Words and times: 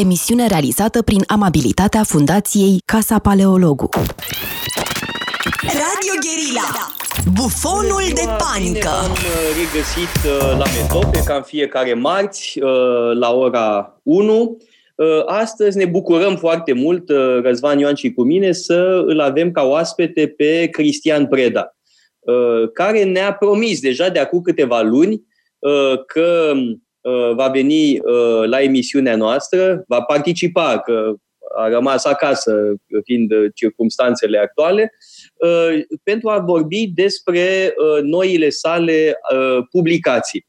emisiune 0.00 0.46
realizată 0.46 1.02
prin 1.02 1.22
amabilitatea 1.26 2.02
Fundației 2.02 2.82
Casa 2.84 3.18
Paleologu. 3.18 3.88
Radio 5.62 6.14
Guerilla. 6.24 6.68
Bufonul 7.34 8.02
de 8.14 8.20
panică. 8.38 8.88
Am 8.88 9.16
regăsit 9.58 10.14
uh, 10.24 10.58
la 10.58 10.64
Metope, 10.76 11.22
ca 11.24 11.34
în 11.34 11.42
fiecare 11.42 11.94
marți, 11.94 12.58
uh, 12.62 13.16
la 13.18 13.32
ora 13.32 14.00
1. 14.02 14.56
Uh, 14.94 15.06
astăzi 15.26 15.76
ne 15.76 15.84
bucurăm 15.84 16.36
foarte 16.36 16.72
mult, 16.72 17.10
Răzvan 17.42 17.78
Ioan 17.78 17.94
și 17.94 18.12
cu 18.12 18.22
mine, 18.22 18.52
să 18.52 19.04
îl 19.06 19.20
avem 19.20 19.50
ca 19.50 19.62
oaspete 19.62 20.26
pe 20.26 20.68
Cristian 20.70 21.26
Preda, 21.26 21.76
care 22.72 23.04
ne-a 23.04 23.32
promis 23.32 23.80
deja 23.80 24.08
de 24.08 24.18
acum 24.18 24.40
câteva 24.40 24.80
luni 24.80 25.22
că 26.06 26.52
va 27.34 27.48
veni 27.48 28.00
la 28.44 28.62
emisiunea 28.62 29.16
noastră, 29.16 29.84
va 29.86 30.00
participa, 30.02 30.78
că 30.78 31.14
a 31.56 31.68
rămas 31.68 32.04
acasă, 32.04 32.74
fiind 33.04 33.32
circumstanțele 33.54 34.38
actuale, 34.38 34.92
Uh, 35.38 35.80
pentru 36.02 36.28
a 36.28 36.38
vorbi 36.38 36.90
despre 36.94 37.74
uh, 37.76 38.02
noile 38.02 38.48
sale 38.48 39.18
uh, 39.32 39.64
publicații. 39.70 40.46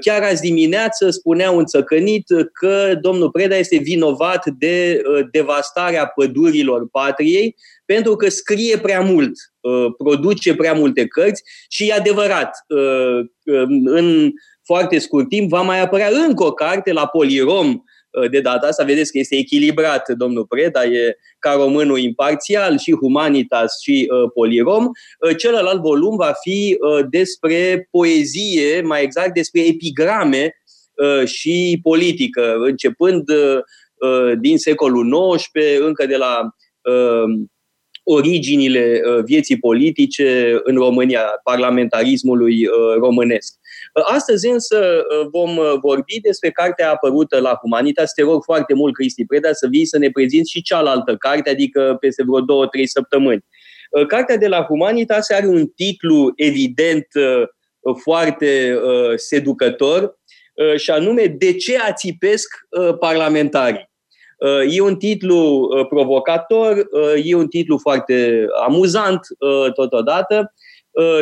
Chiar 0.00 0.22
azi 0.22 0.42
dimineață 0.42 1.10
spunea 1.10 1.50
un 1.50 1.64
țăcănit 1.64 2.24
că 2.52 2.98
domnul 3.00 3.30
Preda 3.30 3.56
este 3.56 3.76
vinovat 3.76 4.46
de 4.46 5.02
devastarea 5.30 6.06
pădurilor 6.06 6.88
patriei 6.88 7.56
pentru 7.84 8.16
că 8.16 8.28
scrie 8.28 8.78
prea 8.78 9.00
mult, 9.00 9.32
produce 9.98 10.54
prea 10.54 10.72
multe 10.72 11.06
cărți 11.06 11.42
și 11.68 11.88
e 11.88 11.92
adevărat, 11.92 12.50
în 13.84 14.30
foarte 14.72 14.98
scurt 14.98 15.28
timp 15.28 15.48
va 15.48 15.62
mai 15.62 15.80
apărea 15.80 16.08
încă 16.26 16.44
o 16.44 16.52
carte 16.52 16.92
la 16.92 17.06
Polirom 17.06 17.82
Uh, 18.10 18.30
de 18.30 18.40
data 18.40 18.66
asta. 18.66 18.84
Vedeți 18.84 19.12
că 19.12 19.18
este 19.18 19.36
echilibrat 19.36 20.08
domnul 20.08 20.46
Preda, 20.46 20.84
e 20.84 21.16
ca 21.38 21.52
românul 21.52 21.98
imparțial 21.98 22.78
și 22.78 22.92
Humanitas 22.92 23.80
și 23.80 24.08
uh, 24.10 24.30
Polirom. 24.34 24.84
Uh, 24.84 25.36
celălalt 25.36 25.80
volum 25.80 26.16
va 26.16 26.32
fi 26.42 26.76
uh, 26.80 27.06
despre 27.10 27.88
poezie, 27.90 28.80
mai 28.80 29.02
exact 29.02 29.34
despre 29.34 29.60
epigrame 29.60 30.54
uh, 30.94 31.26
și 31.26 31.78
politică, 31.82 32.56
începând 32.58 33.28
uh, 33.28 33.58
uh 33.98 34.38
din 34.40 34.58
secolul 34.58 35.36
XIX, 35.36 35.78
încă 35.80 36.06
de 36.06 36.16
la 36.16 36.54
uh, 36.82 37.46
originile 38.02 39.00
uh, 39.04 39.24
vieții 39.24 39.58
politice 39.58 40.60
în 40.62 40.76
România, 40.76 41.22
parlamentarismului 41.42 42.68
românesc. 42.98 43.59
Astăzi 43.92 44.48
însă 44.48 44.76
uh, 44.78 45.28
vom 45.30 45.56
uh, 45.56 45.72
vorbi 45.80 46.20
despre 46.20 46.50
cartea 46.50 46.90
apărută 46.90 47.40
la 47.40 47.58
Humanitas. 47.60 48.12
Te 48.12 48.22
rog 48.22 48.44
foarte 48.44 48.74
mult, 48.74 48.94
Cristi 48.94 49.24
Preda, 49.24 49.52
să 49.52 49.66
vii 49.70 49.86
să 49.86 49.98
ne 49.98 50.10
prezinți 50.10 50.50
și 50.50 50.62
cealaltă 50.62 51.16
carte, 51.16 51.50
adică 51.50 51.96
peste 52.00 52.22
vreo 52.22 52.40
două, 52.40 52.66
trei 52.66 52.88
săptămâni. 52.88 53.44
Uh, 53.90 54.06
cartea 54.06 54.36
de 54.36 54.48
la 54.48 54.62
Humanitas 54.62 55.30
are 55.30 55.46
un 55.46 55.66
titlu 55.66 56.32
evident 56.36 57.06
foarte 58.02 58.78
seducător 59.16 60.18
și 60.76 60.90
anume 60.90 61.26
De 61.26 61.54
ce 61.54 61.78
ațipesc 61.78 62.48
parlamentarii? 62.98 63.90
E 64.70 64.80
un 64.80 64.96
titlu 64.96 65.68
provocator, 65.88 66.88
e 67.24 67.34
un 67.34 67.48
titlu 67.48 67.78
foarte 67.78 68.46
amuzant 68.66 69.20
totodată 69.74 70.36
Uh, 70.36 70.69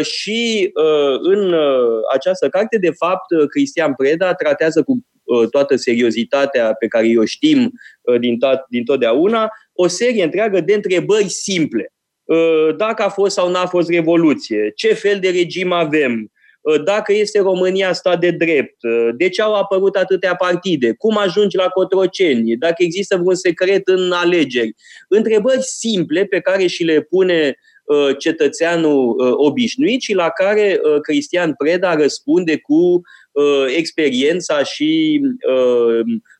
și 0.02 0.70
uh, 0.74 1.18
în 1.20 1.52
uh, 1.52 2.00
această 2.12 2.48
carte, 2.48 2.78
de 2.78 2.90
fapt, 2.90 3.48
Cristian 3.48 3.94
Preda 3.94 4.34
tratează 4.34 4.82
cu 4.82 4.98
toată 5.50 5.76
seriozitatea 5.76 6.72
pe 6.72 6.86
care 6.86 7.06
o 7.18 7.24
știm 7.24 7.72
din, 8.20 8.36
to- 8.36 8.64
din 8.68 8.84
totdeauna, 8.84 9.50
o 9.72 9.86
serie 9.86 10.24
întreagă 10.24 10.60
de 10.60 10.74
întrebări 10.74 11.28
simple. 11.28 11.92
Dacă 12.76 13.02
a 13.02 13.08
fost 13.08 13.34
sau 13.34 13.50
n-a 13.50 13.66
fost 13.66 13.90
revoluție, 13.90 14.72
ce 14.76 14.94
fel 14.94 15.18
de 15.20 15.30
regim 15.30 15.72
avem, 15.72 16.32
dacă 16.84 17.12
este 17.12 17.40
România 17.40 17.92
stat 17.92 18.20
de 18.20 18.30
drept, 18.30 18.76
de 19.16 19.28
ce 19.28 19.42
au 19.42 19.54
apărut 19.54 19.96
atâtea 19.96 20.34
partide, 20.34 20.92
cum 20.92 21.16
ajungi 21.16 21.56
la 21.56 21.68
Cotroceni, 21.68 22.56
dacă 22.56 22.82
există 22.82 23.16
vreun 23.16 23.34
secret 23.34 23.88
în 23.88 24.12
alegeri. 24.12 24.74
Întrebări 25.08 25.62
simple 25.62 26.24
pe 26.24 26.40
care 26.40 26.66
și 26.66 26.84
le 26.84 27.00
pune 27.00 27.46
Uh, 27.48 27.67
cetățeanul 28.18 29.14
uh, 29.18 29.32
obișnuit 29.36 30.00
și 30.00 30.14
la 30.14 30.28
care 30.28 30.80
uh, 30.82 31.00
Cristian 31.00 31.54
Preda 31.54 31.94
răspunde 31.94 32.56
cu 32.56 33.00
experiența 33.76 34.62
și 34.62 35.20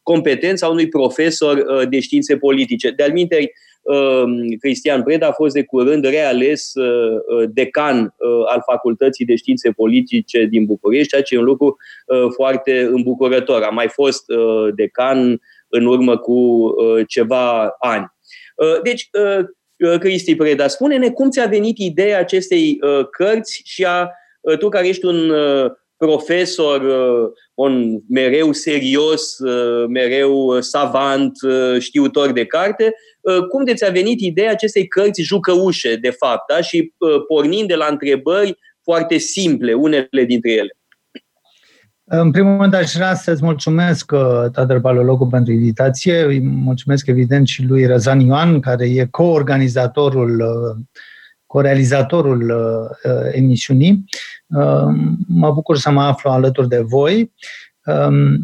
competența 0.03 0.69
unui 0.69 0.89
profesor 0.89 1.87
de 1.89 2.01
științe 2.01 2.37
politice. 2.37 2.91
De-al 2.91 3.13
Cristian 4.61 5.03
Preda 5.03 5.27
a 5.27 5.33
fost 5.33 5.55
de 5.55 5.65
curând 5.65 6.05
reales 6.05 6.73
decan 7.49 8.15
al 8.47 8.63
Facultății 8.67 9.25
de 9.25 9.37
Științe 9.37 9.71
Politice 9.71 10.45
din 10.45 10.65
București, 10.65 11.09
ceea 11.09 11.23
ce 11.23 11.35
e 11.35 11.39
un 11.39 11.45
lucru 11.45 11.77
foarte 12.35 12.81
îmbucurător. 12.81 13.63
A 13.63 13.71
mai 13.71 13.89
fost 13.89 14.25
decan 14.75 15.41
în 15.69 15.87
urmă 15.87 16.17
cu 16.17 16.71
ceva 17.07 17.77
ani. 17.79 18.13
Deci, 18.83 19.09
Uh, 19.13 19.45
Cristi 19.99 20.37
Preda, 20.37 20.69
spune-ne 20.69 21.11
cum 21.11 21.31
ți-a 21.31 21.47
venit 21.47 21.79
ideea 21.79 22.19
acestei 22.19 22.79
uh, 22.81 23.07
cărți 23.11 23.63
și 23.65 23.85
a 23.85 24.11
uh, 24.41 24.59
tu 24.59 24.69
care 24.69 24.89
ești 24.89 25.05
un 25.05 25.33
profesor, 25.97 26.83
un 27.55 28.01
mereu 28.09 28.53
serios, 28.53 29.37
mereu 29.89 30.61
savant, 30.61 31.33
știutor 31.79 32.33
de 32.33 32.45
carte, 32.45 32.95
cum 33.49 33.65
de 33.65 33.75
ți-a 33.75 33.91
venit 33.91 34.21
ideea 34.21 34.51
acestei 34.51 34.89
cărți 34.89 35.23
jucăușe, 35.23 35.97
de 35.97 36.11
fapt, 36.11 36.53
da? 36.53 36.61
și 36.61 36.93
pornind 37.29 37.69
de 37.69 37.75
la 37.75 37.87
întrebări 37.87 38.59
foarte 38.83 39.17
simple, 39.17 39.73
unele 39.75 40.25
dintre 40.27 40.51
ele? 40.53 40.77
În 42.11 42.31
primul 42.31 42.61
rând, 42.61 42.75
aș 42.75 42.93
vrea 42.93 43.15
să-ți 43.15 43.45
mulțumesc, 43.45 44.13
uh, 44.13 44.51
Tadăr 44.53 44.79
Balologu, 44.79 45.27
pentru 45.27 45.53
invitație. 45.53 46.25
Îi 46.25 46.41
mulțumesc, 46.41 47.07
evident, 47.07 47.47
și 47.47 47.65
lui 47.65 47.87
Răzan 47.87 48.21
Ioan, 48.21 48.61
care 48.61 48.87
e 48.87 49.07
co-organizatorul, 49.11 50.41
uh, 50.41 50.77
co-realizatorul 51.47 52.51
uh, 52.51 53.13
emisiunii. 53.33 54.05
Mă 55.27 55.53
bucur 55.53 55.77
să 55.77 55.91
mă 55.91 56.03
aflu 56.03 56.31
alături 56.31 56.69
de 56.69 56.81
voi. 56.81 57.33
Um, 57.85 58.39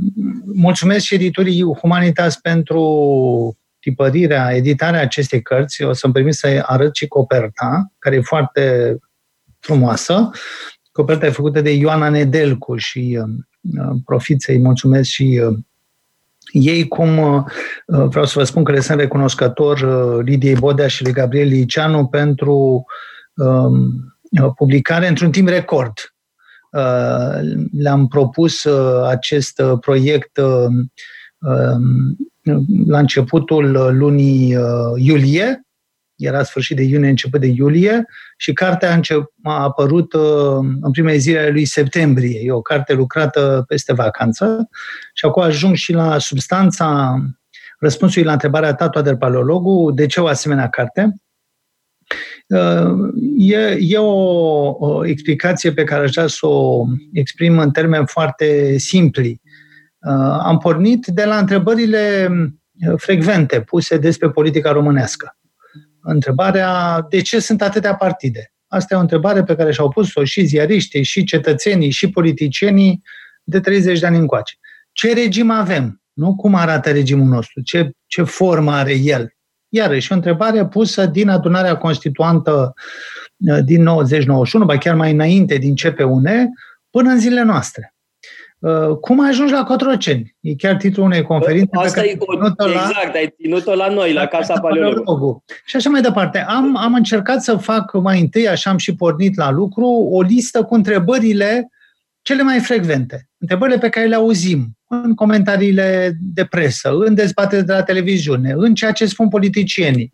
mulțumesc 0.54 1.04
și 1.04 1.14
editurii 1.14 1.64
Humanitas 1.80 2.36
pentru 2.36 3.58
tipărirea, 3.80 4.54
editarea 4.54 5.00
acestei 5.00 5.42
cărți. 5.42 5.82
O 5.82 5.92
să-mi 5.92 6.12
permit 6.12 6.34
să 6.34 6.62
arăt 6.66 6.94
și 6.94 7.06
coperta, 7.06 7.92
care 7.98 8.16
e 8.16 8.20
foarte 8.20 8.96
frumoasă. 9.60 10.30
Coperta 10.92 11.26
e 11.26 11.30
făcută 11.30 11.60
de 11.60 11.70
Ioana 11.70 12.08
Nedelcu 12.08 12.76
și 12.76 13.18
Uh, 13.20 13.53
profit 14.04 14.42
să-i 14.42 14.58
mulțumesc 14.58 15.08
și 15.08 15.40
uh, 15.44 15.58
ei, 16.52 16.88
cum 16.88 17.18
uh, 17.18 17.44
vreau 17.86 18.24
să 18.24 18.38
vă 18.38 18.44
spun 18.44 18.64
că 18.64 18.72
le 18.72 18.80
sunt 18.80 18.98
recunoscător 18.98 19.86
Lidiei 20.24 20.54
Bodea 20.54 20.88
și 20.88 21.02
lui 21.02 21.12
Gabriel 21.12 21.48
Liceanu 21.48 22.06
pentru 22.06 22.84
um, 23.34 24.16
publicare 24.56 25.08
într-un 25.08 25.30
timp 25.30 25.48
record. 25.48 25.92
Le-am 27.72 28.06
propus 28.08 28.64
acest 29.06 29.62
proiect 29.80 30.36
um, 30.36 30.90
la 32.86 32.98
începutul 32.98 33.96
lunii 33.96 34.56
iulie 34.96 35.63
era 36.26 36.42
sfârșit 36.42 36.76
de 36.76 36.82
iunie, 36.82 37.08
început 37.08 37.40
de 37.40 37.46
iulie 37.46 38.04
și 38.36 38.52
cartea 38.52 38.90
a, 38.90 38.94
încep, 38.94 39.32
a 39.42 39.62
apărut 39.62 40.12
uh, 40.12 40.58
în 40.80 40.90
primele 40.90 41.16
zile 41.16 41.38
ale 41.38 41.50
lui 41.50 41.64
septembrie. 41.64 42.40
E 42.42 42.52
o 42.52 42.60
carte 42.60 42.92
lucrată 42.92 43.64
peste 43.68 43.92
vacanță 43.92 44.68
și 45.14 45.24
acum 45.24 45.42
ajung 45.42 45.74
și 45.74 45.92
la 45.92 46.18
substanța 46.18 47.16
răspunsului 47.78 48.26
la 48.26 48.32
întrebarea 48.32 48.74
ta, 48.74 49.02
de 49.02 49.16
Paleologu, 49.16 49.90
de 49.90 50.06
ce 50.06 50.20
o 50.20 50.26
asemenea 50.26 50.68
carte? 50.68 51.14
Uh, 52.46 53.12
e, 53.38 53.76
e 53.80 53.98
o, 53.98 54.68
o 54.78 55.06
explicație 55.06 55.72
pe 55.72 55.84
care 55.84 56.02
aș 56.02 56.10
vrea 56.10 56.26
să 56.26 56.46
o 56.46 56.84
exprim 57.12 57.58
în 57.58 57.70
termeni 57.70 58.06
foarte 58.06 58.78
simpli. 58.78 59.40
Uh, 59.98 60.38
am 60.42 60.58
pornit 60.58 61.06
de 61.06 61.24
la 61.24 61.38
întrebările 61.38 62.30
frecvente 62.96 63.60
puse 63.60 63.96
despre 63.96 64.30
politica 64.30 64.72
românească 64.72 65.36
întrebarea 66.04 67.00
de 67.08 67.20
ce 67.20 67.38
sunt 67.38 67.62
atâtea 67.62 67.94
partide. 67.94 68.52
Asta 68.68 68.94
e 68.94 68.98
o 68.98 69.00
întrebare 69.00 69.44
pe 69.44 69.56
care 69.56 69.72
și-au 69.72 69.88
pus-o 69.88 70.24
și 70.24 70.44
ziariștii, 70.44 71.02
și 71.02 71.24
cetățenii, 71.24 71.90
și 71.90 72.10
politicienii 72.10 73.02
de 73.42 73.60
30 73.60 73.98
de 73.98 74.06
ani 74.06 74.16
încoace. 74.16 74.54
Ce 74.92 75.14
regim 75.14 75.50
avem? 75.50 76.02
Nu 76.12 76.34
cum 76.34 76.54
arată 76.54 76.90
regimul 76.90 77.26
nostru? 77.26 77.60
Ce, 77.60 77.90
ce 78.06 78.22
formă 78.22 78.72
are 78.72 78.94
el? 78.94 79.32
Iarăși, 79.68 80.12
o 80.12 80.14
întrebare 80.14 80.66
pusă 80.66 81.06
din 81.06 81.28
adunarea 81.28 81.76
constituantă 81.76 82.74
uh, 83.36 83.58
din 83.64 83.88
90-91, 84.62 84.64
ba 84.64 84.78
chiar 84.78 84.94
mai 84.94 85.12
înainte 85.12 85.56
din 85.56 85.74
CPUN, 85.74 86.28
până 86.90 87.10
în 87.10 87.18
zilele 87.18 87.42
noastre. 87.42 87.93
Uh, 88.64 88.96
cum 89.00 89.26
ajungi 89.26 89.52
la 89.52 89.62
Cotroceni? 89.62 90.36
E 90.40 90.54
chiar 90.54 90.76
titlul 90.76 91.06
unei 91.06 91.22
conferințe 91.22 91.76
Asta 91.76 92.00
pe 92.00 92.06
care 92.06 92.08
e, 92.08 92.16
o, 92.18 92.68
exact, 92.68 93.12
la, 93.12 93.18
ai 93.18 93.34
ținut-o 93.40 93.74
la 93.74 93.88
noi, 93.88 94.12
la, 94.12 94.20
la 94.20 94.26
Casa 94.26 94.60
Paleologu. 94.60 95.44
Și 95.64 95.76
așa 95.76 95.90
mai 95.90 96.00
departe. 96.00 96.38
Am, 96.38 96.76
am 96.76 96.94
încercat 96.94 97.42
să 97.42 97.56
fac 97.56 97.92
mai 97.92 98.20
întâi, 98.20 98.48
așa 98.48 98.70
am 98.70 98.76
și 98.76 98.94
pornit 98.94 99.36
la 99.36 99.50
lucru, 99.50 99.86
o 99.86 100.22
listă 100.22 100.62
cu 100.62 100.74
întrebările 100.74 101.68
cele 102.22 102.42
mai 102.42 102.60
frecvente. 102.60 103.28
Întrebările 103.38 103.78
pe 103.78 103.88
care 103.88 104.06
le 104.06 104.14
auzim 104.14 104.78
în 104.88 105.14
comentariile 105.14 106.16
de 106.20 106.44
presă, 106.44 106.90
în 106.90 107.14
dezbatere 107.14 107.62
de 107.62 107.72
la 107.72 107.82
televiziune, 107.82 108.52
în 108.56 108.74
ceea 108.74 108.92
ce 108.92 109.06
spun 109.06 109.28
politicienii. 109.28 110.12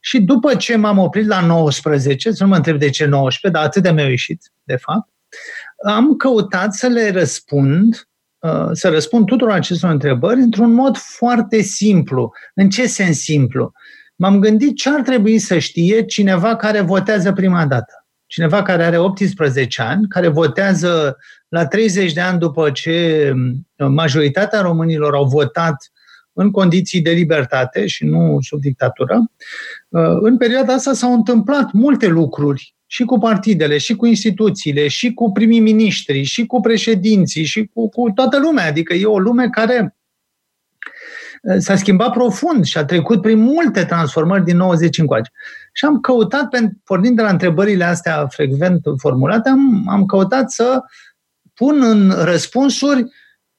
Și 0.00 0.20
după 0.20 0.54
ce 0.54 0.76
m-am 0.76 0.98
oprit 0.98 1.26
la 1.26 1.40
19, 1.40 2.30
să 2.30 2.42
nu 2.42 2.48
mă 2.48 2.56
întreb 2.56 2.78
de 2.78 2.90
ce 2.90 3.04
19, 3.04 3.60
dar 3.60 3.68
atât 3.68 3.82
de 3.82 3.90
mi-au 3.90 4.08
ieșit, 4.08 4.52
de 4.62 4.76
fapt, 4.76 5.08
am 5.86 6.16
căutat 6.16 6.74
să 6.74 6.86
le 6.86 7.10
răspund, 7.10 8.08
uh, 8.38 8.68
să 8.72 8.88
răspund 8.88 9.26
tuturor 9.26 9.52
acestor 9.52 9.90
întrebări 9.90 10.40
într-un 10.40 10.72
mod 10.72 10.96
foarte 10.96 11.60
simplu. 11.60 12.32
În 12.54 12.68
ce 12.68 12.86
sens 12.86 13.18
simplu? 13.18 13.72
M-am 14.16 14.40
gândit 14.40 14.76
ce 14.76 14.90
ar 14.90 15.00
trebui 15.00 15.38
să 15.38 15.58
știe 15.58 16.04
cineva 16.04 16.56
care 16.56 16.80
votează 16.80 17.32
prima 17.32 17.66
dată. 17.66 18.06
Cineva 18.26 18.62
care 18.62 18.84
are 18.84 18.98
18 18.98 19.82
ani, 19.82 20.08
care 20.08 20.28
votează 20.28 21.16
la 21.48 21.66
30 21.66 22.12
de 22.12 22.20
ani 22.20 22.38
după 22.38 22.70
ce 22.70 23.30
uh, 23.76 23.86
majoritatea 23.88 24.60
românilor 24.60 25.14
au 25.14 25.24
votat 25.24 25.76
în 26.32 26.50
condiții 26.50 27.02
de 27.02 27.10
libertate 27.10 27.86
și 27.86 28.04
nu 28.04 28.38
sub 28.40 28.60
dictatură. 28.60 29.32
Uh, 29.88 30.02
în 30.20 30.36
perioada 30.36 30.72
asta 30.72 30.92
s-au 30.92 31.12
întâmplat 31.12 31.72
multe 31.72 32.06
lucruri 32.06 32.74
și 32.92 33.04
cu 33.04 33.18
partidele, 33.18 33.78
și 33.78 33.96
cu 33.96 34.06
instituțiile, 34.06 34.88
și 34.88 35.14
cu 35.14 35.32
primii 35.32 35.60
miniștri, 35.60 36.22
și 36.22 36.46
cu 36.46 36.60
președinții, 36.60 37.44
și 37.44 37.66
cu, 37.66 37.88
cu 37.88 38.10
toată 38.10 38.38
lumea. 38.38 38.66
Adică 38.66 38.94
e 38.94 39.04
o 39.04 39.18
lume 39.18 39.48
care 39.48 39.96
uh, 41.42 41.56
s-a 41.58 41.76
schimbat 41.76 42.12
profund 42.12 42.64
și 42.64 42.78
a 42.78 42.84
trecut 42.84 43.20
prin 43.20 43.38
multe 43.38 43.84
transformări 43.84 44.44
din 44.44 44.56
90 44.56 44.98
încoace. 44.98 45.30
Și 45.72 45.84
am 45.84 46.00
căutat, 46.00 46.48
pornind 46.84 47.16
de 47.16 47.22
la 47.22 47.30
întrebările 47.30 47.84
astea 47.84 48.26
frecvent 48.26 48.80
formulate, 48.96 49.48
am, 49.48 49.88
am 49.88 50.06
căutat 50.06 50.50
să 50.50 50.80
pun 51.54 51.82
în 51.82 52.10
răspunsuri 52.10 53.04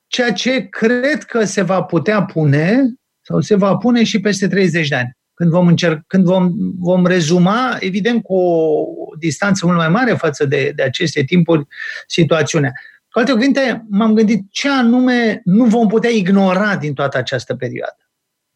ceea 0.07 0.34
ce 0.34 0.68
cred 0.69 1.24
că 1.24 1.44
se 1.44 1.62
va 1.62 1.84
putea 1.84 2.24
pune 2.24 2.94
sau 3.22 3.39
se 3.39 3.56
va 3.56 3.77
pune 3.77 4.04
și 4.04 4.19
peste 4.19 4.48
30 4.48 4.88
de 4.88 4.95
ani 4.95 5.19
când 5.42 5.54
vom, 5.54 5.68
încerc, 5.68 6.04
când 6.08 6.26
vom, 6.26 6.52
vom 6.80 7.06
rezuma, 7.06 7.78
evident, 7.80 8.24
cu 8.24 8.36
o 8.36 8.86
distanță 9.20 9.66
mult 9.66 9.78
mai 9.78 9.90
mare 9.90 10.14
față 10.14 10.46
de, 10.46 10.72
de 10.76 10.84
aceste 10.84 11.24
timpuri, 11.24 11.68
situațiunea. 12.08 12.72
Cu 13.12 13.20
alte 13.20 13.32
cuvinte, 13.32 13.86
m-am 13.90 14.14
gândit 14.14 14.44
ce 14.52 14.70
anume 14.70 15.42
nu 15.44 15.66
vom 15.66 15.88
putea 15.88 16.10
ignora 16.10 16.76
din 16.76 16.94
toată 16.94 17.18
această 17.18 17.56
perioadă. 17.56 18.10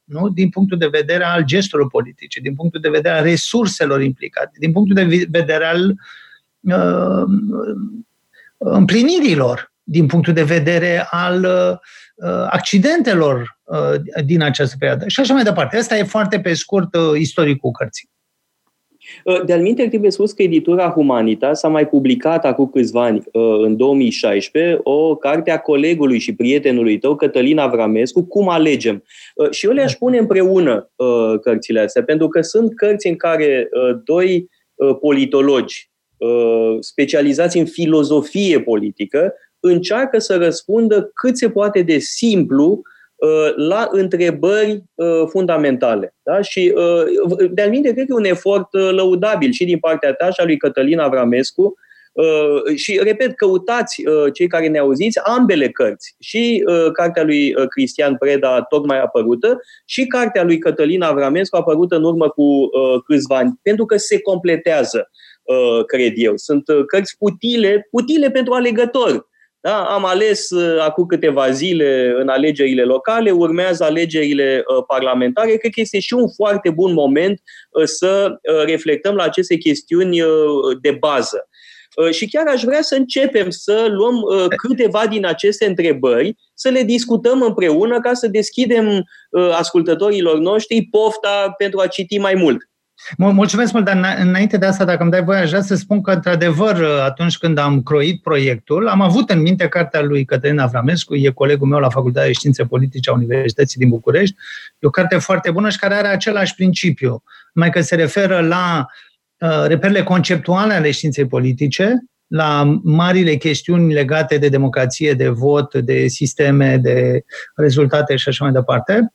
Nu? 0.04 0.30
Din 0.30 0.50
punctul 0.50 0.78
de 0.78 0.88
vedere 0.88 1.24
al 1.24 1.44
gesturilor 1.44 1.90
politice, 1.90 2.40
din 2.40 2.56
punctul 2.56 2.82
de 2.82 2.90
vedere 2.90 3.18
al 3.18 3.24
resurselor 3.24 4.02
implicate, 4.02 4.52
din 4.60 4.72
punctul 4.72 4.96
de 4.96 5.28
vedere 5.30 5.66
al 5.66 5.96
uh, 6.62 7.24
împlinirilor, 8.58 9.74
din 9.84 10.06
punctul 10.06 10.34
de 10.34 10.44
vedere 10.44 11.08
al 11.10 11.44
uh, 11.44 12.48
accidentelor 12.50 13.38
Uh, 13.40 13.55
din 14.26 14.42
această 14.42 14.76
perioadă. 14.80 15.08
Și 15.08 15.20
așa 15.20 15.34
mai 15.34 15.44
departe. 15.44 15.78
Asta 15.78 15.98
e 15.98 16.04
foarte 16.04 16.40
pe 16.40 16.54
scurt 16.54 16.96
uh, 16.96 17.20
istoricul 17.20 17.72
cărții. 17.72 18.10
Uh, 19.24 19.44
de-al 19.46 19.62
minte, 19.62 19.88
trebuie 19.88 20.12
spus 20.12 20.32
că 20.32 20.44
editura 20.44 20.90
Humanitas 20.90 21.64
a 21.64 21.68
mai 21.68 21.88
publicat 21.88 22.46
acum 22.46 22.70
câțiva 22.70 23.04
ani, 23.04 23.24
în 23.64 23.78
2016, 23.78 24.80
o 24.84 25.16
carte 25.16 25.52
a 25.52 25.60
colegului 25.60 26.20
și 26.20 26.36
prietenului 26.36 26.98
tău, 26.98 27.16
Cătălin 27.16 27.58
Avramescu, 27.58 28.24
Cum 28.24 28.50
alegem. 28.50 29.04
Și 29.50 29.66
eu 29.66 29.72
le-aș 29.72 29.94
pune 29.94 30.18
împreună 30.18 30.90
cărțile 31.42 31.80
astea, 31.80 32.04
pentru 32.04 32.28
că 32.28 32.42
sunt 32.42 32.76
cărți 32.76 33.08
în 33.08 33.16
care 33.16 33.70
doi 34.04 34.50
politologi 35.00 35.90
specializați 36.80 37.58
în 37.58 37.66
filozofie 37.66 38.62
politică 38.62 39.34
încearcă 39.60 40.20
să 40.20 40.36
răspundă 40.36 41.12
cât 41.14 41.38
se 41.38 41.50
poate 41.50 41.82
de 41.82 41.98
simplu 41.98 42.82
Uh, 42.82 42.94
la 43.56 43.88
întrebări 43.92 44.84
uh, 44.96 45.24
fundamentale. 45.30 46.16
Da? 46.24 46.42
Și, 46.42 46.74
uh, 46.76 47.50
de-al 47.52 47.70
minte, 47.70 47.94
cred 47.94 48.06
că 48.06 48.12
e 48.12 48.16
un 48.16 48.26
efort 48.26 48.74
lăudabil 48.74 49.52
și 49.52 49.66
din 49.66 49.78
partea 49.80 50.14
ta 50.14 50.30
și 50.30 50.42
a 50.42 50.44
lui 50.44 50.58
Cătălin 50.58 51.00
Avramescu, 51.00 51.74
și, 52.76 53.00
repet, 53.04 53.36
căutați 53.36 54.04
cei 54.34 54.48
care 54.48 54.68
ne 54.68 54.78
auziți 54.78 55.20
ambele 55.24 55.70
cărți, 55.70 56.16
și 56.20 56.64
cartea 56.94 57.24
lui 57.24 57.54
Cristian 57.70 58.16
Preda 58.18 58.62
tocmai 58.62 59.02
apărută, 59.02 59.60
și 59.86 60.06
cartea 60.06 60.44
lui 60.44 60.58
Cătălin 60.58 61.02
Avramescu 61.02 61.56
apărută 61.56 61.96
în 61.96 62.04
urmă 62.04 62.30
cu 62.30 62.70
câțiva 63.06 63.38
ani, 63.38 63.60
pentru 63.62 63.86
că 63.86 63.98
se 63.98 64.22
completează, 64.22 65.10
cred 65.88 66.14
eu. 66.16 66.36
Sunt 66.36 66.64
cărți 66.88 67.16
utile, 67.20 67.88
utile 67.92 68.30
pentru 68.30 68.54
alegători 68.54 69.26
da? 69.66 69.84
Am 69.84 70.06
ales 70.06 70.50
uh, 70.50 70.80
acum 70.80 71.06
câteva 71.06 71.52
zile 71.52 72.14
în 72.18 72.28
alegerile 72.28 72.84
locale, 72.84 73.32
urmează 73.32 73.84
alegerile 73.84 74.64
uh, 74.68 74.84
parlamentare. 74.88 75.56
Cred 75.56 75.72
că 75.72 75.80
este 75.80 76.00
și 76.00 76.14
un 76.14 76.30
foarte 76.36 76.70
bun 76.70 76.94
moment 76.94 77.42
uh, 77.70 77.84
să 77.84 78.40
reflectăm 78.66 79.16
la 79.16 79.24
aceste 79.24 79.56
chestiuni 79.56 80.22
de 80.82 80.92
bază. 80.92 81.50
Și 82.12 82.28
chiar 82.28 82.48
aș 82.48 82.64
vrea 82.64 82.82
să 82.82 82.96
începem 82.96 83.50
să 83.50 83.88
luăm 83.90 84.24
câteva 84.68 85.08
din 85.08 85.26
aceste 85.26 85.66
întrebări, 85.66 86.36
să 86.54 86.70
le 86.70 86.84
discutăm 86.84 87.42
împreună 87.42 88.00
ca 88.00 88.14
să 88.14 88.28
deschidem 88.28 89.04
ascultătorilor 89.52 90.38
noștri 90.38 90.88
pofta 90.92 91.54
pentru 91.58 91.80
a 91.80 91.88
citi 91.88 92.18
mai 92.18 92.34
mult. 92.34 92.58
Mulțumesc 93.18 93.74
mult, 93.74 93.86
dar 93.86 94.18
înainte 94.20 94.58
de 94.58 94.66
asta, 94.66 94.86
dacă 94.86 95.02
îmi 95.02 95.12
dai 95.12 95.24
voie, 95.24 95.40
aș 95.40 95.50
vrea 95.50 95.62
să 95.62 95.76
spun 95.76 96.02
că, 96.02 96.12
într-adevăr, 96.12 96.84
atunci 96.84 97.38
când 97.38 97.58
am 97.58 97.82
croit 97.82 98.22
proiectul, 98.22 98.88
am 98.88 99.02
avut 99.02 99.30
în 99.30 99.42
minte 99.42 99.68
cartea 99.68 100.02
lui 100.02 100.26
Cătălin 100.26 100.60
Avramescu, 100.60 101.16
e 101.16 101.30
colegul 101.30 101.68
meu 101.68 101.80
la 101.80 101.90
Facultatea 101.90 102.28
de 102.28 102.34
Științe 102.34 102.64
Politice 102.64 103.10
a 103.10 103.14
Universității 103.14 103.80
din 103.80 103.90
București. 103.90 104.36
E 104.80 104.88
o 104.88 104.90
carte 104.90 105.18
foarte 105.18 105.52
bună 105.52 105.70
și 105.70 105.80
care 105.80 105.94
are 105.94 106.08
același 106.08 106.56
principiu, 106.56 107.24
numai 107.54 107.70
că 107.70 107.82
se 107.82 107.96
referă 107.96 108.40
la 108.40 108.86
uh, 109.38 109.64
reperele 109.68 110.04
conceptuale 110.04 110.74
ale 110.74 110.92
științei 110.92 111.28
politice, 111.28 111.94
la 112.28 112.80
marile 112.84 113.36
chestiuni 113.36 113.94
legate 113.94 114.38
de 114.38 114.50
democrație, 114.50 115.14
de 115.14 115.28
vot, 115.28 115.76
de 115.76 116.08
sisteme, 116.08 116.78
de 116.78 117.24
rezultate 117.56 118.16
și 118.16 118.30
așa 118.30 118.44
mai 118.44 118.54
departe. 118.54 119.14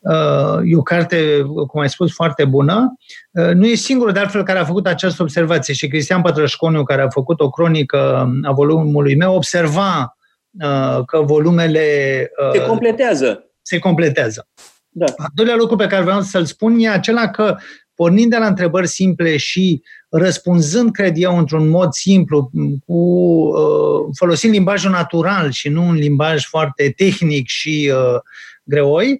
Uh, 0.00 0.60
e 0.64 0.76
o 0.76 0.82
carte, 0.82 1.42
cum 1.66 1.80
ai 1.80 1.88
spus, 1.88 2.12
foarte 2.12 2.44
bună. 2.44 2.94
Uh, 3.30 3.50
nu 3.54 3.66
e 3.66 3.74
singurul, 3.74 4.12
de 4.12 4.18
altfel, 4.18 4.42
care 4.42 4.58
a 4.58 4.64
făcut 4.64 4.86
această 4.86 5.22
observație 5.22 5.74
și 5.74 5.88
Cristian 5.88 6.22
Pătrășconiu, 6.22 6.82
care 6.82 7.02
a 7.02 7.08
făcut 7.08 7.40
o 7.40 7.50
cronică 7.50 8.30
a 8.42 8.52
volumului 8.52 9.16
meu, 9.16 9.34
observa 9.34 10.16
uh, 10.62 11.04
că 11.06 11.20
volumele... 11.20 12.30
Se 12.52 12.66
completează. 12.66 13.50
Se 13.62 13.78
completează. 13.78 14.48
Da. 14.88 15.06
Al 15.16 15.30
doilea 15.34 15.56
lucru 15.56 15.76
pe 15.76 15.86
care 15.86 16.02
vreau 16.02 16.20
să-l 16.20 16.44
spun 16.44 16.78
e 16.78 16.88
acela 16.88 17.28
că 17.28 17.56
pornind 17.96 18.30
de 18.30 18.36
la 18.36 18.46
întrebări 18.46 18.86
simple 18.86 19.36
și 19.36 19.82
răspunzând, 20.08 20.90
cred 20.92 21.14
eu, 21.16 21.38
într-un 21.38 21.68
mod 21.68 21.92
simplu, 21.92 22.50
cu, 22.86 22.92
uh, 22.92 24.08
folosind 24.18 24.52
limbajul 24.52 24.90
natural 24.90 25.50
și 25.50 25.68
nu 25.68 25.86
un 25.86 25.94
limbaj 25.94 26.44
foarte 26.44 26.92
tehnic 26.96 27.46
și 27.46 27.92
uh, 27.94 28.20
greoi, 28.64 29.18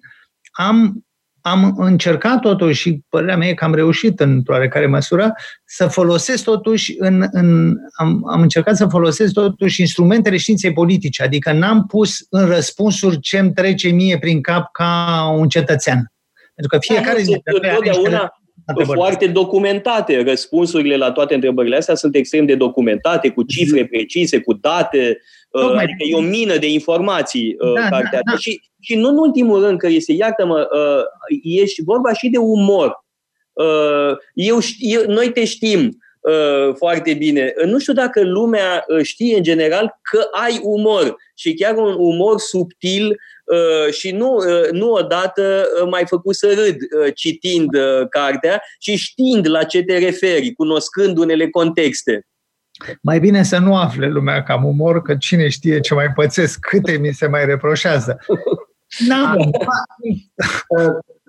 am, 0.57 1.05
am 1.41 1.73
încercat 1.77 2.39
totuși, 2.39 2.81
și 2.81 2.99
părerea 3.09 3.37
mea 3.37 3.47
e 3.47 3.53
că 3.53 3.63
am 3.63 3.73
reușit 3.73 4.19
în 4.19 4.41
oarecare 4.45 4.85
măsură, 4.85 5.33
să 5.65 5.87
folosesc 5.87 6.43
totuși, 6.43 6.95
în, 6.97 7.25
în, 7.31 7.75
am, 7.93 8.29
am 8.31 8.41
încercat 8.41 8.75
să 8.75 8.87
folosesc 8.87 9.33
totuși 9.33 9.81
instrumentele 9.81 10.37
științei 10.37 10.73
politice, 10.73 11.23
adică 11.23 11.51
n-am 11.51 11.85
pus 11.85 12.25
în 12.29 12.45
răspunsuri 12.45 13.19
ce 13.19 13.37
îmi 13.37 13.53
trece 13.53 13.89
mie 13.89 14.17
prin 14.17 14.41
cap 14.41 14.71
ca 14.71 15.21
un 15.37 15.47
cetățean. 15.47 16.11
Pentru 16.55 16.77
că 16.77 16.93
fiecare 16.93 17.17
da, 17.17 17.23
dintre 17.23 18.93
foarte 18.93 19.27
documentate. 19.27 20.23
Răspunsurile 20.23 20.95
la 20.97 21.11
toate 21.11 21.33
întrebările 21.33 21.75
astea 21.75 21.95
sunt 21.95 22.15
extrem 22.15 22.45
de 22.45 22.55
documentate, 22.55 23.29
cu 23.29 23.43
cifre 23.43 23.85
precise, 23.85 24.39
cu 24.39 24.53
date. 24.53 25.17
Uh, 25.49 25.61
Tocmai. 25.61 25.83
Adică 25.83 26.03
e 26.09 26.15
o 26.15 26.21
mină 26.21 26.57
de 26.57 26.71
informații 26.71 27.55
uh, 27.59 27.73
da, 27.73 27.89
cartea 27.89 28.21
da, 28.25 28.31
da. 28.31 28.37
Și, 28.37 28.61
și 28.79 28.95
nu 28.95 29.09
în 29.09 29.17
ultimul 29.17 29.63
rând, 29.65 29.79
că 29.79 29.87
este, 29.87 30.11
iartă-mă, 30.11 30.67
uh, 30.71 31.03
ești 31.43 31.83
vorba 31.83 32.13
și 32.13 32.29
de 32.29 32.37
umor. 32.37 33.05
Eu, 34.33 34.59
eu, 34.77 35.01
noi 35.07 35.31
te 35.31 35.45
știm 35.45 35.97
foarte 36.73 37.13
bine. 37.13 37.53
Nu 37.65 37.79
știu 37.79 37.93
dacă 37.93 38.21
lumea 38.21 38.85
știe 39.01 39.37
în 39.37 39.43
general 39.43 39.99
că 40.01 40.27
ai 40.31 40.59
umor 40.61 41.15
și 41.35 41.53
chiar 41.53 41.77
un 41.77 41.95
umor 41.97 42.39
subtil 42.39 43.17
Uh, 43.47 43.93
și 43.93 44.11
nu, 44.11 44.35
uh, 44.35 44.69
nu 44.71 44.91
odată 44.91 45.67
uh, 45.81 45.87
mai 45.89 46.03
făcut 46.07 46.35
să 46.35 46.53
râd 46.53 46.75
citind 47.13 47.69
cartea 48.09 48.61
și 48.79 48.95
știind 48.95 49.47
la 49.49 49.63
ce 49.63 49.83
te 49.83 49.97
referi, 49.97 50.53
cunoscând 50.53 51.17
unele 51.17 51.49
contexte. 51.49 52.27
Mai 53.01 53.19
bine 53.19 53.43
să 53.43 53.57
nu 53.57 53.75
afle 53.75 54.09
lumea 54.09 54.43
că 54.43 54.51
am 54.51 54.65
umor, 54.65 55.01
că 55.01 55.15
cine 55.15 55.49
știe 55.49 55.79
ce 55.79 55.93
mai 55.93 56.11
pățesc, 56.15 56.59
câte 56.59 56.97
mi 56.97 57.13
se 57.13 57.27
mai 57.27 57.45
reproșează. 57.45 58.19
Da. 59.07 59.35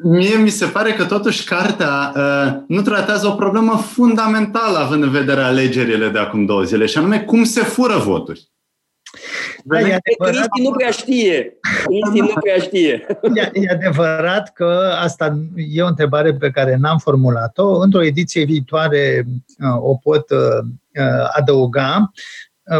Mie 0.02 0.36
mi 0.36 0.48
se 0.48 0.66
pare 0.66 0.92
că 0.92 1.04
totuși 1.04 1.44
cartea 1.44 2.12
uh, 2.16 2.62
nu 2.68 2.82
tratează 2.82 3.26
o 3.26 3.34
problemă 3.34 3.76
fundamentală 3.76 4.78
având 4.78 5.02
în 5.02 5.10
vedere 5.10 5.40
alegerile 5.40 6.08
de 6.08 6.18
acum 6.18 6.44
două 6.44 6.62
zile, 6.62 6.86
și 6.86 6.98
anume 6.98 7.20
cum 7.20 7.44
se 7.44 7.60
fură 7.60 7.96
voturi. 7.96 8.48
Da, 9.64 9.80
e 9.80 9.98
Cristi 10.18 10.62
nu 10.62 10.70
prea 10.70 10.90
știe. 10.90 11.58
Cristi 11.84 12.20
nu 12.20 12.32
prea 12.40 12.58
știe. 12.58 13.06
E, 13.34 13.50
e 13.52 13.72
adevărat 13.72 14.52
că 14.52 14.94
asta 15.00 15.38
e 15.56 15.82
o 15.82 15.86
întrebare 15.86 16.34
pe 16.34 16.50
care 16.50 16.76
n-am 16.76 16.98
formulat-o. 16.98 17.78
Într-o 17.78 18.04
ediție 18.04 18.44
viitoare 18.44 19.24
uh, 19.26 19.82
o 19.82 19.94
pot 19.94 20.30
uh, 20.30 20.38
uh, 20.38 20.66
adăuga. 21.32 22.10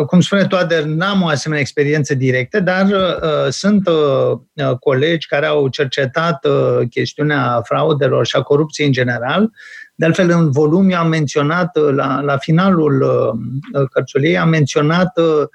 Cum 0.07 0.21
spune 0.21 0.47
Toader, 0.47 0.83
n-am 0.83 1.23
o 1.23 1.27
asemenea 1.27 1.63
experiență 1.63 2.15
directă, 2.15 2.61
dar 2.61 2.87
uh, 2.87 3.51
sunt 3.51 3.89
uh, 3.89 4.77
colegi 4.81 5.27
care 5.27 5.47
au 5.47 5.69
cercetat 5.69 6.45
uh, 6.45 6.89
chestiunea 6.91 7.61
fraudelor 7.65 8.27
și 8.27 8.37
a 8.37 8.43
corupției 8.43 8.87
în 8.87 8.93
general. 8.93 9.51
De 9.95 10.05
altfel, 10.05 10.31
în 10.31 10.51
volum 10.51 10.95
am 10.95 11.09
menționat, 11.09 11.77
la, 11.77 12.21
la 12.21 12.37
finalul 12.37 13.03
uh, 13.03 13.89
cărțuliei, 13.91 14.39
am 14.39 14.49
menționat 14.49 15.19
uh, 15.19 15.47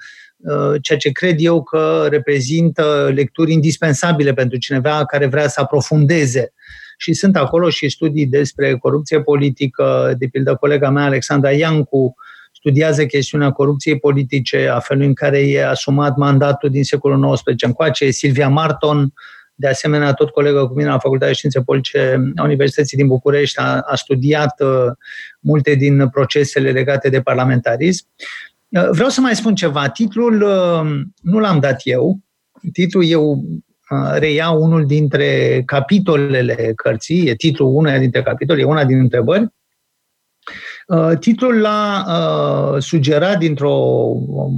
Uh, 0.44 0.74
ceea 0.82 0.98
ce 0.98 1.10
cred 1.10 1.36
eu 1.38 1.62
că 1.62 2.06
reprezintă 2.10 3.10
lecturi 3.14 3.52
indispensabile 3.52 4.32
pentru 4.32 4.58
cineva 4.58 5.04
care 5.04 5.26
vrea 5.26 5.48
să 5.48 5.60
aprofundeze. 5.60 6.52
Și 6.98 7.12
sunt 7.12 7.36
acolo 7.36 7.68
și 7.70 7.88
studii 7.88 8.26
despre 8.26 8.76
corupție 8.76 9.22
politică, 9.22 10.14
de 10.18 10.26
pildă 10.26 10.54
colega 10.54 10.90
mea 10.90 11.04
Alexandra 11.04 11.50
Iancu 11.50 12.14
studiază 12.64 13.06
chestiunea 13.06 13.50
corupției 13.50 13.98
politice, 13.98 14.68
a 14.68 14.78
felului 14.78 15.08
în 15.08 15.14
care 15.14 15.38
e 15.38 15.68
asumat 15.68 16.16
mandatul 16.16 16.70
din 16.70 16.84
secolul 16.84 17.32
XIX 17.34 17.62
încoace, 17.62 18.10
Silvia 18.10 18.48
Marton, 18.48 19.12
de 19.54 19.68
asemenea, 19.68 20.12
tot 20.12 20.30
colegă 20.30 20.66
cu 20.66 20.74
mine 20.74 20.88
la 20.88 20.98
Facultatea 20.98 21.28
de 21.28 21.34
Științe 21.34 21.60
Politice 21.60 22.32
a 22.36 22.42
Universității 22.42 22.96
din 22.96 23.06
București 23.06 23.58
a, 23.58 23.80
a 23.80 23.94
studiat 23.94 24.60
uh, 24.60 24.92
multe 25.40 25.74
din 25.74 26.08
procesele 26.08 26.70
legate 26.70 27.08
de 27.08 27.20
parlamentarism. 27.20 28.06
Uh, 28.68 28.88
vreau 28.90 29.08
să 29.08 29.20
mai 29.20 29.36
spun 29.36 29.54
ceva. 29.54 29.88
Titlul 29.88 30.42
uh, 30.42 31.00
nu 31.22 31.38
l-am 31.38 31.60
dat 31.60 31.80
eu. 31.84 32.18
Titlul 32.72 33.04
eu 33.04 33.30
uh, 33.32 34.18
reia 34.18 34.50
unul 34.50 34.86
dintre 34.86 35.62
capitolele 35.66 36.72
cărții, 36.76 37.26
e 37.26 37.34
titlul 37.34 37.74
unuia 37.74 37.98
dintre 37.98 38.22
capitole, 38.22 38.60
e 38.60 38.64
una 38.64 38.84
din 38.84 38.98
întrebări. 38.98 39.52
Titlul 41.20 41.60
l-a 41.60 42.06
sugerat 42.78 43.38
dintr-o 43.38 43.74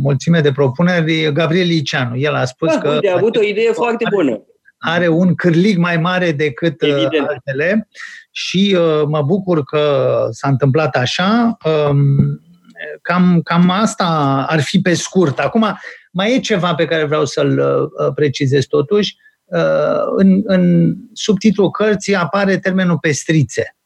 mulțime 0.02 0.40
de 0.40 0.52
propuneri 0.52 1.32
Gabriel 1.32 1.66
Liceanu. 1.66 2.16
El 2.16 2.34
a 2.34 2.44
spus 2.44 2.72
da, 2.72 2.78
că... 2.78 2.88
a 2.88 3.14
avut 3.16 3.36
o 3.36 3.42
idee 3.42 3.72
foarte 3.72 4.04
bună. 4.14 4.42
Are 4.78 5.08
un 5.08 5.34
cârlig 5.34 5.78
mai 5.78 5.96
mare 5.96 6.32
decât 6.32 6.82
Evident. 6.82 7.28
altele 7.28 7.88
și 8.30 8.76
mă 9.06 9.22
bucur 9.22 9.64
că 9.64 10.14
s-a 10.30 10.48
întâmplat 10.48 10.96
așa. 10.96 11.56
Um, 11.64 12.40
Cam, 13.02 13.40
cam 13.44 13.70
asta 13.70 14.06
ar 14.48 14.60
fi 14.60 14.80
pe 14.80 14.94
scurt. 14.94 15.38
Acum, 15.38 15.78
mai 16.12 16.34
e 16.34 16.38
ceva 16.38 16.74
pe 16.74 16.84
care 16.84 17.04
vreau 17.04 17.24
să-l 17.24 17.58
uh, 17.58 18.12
precizez 18.14 18.64
totuși. 18.64 19.16
Uh, 19.44 20.02
în, 20.16 20.40
în 20.44 20.94
subtitlul 21.12 21.70
cărții 21.70 22.14
apare 22.14 22.58
termenul 22.58 22.98
pestrițe. 22.98 23.76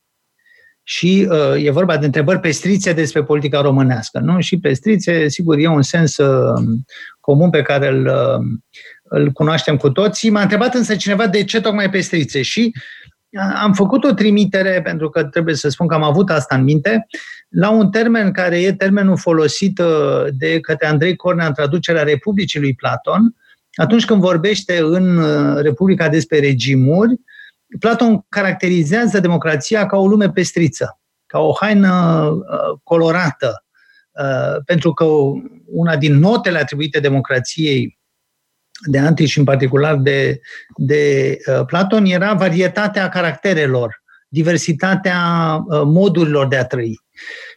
Și 0.92 1.28
uh, 1.30 1.64
e 1.64 1.70
vorba 1.70 1.96
de 1.96 2.06
întrebări 2.06 2.40
pestrițe 2.40 2.92
despre 2.92 3.22
politica 3.22 3.60
românească. 3.60 4.18
Nu? 4.18 4.40
Și 4.40 4.58
pestrițe, 4.58 5.28
sigur, 5.28 5.58
e 5.58 5.66
un 5.66 5.82
sens 5.82 6.16
uh, 6.16 6.62
comun 7.20 7.50
pe 7.50 7.62
care 7.62 7.88
îl, 7.88 8.06
uh, 8.06 8.46
îl 9.02 9.30
cunoaștem 9.30 9.76
cu 9.76 9.90
toții. 9.90 10.30
M-a 10.30 10.40
întrebat 10.42 10.74
însă 10.74 10.96
cineva 10.96 11.26
de 11.26 11.44
ce 11.44 11.60
tocmai 11.60 11.90
pestrițe 11.90 12.42
și 12.42 12.72
am 13.62 13.72
făcut 13.72 14.04
o 14.04 14.12
trimitere, 14.12 14.82
pentru 14.82 15.08
că 15.08 15.24
trebuie 15.24 15.54
să 15.54 15.68
spun 15.68 15.86
că 15.86 15.94
am 15.94 16.02
avut 16.02 16.30
asta 16.30 16.54
în 16.54 16.62
minte, 16.62 17.06
la 17.48 17.70
un 17.70 17.90
termen 17.90 18.32
care 18.32 18.60
e 18.60 18.72
termenul 18.72 19.16
folosit 19.16 19.78
uh, 19.78 20.24
de 20.38 20.60
către 20.60 20.86
Andrei 20.86 21.16
Cornea 21.16 21.46
în 21.46 21.52
traducerea 21.52 22.02
Republicii 22.02 22.60
lui 22.60 22.74
Platon, 22.74 23.34
atunci 23.74 24.04
când 24.04 24.20
vorbește 24.20 24.78
în 24.82 25.16
uh, 25.16 25.62
Republica 25.62 26.08
despre 26.08 26.38
regimuri, 26.38 27.20
Platon 27.78 28.24
caracterizează 28.28 29.20
democrația 29.20 29.86
ca 29.86 29.96
o 29.96 30.06
lume 30.06 30.30
pestriță, 30.30 31.00
ca 31.26 31.38
o 31.38 31.52
haină 31.60 32.24
uh, 32.24 32.78
colorată, 32.82 33.64
pentru 34.64 34.92
că 34.92 35.04
una 35.66 35.96
din 35.96 36.18
notele 36.18 36.58
atribuite 36.58 37.00
democrației 37.00 37.98
de 38.90 38.98
Anti 38.98 39.24
și 39.24 39.38
în 39.38 39.44
particular 39.44 39.96
de, 39.96 40.40
de 40.76 41.36
Platon 41.66 42.04
era 42.04 42.34
varietatea 42.34 43.08
caracterelor, 43.08 44.02
diversitatea 44.28 45.18
modurilor 45.84 46.48
de 46.48 46.56
a 46.56 46.64
trăi. 46.64 47.00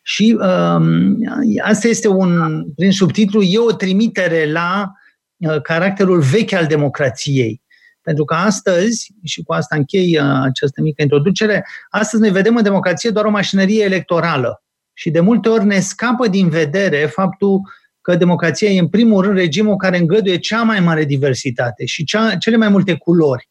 Și 0.04 0.38
um, 0.40 1.18
asta 1.64 1.88
este 1.88 2.08
un, 2.08 2.64
prin 2.76 2.92
subtitlu, 2.92 3.42
e 3.42 3.60
o 3.60 3.72
trimitere 3.72 4.52
la 4.52 4.92
uh, 5.38 5.62
caracterul 5.62 6.20
vechi 6.20 6.54
al 6.54 6.66
democrației. 6.66 7.63
Pentru 8.04 8.24
că 8.26 8.34
astăzi, 8.34 9.14
și 9.24 9.44
cu 9.44 9.54
asta 9.54 9.76
închei 9.76 10.18
uh, 10.18 10.40
această 10.44 10.82
mică 10.82 11.02
introducere, 11.02 11.66
astăzi 11.90 12.22
noi 12.22 12.32
vedem 12.32 12.56
în 12.56 12.64
democrație 12.64 13.10
doar 13.10 13.26
o 13.26 13.30
mașinărie 13.30 13.84
electorală. 13.84 14.64
Și 14.94 15.10
de 15.10 15.20
multe 15.20 15.50
ori 15.50 15.66
ne 15.66 15.80
scapă 15.80 16.28
din 16.28 16.50
vedere 16.50 17.06
faptul 17.06 17.62
că 18.02 18.16
democrația 18.16 18.70
e 18.70 18.80
în 18.80 18.88
primul 18.88 19.24
rând 19.24 19.38
regimul 19.38 19.76
care 19.76 19.98
îngăduie 19.98 20.38
cea 20.38 20.62
mai 20.62 20.80
mare 20.80 21.04
diversitate 21.04 21.86
și 21.86 22.04
cea, 22.04 22.36
cele 22.36 22.58
mai 22.58 22.70
multe 22.70 22.98
culori. 22.98 23.50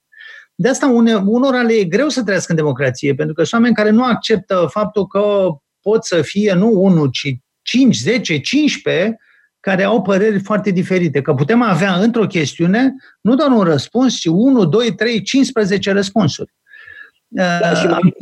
De 0.55 0.69
asta 0.69 0.87
une, 0.87 1.15
unora 1.15 1.63
le 1.63 1.73
e 1.73 1.85
greu 1.85 2.09
să 2.09 2.23
trăiască 2.23 2.51
în 2.53 2.59
democrație, 2.59 3.15
pentru 3.15 3.35
că 3.35 3.43
sunt 3.43 3.61
oameni 3.61 3.75
care 3.75 3.91
nu 3.91 4.05
acceptă 4.05 4.69
faptul 4.71 5.07
că 5.07 5.47
pot 5.81 6.05
să 6.05 6.23
fie 6.23 6.53
nu 6.53 6.71
unul, 6.75 7.11
ci 7.11 7.37
5, 7.63 7.97
10, 7.97 8.39
15 8.39 9.17
care 9.63 9.83
au 9.83 10.03
păreri 10.03 10.41
foarte 10.41 10.71
diferite. 10.71 11.21
Că 11.23 11.35
putem 11.35 11.63
avea 11.63 11.95
într-o 11.95 12.27
chestiune 12.27 12.95
nu 13.21 13.35
doar 13.35 13.51
un 13.51 13.63
răspuns, 13.63 14.19
ci 14.19 14.27
1, 14.27 14.65
2, 14.65 14.95
3, 14.95 15.23
15 15.23 15.93
răspunsuri. 15.93 16.53
Da, 17.29 17.75
și 17.75 17.87
mai... 17.87 18.15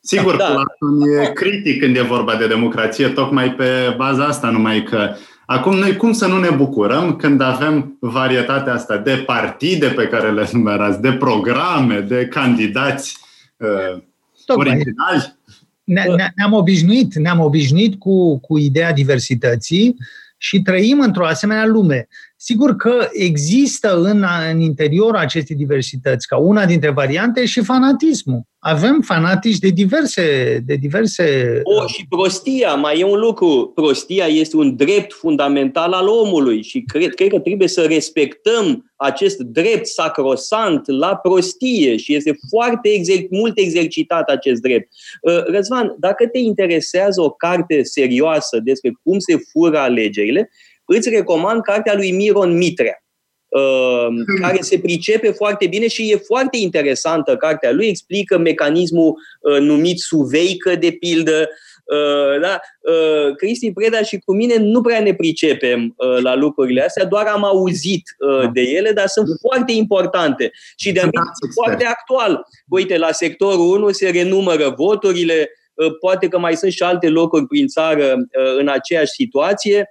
Sigur, 0.00 0.36
da. 0.36 0.44
Platon 0.44 1.20
e 1.22 1.32
critic 1.32 1.80
când 1.80 1.96
e 1.96 2.00
vorba 2.00 2.36
de 2.36 2.46
democrație, 2.46 3.08
tocmai 3.08 3.54
pe 3.54 3.94
baza 3.96 4.24
asta, 4.24 4.50
numai 4.50 4.82
că 4.82 5.14
acum 5.46 5.76
noi 5.76 5.96
cum 5.96 6.12
să 6.12 6.26
nu 6.26 6.38
ne 6.38 6.50
bucurăm 6.50 7.16
când 7.16 7.40
avem 7.40 7.96
varietatea 8.00 8.72
asta 8.72 8.96
de 8.96 9.22
partide 9.26 9.86
pe 9.86 10.06
care 10.06 10.32
le 10.32 10.48
numerați, 10.52 11.00
de 11.00 11.12
programe, 11.12 12.00
de 12.00 12.26
candidați 12.26 13.18
uh, 13.56 14.02
originali? 14.46 15.36
ne, 15.84 16.02
ne, 16.16 16.28
ne-am 16.36 16.52
obișnuit, 16.52 17.14
ne-am 17.14 17.40
obișnuit 17.40 17.98
cu, 17.98 18.38
cu 18.38 18.58
ideea 18.58 18.92
diversității 18.92 19.96
și 20.44 20.62
trăim 20.62 21.00
într-o 21.00 21.26
asemenea 21.26 21.66
lume. 21.66 22.08
Sigur 22.36 22.76
că 22.76 23.08
există 23.12 24.00
în, 24.00 24.24
în 24.52 24.60
interiorul 24.60 25.16
acestei 25.16 25.56
diversități, 25.56 26.26
ca 26.26 26.36
una 26.36 26.66
dintre 26.66 26.90
variante, 26.90 27.44
și 27.44 27.62
fanatismul. 27.62 28.42
Avem 28.58 29.00
fanatici 29.00 29.58
de 29.58 29.68
diverse... 29.68 30.58
De 30.66 30.74
diverse 30.74 31.60
o, 31.62 31.86
și 31.86 32.06
prostia, 32.08 32.74
mai 32.74 32.98
e 32.98 33.04
un 33.04 33.18
lucru. 33.18 33.72
Prostia 33.74 34.24
este 34.26 34.56
un 34.56 34.76
drept 34.76 35.12
fundamental 35.12 35.92
al 35.92 36.08
omului 36.08 36.62
și 36.62 36.80
cred, 36.80 37.14
cred 37.14 37.28
că 37.28 37.38
trebuie 37.38 37.68
să 37.68 37.82
respectăm 37.82 38.92
acest 38.96 39.38
drept 39.38 39.86
sacrosant 39.86 40.86
la 40.86 41.16
prostie 41.16 41.96
și 41.96 42.14
este 42.14 42.38
foarte 42.48 42.88
exer- 42.88 43.26
mult 43.30 43.58
exercitat 43.58 44.28
acest 44.28 44.60
drept. 44.60 44.88
Uh, 45.22 45.44
Răzvan, 45.44 45.94
dacă 45.98 46.26
te 46.26 46.38
interesează 46.38 47.20
o 47.20 47.30
carte 47.30 47.82
serioasă 47.82 48.60
despre 48.64 48.92
cum 49.02 49.18
se 49.18 49.36
fură 49.52 49.78
alegerile, 49.78 50.50
îți 50.84 51.08
recomand 51.08 51.62
cartea 51.62 51.94
lui 51.94 52.10
Miron 52.10 52.56
Mitrea, 52.56 53.04
uh, 53.48 54.06
care 54.40 54.58
se 54.60 54.78
pricepe 54.78 55.30
foarte 55.30 55.66
bine 55.66 55.88
și 55.88 56.10
e 56.10 56.16
foarte 56.16 56.56
interesantă 56.56 57.36
cartea 57.36 57.72
lui, 57.72 57.86
explică 57.86 58.38
mecanismul 58.38 59.14
uh, 59.40 59.58
numit 59.58 59.98
suveică, 59.98 60.74
de 60.74 60.90
pildă, 60.90 61.48
Uh, 61.84 62.40
da? 62.40 62.60
Uh, 62.80 63.36
Cristi 63.36 63.72
Preda 63.72 64.02
și 64.02 64.18
cu 64.18 64.34
mine 64.34 64.56
nu 64.56 64.80
prea 64.80 65.00
ne 65.00 65.14
pricepem 65.14 65.94
uh, 65.96 66.22
la 66.22 66.34
lucrurile 66.34 66.82
astea, 66.82 67.04
doar 67.04 67.26
am 67.26 67.44
auzit 67.44 68.02
uh, 68.18 68.50
de 68.52 68.60
ele, 68.60 68.92
dar 68.92 69.06
sunt 69.06 69.26
foarte 69.40 69.72
importante 69.72 70.50
și 70.76 70.92
de 70.92 71.00
sunt 71.00 71.52
foarte 71.54 71.84
actual. 71.84 72.46
Uite, 72.68 72.98
la 72.98 73.12
sectorul 73.12 73.76
1 73.76 73.90
se 73.90 74.10
renumără 74.10 74.74
voturile, 74.76 75.50
uh, 75.74 75.98
poate 76.00 76.28
că 76.28 76.38
mai 76.38 76.56
sunt 76.56 76.72
și 76.72 76.82
alte 76.82 77.08
locuri 77.08 77.46
prin 77.46 77.66
țară 77.66 78.14
uh, 78.14 78.58
în 78.58 78.68
aceeași 78.68 79.12
situație. 79.12 79.90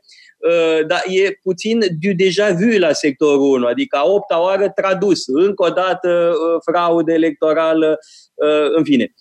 Uh, 0.50 0.86
dar 0.88 1.04
e 1.08 1.40
puțin 1.42 1.80
du 2.00 2.14
deja 2.16 2.50
vu 2.52 2.78
la 2.78 2.92
sectorul 2.92 3.54
1, 3.54 3.66
adică 3.66 3.98
a 3.98 4.06
opta 4.06 4.42
oară 4.42 4.70
tradus, 4.76 5.28
încă 5.28 5.64
o 5.64 5.70
dată 5.70 6.10
uh, 6.10 6.62
fraudă 6.66 7.12
electorală, 7.12 8.00
uh, 8.34 8.76
în 8.76 8.84
fine. 8.84 9.14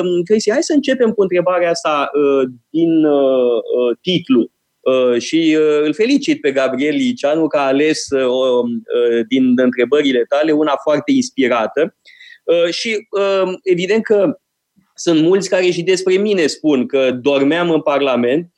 Um, 0.00 0.22
Cristi, 0.22 0.50
hai 0.50 0.62
să 0.62 0.72
începem 0.72 1.10
cu 1.10 1.22
întrebarea 1.22 1.70
asta 1.70 2.10
din 2.70 2.90
titlu. 4.00 4.50
Și 5.18 5.56
îl 5.82 5.94
felicit 5.94 6.40
pe 6.40 6.52
Gabriel 6.52 6.94
Liceanu 6.94 7.46
că 7.46 7.56
a 7.56 7.66
ales 7.66 8.06
din 9.28 9.52
întrebările 9.56 10.24
tale 10.28 10.52
una 10.52 10.74
foarte 10.82 11.12
inspirată. 11.12 11.96
Și 12.70 13.08
evident 13.62 14.02
că 14.02 14.38
sunt 14.94 15.22
mulți 15.22 15.48
care 15.48 15.70
și 15.70 15.82
despre 15.82 16.14
mine 16.14 16.46
spun 16.46 16.86
că 16.86 17.10
dormeam 17.10 17.70
în 17.70 17.80
Parlament 17.80 18.48
Uh, 18.48 18.53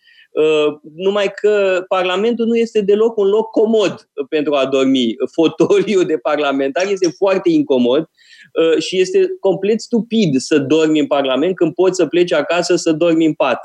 numai 0.95 1.31
că 1.41 1.85
Parlamentul 1.89 2.47
nu 2.47 2.57
este 2.57 2.81
deloc 2.81 3.17
un 3.17 3.27
loc 3.27 3.51
comod 3.51 4.09
pentru 4.29 4.55
a 4.55 4.67
dormi. 4.67 5.15
Fotoliul 5.33 6.05
de 6.05 6.17
parlamentar 6.17 6.87
este 6.91 7.09
foarte 7.09 7.51
incomod 7.51 8.01
uh, 8.01 8.83
și 8.83 9.01
este 9.01 9.27
complet 9.41 9.81
stupid 9.81 10.37
să 10.37 10.59
dormi 10.59 10.99
în 10.99 11.07
Parlament 11.07 11.57
când 11.57 11.75
poți 11.75 11.97
să 11.97 12.07
pleci 12.07 12.33
acasă 12.33 12.77
să 12.77 12.93
dormi 12.93 13.27
în 13.27 13.33
pat. 13.33 13.59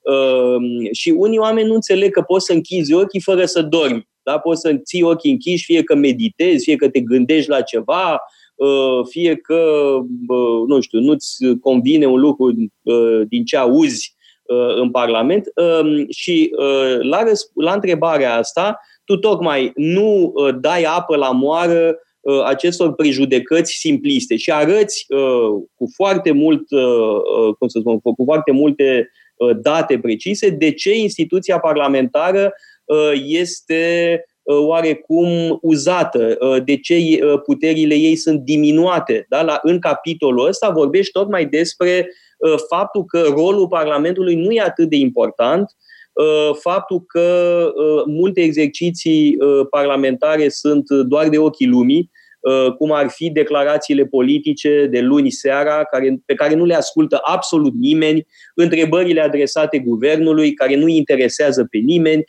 Uh, 0.00 0.88
și 0.92 1.10
unii 1.10 1.38
oameni 1.38 1.68
nu 1.68 1.74
înțeleg 1.74 2.12
că 2.12 2.20
poți 2.20 2.44
să 2.44 2.52
închizi 2.52 2.92
ochii 2.92 3.20
fără 3.20 3.44
să 3.44 3.62
dormi. 3.62 4.08
Da? 4.22 4.38
Poți 4.38 4.60
să 4.60 4.74
ții 4.84 5.02
ochii 5.02 5.30
închiși, 5.30 5.64
fie 5.64 5.82
că 5.82 5.94
meditezi, 5.94 6.64
fie 6.64 6.76
că 6.76 6.88
te 6.88 7.00
gândești 7.00 7.50
la 7.50 7.60
ceva, 7.60 8.20
fie 9.08 9.36
că, 9.36 9.64
nu 10.66 10.80
știu, 10.80 11.00
nu-ți 11.00 11.36
convine 11.60 12.06
un 12.06 12.20
lucru 12.20 12.52
din 13.28 13.44
ce 13.44 13.56
auzi 13.56 14.16
Uh, 14.16 14.21
în 14.76 14.90
Parlament 14.90 15.52
um, 15.54 16.06
și 16.08 16.54
uh, 16.58 16.98
la, 17.00 17.22
la 17.54 17.72
întrebarea 17.72 18.36
asta, 18.36 18.80
tu 19.04 19.16
tocmai 19.16 19.72
nu 19.74 20.32
uh, 20.34 20.54
dai 20.60 20.82
apă 20.82 21.16
la 21.16 21.30
moară 21.30 21.96
acestor 22.44 22.94
prejudecăți 22.94 23.72
simpliste 23.72 24.36
și 24.36 24.52
arăți 24.52 25.06
cu 25.74 25.90
foarte 25.94 26.30
mult, 26.30 26.62
cum 27.58 27.68
să 27.68 27.78
spun, 27.78 28.00
cu 28.00 28.22
foarte 28.24 28.52
multe 28.52 29.10
date 29.60 29.98
precise 29.98 30.48
de 30.48 30.72
ce 30.72 30.94
instituția 30.94 31.58
parlamentară 31.58 32.52
este 33.26 34.24
oarecum 34.44 35.58
uzată, 35.62 36.38
de 36.64 36.76
ce 36.76 37.18
puterile 37.44 37.94
ei 37.94 38.16
sunt 38.16 38.40
diminuate. 38.40 39.26
Da? 39.28 39.42
La, 39.42 39.58
în 39.62 39.78
capitolul 39.78 40.46
ăsta 40.46 40.70
vorbești 40.70 41.12
tocmai 41.12 41.46
despre 41.46 42.06
Uh, 42.06 42.31
faptul 42.68 43.04
că 43.04 43.24
rolul 43.28 43.68
Parlamentului 43.68 44.34
nu 44.34 44.50
e 44.50 44.60
atât 44.60 44.88
de 44.88 44.96
important, 44.96 45.76
uh, 46.12 46.56
faptul 46.60 47.04
că 47.06 47.20
uh, 47.74 48.02
multe 48.06 48.40
exerciții 48.40 49.36
parlamentare 49.70 50.48
sunt 50.48 50.90
doar 50.90 51.28
de 51.28 51.38
ochii 51.38 51.66
lumii, 51.66 52.10
cum 52.78 52.92
ar 52.92 53.08
fi 53.08 53.30
declarațiile 53.30 54.04
politice 54.04 54.86
de 54.90 55.00
luni 55.00 55.30
seara, 55.30 55.84
care, 55.84 56.22
pe 56.26 56.34
care 56.34 56.54
nu 56.54 56.64
le 56.64 56.74
ascultă 56.74 57.20
absolut 57.22 57.72
nimeni, 57.74 58.26
întrebările 58.54 59.20
adresate 59.20 59.78
guvernului, 59.78 60.54
care 60.54 60.76
nu 60.76 60.88
interesează 60.88 61.66
pe 61.70 61.78
nimeni. 61.78 62.24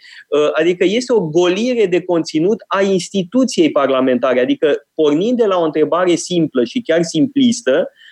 Adică 0.54 0.84
este 0.88 1.14
o 1.14 1.20
golire 1.20 1.86
de 1.86 2.02
conținut 2.02 2.64
a 2.68 2.82
instituției 2.82 3.72
parlamentare. 3.72 4.40
Adică, 4.40 4.76
pornind 4.94 5.38
de 5.38 5.46
la 5.46 5.58
o 5.58 5.64
întrebare 5.64 6.16
simplă 6.16 6.64
și 6.64 6.82
chiar 6.82 7.04
simplistă, 7.04 7.72
Uh, 7.72 8.03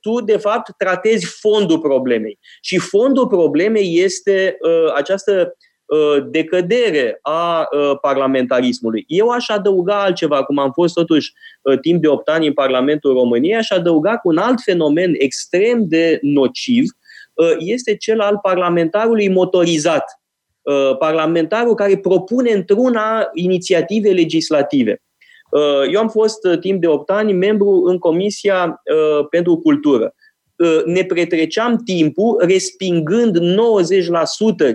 tu, 0.00 0.20
de 0.20 0.36
fapt, 0.36 0.70
tratezi 0.76 1.26
fondul 1.26 1.78
problemei. 1.78 2.38
Și 2.60 2.78
fondul 2.78 3.26
problemei 3.26 3.98
este 3.98 4.56
uh, 4.60 4.92
această 4.94 5.56
uh, 5.84 6.24
decădere 6.30 7.18
a 7.22 7.68
parlamentarismului. 8.00 9.04
Eu 9.06 9.28
aș 9.28 9.48
adăuga 9.48 10.02
altceva, 10.02 10.42
cum 10.42 10.58
am 10.58 10.70
fost 10.72 10.94
totuși 10.94 11.32
timp 11.80 12.00
de 12.02 12.08
8 12.08 12.28
ani 12.28 12.46
în 12.46 12.52
Parlamentul 12.52 13.12
României, 13.12 13.56
aș 13.56 13.70
adăuga 13.70 14.16
cu 14.16 14.28
un 14.28 14.36
alt 14.36 14.60
fenomen 14.64 15.14
extrem 15.18 15.88
de 15.88 16.18
nociv, 16.22 16.84
este 17.58 17.96
cel 17.96 18.20
al 18.20 18.38
parlamentarului 18.42 19.28
motorizat. 19.28 20.04
Parlamentarul 20.98 21.74
care 21.74 21.98
propune 21.98 22.52
într-una 22.52 23.28
inițiative 23.32 24.10
legislative. 24.10 25.02
Uh, 25.50 25.92
eu 25.92 26.00
am 26.00 26.08
fost 26.08 26.46
uh, 26.46 26.58
timp 26.58 26.80
de 26.80 26.86
8 26.86 27.10
ani 27.10 27.32
membru 27.32 27.82
în 27.84 27.98
Comisia 27.98 28.64
uh, 28.66 29.26
pentru 29.30 29.56
Cultură. 29.56 30.14
Ne 30.84 31.04
pretreceam 31.04 31.76
timpul 31.76 32.42
respingând 32.46 33.38
90% 33.38 33.42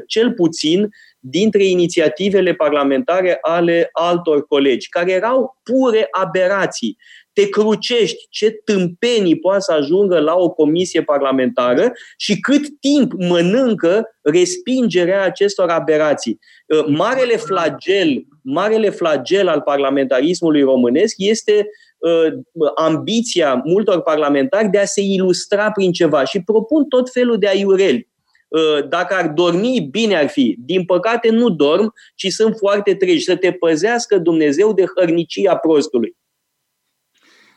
cel 0.08 0.34
puțin 0.34 0.90
dintre 1.20 1.64
inițiativele 1.64 2.54
parlamentare 2.54 3.38
ale 3.42 3.90
altor 3.92 4.48
colegi, 4.48 4.90
care 4.90 5.12
erau 5.12 5.58
pure 5.64 6.08
aberații 6.12 6.98
te 7.36 7.50
crucești 7.50 8.28
ce 8.30 8.50
tâmpenii 8.50 9.40
poate 9.40 9.60
să 9.60 9.72
ajungă 9.72 10.20
la 10.20 10.36
o 10.36 10.50
comisie 10.50 11.04
parlamentară 11.04 11.92
și 12.18 12.40
cât 12.40 12.80
timp 12.80 13.12
mănâncă 13.14 14.16
respingerea 14.22 15.24
acestor 15.24 15.70
aberații. 15.70 16.40
Uh, 16.68 16.86
marele 16.88 17.36
flagel, 17.36 18.26
marele 18.42 18.90
flagel 18.90 19.48
al 19.48 19.62
parlamentarismului 19.62 20.62
românesc 20.62 21.16
este 21.18 21.68
uh, 21.98 22.28
ambiția 22.76 23.62
multor 23.66 24.02
parlamentari 24.02 24.70
de 24.70 24.78
a 24.78 24.86
se 24.86 25.02
ilustra 25.02 25.72
prin 25.72 25.92
ceva 25.92 26.24
și 26.24 26.42
propun 26.42 26.86
tot 26.88 27.12
felul 27.12 27.38
de 27.38 27.48
aiureli. 27.48 28.10
Uh, 28.48 28.88
dacă 28.90 29.16
ar 29.16 29.28
dormi, 29.28 29.88
bine 29.92 30.16
ar 30.16 30.28
fi. 30.28 30.56
Din 30.60 30.86
păcate 30.86 31.30
nu 31.30 31.50
dorm, 31.50 31.94
ci 32.16 32.28
sunt 32.28 32.56
foarte 32.58 32.96
treji. 32.96 33.24
Să 33.24 33.36
te 33.36 33.52
păzească 33.52 34.18
Dumnezeu 34.18 34.74
de 34.74 34.86
hărnicia 34.96 35.56
prostului. 35.56 36.16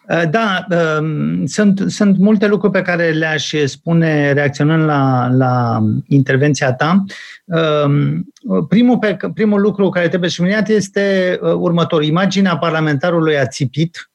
Uh, 0.09 0.23
da, 0.31 0.67
um, 0.99 1.47
sunt, 1.47 1.85
sunt 1.87 2.19
multe 2.19 2.47
lucruri 2.47 2.73
pe 2.73 2.83
care 2.83 3.11
le-aș 3.11 3.55
spune 3.65 4.33
reacționând 4.33 4.85
la, 4.85 5.29
la 5.31 5.83
intervenția 6.07 6.73
ta. 6.73 7.05
Um, 7.45 8.25
primul, 8.69 8.99
pe, 8.99 9.17
primul 9.35 9.61
lucru 9.61 9.89
care 9.89 10.09
trebuie 10.09 10.31
subliniat 10.31 10.69
este 10.69 11.39
uh, 11.43 11.53
următorul. 11.53 12.05
Imaginea 12.05 12.57
parlamentarului 12.57 13.39
ațipit, 13.39 14.11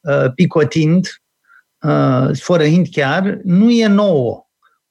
uh, 0.00 0.32
picotind, 0.34 1.06
sfărăind 2.32 2.86
chiar, 2.90 3.38
nu 3.42 3.70
e 3.70 3.86
nouă. 3.86 4.46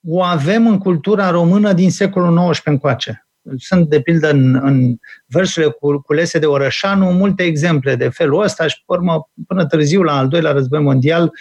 O 0.07 0.23
avem 0.23 0.67
în 0.67 0.77
cultura 0.77 1.29
română 1.29 1.73
din 1.73 1.91
secolul 1.91 2.49
XIX 2.49 2.65
încoace. 2.65 3.26
Sunt, 3.57 3.89
de 3.89 4.01
pildă, 4.01 4.29
în, 4.29 4.59
în 4.63 4.95
versurile 5.25 5.75
culese 6.05 6.39
de 6.39 6.45
Orășanu, 6.45 7.11
multe 7.11 7.43
exemple 7.43 7.95
de 7.95 8.09
felul 8.09 8.43
ăsta 8.43 8.67
și, 8.67 8.83
urmă, 8.85 9.29
până 9.47 9.65
târziu, 9.65 10.01
la 10.01 10.17
al 10.17 10.27
doilea 10.27 10.51
război 10.51 10.81
mondial, 10.81 11.31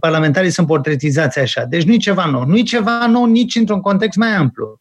parlamentarii 0.00 0.50
sunt 0.50 0.66
portretizați 0.66 1.38
așa. 1.38 1.64
Deci 1.64 1.84
nu 1.84 1.92
e 1.92 1.96
ceva 1.96 2.24
nou. 2.24 2.44
Nu 2.44 2.56
e 2.56 2.62
ceva 2.62 3.06
nou 3.06 3.24
nici 3.24 3.54
într-un 3.54 3.80
context 3.80 4.18
mai 4.18 4.34
amplu. 4.34 4.80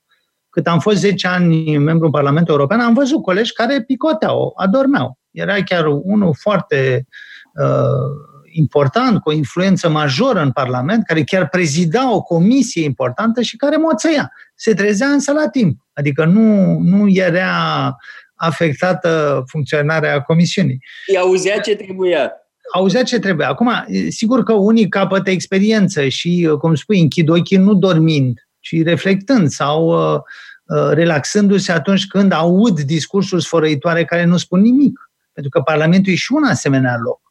Cât 0.49 0.67
am 0.67 0.80
fost 0.80 0.97
10 0.97 1.28
ani 1.28 1.78
membru 1.78 2.06
în 2.06 2.12
Parlamentul 2.12 2.54
European, 2.54 2.80
am 2.80 2.93
văzut 2.93 3.21
colegi 3.21 3.54
care 3.54 3.84
picoteau, 3.88 4.54
adormeau. 4.56 5.19
Era 5.32 5.63
chiar 5.63 5.86
unul 5.86 6.34
foarte 6.38 7.08
uh, 7.54 8.34
important, 8.55 9.19
cu 9.19 9.29
o 9.29 9.33
influență 9.33 9.89
majoră 9.89 10.39
în 10.41 10.51
Parlament, 10.51 11.03
care 11.05 11.23
chiar 11.23 11.49
prezida 11.49 12.13
o 12.13 12.21
comisie 12.21 12.83
importantă 12.83 13.41
și 13.41 13.55
care 13.55 13.77
moțăia. 13.77 14.31
Se 14.55 14.73
trezea 14.73 15.07
însă 15.07 15.31
la 15.31 15.49
timp. 15.49 15.79
Adică 15.93 16.25
nu, 16.25 16.77
nu 16.79 17.09
era 17.09 17.95
afectată 18.35 19.43
funcționarea 19.47 20.21
comisiunii. 20.21 20.79
I 21.13 21.17
auzea 21.17 21.59
ce 21.59 21.75
trebuia. 21.75 22.31
Auzea 22.73 23.03
ce 23.03 23.19
trebuie. 23.19 23.47
Acum, 23.47 23.85
sigur 24.09 24.43
că 24.43 24.53
unii 24.53 24.89
capătă 24.89 25.29
experiență 25.29 26.07
și, 26.07 26.55
cum 26.59 26.75
spui, 26.75 26.99
închid 26.99 27.29
ochii 27.29 27.57
nu 27.57 27.73
dormind, 27.73 28.39
ci 28.59 28.83
reflectând 28.83 29.49
sau 29.49 29.87
uh, 29.87 30.19
uh, 30.65 30.89
relaxându-se 30.91 31.71
atunci 31.71 32.07
când 32.07 32.31
aud 32.31 32.79
discursuri 32.79 33.43
sfărăitoare 33.43 34.05
care 34.05 34.23
nu 34.23 34.37
spun 34.37 34.61
nimic. 34.61 34.99
Pentru 35.33 35.51
că 35.51 35.61
Parlamentul 35.61 36.11
e 36.11 36.15
și 36.15 36.33
un 36.33 36.43
asemenea 36.43 36.97
loc. 37.03 37.24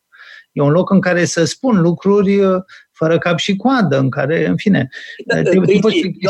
E 0.54 0.62
un 0.62 0.70
loc 0.70 0.90
în 0.90 1.00
care 1.00 1.24
să 1.24 1.44
spun 1.44 1.80
lucruri 1.80 2.38
uh, 2.40 2.62
fără 2.92 3.18
cap 3.18 3.38
și 3.38 3.56
coadă, 3.56 3.98
în 3.98 4.10
care, 4.10 4.46
în 4.46 4.56
fine... 4.56 4.88
Da, 5.26 5.38
eu 5.38 5.60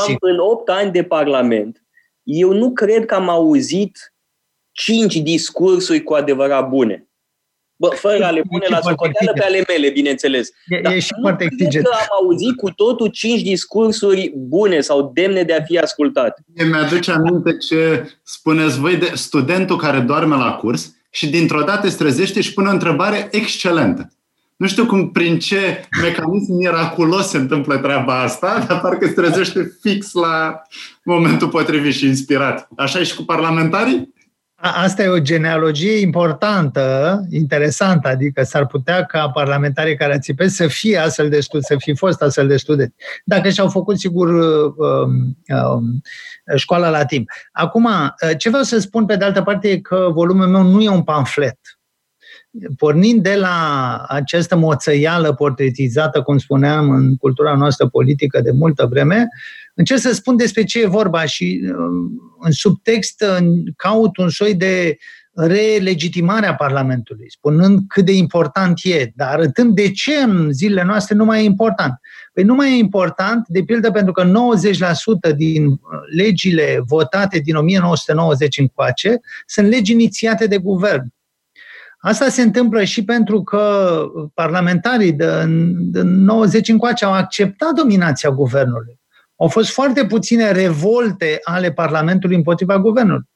am, 0.01 0.17
în 0.21 0.39
8 0.39 0.69
ani 0.69 0.93
de 0.93 1.03
Parlament, 1.03 1.85
eu 2.23 2.53
nu 2.53 2.73
cred 2.73 3.05
că 3.05 3.15
am 3.15 3.29
auzit 3.29 4.15
cinci 4.71 5.17
discursuri 5.17 6.03
cu 6.03 6.15
adevărat 6.15 6.69
bune. 6.69 7.09
Bă, 7.77 7.89
fără 7.89 8.25
a 8.25 8.31
le 8.31 8.43
pune 8.49 8.67
la 8.69 8.81
socoteală 8.81 9.33
pe 9.33 9.45
ale 9.45 9.65
mele, 9.69 9.91
bineînțeles. 9.91 10.49
E, 10.67 10.81
Dar 10.81 10.93
e 10.93 10.99
și 10.99 11.13
nu 11.17 11.23
foarte 11.23 11.47
cred 11.59 11.83
că 11.83 11.91
am 11.93 12.25
auzit 12.25 12.57
cu 12.57 12.71
totul 12.71 13.09
cinci 13.09 13.43
discursuri 13.43 14.33
bune 14.37 14.81
sau 14.81 15.11
demne 15.15 15.43
de 15.43 15.55
a 15.55 15.63
fi 15.63 15.79
ascultat. 15.79 16.39
Mi-aduce 16.71 17.11
aminte 17.11 17.57
ce 17.57 18.09
spuneți 18.23 18.79
voi 18.79 18.97
de 18.97 19.11
studentul 19.15 19.77
care 19.77 19.99
doarme 19.99 20.37
la 20.37 20.53
curs 20.53 20.95
și 21.15 21.31
dintr-o 21.31 21.63
dată 21.63 21.89
se 21.89 21.97
trezește 21.97 22.41
și 22.41 22.53
pune 22.53 22.69
o 22.69 22.73
întrebare 22.73 23.29
excelentă. 23.31 24.13
Nu 24.57 24.67
știu 24.67 24.87
cum, 24.87 25.11
prin 25.11 25.39
ce 25.39 25.89
mecanism 26.03 26.53
miraculos 26.53 27.29
se 27.29 27.37
întâmplă 27.37 27.77
treaba 27.77 28.21
asta, 28.21 28.65
dar 28.69 28.81
parcă 28.81 29.07
se 29.07 29.13
trezește 29.13 29.79
fix 29.81 30.13
la 30.13 30.63
momentul 31.05 31.49
potrivit 31.49 31.95
și 31.95 32.07
inspirat. 32.07 32.69
Așa 32.77 32.99
e 32.99 33.03
și 33.03 33.15
cu 33.15 33.23
parlamentarii? 33.23 34.13
Asta 34.55 35.03
e 35.03 35.09
o 35.09 35.21
genealogie 35.21 35.99
importantă, 35.99 37.21
interesantă, 37.31 38.09
adică 38.09 38.43
s-ar 38.43 38.67
putea 38.67 39.05
ca 39.05 39.29
parlamentarii 39.29 39.97
care 39.97 40.15
ațipesc 40.15 40.55
să 40.55 40.67
fie 40.67 40.99
astfel 40.99 41.29
de 41.29 41.41
studenți, 41.41 41.69
să 41.69 41.77
fi 41.79 41.95
fost 41.95 42.23
astfel 42.23 42.47
de 42.47 42.57
studenți. 42.57 42.95
Dacă 43.25 43.49
și-au 43.49 43.69
făcut, 43.69 43.99
sigur, 43.99 44.29
um, 44.29 45.37
um, 45.49 46.03
școala 46.57 46.91
la 46.91 47.05
timp. 47.05 47.29
Acum, 47.53 47.89
ce 48.39 48.49
vreau 48.49 48.65
să 48.65 48.79
spun 48.79 49.07
pe 49.07 49.17
de 49.17 49.25
altă 49.25 49.43
parte 49.43 49.69
e 49.69 49.79
că 49.79 50.09
volumul 50.13 50.47
meu 50.47 50.63
nu 50.63 50.81
e 50.83 50.89
un 50.89 51.03
pamflet 51.03 51.59
pornind 52.77 53.23
de 53.23 53.35
la 53.35 54.05
această 54.09 54.57
moțăială 54.57 55.35
portretizată, 55.35 56.23
cum 56.23 56.39
spuneam, 56.39 56.91
în 56.91 57.17
cultura 57.17 57.55
noastră 57.57 57.89
politică 57.89 58.41
de 58.41 58.51
multă 58.51 58.87
vreme, 58.87 59.29
încerc 59.75 60.01
să 60.01 60.13
spun 60.13 60.37
despre 60.37 60.65
ce 60.65 60.81
e 60.81 60.87
vorba 60.87 61.25
și 61.25 61.61
um, 61.65 62.37
în 62.41 62.53
subtext 62.53 63.25
caut 63.77 64.17
un 64.17 64.29
soi 64.29 64.55
de 64.55 64.97
relegitimare 65.35 66.47
a 66.47 66.55
Parlamentului, 66.55 67.27
spunând 67.31 67.81
cât 67.89 68.05
de 68.05 68.13
important 68.13 68.79
e, 68.83 69.13
dar 69.15 69.29
arătând 69.29 69.75
de 69.75 69.91
ce 69.91 70.15
în 70.15 70.53
zilele 70.53 70.85
noastre 70.85 71.15
nu 71.15 71.25
mai 71.25 71.41
e 71.41 71.45
important. 71.45 72.01
Păi 72.35 72.45
nu 72.45 72.55
mai 72.55 72.73
e 72.73 72.79
important, 72.79 73.47
de 73.49 73.63
pildă, 73.63 73.91
pentru 73.91 74.13
că 74.13 74.31
90% 75.33 75.37
din 75.37 75.67
uh, 75.67 75.79
legile 76.17 76.83
votate 76.87 77.39
din 77.39 77.57
1990 77.57 78.59
încoace 78.59 79.21
sunt 79.47 79.67
legi 79.69 79.93
inițiate 79.93 80.47
de 80.47 80.59
guvern. 80.59 81.13
Asta 81.99 82.29
se 82.29 82.43
întâmplă 82.43 82.85
și 82.85 83.05
pentru 83.05 83.43
că 83.43 83.95
parlamentarii 84.35 85.13
de, 85.13 85.45
de 85.69 86.03
90 86.03 86.69
încoace 86.69 87.05
au 87.05 87.13
acceptat 87.13 87.73
dominația 87.73 88.31
guvernului. 88.31 89.01
Au 89.37 89.49
fost 89.49 89.71
foarte 89.71 90.07
puține 90.07 90.53
revolte 90.53 91.39
ale 91.43 91.73
Parlamentului 91.73 92.37
împotriva 92.37 92.79
guvernului. 92.79 93.29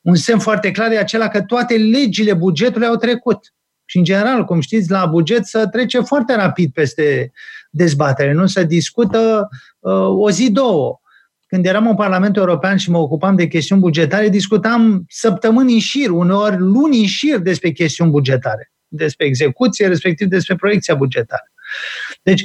Un 0.00 0.14
semn 0.14 0.38
foarte 0.38 0.70
clar 0.70 0.90
e 0.90 0.98
acela 0.98 1.28
că 1.28 1.42
toate 1.42 1.74
legile 1.76 2.34
bugetului 2.34 2.86
au 2.86 2.96
trecut. 2.96 3.54
Și, 3.84 3.98
în 3.98 4.04
general, 4.04 4.44
cum 4.44 4.60
știți, 4.60 4.90
la 4.90 5.06
buget 5.06 5.44
să 5.44 5.66
trece 5.66 6.00
foarte 6.00 6.34
rapid 6.34 6.72
peste 6.72 7.32
dezbatere, 7.70 8.32
nu 8.32 8.46
se 8.46 8.64
discută 8.64 9.48
uh, 9.78 9.92
o 10.08 10.30
zi, 10.30 10.50
două. 10.50 11.00
Când 11.46 11.66
eram 11.66 11.86
în 11.88 11.94
Parlamentul 11.94 12.42
European 12.42 12.76
și 12.76 12.90
mă 12.90 12.98
ocupam 12.98 13.36
de 13.36 13.46
chestiuni 13.46 13.80
bugetare, 13.80 14.28
discutam 14.28 15.04
săptămâni 15.08 15.72
în 15.72 15.78
șir, 15.78 16.10
uneori 16.10 16.58
luni 16.58 17.00
în 17.00 17.06
șir 17.06 17.38
despre 17.38 17.70
chestiuni 17.70 18.10
bugetare, 18.10 18.72
despre 18.88 19.26
execuție, 19.26 19.86
respectiv 19.86 20.28
despre 20.28 20.54
proiecția 20.54 20.94
bugetară. 20.94 21.52
Deci, 22.22 22.44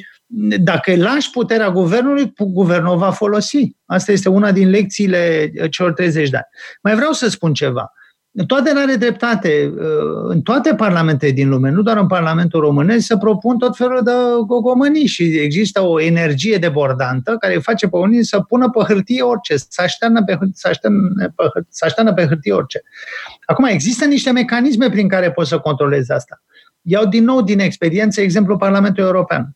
dacă 0.59 0.95
lași 0.95 1.29
puterea 1.29 1.69
guvernului, 1.69 2.33
guvernul 2.37 2.97
va 2.97 3.11
folosi. 3.11 3.75
Asta 3.85 4.11
este 4.11 4.29
una 4.29 4.51
din 4.51 4.69
lecțiile 4.69 5.51
celor 5.69 5.93
30 5.93 6.29
de 6.29 6.35
ani. 6.35 6.45
Mai 6.81 6.95
vreau 6.95 7.11
să 7.11 7.29
spun 7.29 7.53
ceva. 7.53 7.91
Toate 8.47 8.71
are 8.75 8.95
dreptate, 8.95 9.73
uh, 9.73 9.81
în 10.27 10.41
toate 10.41 10.75
parlamentele 10.75 11.31
din 11.31 11.49
lume, 11.49 11.69
nu 11.69 11.81
doar 11.81 11.97
în 11.97 12.07
Parlamentul 12.07 12.59
Românesc, 12.59 13.05
se 13.05 13.17
propun 13.17 13.57
tot 13.57 13.75
felul 13.77 14.01
de 14.03 14.11
gogomănii 14.47 15.05
și 15.05 15.23
există 15.23 15.81
o 15.81 16.01
energie 16.01 16.57
debordantă 16.57 17.35
care 17.39 17.57
face 17.57 17.87
pe 17.87 17.97
unii 17.97 18.23
să 18.23 18.39
pună 18.39 18.69
pe 18.69 18.93
hârtie 18.93 19.21
orice, 19.21 19.57
să 19.57 19.81
așteană 19.81 20.23
pe, 20.23 20.37
să 20.53 20.67
așteană 20.67 20.97
pe, 21.35 21.43
să 21.69 21.85
așteană 21.85 22.13
pe 22.13 22.25
hârtie 22.25 22.53
orice. 22.53 22.81
Acum, 23.45 23.65
există 23.65 24.05
niște 24.05 24.31
mecanisme 24.31 24.89
prin 24.89 25.07
care 25.07 25.31
poți 25.31 25.49
să 25.49 25.59
controlezi 25.59 26.11
asta. 26.11 26.41
Iau 26.81 27.05
din 27.05 27.23
nou 27.23 27.41
din 27.41 27.59
experiență 27.59 28.21
exemplul 28.21 28.57
Parlamentului 28.57 29.09
European 29.09 29.55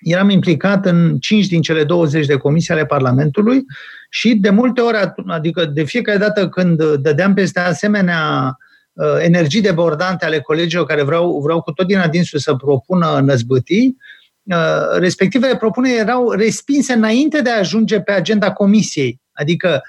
eram 0.00 0.30
implicat 0.30 0.86
în 0.86 1.18
5 1.18 1.46
din 1.46 1.62
cele 1.62 1.84
20 1.84 2.26
de 2.26 2.36
comisii 2.36 2.72
ale 2.72 2.86
Parlamentului 2.86 3.64
și 4.10 4.34
de 4.34 4.50
multe 4.50 4.80
ori, 4.80 5.12
adică 5.26 5.64
de 5.64 5.84
fiecare 5.84 6.18
dată 6.18 6.48
când 6.48 6.94
dădeam 6.94 7.34
peste 7.34 7.60
asemenea 7.60 8.56
uh, 8.92 9.16
energii 9.18 9.60
debordante 9.60 10.24
ale 10.24 10.40
colegilor 10.40 10.86
care 10.86 11.02
vreau, 11.02 11.40
vreau 11.40 11.62
cu 11.62 11.72
tot 11.72 11.86
din 11.86 11.98
adinsul 11.98 12.38
să 12.38 12.54
propună 12.54 13.20
năzbâtii, 13.24 13.96
uh, 14.42 14.98
respectivele 14.98 15.56
propuneri 15.56 15.98
erau 15.98 16.30
respinse 16.30 16.92
înainte 16.92 17.40
de 17.40 17.50
a 17.50 17.58
ajunge 17.58 18.00
pe 18.00 18.12
agenda 18.12 18.52
comisiei. 18.52 19.20
Adică 19.32 19.68
Eh, 19.68 19.80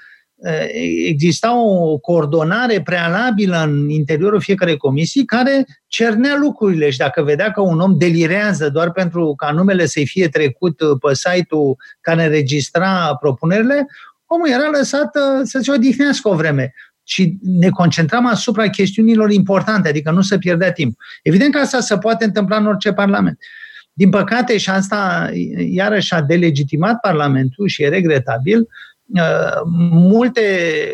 exista 1.06 1.56
o 1.56 1.98
coordonare 1.98 2.82
prealabilă 2.82 3.62
în 3.64 3.88
interiorul 3.88 4.40
fiecarei 4.40 4.76
comisii 4.76 5.24
care 5.24 5.66
cernea 5.86 6.36
lucrurile 6.36 6.90
și 6.90 6.98
dacă 6.98 7.22
vedea 7.22 7.50
că 7.50 7.60
un 7.60 7.80
om 7.80 7.98
delirează 7.98 8.68
doar 8.68 8.92
pentru 8.92 9.34
ca 9.36 9.50
numele 9.50 9.86
să-i 9.86 10.06
fie 10.06 10.28
trecut 10.28 10.76
pe 10.76 11.14
site-ul 11.14 11.76
care 12.00 12.24
înregistra 12.24 13.16
propunerile, 13.20 13.86
omul 14.26 14.48
era 14.48 14.68
lăsat 14.78 15.16
eh, 15.16 15.40
să 15.42 15.58
se 15.62 15.70
odihnească 15.70 16.28
o 16.28 16.34
vreme 16.34 16.74
și 17.02 17.36
ne 17.42 17.68
concentram 17.68 18.26
asupra 18.26 18.68
chestiunilor 18.68 19.30
importante, 19.30 19.88
adică 19.88 20.10
nu 20.10 20.20
să 20.20 20.38
pierdea 20.38 20.72
timp. 20.72 20.98
Evident 21.22 21.52
că 21.52 21.58
asta 21.58 21.80
se 21.80 21.98
poate 21.98 22.24
întâmpla 22.24 22.56
în 22.56 22.66
orice 22.66 22.92
parlament. 22.92 23.38
Din 23.92 24.10
păcate, 24.10 24.58
și 24.58 24.70
asta 24.70 25.30
iarăși 25.70 26.14
a 26.14 26.22
delegitimat 26.22 27.00
Parlamentul 27.00 27.68
și 27.68 27.82
e 27.82 27.88
regretabil, 27.88 28.58
Uh, 28.58 28.66
multe 29.90 30.42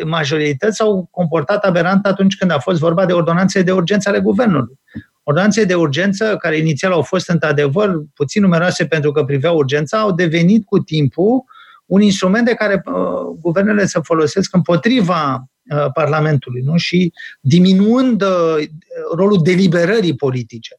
majorități 0.05 0.75
s-au 0.75 1.07
comportat 1.11 1.63
aberant 1.63 2.05
atunci 2.05 2.37
când 2.37 2.51
a 2.51 2.59
fost 2.59 2.79
vorba 2.79 3.05
de 3.05 3.13
ordonanțe 3.13 3.61
de 3.61 3.71
urgență 3.71 4.09
ale 4.09 4.19
guvernului. 4.19 4.79
Ordonanțe 5.23 5.63
de 5.63 5.75
urgență, 5.75 6.37
care 6.37 6.57
inițial 6.57 6.91
au 6.91 7.01
fost 7.01 7.29
într-adevăr 7.29 8.03
puțin 8.13 8.41
numeroase 8.41 8.85
pentru 8.85 9.11
că 9.11 9.23
priveau 9.23 9.55
urgența, 9.55 9.99
au 9.99 10.11
devenit 10.11 10.65
cu 10.65 10.79
timpul 10.79 11.43
un 11.85 12.01
instrument 12.01 12.45
de 12.45 12.53
care 12.53 12.81
uh, 12.85 12.93
guvernele 13.39 13.85
să 13.85 13.99
folosesc 13.99 14.55
împotriva 14.55 15.49
uh, 15.69 15.85
Parlamentului 15.93 16.61
nu? 16.61 16.77
și 16.77 17.13
diminuând 17.41 18.21
uh, 18.21 18.67
rolul 19.15 19.39
deliberării 19.43 20.15
politice. 20.15 20.75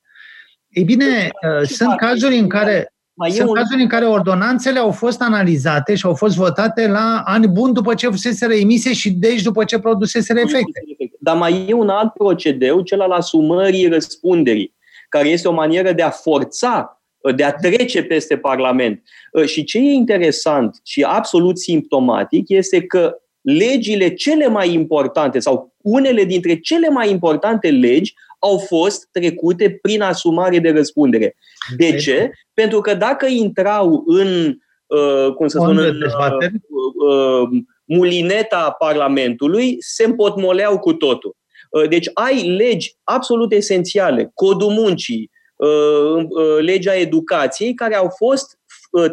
Ei 0.68 0.84
bine, 0.84 1.28
uh, 1.60 1.68
sunt 1.68 1.96
cazuri 1.96 2.38
în 2.38 2.48
care 2.48 2.92
mai 3.20 3.30
Sunt 3.30 3.48
un... 3.48 3.54
cazuri 3.54 3.82
în 3.82 3.88
care 3.88 4.04
ordonanțele 4.04 4.78
au 4.78 4.90
fost 4.90 5.22
analizate 5.22 5.94
și 5.94 6.06
au 6.06 6.14
fost 6.14 6.36
votate 6.36 6.86
la 6.86 7.22
ani 7.24 7.48
buni 7.48 7.74
după 7.74 7.94
ce 7.94 8.08
fusese 8.08 8.46
emise 8.60 8.92
și 8.92 9.10
deci 9.10 9.42
după 9.42 9.64
ce 9.64 9.78
produsese 9.78 10.32
efecte. 10.36 10.82
Dar 11.20 11.36
mai 11.36 11.66
e 11.68 11.72
un 11.72 11.88
alt 11.88 12.12
procedeu, 12.12 12.80
cel 12.80 13.00
al 13.00 13.10
asumării 13.10 13.88
răspunderii, 13.88 14.74
care 15.08 15.28
este 15.28 15.48
o 15.48 15.52
manieră 15.52 15.92
de 15.92 16.02
a 16.02 16.10
forța, 16.10 17.02
de 17.36 17.44
a 17.44 17.52
trece 17.52 18.02
peste 18.02 18.36
Parlament. 18.36 19.02
Și 19.46 19.64
ce 19.64 19.78
e 19.78 19.92
interesant 19.92 20.80
și 20.84 21.02
absolut 21.02 21.58
simptomatic 21.58 22.48
este 22.48 22.82
că 22.82 23.14
legile 23.40 24.14
cele 24.14 24.48
mai 24.48 24.72
importante 24.72 25.38
sau 25.38 25.74
unele 25.82 26.24
dintre 26.24 26.58
cele 26.58 26.88
mai 26.88 27.10
importante 27.10 27.70
legi 27.70 28.14
au 28.40 28.58
fost 28.58 29.08
trecute 29.12 29.78
prin 29.82 30.02
asumare 30.02 30.58
de 30.58 30.70
răspundere. 30.70 31.36
De 31.76 31.96
ce? 31.96 32.30
Pentru 32.54 32.80
că 32.80 32.94
dacă 32.94 33.26
intrau 33.26 34.02
în, 34.06 34.54
uh, 34.86 35.32
cum 35.34 35.48
să 35.48 35.58
spun, 35.58 35.78
în 35.78 36.02
uh, 36.02 36.50
uh, 37.08 37.48
mulineta 37.84 38.76
Parlamentului, 38.78 39.76
se 39.78 40.04
împotmoleau 40.04 40.78
cu 40.78 40.92
totul. 40.92 41.36
Uh, 41.70 41.88
deci 41.88 42.10
ai 42.14 42.48
legi 42.48 42.96
absolut 43.04 43.52
esențiale, 43.52 44.30
codul 44.34 44.70
muncii, 44.70 45.30
uh, 45.56 46.24
uh, 46.28 46.58
legea 46.60 46.94
educației, 46.94 47.74
care 47.74 47.94
au 47.94 48.08
fost 48.16 48.58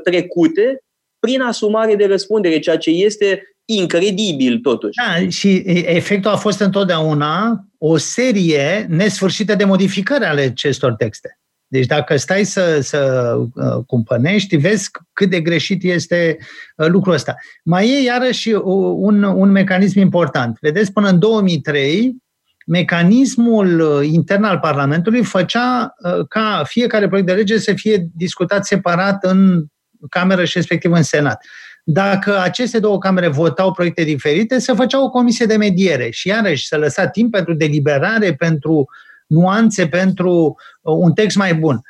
trecute 0.03 0.83
prin 1.19 1.41
asumare 1.41 1.95
de 1.95 2.05
răspundere, 2.05 2.59
ceea 2.59 2.77
ce 2.77 2.89
este 2.89 3.56
incredibil 3.69 4.59
totuși. 4.59 4.97
Da, 4.97 5.29
și 5.29 5.63
efectul 5.85 6.31
a 6.31 6.35
fost 6.35 6.59
întotdeauna 6.59 7.65
o 7.77 7.97
serie 7.97 8.85
nesfârșită 8.89 9.55
de 9.55 9.63
modificări 9.63 10.23
ale 10.23 10.41
acestor 10.41 10.93
texte. 10.93 11.39
Deci 11.67 11.85
dacă 11.85 12.17
stai 12.17 12.43
să, 12.43 12.79
să 12.81 13.33
uh, 13.53 13.83
cumpănești, 13.85 14.55
vezi 14.55 14.89
cât 15.13 15.29
de 15.29 15.41
greșit 15.41 15.83
este 15.83 16.37
uh, 16.75 16.87
lucrul 16.87 17.13
ăsta. 17.13 17.35
Mai 17.63 17.89
e 17.89 18.03
iarăși 18.03 18.51
un, 18.53 19.23
un 19.23 19.51
mecanism 19.51 19.99
important. 19.99 20.57
Vedeți, 20.61 20.91
până 20.91 21.09
în 21.09 21.19
2003, 21.19 22.15
mecanismul 22.65 23.79
uh, 23.79 24.07
intern 24.11 24.43
al 24.43 24.59
Parlamentului 24.59 25.23
făcea 25.23 25.93
ca 26.29 26.63
fiecare 26.65 27.07
proiect 27.07 27.27
de 27.27 27.33
lege 27.33 27.57
să 27.57 27.73
fie 27.73 28.07
discutat 28.15 28.65
separat 28.65 29.23
în 29.23 29.65
cameră 30.09 30.45
și 30.45 30.57
respectiv 30.57 30.91
în 30.91 31.03
Senat. 31.03 31.45
Dacă 31.89 32.39
aceste 32.39 32.79
două 32.79 32.97
camere 32.97 33.27
votau 33.27 33.71
proiecte 33.71 34.03
diferite, 34.03 34.59
se 34.59 34.73
făcea 34.73 35.03
o 35.03 35.09
comisie 35.09 35.45
de 35.45 35.55
mediere 35.55 36.09
și 36.09 36.27
iarăși 36.27 36.67
se 36.67 36.75
lăsa 36.75 37.07
timp 37.07 37.31
pentru 37.31 37.53
deliberare, 37.53 38.35
pentru 38.35 38.85
nuanțe, 39.27 39.87
pentru 39.87 40.55
uh, 40.81 40.95
un 40.97 41.13
text 41.13 41.37
mai 41.37 41.55
bun. 41.55 41.81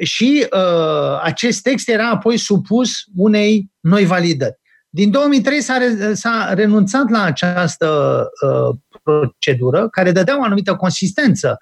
Și 0.00 0.46
uh, 0.52 1.20
acest 1.22 1.62
text 1.62 1.88
era 1.88 2.10
apoi 2.10 2.36
supus 2.36 2.90
unei 3.16 3.70
noi 3.80 4.04
validări. 4.04 4.58
Din 4.88 5.10
2003 5.10 5.60
s-a, 5.60 5.76
re- 5.76 6.14
s-a 6.14 6.52
renunțat 6.54 7.10
la 7.10 7.22
această 7.22 8.20
uh, 8.42 8.76
procedură 9.02 9.88
care 9.88 10.12
dădea 10.12 10.38
o 10.38 10.42
anumită 10.42 10.74
consistență 10.74 11.58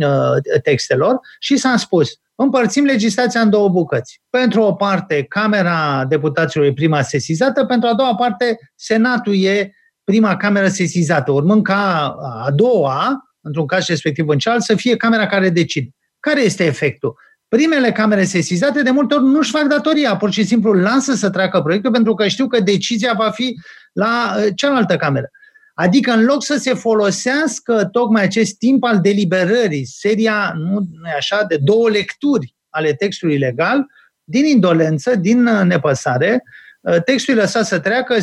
uh, 0.00 0.60
textelor 0.62 1.18
și 1.38 1.56
s-a 1.56 1.76
spus 1.76 2.08
împărțim 2.34 2.84
legislația 2.84 3.40
în 3.40 3.50
două 3.50 3.68
bucăți. 3.68 4.20
Pentru 4.30 4.60
o 4.62 4.72
parte, 4.72 5.22
Camera 5.22 6.04
Deputaților 6.08 6.66
e 6.66 6.72
prima 6.72 7.02
sesizată, 7.02 7.64
pentru 7.64 7.88
a 7.88 7.94
doua 7.94 8.14
parte, 8.14 8.58
Senatul 8.74 9.42
e 9.44 9.74
prima 10.04 10.36
cameră 10.36 10.68
sesizată, 10.68 11.32
urmând 11.32 11.62
ca 11.62 12.14
a 12.44 12.50
doua, 12.50 13.28
într-un 13.40 13.66
caz 13.66 13.86
respectiv 13.86 14.28
în 14.28 14.38
cealaltă, 14.38 14.64
să 14.64 14.74
fie 14.74 14.96
camera 14.96 15.26
care 15.26 15.48
decide. 15.48 15.88
Care 16.20 16.40
este 16.40 16.64
efectul? 16.64 17.14
Primele 17.48 17.92
camere 17.92 18.24
sesizate 18.24 18.82
de 18.82 18.90
multe 18.90 19.14
ori 19.14 19.24
nu-și 19.24 19.50
fac 19.50 19.62
datoria, 19.62 20.16
pur 20.16 20.32
și 20.32 20.44
simplu 20.44 20.72
lasă 20.72 21.14
să 21.14 21.30
treacă 21.30 21.60
proiectul 21.60 21.90
pentru 21.90 22.14
că 22.14 22.28
știu 22.28 22.46
că 22.46 22.60
decizia 22.60 23.12
va 23.16 23.30
fi 23.30 23.58
la 23.92 24.34
uh, 24.36 24.46
cealaltă 24.54 24.96
cameră. 24.96 25.30
Adică 25.74 26.12
în 26.12 26.24
loc 26.24 26.44
să 26.44 26.56
se 26.56 26.74
folosească 26.74 27.88
tocmai 27.92 28.22
acest 28.22 28.58
timp 28.58 28.84
al 28.84 29.00
deliberării, 29.00 29.86
seria, 29.86 30.52
nu 30.56 30.88
e 31.04 31.16
așa, 31.16 31.44
de 31.48 31.56
două 31.56 31.88
lecturi 31.88 32.54
ale 32.68 32.92
textului 32.92 33.38
legal, 33.38 33.86
din 34.24 34.44
indolență, 34.44 35.14
din 35.14 35.46
uh, 35.46 35.64
nepăsare, 35.64 36.42
uh, 36.80 37.02
textul 37.04 37.34
lăsat 37.34 37.66
să 37.66 37.78
treacă, 37.78 38.16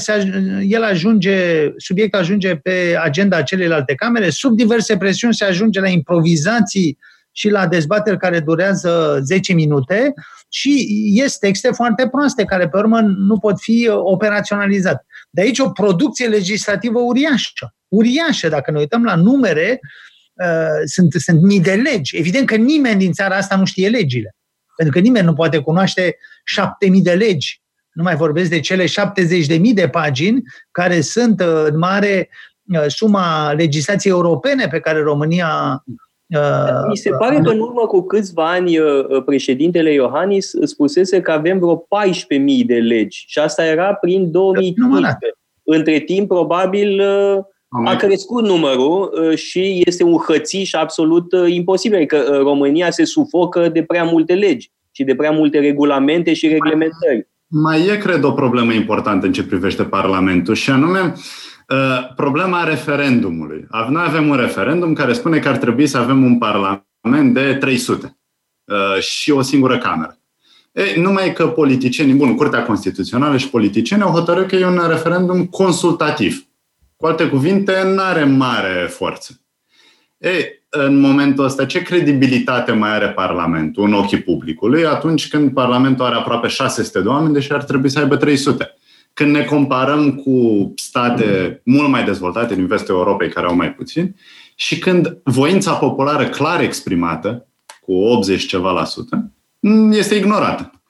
el 0.61 0.83
ajunge, 0.83 1.69
subiectul 1.77 2.19
ajunge 2.19 2.55
pe 2.55 2.97
agenda 3.01 3.41
celelalte 3.41 3.95
camere, 3.95 4.29
sub 4.29 4.55
diverse 4.55 4.97
presiuni 4.97 5.33
se 5.33 5.45
ajunge 5.45 5.79
la 5.79 5.87
improvizații 5.87 6.97
și 7.31 7.49
la 7.49 7.67
dezbateri 7.67 8.17
care 8.17 8.39
durează 8.39 9.19
10 9.23 9.53
minute 9.53 10.13
și 10.49 10.87
ies 11.13 11.37
texte 11.37 11.71
foarte 11.71 12.07
proaste 12.07 12.43
care 12.43 12.69
pe 12.69 12.77
urmă 12.77 12.99
nu 13.01 13.37
pot 13.37 13.59
fi 13.59 13.87
uh, 13.91 13.97
operaționalizate. 13.97 15.05
De 15.33 15.41
aici 15.41 15.59
o 15.59 15.69
producție 15.69 16.27
legislativă 16.27 16.99
uriașă. 16.99 17.75
Uriașă, 17.87 18.49
dacă 18.49 18.71
ne 18.71 18.79
uităm 18.79 19.03
la 19.03 19.15
numere, 19.15 19.79
uh, 20.33 20.81
sunt, 20.85 21.13
sunt 21.13 21.41
mii 21.41 21.59
de 21.59 21.73
legi. 21.73 22.17
Evident 22.17 22.47
că 22.47 22.55
nimeni 22.55 22.99
din 22.99 23.11
țara 23.11 23.35
asta 23.35 23.55
nu 23.55 23.65
știe 23.65 23.89
legile. 23.89 24.35
Pentru 24.75 24.95
că 24.95 25.01
nimeni 25.01 25.25
nu 25.25 25.33
poate 25.33 25.59
cunoaște 25.59 26.17
șapte 26.43 26.89
mii 26.89 27.01
de 27.01 27.13
legi. 27.13 27.61
Nu 27.91 28.03
mai 28.03 28.15
vorbesc 28.15 28.49
de 28.49 28.59
cele 28.59 28.85
70 28.85 29.45
de 29.45 29.57
mii 29.57 29.73
de 29.73 29.89
pagini 29.89 30.41
care 30.71 31.01
sunt 31.01 31.41
uh, 31.41 31.63
în 31.65 31.77
mare 31.77 32.29
suma 32.87 33.51
legislației 33.51 34.13
europene 34.13 34.67
pe 34.67 34.79
care 34.79 34.99
România 34.99 35.83
Uh, 35.85 36.10
Mi 36.89 36.97
se 36.97 37.09
pare 37.09 37.39
că 37.43 37.49
în 37.49 37.59
urmă 37.59 37.85
cu 37.87 38.01
câțiva 38.01 38.49
ani 38.49 38.77
uh, 38.77 39.05
uh, 39.09 39.23
președintele 39.23 39.93
Iohannis 39.93 40.53
spusese 40.63 41.21
că 41.21 41.31
avem 41.31 41.59
vreo 41.59 41.77
14.000 41.77 42.65
de 42.65 42.75
legi 42.75 43.23
și 43.27 43.39
asta 43.39 43.65
era 43.65 43.93
prin 43.93 44.31
2015. 44.31 45.17
Între 45.63 45.99
timp, 45.99 46.27
probabil, 46.27 47.01
a 47.85 47.95
crescut 47.95 48.43
numărul 48.43 49.11
și 49.35 49.81
este 49.85 50.03
un 50.03 50.17
hățiș 50.17 50.73
absolut 50.73 51.25
imposibil. 51.47 52.05
Că 52.05 52.39
România 52.43 52.91
se 52.91 53.05
sufocă 53.05 53.69
de 53.69 53.83
prea 53.83 54.03
multe 54.03 54.33
legi 54.33 54.71
și 54.91 55.03
de 55.03 55.15
prea 55.15 55.31
multe 55.31 55.59
regulamente 55.59 56.33
și 56.33 56.47
reglementări. 56.47 57.29
Mai 57.47 57.87
e, 57.87 57.97
cred, 57.97 58.23
o 58.23 58.31
problemă 58.31 58.73
importantă 58.73 59.25
în 59.25 59.31
ce 59.31 59.43
privește 59.43 59.83
Parlamentul 59.83 60.53
și 60.53 60.69
anume 60.69 60.99
Uh, 60.99 61.19
problema 62.15 62.63
referendumului. 62.63 63.67
Noi 63.89 64.03
avem 64.05 64.29
un 64.29 64.35
referendum 64.35 64.93
care 64.93 65.13
spune 65.13 65.39
că 65.39 65.49
ar 65.49 65.57
trebui 65.57 65.87
să 65.87 65.97
avem 65.97 66.23
un 66.23 66.37
parlament 66.37 67.33
de 67.33 67.53
300 67.53 68.17
uh, 68.65 69.01
și 69.01 69.31
o 69.31 69.41
singură 69.41 69.77
cameră. 69.77 70.15
E, 70.71 70.99
numai 70.99 71.33
că 71.33 71.47
politicienii, 71.47 72.13
bun, 72.13 72.35
Curtea 72.35 72.65
Constituțională 72.65 73.37
și 73.37 73.49
politicienii 73.49 74.05
au 74.05 74.11
hotărât 74.11 74.47
că 74.47 74.55
e 74.55 74.65
un 74.65 74.81
referendum 74.87 75.45
consultativ. 75.45 76.45
Cu 76.95 77.05
alte 77.05 77.27
cuvinte, 77.27 77.83
nu 77.83 78.01
are 78.01 78.23
mare 78.23 78.87
forță. 78.89 79.41
E, 80.17 80.29
în 80.69 80.99
momentul 80.99 81.43
ăsta, 81.43 81.65
ce 81.65 81.81
credibilitate 81.81 82.71
mai 82.71 82.89
are 82.89 83.09
Parlamentul 83.09 83.83
în 83.83 83.93
ochii 83.93 84.21
publicului 84.21 84.85
atunci 84.85 85.27
când 85.27 85.53
Parlamentul 85.53 86.05
are 86.05 86.15
aproape 86.15 86.47
600 86.47 87.01
de 87.01 87.07
oameni, 87.07 87.33
deși 87.33 87.51
ar 87.51 87.63
trebui 87.63 87.89
să 87.89 87.99
aibă 87.99 88.15
300? 88.15 88.75
Când 89.21 89.35
ne 89.35 89.43
comparăm 89.43 90.15
cu 90.15 90.73
state 90.75 91.61
mult 91.65 91.89
mai 91.89 92.03
dezvoltate 92.03 92.55
din 92.55 92.67
vestul 92.67 92.95
Europei, 92.95 93.29
care 93.29 93.47
au 93.47 93.55
mai 93.55 93.73
puțin, 93.73 94.15
și 94.55 94.79
când 94.79 95.17
voința 95.23 95.73
populară 95.73 96.29
clar 96.29 96.61
exprimată, 96.61 97.47
cu 97.81 97.93
80 97.93 98.47
ceva 98.47 98.71
la 98.71 98.85
sută, 98.85 99.31
este 99.91 100.15
ignorată. 100.15 100.81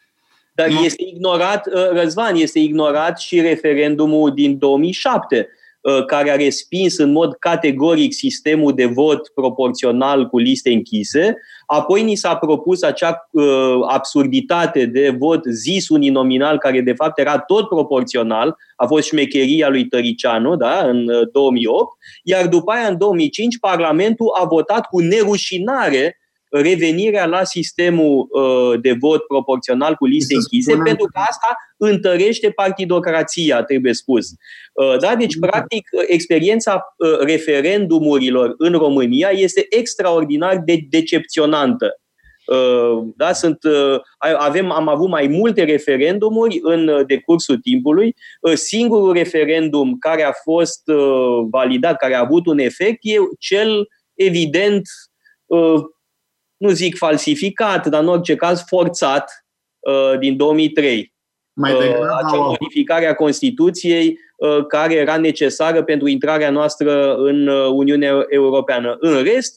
Dar 0.54 0.68
este 0.84 1.04
ignorat, 1.04 1.68
uh, 1.68 1.90
Răzvan, 1.92 2.36
este 2.36 2.60
ignorat 2.60 3.20
și 3.20 3.42
referendumul 3.42 4.34
din 4.34 4.58
2007, 4.58 5.38
uh, 5.38 5.61
care 6.06 6.32
a 6.32 6.36
respins 6.36 6.98
în 6.98 7.12
mod 7.12 7.34
categoric 7.40 8.14
sistemul 8.14 8.74
de 8.74 8.86
vot 8.86 9.28
proporțional 9.34 10.28
cu 10.28 10.38
liste 10.38 10.72
închise. 10.72 11.36
Apoi 11.66 12.04
ni 12.04 12.16
s-a 12.16 12.36
propus 12.36 12.82
acea 12.82 13.28
uh, 13.32 13.44
absurditate 13.88 14.86
de 14.86 15.16
vot 15.18 15.46
zis 15.46 15.90
uninominal, 15.90 16.58
care 16.58 16.82
de 16.82 16.94
fapt 16.94 17.20
era 17.20 17.40
tot 17.40 17.68
proporțional, 17.68 18.56
a 18.76 18.86
fost 18.86 19.08
șmecheria 19.08 19.70
lui 19.70 19.88
Tăricianu 19.88 20.56
da, 20.56 20.80
în 20.88 21.10
uh, 21.10 21.30
2008, 21.32 21.98
iar 22.24 22.48
după 22.48 22.72
aia, 22.72 22.88
în 22.88 22.98
2005, 22.98 23.60
Parlamentul 23.60 24.28
a 24.42 24.46
votat 24.46 24.86
cu 24.86 25.00
nerușinare 25.00 26.21
revenirea 26.52 27.26
la 27.26 27.44
sistemul 27.44 28.28
uh, 28.30 28.82
de 28.82 28.96
vot 29.00 29.22
proporțional 29.22 29.96
cu 29.96 30.06
liste 30.06 30.36
închise, 30.36 30.74
pentru 30.84 31.06
că 31.06 31.20
asta 31.30 31.56
întărește 31.78 32.50
partidocrația, 32.50 33.64
trebuie 33.64 33.94
spus. 33.94 34.26
Uh, 34.74 34.98
da? 35.00 35.16
Deci, 35.16 35.40
practic, 35.40 35.90
experiența 36.08 36.96
uh, 36.98 37.20
referendumurilor 37.20 38.54
în 38.58 38.72
România 38.72 39.30
este 39.30 39.66
extraordinar 39.70 40.62
de 40.66 40.80
decepționantă. 40.90 41.96
Uh, 42.46 43.04
da, 43.16 43.34
sunt, 43.34 43.64
uh, 43.64 44.00
avem, 44.38 44.72
am 44.72 44.88
avut 44.88 45.10
mai 45.10 45.28
multe 45.28 45.64
referendumuri 45.64 46.60
în 46.62 46.88
uh, 46.88 47.06
decursul 47.06 47.58
timpului. 47.58 48.16
Singurul 48.54 49.14
referendum 49.14 49.98
care 50.00 50.24
a 50.24 50.32
fost 50.32 50.82
validat, 51.50 51.98
care 51.98 52.16
a 52.16 52.20
avut 52.20 52.46
un 52.46 52.60
efect, 52.60 53.00
e 53.02 53.16
cel 53.40 53.88
evident 54.14 54.82
nu 56.62 56.70
zic 56.70 56.98
falsificat, 56.98 57.88
dar 57.88 58.02
în 58.02 58.08
orice 58.08 58.36
caz 58.36 58.64
forțat 58.68 59.46
uh, 59.80 60.20
din 60.20 60.38
2003. 60.38 61.14
Mai 61.54 61.74
uh, 61.74 61.80
acea 62.26 62.38
modificare 62.38 63.08
a 63.08 63.14
Constituției 63.14 64.18
uh, 64.38 64.66
care 64.68 64.94
era 64.94 65.18
necesară 65.18 65.84
pentru 65.84 66.08
intrarea 66.08 66.50
noastră 66.50 67.16
în 67.16 67.48
Uniunea 67.74 68.26
Europeană. 68.30 68.98
În 69.00 69.24
rest, 69.24 69.54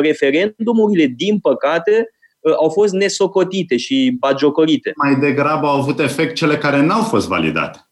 referendumurile, 0.00 1.06
din 1.16 1.38
păcate, 1.38 2.10
au 2.60 2.68
fost 2.68 2.92
nesocotite 2.92 3.76
și 3.76 4.16
bagiocorite. 4.18 4.92
Mai 4.96 5.14
degrabă 5.14 5.66
au 5.66 5.80
avut 5.80 5.98
efect 5.98 6.34
cele 6.34 6.56
care 6.56 6.82
n-au 6.82 7.02
fost 7.02 7.28
validate. 7.28 7.91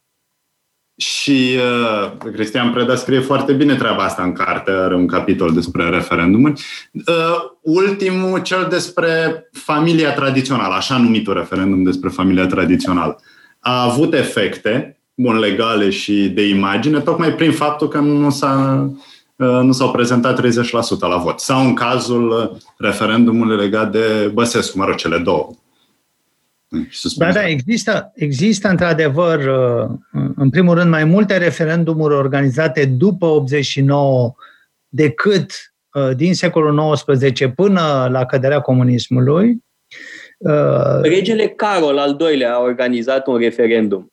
Și 1.00 1.56
uh, 1.56 2.30
Cristian 2.32 2.72
Preda 2.72 2.94
scrie 2.94 3.20
foarte 3.20 3.52
bine 3.52 3.74
treaba 3.74 4.02
asta 4.02 4.22
în 4.22 4.32
carte, 4.32 4.70
are 4.70 4.94
un 4.94 5.06
capitol 5.06 5.52
despre 5.52 5.88
referendumuri. 5.88 6.62
Uh, 6.92 7.36
ultimul, 7.60 8.38
cel 8.42 8.66
despre 8.70 9.44
familia 9.52 10.12
tradițională, 10.12 10.74
așa 10.74 10.96
numitul 10.96 11.34
referendum 11.34 11.82
despre 11.82 12.08
familia 12.08 12.46
tradițională, 12.46 13.20
a 13.60 13.82
avut 13.82 14.14
efecte, 14.14 15.00
bun, 15.14 15.38
legale 15.38 15.90
și 15.90 16.28
de 16.28 16.48
imagine, 16.48 17.00
tocmai 17.00 17.34
prin 17.34 17.52
faptul 17.52 17.88
că 17.88 17.98
nu, 17.98 18.30
s-a, 18.30 18.86
uh, 19.36 19.60
nu 19.62 19.72
s-au 19.72 19.90
prezentat 19.90 20.40
30% 20.40 20.44
la 21.00 21.16
vot. 21.16 21.40
Sau 21.40 21.60
în 21.60 21.74
cazul 21.74 22.56
referendumului 22.76 23.56
legat 23.56 23.92
de 23.92 24.30
Băsescu, 24.32 24.78
mă 24.78 24.84
rog, 24.84 24.94
cele 24.94 25.18
două 25.18 25.50
da, 27.16 27.32
da, 27.32 27.46
există, 27.46 28.12
există 28.14 28.68
într-adevăr, 28.68 29.38
uh, 29.38 29.88
în 30.36 30.50
primul 30.50 30.74
rând, 30.74 30.90
mai 30.90 31.04
multe 31.04 31.36
referendumuri 31.36 32.14
organizate 32.14 32.84
după 32.84 33.26
89 33.26 34.34
decât 34.88 35.74
uh, 35.92 36.16
din 36.16 36.34
secolul 36.34 36.94
XIX 36.94 37.46
până 37.54 38.08
la 38.10 38.24
căderea 38.24 38.60
comunismului. 38.60 39.64
Uh, 40.38 41.00
Regele 41.02 41.48
Carol 41.48 41.98
al 41.98 42.16
II-lea 42.20 42.54
a 42.54 42.60
organizat 42.60 43.26
un 43.26 43.36
referendum. 43.36 44.12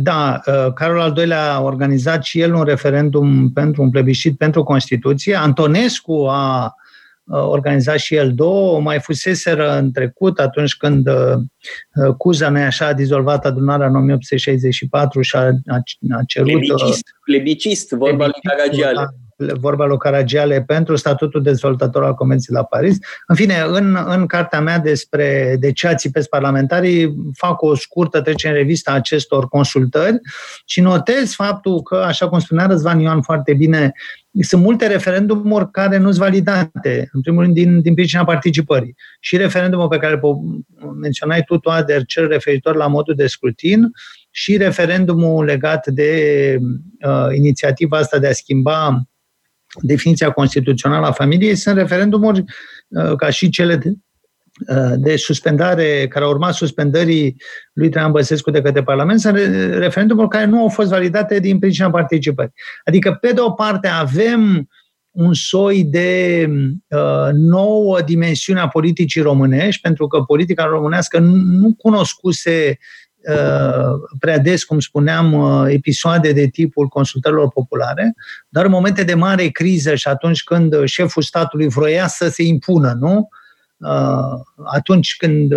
Da, 0.00 0.40
Carol 0.74 1.00
al 1.00 1.14
II-lea 1.16 1.52
a 1.52 1.62
organizat 1.62 2.24
și 2.24 2.40
el 2.40 2.54
un 2.54 2.64
referendum 2.64 3.52
pentru 3.52 3.82
un 3.82 3.90
plebiscit 3.90 4.36
pentru 4.36 4.62
Constituție. 4.62 5.34
Antonescu 5.34 6.26
a 6.28 6.64
Uh, 6.64 6.85
organizat 7.30 7.98
și 7.98 8.14
el 8.14 8.32
două, 8.34 8.80
mai 8.80 9.00
fuseseră 9.00 9.78
în 9.78 9.92
trecut, 9.92 10.38
atunci 10.38 10.76
când 10.76 11.08
uh, 11.08 11.14
uh, 11.94 12.14
Cuza, 12.16 12.48
nu 12.48 12.60
așa, 12.60 12.86
a 12.86 12.92
dizolvat 12.92 13.44
adunarea 13.44 13.86
în 13.86 13.96
1864 13.96 15.22
și 15.22 15.36
a, 15.36 15.40
a, 15.40 15.50
a 16.16 16.22
cerut... 16.26 16.48
Plebicist, 16.48 17.02
plebicist 17.24 17.90
vorba 17.90 18.24
lui 18.24 18.40
Caragiale. 18.42 19.08
Vorba 19.60 19.84
lui 19.84 19.98
Caragiale 19.98 20.62
pentru 20.62 20.96
statutul 20.96 21.42
dezvoltator 21.42 22.04
al 22.04 22.14
Convenției 22.14 22.56
la 22.56 22.64
Paris. 22.64 22.96
În 23.26 23.36
fine, 23.36 23.64
în, 23.68 23.96
în 24.06 24.26
cartea 24.26 24.60
mea 24.60 24.78
despre 24.78 25.56
de 25.60 25.72
ce 25.72 25.86
ațipesc 25.86 26.28
parlamentarii, 26.28 27.14
fac 27.34 27.62
o 27.62 27.74
scurtă 27.74 28.20
trecere 28.20 28.52
în 28.52 28.58
revista 28.58 28.92
acestor 28.92 29.48
consultări 29.48 30.18
și 30.64 30.80
notez 30.80 31.32
faptul 31.32 31.82
că, 31.82 31.96
așa 31.96 32.28
cum 32.28 32.38
spunea 32.38 32.66
Răzvan 32.66 32.98
Ioan 32.98 33.22
foarte 33.22 33.54
bine, 33.54 33.92
sunt 34.40 34.62
multe 34.62 34.86
referendumuri 34.86 35.70
care 35.70 35.96
nu 35.96 36.10
sunt 36.10 36.24
validate, 36.24 37.08
în 37.12 37.20
primul 37.20 37.42
rând 37.42 37.54
din, 37.54 37.80
din 37.80 37.94
pricina 37.94 38.24
participării. 38.24 38.94
Și 39.20 39.36
referendumul 39.36 39.88
pe 39.88 39.98
care 39.98 40.18
îl 40.22 40.94
menționai 41.00 41.42
tu, 41.42 41.58
Toader, 41.58 42.04
cel 42.04 42.28
referitor 42.28 42.76
la 42.76 42.86
modul 42.86 43.14
de 43.14 43.26
scrutin, 43.26 43.90
și 44.30 44.56
referendumul 44.56 45.44
legat 45.44 45.86
de 45.86 46.10
uh, 47.06 47.36
inițiativa 47.36 47.98
asta 47.98 48.18
de 48.18 48.26
a 48.26 48.32
schimba 48.32 49.08
definiția 49.80 50.30
constituțională 50.30 51.06
a 51.06 51.12
familiei 51.12 51.54
sunt 51.54 51.76
referendumuri 51.76 52.44
uh, 52.88 53.16
ca 53.16 53.30
și 53.30 53.48
cele 53.48 53.80
de, 54.56 54.74
uh, 54.74 54.92
de 54.96 55.16
suspendare, 55.16 56.06
care 56.08 56.24
au 56.24 56.30
urmat 56.30 56.54
suspendării 56.54 57.36
lui 57.72 57.88
Traian 57.88 58.10
Băsescu 58.10 58.50
de 58.50 58.62
către 58.62 58.82
Parlament, 58.82 59.20
sunt 59.20 59.36
referendumuri 59.78 60.28
care 60.28 60.44
nu 60.44 60.60
au 60.60 60.68
fost 60.68 60.88
validate 60.88 61.38
din 61.40 61.58
pricina 61.58 61.90
participării. 61.90 62.52
Adică, 62.84 63.18
pe 63.20 63.32
de 63.32 63.40
o 63.40 63.50
parte, 63.50 63.88
avem 63.88 64.68
un 65.10 65.34
soi 65.34 65.84
de 65.84 66.48
uh, 66.88 67.28
nouă 67.32 68.00
dimensiune 68.00 68.60
a 68.60 68.68
politicii 68.68 69.20
românești, 69.20 69.80
pentru 69.80 70.06
că 70.06 70.20
politica 70.20 70.64
românească 70.64 71.18
nu 71.18 71.74
cunoscuse 71.74 72.78
Uh, 73.32 73.92
prea 74.18 74.38
des, 74.38 74.64
cum 74.64 74.80
spuneam, 74.80 75.32
uh, 75.32 75.72
episoade 75.72 76.32
de 76.32 76.46
tipul 76.46 76.86
consultărilor 76.86 77.48
populare, 77.48 78.14
dar 78.48 78.64
în 78.64 78.70
momente 78.70 79.02
de 79.04 79.14
mare 79.14 79.48
criză 79.48 79.94
și 79.94 80.08
atunci 80.08 80.42
când 80.42 80.84
șeful 80.84 81.22
statului 81.22 81.68
vroia 81.68 82.06
să 82.06 82.28
se 82.28 82.42
impună, 82.42 82.96
nu? 83.00 83.16
Uh, 83.16 83.26
atunci 84.64 85.16
când, 85.16 85.52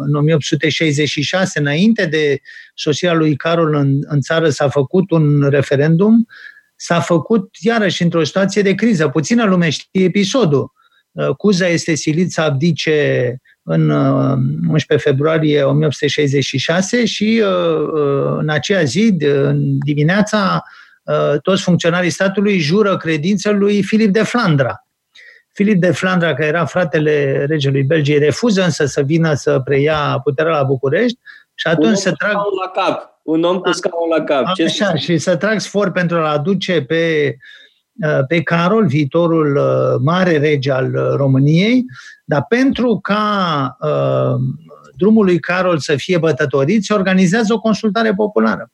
în 0.00 0.14
1866, 0.14 1.58
înainte 1.58 2.06
de 2.06 2.40
sosirea 2.74 3.14
lui 3.14 3.36
Carol 3.36 3.74
în, 3.74 3.98
în 4.00 4.20
țară, 4.20 4.48
s-a 4.48 4.68
făcut 4.68 5.10
un 5.10 5.48
referendum, 5.48 6.26
s-a 6.76 7.00
făcut 7.00 7.48
iarăși 7.60 8.02
într-o 8.02 8.24
situație 8.24 8.62
de 8.62 8.74
criză. 8.74 9.08
Puțină 9.08 9.44
lume 9.44 9.70
știe 9.70 10.04
episodul. 10.04 10.72
Cuza 11.36 11.66
este 11.66 11.94
silit 11.94 12.32
să 12.32 12.40
abdice 12.40 13.38
în 13.62 13.90
11 13.90 14.94
uh, 14.94 15.00
februarie 15.00 15.62
1866 15.62 17.04
și 17.04 17.42
uh, 17.44 17.88
uh, 17.92 18.36
în 18.38 18.48
aceea 18.48 18.82
zi, 18.82 19.14
în 19.20 19.78
dimineața, 19.78 20.62
toți 21.42 21.62
funcționarii 21.62 22.10
statului 22.10 22.58
jură 22.58 22.96
credință 22.96 23.50
lui 23.50 23.82
Filip 23.82 24.12
de 24.12 24.22
Flandra. 24.22 24.86
Filip 25.54 25.80
de 25.80 25.90
Flandra, 25.90 26.34
care 26.34 26.46
era 26.46 26.64
fratele 26.64 27.44
regelui 27.48 27.82
Belgiei, 27.82 28.18
refuză 28.18 28.64
însă 28.64 28.84
să 28.84 29.02
vină 29.02 29.34
să 29.34 29.60
preia 29.64 30.20
puterea 30.24 30.52
la 30.52 30.62
București 30.62 31.18
și 31.54 31.66
atunci 31.66 31.96
se 31.96 32.12
trag... 32.12 32.32
la 32.32 32.82
cap. 32.82 33.20
Un 33.22 33.42
om 33.42 33.58
cu 33.58 33.72
scaun 33.72 34.08
la 34.08 34.24
cap. 34.24 34.44
Așa, 34.66 34.94
și 34.94 35.18
să 35.18 35.36
trag 35.36 35.58
sfor 35.58 35.90
pentru 35.90 36.16
a-l 36.16 36.24
aduce 36.24 36.82
pe 36.82 37.34
Uh, 38.02 38.26
pe 38.28 38.42
Carol, 38.42 38.86
viitorul 38.86 39.56
uh, 39.56 40.00
mare 40.04 40.38
rege 40.38 40.70
al 40.70 40.94
uh, 40.94 41.14
României, 41.16 41.84
dar 42.24 42.46
pentru 42.48 42.98
ca 43.02 43.76
drumul 44.96 45.24
lui 45.24 45.38
Carol 45.38 45.78
să 45.78 45.96
fie 45.96 46.18
bătătorit, 46.18 46.84
se 46.84 46.94
organizează 46.94 47.52
o 47.52 47.60
consultare 47.60 48.14
populară. 48.14 48.70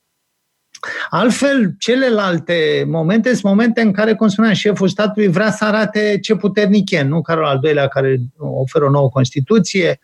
Altfel, 1.10 1.74
celelalte 1.78 2.84
momente 2.86 3.28
sunt 3.28 3.42
momente 3.42 3.80
în 3.80 3.92
care, 3.92 4.14
cum 4.14 4.28
spuneam, 4.28 4.54
șeful 4.54 4.88
statului 4.88 5.28
vrea 5.28 5.50
să 5.50 5.64
arate 5.64 6.18
ce 6.22 6.34
puternic 6.34 6.90
e, 6.90 7.02
nu 7.02 7.22
Carol 7.22 7.44
al 7.44 7.58
doilea 7.58 7.88
care 7.88 8.18
oferă 8.36 8.84
o 8.84 8.90
nouă 8.90 9.08
Constituție, 9.08 10.00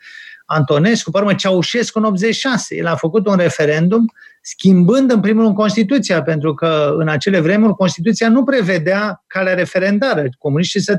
Antonescu, 0.47 1.11
pe 1.11 1.19
urmă 1.19 1.35
Ceaușescu 1.35 1.99
în 1.99 2.05
86. 2.05 2.75
El 2.75 2.87
a 2.87 2.97
făcut 2.97 3.27
un 3.27 3.37
referendum 3.37 4.13
schimbând 4.41 5.11
în 5.11 5.21
primul 5.21 5.43
rând 5.43 5.55
Constituția, 5.55 6.23
pentru 6.23 6.55
că 6.55 6.95
în 6.99 7.09
acele 7.09 7.41
vremuri 7.41 7.75
Constituția 7.75 8.29
nu 8.29 8.45
prevedea 8.45 9.25
calea 9.27 9.55
referendară. 9.55 10.25
Comuniștii 10.39 10.81
se, 10.81 10.99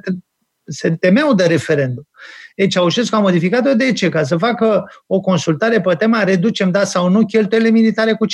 se 0.65 0.89
temeau 0.89 1.33
de 1.33 1.45
referendum. 1.45 2.07
Deci 2.55 2.71
Ceaușescu 2.71 3.15
a 3.15 3.19
modificat-o 3.19 3.73
de 3.73 3.91
ce? 3.91 4.09
Ca 4.09 4.23
să 4.23 4.37
facă 4.37 4.91
o 5.07 5.19
consultare 5.19 5.81
pe 5.81 5.95
tema 5.95 6.23
reducem, 6.23 6.71
da 6.71 6.83
sau 6.83 7.09
nu, 7.09 7.25
cheltuielile 7.25 7.71
militare 7.71 8.13
cu 8.13 8.25
5%. 8.25 8.29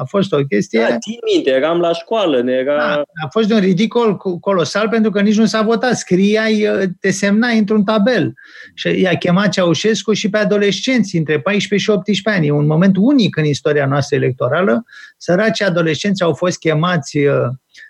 A 0.00 0.04
fost 0.04 0.32
o 0.32 0.36
chestie... 0.36 0.80
Da, 0.88 0.98
țin 0.98 1.18
minte, 1.32 1.50
eram 1.50 1.80
la 1.80 1.92
școală, 1.92 2.42
ne 2.42 2.52
era... 2.52 2.76
Da, 2.76 3.02
a 3.24 3.28
fost 3.30 3.48
de 3.48 3.54
un 3.54 3.60
ridicol 3.60 4.16
colosal 4.40 4.88
pentru 4.88 5.10
că 5.10 5.20
nici 5.20 5.36
nu 5.36 5.46
s-a 5.46 5.62
votat. 5.62 5.96
Scriai, 5.96 6.68
te 7.00 7.10
semnai 7.10 7.58
într-un 7.58 7.84
tabel. 7.84 8.32
Și 8.74 9.00
i-a 9.00 9.14
chemat 9.16 9.48
Ceaușescu 9.48 10.12
și 10.12 10.30
pe 10.30 10.38
adolescenți 10.38 11.16
între 11.16 11.40
14 11.40 11.90
și 11.90 11.96
18 11.96 12.38
ani. 12.38 12.46
E 12.46 12.50
un 12.50 12.66
moment 12.66 12.96
unic 12.96 13.36
în 13.36 13.44
istoria 13.44 13.86
noastră 13.86 14.16
electorală. 14.16 14.84
Săracii 15.16 15.64
adolescenți 15.64 16.22
au 16.22 16.34
fost 16.34 16.58
chemați 16.58 17.18
uh, 17.18 17.34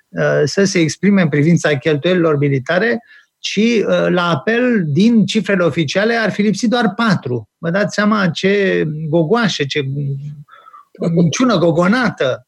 uh, 0.09 0.42
să 0.44 0.64
se 0.64 0.79
exprime 0.79 1.23
în 1.23 1.29
privința 1.29 1.77
cheltuielilor 1.77 2.38
militare 2.38 3.03
și 3.38 3.85
uh, 3.87 4.07
la 4.09 4.31
apel 4.31 4.83
din 4.87 5.27
cifrele 5.27 5.64
oficiale 5.64 6.14
ar 6.14 6.31
fi 6.31 6.42
lipsit 6.42 6.71
doar 6.71 6.92
patru. 6.94 7.49
Vă 7.59 7.71
dați 7.71 7.94
seama 7.94 8.29
ce 8.29 8.85
gogoașe, 9.09 9.66
ce 9.66 9.81
minciună 10.99 11.57
gogonată. 11.57 12.47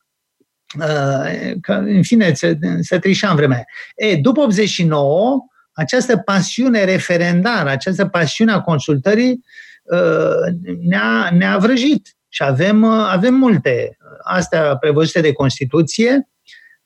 Uh, 0.79 1.53
că, 1.61 1.73
în 1.73 2.03
fine, 2.03 2.33
se, 2.33 2.59
se 2.81 2.99
trișa 2.99 3.31
în 3.31 3.37
vremea 3.37 3.65
E, 3.97 4.17
după 4.17 4.41
89, 4.41 5.39
această 5.73 6.17
pasiune 6.17 6.85
referendară, 6.85 7.69
această 7.69 8.07
pasiune 8.07 8.53
a 8.53 8.61
consultării 8.61 9.45
uh, 9.83 10.75
ne-a, 10.81 11.31
ne-a 11.33 11.59
vrăjit. 11.59 12.15
Și 12.29 12.43
avem, 12.43 12.85
avem 12.85 13.35
multe. 13.35 13.97
Astea 14.23 14.77
prevăzute 14.77 15.21
de 15.21 15.33
Constituție, 15.33 16.29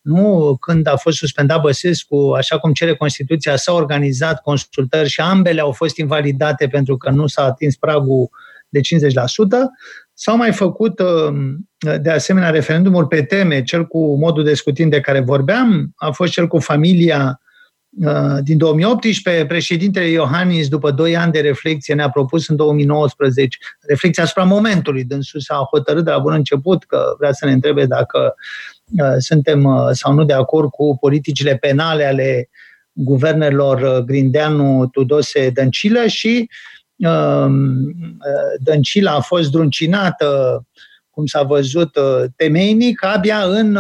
nu, 0.01 0.57
când 0.61 0.87
a 0.87 0.97
fost 0.97 1.17
suspendat 1.17 1.61
Băsescu, 1.61 2.33
așa 2.37 2.59
cum 2.59 2.73
cere 2.73 2.95
Constituția, 2.95 3.57
s-au 3.57 3.77
organizat 3.77 4.41
consultări 4.43 5.09
și 5.09 5.21
ambele 5.21 5.61
au 5.61 5.73
fost 5.73 5.97
invalidate 5.97 6.69
pentru 6.69 6.97
că 6.97 7.11
nu 7.11 7.27
s-a 7.27 7.45
atins 7.45 7.77
pragul 7.77 8.31
de 8.69 8.81
50%. 8.81 8.83
S-au 10.15 10.37
mai 10.37 10.53
făcut, 10.53 10.99
um, 10.99 11.69
de 12.01 12.11
asemenea, 12.11 12.51
referendumuri 12.51 13.09
pe 13.09 13.23
teme. 13.23 13.63
Cel 13.63 13.87
cu 13.87 14.17
modul 14.19 14.45
de 14.45 14.55
scutin 14.55 14.89
de 14.89 15.01
care 15.01 15.21
vorbeam 15.21 15.93
a 15.97 16.11
fost 16.11 16.33
cel 16.33 16.47
cu 16.47 16.59
familia 16.59 17.41
uh, 18.05 18.39
din 18.43 18.59
2018. 18.59 19.47
Președintele 19.47 20.09
Iohannis, 20.09 20.69
după 20.69 20.91
2 20.91 21.17
ani 21.17 21.33
de 21.33 21.41
reflexie, 21.41 21.95
ne-a 21.95 22.11
propus 22.11 22.49
în 22.49 22.57
2019 22.57 23.59
reflexia 23.89 24.23
asupra 24.23 24.45
momentului. 24.45 25.05
Dânsul 25.05 25.41
s-a 25.41 25.67
hotărât 25.71 26.05
de 26.05 26.11
la 26.11 26.19
bun 26.19 26.33
început 26.33 26.85
că 26.85 27.15
vrea 27.19 27.33
să 27.33 27.47
ne 27.47 27.53
întrebe 27.53 27.87
dacă 27.87 28.35
Uh, 28.85 29.15
suntem 29.19 29.65
uh, 29.65 29.89
sau 29.91 30.13
nu 30.13 30.25
de 30.25 30.33
acord 30.33 30.71
cu 30.71 30.97
politicile 31.01 31.57
penale 31.57 32.05
ale 32.05 32.49
guvernelor 32.93 33.81
uh, 33.81 34.05
Grindeanu, 34.05 34.87
Tudose, 34.87 35.51
Dăncilă 35.51 36.07
și 36.07 36.37
um, 36.37 36.49
Dăncilă 38.59 39.11
a 39.11 39.21
fost 39.21 39.51
druncinată, 39.51 40.63
cum 41.11 41.27
s-a 41.27 41.43
văzut, 41.43 41.99
temeinic, 42.37 43.05
abia 43.05 43.43
în 43.45 43.79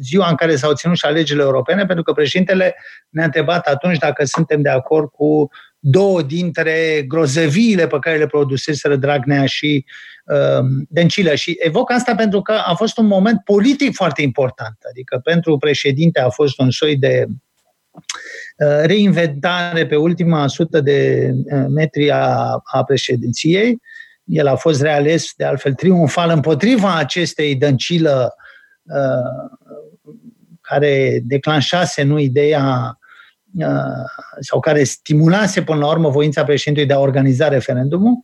ziua 0.00 0.28
în 0.28 0.34
care 0.34 0.56
s-au 0.56 0.72
ținut 0.72 0.96
și 0.96 1.06
alegerile 1.06 1.44
europene, 1.44 1.86
pentru 1.86 2.04
că 2.04 2.12
președintele 2.12 2.76
ne-a 3.08 3.24
întrebat 3.24 3.66
atunci 3.66 3.98
dacă 3.98 4.24
suntem 4.24 4.62
de 4.62 4.68
acord 4.68 5.08
cu 5.10 5.48
două 5.78 6.22
dintre 6.22 7.04
grozăviile 7.08 7.86
pe 7.86 7.98
care 7.98 8.16
le 8.16 8.26
produseseră 8.26 8.96
Dragnea 8.96 9.46
și 9.46 9.84
uh, 10.24 10.64
Dăncilă. 10.88 11.34
Și 11.34 11.56
evoc 11.58 11.90
asta 11.90 12.14
pentru 12.14 12.42
că 12.42 12.52
a 12.52 12.74
fost 12.74 12.98
un 12.98 13.06
moment 13.06 13.40
politic 13.44 13.94
foarte 13.94 14.22
important. 14.22 14.76
Adică 14.90 15.20
pentru 15.24 15.56
președinte 15.56 16.20
a 16.20 16.28
fost 16.28 16.58
un 16.58 16.70
soi 16.70 16.96
de 16.96 17.24
uh, 17.28 18.02
reinventare 18.82 19.86
pe 19.86 19.96
ultima 19.96 20.46
sută 20.46 20.80
de 20.80 21.30
uh, 21.32 21.64
metri 21.68 22.10
a, 22.10 22.60
a 22.64 22.84
președinției. 22.84 23.78
El 24.24 24.46
a 24.46 24.56
fost 24.56 24.82
reales, 24.82 25.32
de 25.36 25.44
altfel, 25.44 25.74
triumfal 25.74 26.30
împotriva 26.30 26.96
acestei 26.98 27.54
dăncilă 27.54 28.34
uh, 28.82 29.68
care 30.60 31.20
declanșase 31.24 32.02
nu 32.02 32.18
ideea 32.18 32.98
Uh, 33.58 34.04
sau 34.40 34.60
care 34.60 34.82
stimulase 34.82 35.62
până 35.62 35.78
la 35.78 35.86
urmă 35.86 36.08
voința 36.08 36.44
președintelui 36.44 36.88
de 36.88 36.94
a 36.94 36.98
organiza 36.98 37.48
referendumul. 37.48 38.20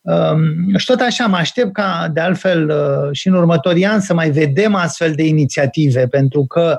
Um, 0.00 0.76
și 0.76 0.86
tot 0.86 1.00
așa 1.00 1.26
mă 1.26 1.36
aștept 1.36 1.72
ca, 1.72 2.10
de 2.12 2.20
altfel, 2.20 2.70
uh, 2.70 3.08
și 3.12 3.28
în 3.28 3.34
următorii 3.34 3.84
ani 3.84 4.02
să 4.02 4.14
mai 4.14 4.30
vedem 4.30 4.74
astfel 4.74 5.12
de 5.14 5.26
inițiative, 5.26 6.06
pentru 6.06 6.46
că 6.46 6.78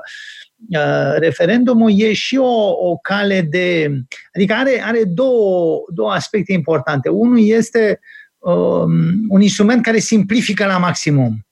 referendumul 1.18 1.92
e 1.96 2.12
și 2.12 2.36
o, 2.36 2.70
o 2.90 2.96
cale 2.96 3.40
de. 3.40 3.90
Adică 4.34 4.54
are, 4.54 4.82
are 4.84 5.04
două, 5.04 5.82
două 5.94 6.10
aspecte 6.10 6.52
importante. 6.52 7.08
Unul 7.08 7.38
este 7.42 8.00
um, 8.38 8.92
un 9.28 9.40
instrument 9.40 9.82
care 9.82 9.98
simplifică 9.98 10.66
la 10.66 10.78
maximum 10.78 11.46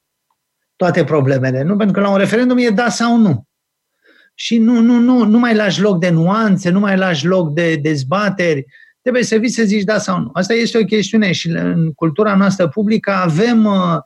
toate 0.77 1.05
problemele. 1.05 1.63
Nu? 1.63 1.77
Pentru 1.77 1.95
că 1.95 2.01
la 2.01 2.11
un 2.11 2.19
referendum 2.19 2.59
e 2.59 2.69
da 2.69 2.89
sau 2.89 3.17
nu 3.17 3.49
și 4.41 4.59
nu, 4.59 4.81
nu, 4.81 4.99
nu, 4.99 5.25
nu 5.25 5.39
mai 5.39 5.55
lași 5.55 5.81
loc 5.81 6.01
de 6.01 6.11
nuanțe, 6.11 6.71
nu 6.71 6.81
mai 6.81 6.97
lași 6.97 7.27
loc 7.27 7.53
de 7.53 7.77
dezbateri. 7.77 8.65
Trebuie 9.03 9.23
să 9.23 9.37
vii 9.37 9.49
să 9.49 9.63
zici 9.63 9.83
da 9.83 9.99
sau 9.99 10.19
nu. 10.19 10.31
Asta 10.33 10.55
este 10.55 10.79
o 10.79 10.85
chestiune 10.85 11.33
și 11.33 11.49
în 11.49 11.93
cultura 11.93 12.35
noastră 12.35 12.69
publică 12.69 13.11
avem 13.11 13.65
uh, 13.65 13.97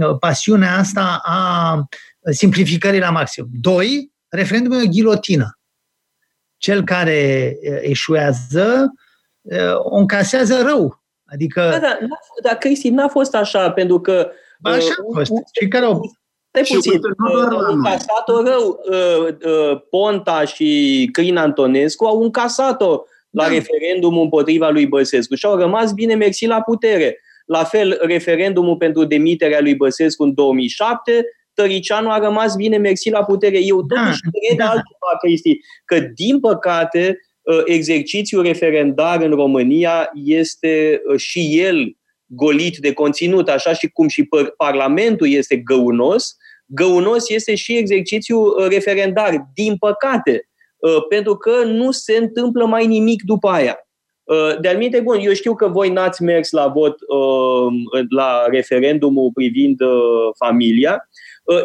uh 0.00 0.16
pasiunea 0.18 0.78
asta 0.78 1.20
a 1.22 1.88
simplificării 2.30 3.00
la 3.00 3.10
maxim. 3.10 3.46
Doi, 3.52 4.09
referendumul 4.30 4.78
e 4.78 4.86
o 4.86 4.90
ghilotină. 4.90 5.58
Cel 6.56 6.84
care 6.84 7.56
eșuează 7.80 8.92
o 9.76 9.96
încasează 9.96 10.62
rău. 10.62 11.02
Adică... 11.24 11.60
Da, 11.60 11.78
da, 11.78 11.98
dar 12.42 12.54
Cristi, 12.54 12.90
n-a 12.90 13.08
fost 13.08 13.34
așa, 13.34 13.70
pentru 13.70 14.00
că... 14.00 14.30
Ba, 14.60 14.70
așa 14.70 14.94
a 14.98 15.12
fost. 15.12 15.32
Și 15.60 15.68
care 15.68 15.84
au 15.84 16.00
Stai 16.52 16.62
puțin, 16.68 17.00
au 17.34 17.74
încasat-o 17.74 18.42
rău. 18.42 18.80
Ponta 19.90 20.44
și 20.44 21.08
Crin 21.12 21.36
Antonescu 21.36 22.04
au 22.04 22.22
încasat-o 22.22 23.02
la 23.30 23.42
da. 23.42 23.48
referendumul 23.48 24.22
împotriva 24.22 24.68
lui 24.68 24.86
Băsescu 24.86 25.34
și 25.34 25.46
au 25.46 25.56
rămas 25.56 25.92
bine 25.92 26.14
mersi 26.14 26.46
la 26.46 26.62
putere. 26.62 27.20
La 27.44 27.64
fel, 27.64 27.98
referendumul 28.02 28.76
pentru 28.76 29.04
demiterea 29.04 29.60
lui 29.60 29.74
Băsescu 29.74 30.22
în 30.22 30.34
2007, 30.34 31.26
Tăricianu 31.60 32.10
a 32.10 32.18
rămas 32.18 32.56
bine 32.56 32.76
mersi 32.76 33.10
la 33.10 33.24
putere. 33.24 33.58
Eu 33.64 33.82
da, 33.82 33.96
totuși 33.96 34.20
da, 34.22 34.30
cred 34.30 34.58
da. 34.58 34.64
altceva, 34.64 35.12
Cristi, 35.20 35.58
că 35.84 35.98
din 36.14 36.40
păcate 36.40 37.18
ă, 37.46 37.62
exercițiul 37.64 38.42
referendar 38.42 39.22
în 39.22 39.30
România 39.30 40.10
este 40.24 41.02
ă, 41.12 41.16
și 41.16 41.60
el 41.60 41.96
golit 42.26 42.76
de 42.76 42.92
conținut, 42.92 43.48
așa 43.48 43.72
și 43.72 43.88
cum 43.88 44.08
și 44.08 44.28
Parlamentul 44.56 45.28
este 45.28 45.56
găunos, 45.56 46.36
găunos 46.66 47.28
este 47.28 47.54
și 47.54 47.76
exercițiul 47.76 48.62
ă, 48.62 48.68
referendar, 48.68 49.50
din 49.54 49.76
păcate, 49.76 50.44
pentru 51.08 51.36
că 51.36 51.64
nu 51.64 51.90
se 51.90 52.16
întâmplă 52.16 52.66
mai 52.66 52.86
nimic 52.86 53.22
după 53.22 53.48
aia. 53.48 53.78
De-al 54.60 54.76
minte, 54.76 55.00
bun, 55.00 55.18
eu 55.18 55.32
știu 55.32 55.54
că 55.54 55.68
voi 55.68 55.90
n-ați 55.90 56.22
mers 56.22 56.50
la 56.50 56.66
vot 56.66 56.94
la 58.08 58.46
referendumul 58.50 59.30
privind 59.34 59.76
familia, 60.38 60.92
Uh, 60.92 61.10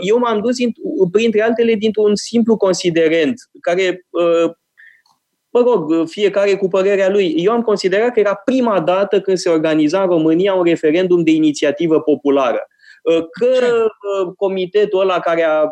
eu 0.01 0.17
m-am 0.17 0.41
dus, 0.41 0.55
printre 1.11 1.41
altele, 1.41 1.73
dintr-un 1.73 2.15
simplu 2.15 2.57
considerent, 2.57 3.33
care, 3.61 4.05
uh, 4.09 4.51
mă 5.49 5.61
rog, 5.61 6.07
fiecare 6.09 6.55
cu 6.55 6.67
părerea 6.67 7.09
lui. 7.09 7.33
Eu 7.37 7.51
am 7.51 7.61
considerat 7.61 8.13
că 8.13 8.19
era 8.19 8.35
prima 8.35 8.79
dată 8.79 9.21
când 9.21 9.37
se 9.37 9.49
organiza 9.49 10.01
în 10.01 10.07
România 10.07 10.53
un 10.53 10.63
referendum 10.63 11.23
de 11.23 11.31
inițiativă 11.31 12.01
populară 12.01 12.67
uh, 13.05 13.23
că 13.39 13.87
comitetul 14.37 14.99
ăla 14.99 15.19
care 15.19 15.43
a 15.43 15.63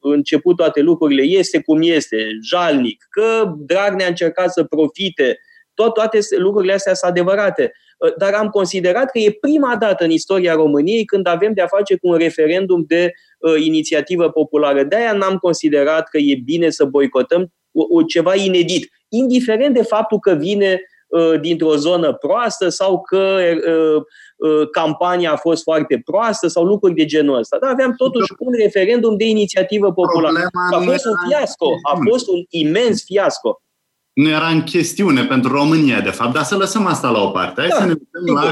început 0.00 0.56
toate 0.56 0.80
lucrurile 0.80 1.22
este 1.22 1.62
cum 1.62 1.78
este, 1.82 2.26
jalnic, 2.42 3.06
că 3.10 3.52
Dragnea 3.58 4.06
a 4.06 4.08
încercat 4.08 4.52
să 4.52 4.64
profite, 4.64 5.38
tot, 5.74 5.94
toate 5.94 6.18
lucrurile 6.38 6.72
astea 6.72 6.94
sunt 6.94 7.10
adevărate. 7.10 7.72
Uh, 8.00 8.14
dar 8.16 8.32
am 8.34 8.48
considerat 8.48 9.10
că 9.10 9.18
e 9.18 9.36
prima 9.40 9.76
dată 9.76 10.04
în 10.04 10.10
istoria 10.10 10.54
României 10.54 11.04
când 11.04 11.26
avem 11.26 11.52
de-a 11.52 11.66
face 11.66 11.96
cu 11.96 12.08
un 12.08 12.16
referendum 12.16 12.84
de 12.86 13.12
uh, 13.38 13.64
inițiativă 13.64 14.30
populară. 14.30 14.82
De-aia 14.82 15.12
n-am 15.12 15.36
considerat 15.36 16.08
că 16.08 16.18
e 16.18 16.40
bine 16.44 16.70
să 16.70 16.84
boicotăm 16.84 17.52
uh, 17.70 18.04
ceva 18.08 18.34
inedit, 18.34 18.88
indiferent 19.08 19.74
de 19.74 19.82
faptul 19.82 20.18
că 20.18 20.32
vine 20.32 20.80
uh, 21.08 21.40
dintr-o 21.40 21.76
zonă 21.76 22.12
proastă 22.12 22.68
sau 22.68 23.00
că 23.00 23.38
uh, 23.66 24.02
uh, 24.36 24.68
campania 24.70 25.32
a 25.32 25.36
fost 25.36 25.62
foarte 25.62 26.02
proastă 26.04 26.46
sau 26.46 26.64
lucruri 26.64 26.94
de 26.94 27.04
genul 27.04 27.38
ăsta. 27.38 27.58
Dar 27.60 27.70
aveam 27.70 27.94
totuși 27.96 28.32
un 28.38 28.52
referendum 28.52 29.16
de 29.16 29.24
inițiativă 29.24 29.92
populară. 29.92 30.48
A 30.72 30.80
fost 30.80 31.06
un 31.06 31.14
fiasco, 31.28 31.70
a 31.92 31.98
fost 32.08 32.28
un 32.28 32.44
imens 32.48 33.04
fiasco 33.04 33.60
nu 34.12 34.28
era 34.28 34.48
în 34.48 34.62
chestiune 34.62 35.24
pentru 35.24 35.52
România, 35.52 36.00
de 36.00 36.10
fapt, 36.10 36.32
dar 36.32 36.42
să 36.42 36.56
lăsăm 36.56 36.86
asta 36.86 37.10
la 37.10 37.20
o 37.20 37.30
parte. 37.30 37.60
Hai 37.60 37.68
da, 37.68 37.76
să 37.76 37.84
ne 37.84 37.94
uităm 37.98 38.34
la 38.34 38.50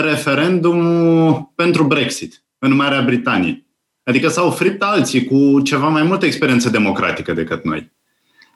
referendumul 0.00 1.52
pentru 1.54 1.84
Brexit 1.84 2.44
în 2.58 2.74
Marea 2.74 3.02
Britanie. 3.02 3.66
Adică 4.04 4.28
s-au 4.28 4.50
fript 4.50 4.82
alții 4.82 5.24
cu 5.24 5.60
ceva 5.60 5.88
mai 5.88 6.02
multă 6.02 6.26
experiență 6.26 6.68
democratică 6.68 7.32
decât 7.32 7.64
noi. 7.64 7.92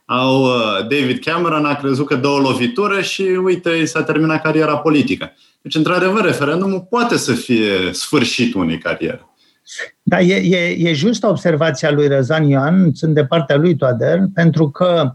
Au, 0.05 0.43
uh, 0.43 0.80
David 0.80 1.18
Cameron 1.24 1.64
a 1.64 1.74
crezut 1.74 2.07
că 2.07 2.16
două 2.16 2.39
lovitură 2.39 3.01
și 3.01 3.22
uite, 3.22 3.84
s-a 3.84 4.03
terminat 4.03 4.43
cariera 4.43 4.78
politică. 4.78 5.32
Deci, 5.62 5.74
într-adevăr, 5.74 6.24
referendumul 6.24 6.87
poate 6.91 7.16
să 7.16 7.32
fie 7.32 7.93
sfârșitul 7.93 8.61
unei 8.61 8.78
cariere. 8.78 9.26
Da, 10.03 10.20
e, 10.20 10.34
e, 10.34 10.89
e 10.89 10.93
justă 10.93 11.26
observația 11.26 11.91
lui 11.91 12.09
Răzan 12.09 12.45
Ioan, 12.45 12.91
sunt 12.95 13.14
de 13.14 13.24
partea 13.24 13.57
lui 13.57 13.76
Toader, 13.76 14.18
pentru 14.34 14.70
că 14.70 15.03
uh, 15.05 15.11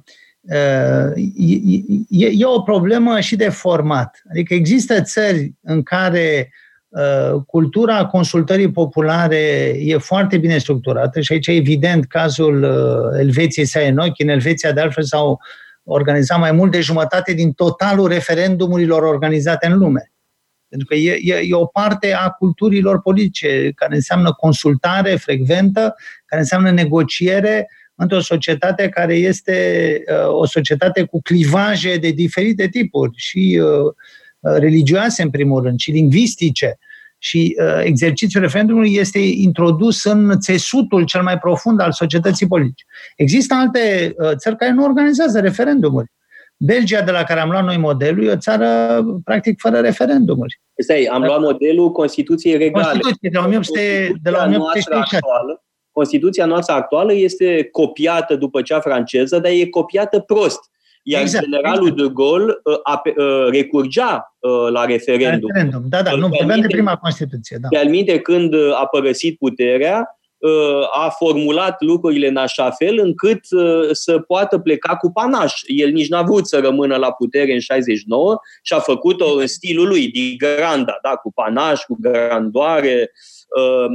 e, 2.09 2.25
e 2.31 2.45
o 2.45 2.61
problemă 2.61 3.19
și 3.19 3.35
de 3.35 3.49
format. 3.49 4.21
Adică 4.29 4.53
există 4.53 5.01
țări 5.01 5.53
în 5.61 5.83
care 5.83 6.53
uh, 6.89 7.41
cultura 7.47 8.05
consultării 8.05 8.71
populare 8.71 9.73
e 9.77 9.97
foarte 9.97 10.37
bine 10.37 10.57
structurată 10.57 11.21
și 11.21 11.33
aici 11.33 11.47
evident 11.47 12.05
cazul 12.05 12.63
uh, 12.63 13.19
Elveției 13.19 13.65
să 13.65 13.79
în 13.79 13.97
ochi. 13.97 14.19
În 14.19 14.29
Elveția 14.29 14.71
de 14.71 14.81
altfel 14.81 15.03
s-au 15.03 15.39
organizat 15.83 16.39
mai 16.39 16.51
mult 16.51 16.71
de 16.71 16.81
jumătate 16.81 17.33
din 17.33 17.51
totalul 17.51 18.07
referendumurilor 18.07 19.03
organizate 19.03 19.67
în 19.67 19.77
lume. 19.77 20.11
Pentru 20.67 20.87
că 20.87 20.95
e, 20.95 21.17
e, 21.21 21.39
e 21.43 21.55
o 21.55 21.65
parte 21.65 22.13
a 22.13 22.29
culturilor 22.29 23.01
politice 23.01 23.71
care 23.75 23.95
înseamnă 23.95 24.31
consultare 24.31 25.15
frecventă, 25.15 25.95
care 26.25 26.41
înseamnă 26.41 26.71
negociere 26.71 27.67
într-o 28.01 28.19
societate 28.19 28.89
care 28.89 29.13
este 29.13 29.97
uh, 30.07 30.33
o 30.33 30.45
societate 30.45 31.03
cu 31.03 31.21
clivaje 31.21 31.97
de 31.97 32.09
diferite 32.09 32.67
tipuri 32.67 33.11
și 33.15 33.61
uh, 33.61 33.93
uh, 34.39 34.57
religioase, 34.57 35.21
în 35.21 35.29
primul 35.29 35.63
rând, 35.63 35.79
și 35.79 35.91
lingvistice. 35.91 36.77
Și 37.23 37.55
exercițiul 37.83 38.43
referendumului 38.43 38.95
este 38.95 39.19
introdus 39.19 40.03
în 40.03 40.39
țesutul 40.39 41.03
cel 41.03 41.21
mai 41.21 41.37
profund 41.37 41.81
al 41.81 41.91
societății 41.91 42.47
politice. 42.47 42.85
Există 43.15 43.53
alte 43.53 44.15
țări 44.35 44.57
care 44.57 44.71
nu 44.71 44.83
organizează 44.83 45.39
referendumuri. 45.39 46.11
Belgia, 46.57 47.01
de 47.01 47.11
la 47.11 47.23
care 47.23 47.39
am 47.39 47.49
luat 47.49 47.63
noi 47.63 47.77
modelul, 47.77 48.25
e 48.25 48.31
o 48.31 48.37
țară 48.37 49.01
practic 49.23 49.59
fără 49.59 49.79
referendumuri. 49.79 50.61
Stai, 50.75 51.03
am 51.11 51.23
luat 51.23 51.39
modelul 51.39 51.91
Constituției 51.91 52.57
regale. 52.57 52.85
Constituție 52.85 53.29
de 53.29 53.37
la 53.37 53.45
1800, 53.45 54.11
de 54.21 54.29
la 54.29 54.43
1866. 54.43 55.19
Constituția 55.91 56.45
noastră 56.45 56.73
actuală 56.75 57.13
este 57.13 57.67
copiată 57.71 58.35
după 58.35 58.61
cea 58.61 58.79
franceză, 58.79 59.39
dar 59.39 59.51
e 59.51 59.65
copiată 59.65 60.19
prost. 60.19 60.59
Iar 61.03 61.21
exact, 61.21 61.43
generalul 61.43 61.87
exact. 61.87 62.01
de 62.01 62.13
Gaulle 62.13 62.59
uh, 62.63 62.79
a, 62.83 63.01
uh, 63.05 63.47
recurgea 63.51 64.35
uh, 64.39 64.71
la 64.71 64.85
referendum. 64.85 65.49
referendum. 65.53 65.83
Da, 65.89 66.01
da, 66.01 66.15
nu, 66.15 66.27
vorbeam 66.27 66.61
de 66.61 66.67
prima 66.67 66.95
Constituție. 66.95 67.57
Da. 67.61 67.67
Pe 67.67 67.77
alminte, 67.77 68.19
când 68.19 68.53
a 68.53 68.85
părăsit 68.85 69.37
puterea, 69.37 70.15
a 70.93 71.09
formulat 71.09 71.81
lucrurile 71.81 72.27
în 72.27 72.37
așa 72.37 72.71
fel 72.71 72.99
încât 72.99 73.39
să 73.91 74.19
poată 74.19 74.59
pleca 74.59 74.95
cu 74.95 75.11
panaș. 75.11 75.53
El 75.65 75.91
nici 75.91 76.09
n-a 76.09 76.21
vrut 76.21 76.47
să 76.47 76.59
rămână 76.59 76.95
la 76.95 77.11
putere 77.11 77.53
în 77.53 77.59
69 77.59 78.39
și 78.61 78.73
a 78.73 78.79
făcut-o 78.79 79.35
în 79.35 79.47
stilul 79.47 79.87
lui, 79.87 80.07
din 80.07 80.35
granda, 80.37 80.97
da, 81.01 81.09
cu 81.09 81.31
panaș, 81.33 81.81
cu 81.81 81.97
grandoare, 81.99 82.91
Ehm, 82.99 83.40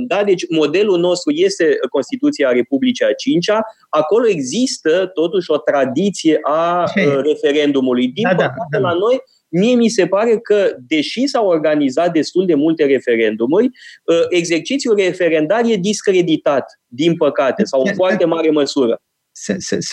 da? 0.06 0.24
Deci 0.24 0.44
modelul 0.50 0.98
nostru 0.98 1.32
este 1.32 1.76
Constituția 1.90 2.50
Republicii 2.50 3.04
a 3.04 3.12
cincea. 3.12 3.60
Acolo 3.88 4.28
există 4.28 5.06
totuși 5.14 5.50
o 5.50 5.56
tradiție 5.56 6.38
a 6.42 6.82
uh, 6.82 7.20
referendumului. 7.22 8.08
Din 8.08 8.22
da, 8.22 8.34
da 8.34 8.48
păcate, 8.48 8.66
da, 8.70 8.78
da. 8.78 8.88
la 8.88 8.94
noi 8.98 9.20
Mie 9.48 9.74
mi 9.74 9.88
se 9.88 10.06
pare 10.06 10.38
că, 10.38 10.70
deși 10.86 11.26
s-au 11.26 11.46
organizat 11.46 12.12
destul 12.12 12.46
de 12.46 12.54
multe 12.54 12.84
referendumuri, 12.84 13.64
uh, 13.64 14.20
exercițiul 14.28 14.96
referendar 14.96 15.64
e 15.64 15.76
discreditat, 15.76 16.80
din 16.86 17.16
păcate, 17.16 17.64
sau 17.64 17.82
în 17.84 17.94
foarte 17.94 18.24
mare 18.24 18.50
măsură. 18.50 19.00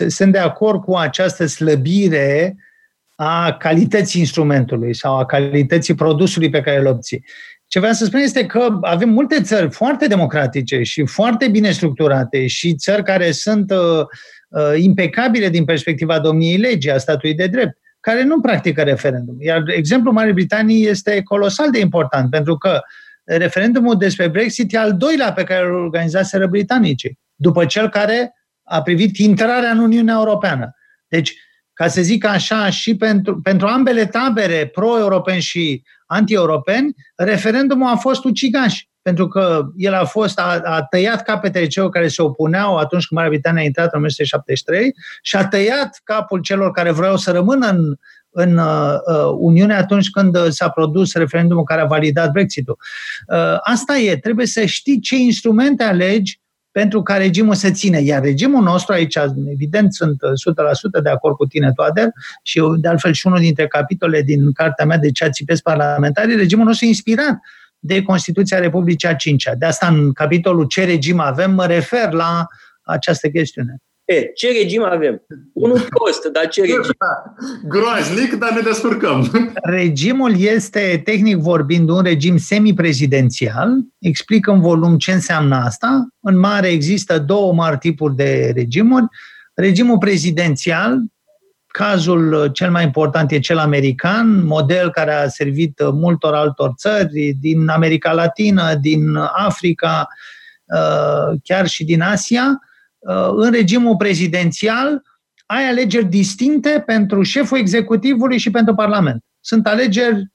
Sunt 0.07 0.31
de 0.31 0.37
acord 0.37 0.83
cu 0.83 0.95
această 0.95 1.45
slăbire 1.45 2.55
a 3.15 3.57
calității 3.57 4.19
instrumentului 4.19 4.95
sau 4.95 5.17
a 5.17 5.25
calității 5.25 5.95
produsului 5.95 6.49
pe 6.49 6.61
care 6.61 6.79
îl 6.79 6.85
obții. 6.85 7.25
Ce 7.73 7.79
vreau 7.79 7.93
să 7.93 8.05
spun 8.05 8.19
este 8.19 8.45
că 8.45 8.77
avem 8.81 9.09
multe 9.09 9.41
țări 9.41 9.71
foarte 9.71 10.07
democratice 10.07 10.81
și 10.81 11.05
foarte 11.05 11.47
bine 11.47 11.71
structurate 11.71 12.47
și 12.47 12.75
țări 12.75 13.03
care 13.03 13.31
sunt 13.31 13.71
uh, 13.71 14.05
uh, 14.47 14.81
impecabile 14.81 15.49
din 15.49 15.65
perspectiva 15.65 16.19
domniei 16.19 16.57
legii, 16.57 16.91
a 16.91 16.97
statului 16.97 17.35
de 17.35 17.47
drept, 17.47 17.77
care 17.99 18.23
nu 18.23 18.41
practică 18.41 18.81
referendum. 18.81 19.35
Iar 19.39 19.63
exemplul 19.65 20.13
Marii 20.13 20.33
Britanii 20.33 20.87
este 20.87 21.21
colosal 21.23 21.71
de 21.71 21.79
important, 21.79 22.29
pentru 22.29 22.57
că 22.57 22.81
referendumul 23.23 23.97
despre 23.97 24.27
Brexit 24.27 24.73
e 24.73 24.77
al 24.77 24.97
doilea 24.97 25.33
pe 25.33 25.43
care 25.43 25.65
îl 25.65 25.73
organizaseră 25.73 26.47
britanicii, 26.47 27.19
după 27.35 27.65
cel 27.65 27.89
care 27.89 28.33
a 28.63 28.81
privit 28.81 29.17
intrarea 29.17 29.69
în 29.69 29.79
Uniunea 29.79 30.15
Europeană. 30.17 30.75
Deci, 31.07 31.33
ca 31.73 31.87
să 31.87 32.01
zic 32.01 32.25
așa, 32.25 32.69
și 32.69 32.95
pentru, 32.95 33.41
pentru 33.41 33.67
ambele 33.67 34.05
tabere, 34.05 34.67
pro-europeni 34.67 35.41
și 35.41 35.83
anti-europeni, 36.05 36.95
referendumul 37.15 37.87
a 37.87 37.95
fost 37.95 38.23
ucigaș, 38.23 38.81
pentru 39.01 39.27
că 39.27 39.65
el 39.77 39.93
a 39.93 40.05
fost, 40.05 40.39
a, 40.39 40.61
a 40.63 40.83
tăiat 40.83 41.23
capetele 41.23 41.67
celor 41.67 41.89
care 41.89 42.07
se 42.07 42.21
opuneau 42.21 42.77
atunci 42.77 43.05
când 43.05 43.19
Marea 43.19 43.29
Britanie 43.29 43.61
a 43.61 43.65
intrat 43.65 43.93
în 43.93 43.97
1973 43.97 44.93
și 45.21 45.35
a 45.35 45.47
tăiat 45.47 46.01
capul 46.03 46.39
celor 46.39 46.71
care 46.71 46.91
vreau 46.91 47.17
să 47.17 47.31
rămână 47.31 47.67
în, 47.67 47.95
în 48.29 48.57
uh, 48.57 48.93
uh, 49.05 49.35
Uniune 49.37 49.73
atunci 49.73 50.09
când 50.09 50.37
s-a 50.49 50.69
produs 50.69 51.13
referendumul 51.13 51.63
care 51.63 51.81
a 51.81 51.85
validat 51.85 52.31
Brexit-ul. 52.31 52.77
Uh, 53.27 53.57
asta 53.63 53.97
e, 53.97 54.17
trebuie 54.17 54.45
să 54.45 54.65
știi 54.65 54.99
ce 54.99 55.15
instrumente 55.15 55.83
alegi 55.83 56.41
pentru 56.73 57.01
ca 57.01 57.17
regimul 57.17 57.53
să 57.53 57.69
ține. 57.69 58.01
Iar 58.01 58.21
regimul 58.21 58.63
nostru, 58.63 58.93
aici, 58.93 59.17
evident, 59.51 59.93
sunt 59.93 60.15
100% 60.99 61.03
de 61.03 61.09
acord 61.09 61.35
cu 61.35 61.45
tine, 61.45 61.71
Toader, 61.71 62.07
și 62.43 62.61
de 62.77 62.87
altfel 62.87 63.13
și 63.13 63.27
unul 63.27 63.39
dintre 63.39 63.67
capitole 63.67 64.21
din 64.21 64.51
cartea 64.51 64.85
mea 64.85 64.97
de 64.97 65.11
ce 65.11 65.27
țipesc 65.27 65.61
parlamentarii, 65.61 66.35
regimul 66.35 66.65
nostru 66.65 66.85
e 66.85 66.87
inspirat 66.87 67.39
de 67.79 68.01
Constituția 68.01 68.59
Republicii 68.59 69.07
a 69.07 69.15
cincea. 69.15 69.55
De 69.55 69.65
asta, 69.65 69.87
în 69.87 70.13
capitolul 70.13 70.65
Ce 70.65 70.85
regim 70.85 71.19
avem, 71.19 71.51
mă 71.51 71.65
refer 71.65 72.11
la 72.11 72.45
această 72.83 73.29
chestiune. 73.29 73.75
E, 74.05 74.31
ce 74.35 74.51
regim 74.51 74.83
avem? 74.83 75.21
Unul 75.53 75.81
prost, 75.81 76.25
dar 76.31 76.47
ce 76.47 76.61
regim? 76.61 76.81
Groaznic, 77.67 78.33
dar 78.33 78.53
ne 78.53 78.61
descurcăm. 78.61 79.51
Regimul 79.63 80.39
este, 80.39 81.01
tehnic 81.03 81.37
vorbind, 81.37 81.89
un 81.89 82.01
regim 82.01 82.37
semiprezidențial. 82.37 83.69
Explic 83.99 84.47
în 84.47 84.61
volum 84.61 84.97
ce 84.97 85.11
înseamnă 85.11 85.55
asta. 85.55 86.07
În 86.19 86.39
mare 86.39 86.67
există 86.67 87.19
două 87.19 87.53
mari 87.53 87.77
tipuri 87.77 88.15
de 88.15 88.51
regimuri. 88.55 89.05
Regimul 89.53 89.97
prezidențial, 89.97 90.99
cazul 91.67 92.49
cel 92.53 92.71
mai 92.71 92.83
important 92.83 93.31
e 93.31 93.39
cel 93.39 93.57
american, 93.57 94.45
model 94.45 94.91
care 94.91 95.13
a 95.13 95.27
servit 95.27 95.81
multor 95.91 96.33
altor 96.33 96.73
țări 96.77 97.35
din 97.39 97.67
America 97.67 98.11
Latină, 98.11 98.75
din 98.81 99.15
Africa, 99.35 100.07
uh, 100.65 101.39
chiar 101.43 101.67
și 101.67 101.83
din 101.83 102.01
Asia 102.01 102.43
Uh, 102.43 102.71
în 103.35 103.51
regimul 103.51 103.95
prezidențial 103.95 105.01
ai 105.45 105.67
alegeri 105.67 106.05
distincte 106.05 106.83
pentru 106.85 107.23
șeful 107.23 107.57
executivului 107.57 108.37
și 108.37 108.51
pentru 108.51 108.75
Parlament. 108.75 109.23
Sunt 109.39 109.67
alegeri 109.67 110.25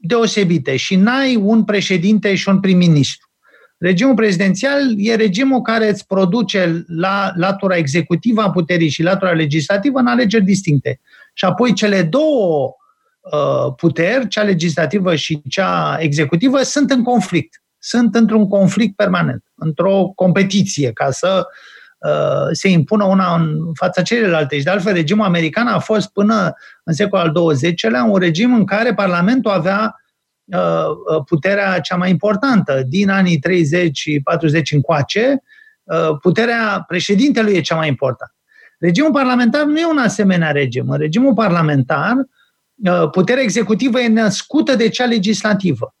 deosebite 0.00 0.76
și 0.76 0.96
n-ai 0.96 1.36
un 1.36 1.64
președinte 1.64 2.34
și 2.34 2.48
un 2.48 2.60
prim-ministru. 2.60 3.26
Regimul 3.78 4.14
prezidențial 4.14 4.94
e 4.96 5.14
regimul 5.14 5.62
care 5.62 5.88
îți 5.88 6.06
produce 6.06 6.84
la 6.86 7.32
latura 7.34 7.76
executivă 7.76 8.42
a 8.42 8.50
puterii 8.50 8.88
și 8.88 9.02
latura 9.02 9.32
legislativă 9.32 9.98
în 9.98 10.06
alegeri 10.06 10.44
distincte. 10.44 11.00
Și 11.34 11.44
apoi 11.44 11.72
cele 11.72 12.02
două 12.02 12.74
uh, 13.20 13.74
puteri, 13.76 14.28
cea 14.28 14.42
legislativă 14.42 15.14
și 15.14 15.42
cea 15.48 15.96
executivă, 16.00 16.62
sunt 16.62 16.90
în 16.90 17.02
conflict. 17.02 17.62
Sunt 17.78 18.14
într-un 18.14 18.48
conflict 18.48 18.96
permanent, 18.96 19.44
într-o 19.54 20.12
competiție 20.14 20.92
ca 20.92 21.10
să 21.10 21.46
uh, 21.46 21.46
Uh, 21.46 21.77
se 22.52 22.68
impună 22.68 23.04
una 23.04 23.34
în 23.34 23.72
fața 23.74 24.02
celelalte. 24.02 24.58
Și 24.58 24.64
de 24.64 24.70
altfel, 24.70 24.92
regimul 24.92 25.24
american 25.24 25.66
a 25.66 25.78
fost 25.78 26.12
până 26.12 26.54
în 26.84 26.92
secolul 26.92 27.24
al 27.36 27.52
XX-lea 27.52 28.04
un 28.04 28.18
regim 28.18 28.54
în 28.54 28.64
care 28.64 28.94
Parlamentul 28.94 29.50
avea 29.50 30.02
uh, 30.44 30.58
uh, 31.14 31.22
puterea 31.26 31.80
cea 31.80 31.96
mai 31.96 32.10
importantă. 32.10 32.82
Din 32.86 33.08
anii 33.08 33.38
30 33.38 33.98
și 33.98 34.20
40 34.24 34.72
încoace, 34.72 35.42
puterea 36.20 36.84
președintelui 36.86 37.54
e 37.54 37.60
cea 37.60 37.76
mai 37.76 37.88
importantă. 37.88 38.34
Regimul 38.78 39.12
parlamentar 39.12 39.64
nu 39.64 39.78
e 39.78 39.86
un 39.86 39.98
asemenea 39.98 40.50
regim. 40.50 40.90
În 40.90 40.98
regimul 40.98 41.34
parlamentar, 41.34 42.14
puterea 43.10 43.42
executivă 43.42 44.00
e 44.00 44.08
născută 44.08 44.74
de 44.74 44.88
cea 44.88 45.04
legislativă. 45.04 45.94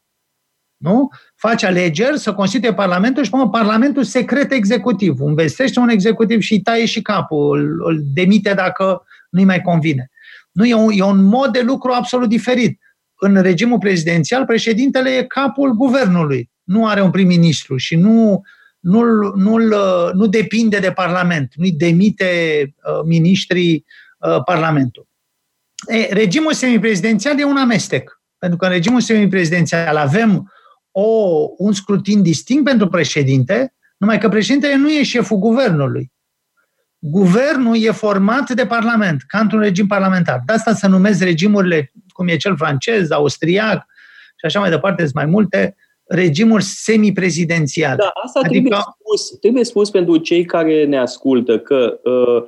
Nu? 0.76 1.08
Faci 1.38 1.62
alegeri, 1.62 2.18
să 2.18 2.34
constituie 2.34 2.74
Parlamentul 2.74 3.24
și, 3.24 3.30
până 3.30 3.48
Parlamentul 3.48 4.04
secret 4.04 4.52
executiv. 4.52 5.20
Învestește 5.20 5.80
un 5.80 5.88
executiv 5.88 6.40
și 6.40 6.52
îi 6.52 6.60
taie 6.60 6.86
și 6.86 7.02
capul, 7.02 7.58
îl, 7.58 7.90
îl 7.92 8.00
demite 8.14 8.54
dacă 8.54 9.02
nu-i 9.30 9.44
mai 9.44 9.60
convine. 9.60 10.10
Nu, 10.52 10.64
e 10.64 10.74
un, 10.74 10.92
e 10.94 11.02
un 11.02 11.24
mod 11.24 11.52
de 11.52 11.60
lucru 11.60 11.92
absolut 11.92 12.28
diferit. 12.28 12.80
În 13.20 13.42
regimul 13.42 13.78
prezidențial, 13.78 14.44
președintele 14.44 15.10
e 15.10 15.22
capul 15.22 15.70
guvernului. 15.72 16.50
Nu 16.62 16.86
are 16.86 17.02
un 17.02 17.10
prim-ministru 17.10 17.76
și 17.76 17.96
nu, 17.96 18.40
nu, 18.78 19.02
nu, 19.34 19.56
nu 20.12 20.26
depinde 20.26 20.78
de 20.78 20.92
Parlament. 20.92 21.52
Nu-i 21.54 21.72
demite 21.72 22.62
uh, 22.62 23.00
ministrii 23.04 23.84
uh, 24.18 24.42
Parlamentul. 24.44 25.08
E, 25.86 26.12
regimul 26.12 26.52
semiprezidențial 26.52 27.40
e 27.40 27.44
un 27.44 27.56
amestec. 27.56 28.22
Pentru 28.38 28.58
că 28.58 28.64
în 28.64 28.70
regimul 28.70 29.00
semiprezidențial 29.00 29.96
avem 29.96 30.52
o, 31.00 31.48
un 31.56 31.72
scrutin 31.72 32.22
distinct 32.22 32.64
pentru 32.64 32.88
președinte, 32.88 33.74
numai 33.96 34.18
că 34.18 34.28
președintele 34.28 34.76
nu 34.76 34.90
e 34.90 35.02
șeful 35.02 35.36
guvernului. 35.36 36.12
Guvernul 36.98 37.76
e 37.82 37.90
format 37.90 38.50
de 38.50 38.66
parlament, 38.66 39.22
ca 39.26 39.38
într-un 39.38 39.60
regim 39.60 39.86
parlamentar. 39.86 40.42
De 40.46 40.52
asta 40.52 40.74
să 40.74 40.86
numesc 40.86 41.22
regimurile, 41.22 41.92
cum 42.08 42.28
e 42.28 42.36
cel 42.36 42.56
francez, 42.56 43.10
austriac 43.10 43.86
și 44.36 44.46
așa 44.46 44.60
mai 44.60 44.70
departe, 44.70 45.02
sunt 45.02 45.14
mai 45.14 45.26
multe, 45.26 45.76
regimuri 46.04 46.62
semiprezidențiale. 46.62 47.96
Da, 47.96 48.10
asta 48.24 48.40
adică... 48.44 48.60
trebuie, 48.60 48.80
spus, 49.00 49.38
trebuie 49.40 49.64
spus 49.64 49.90
pentru 49.90 50.16
cei 50.16 50.44
care 50.44 50.84
ne 50.84 50.98
ascultă 50.98 51.58
că 51.58 52.00
uh, 52.04 52.42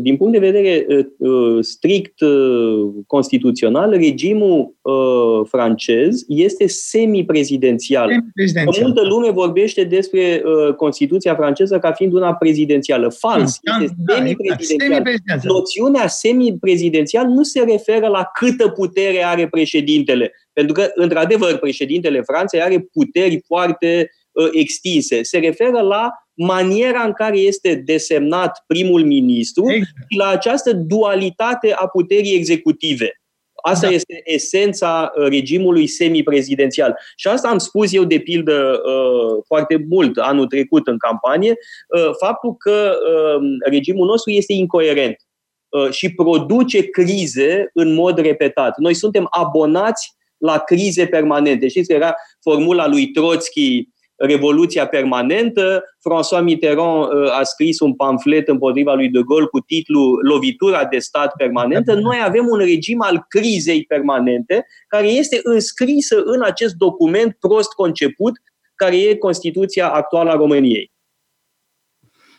din 0.00 0.16
punct 0.16 0.32
de 0.32 0.50
vedere 0.50 0.86
uh, 0.88 1.04
uh, 1.16 1.64
strict 1.64 2.20
uh, 2.20 2.92
constituțional, 3.06 3.90
regimul 3.90 4.72
francez 5.44 6.24
este 6.28 6.66
semiprezidențial. 6.66 8.08
semi-prezidențial. 8.08 8.84
Multă 8.84 9.06
lume 9.08 9.30
vorbește 9.30 9.84
despre 9.84 10.42
Constituția 10.76 11.34
franceză 11.34 11.78
ca 11.78 11.92
fiind 11.92 12.12
una 12.12 12.34
prezidențială. 12.34 13.08
Fals. 13.18 13.58
Da, 13.62 13.82
este 13.82 13.94
da, 13.98 14.14
semiprezidențial. 14.14 15.02
Da, 15.26 15.34
Noțiunea 15.42 16.06
semiprezidențial 16.06 17.26
nu 17.26 17.42
se 17.42 17.60
referă 17.60 18.06
la 18.06 18.30
câtă 18.38 18.68
putere 18.68 19.24
are 19.24 19.48
președintele. 19.48 20.32
Pentru 20.52 20.74
că, 20.74 20.90
într-adevăr, 20.94 21.58
președintele 21.58 22.20
Franței 22.20 22.60
are 22.60 22.88
puteri 22.92 23.42
foarte 23.46 24.10
extinse. 24.52 25.22
Se 25.22 25.38
referă 25.38 25.80
la 25.80 26.10
maniera 26.34 27.02
în 27.02 27.12
care 27.12 27.38
este 27.38 27.74
desemnat 27.74 28.64
primul 28.66 29.04
ministru 29.04 29.70
exact. 29.70 29.88
și 30.08 30.18
la 30.18 30.28
această 30.28 30.72
dualitate 30.72 31.72
a 31.72 31.86
puterii 31.86 32.34
executive. 32.34 33.12
Asta 33.66 33.86
da. 33.86 33.92
este 33.92 34.20
esența 34.24 35.12
uh, 35.16 35.26
regimului 35.28 35.86
semiprezidențial. 35.86 36.96
Și 37.16 37.28
asta 37.28 37.48
am 37.48 37.58
spus 37.58 37.92
eu, 37.92 38.04
de 38.04 38.18
pildă, 38.18 38.80
uh, 38.84 39.42
foarte 39.46 39.84
mult 39.88 40.16
anul 40.16 40.46
trecut 40.46 40.86
în 40.86 40.98
campanie, 40.98 41.50
uh, 41.50 42.10
faptul 42.18 42.56
că 42.56 42.92
regimul 43.64 44.06
nostru 44.06 44.30
este 44.30 44.52
incoerent 44.52 45.16
și 45.90 46.14
produce 46.14 46.82
crize 46.82 47.70
în 47.72 47.94
mod 47.94 48.18
repetat. 48.18 48.78
Noi 48.78 48.94
suntem 48.94 49.26
abonați 49.30 50.16
la 50.36 50.58
crize 50.58 51.06
permanente. 51.06 51.68
Știți 51.68 51.88
că 51.88 51.94
era 51.94 52.14
formula 52.40 52.86
lui 52.86 53.10
Trotsky 53.10 53.88
Revoluția 54.16 54.86
permanentă. 54.86 55.84
François 55.98 56.42
Mitterrand 56.42 57.12
uh, 57.12 57.38
a 57.38 57.42
scris 57.42 57.80
un 57.80 57.94
pamflet 57.94 58.48
împotriva 58.48 58.94
lui 58.94 59.08
De 59.08 59.20
Gaulle 59.28 59.46
cu 59.46 59.60
titlul 59.60 60.20
Lovitura 60.22 60.84
de 60.84 60.98
stat 60.98 61.32
permanentă. 61.36 61.94
Noi 61.94 62.22
avem 62.24 62.46
un 62.50 62.58
regim 62.58 63.02
al 63.02 63.24
crizei 63.28 63.84
permanente 63.84 64.66
care 64.88 65.06
este 65.06 65.40
înscrisă 65.42 66.22
în 66.24 66.42
acest 66.42 66.74
document 66.74 67.36
prost 67.40 67.72
conceput 67.72 68.32
care 68.74 68.96
e 68.96 69.16
Constituția 69.16 69.88
actuală 69.88 70.30
a 70.30 70.34
României. 70.34 70.92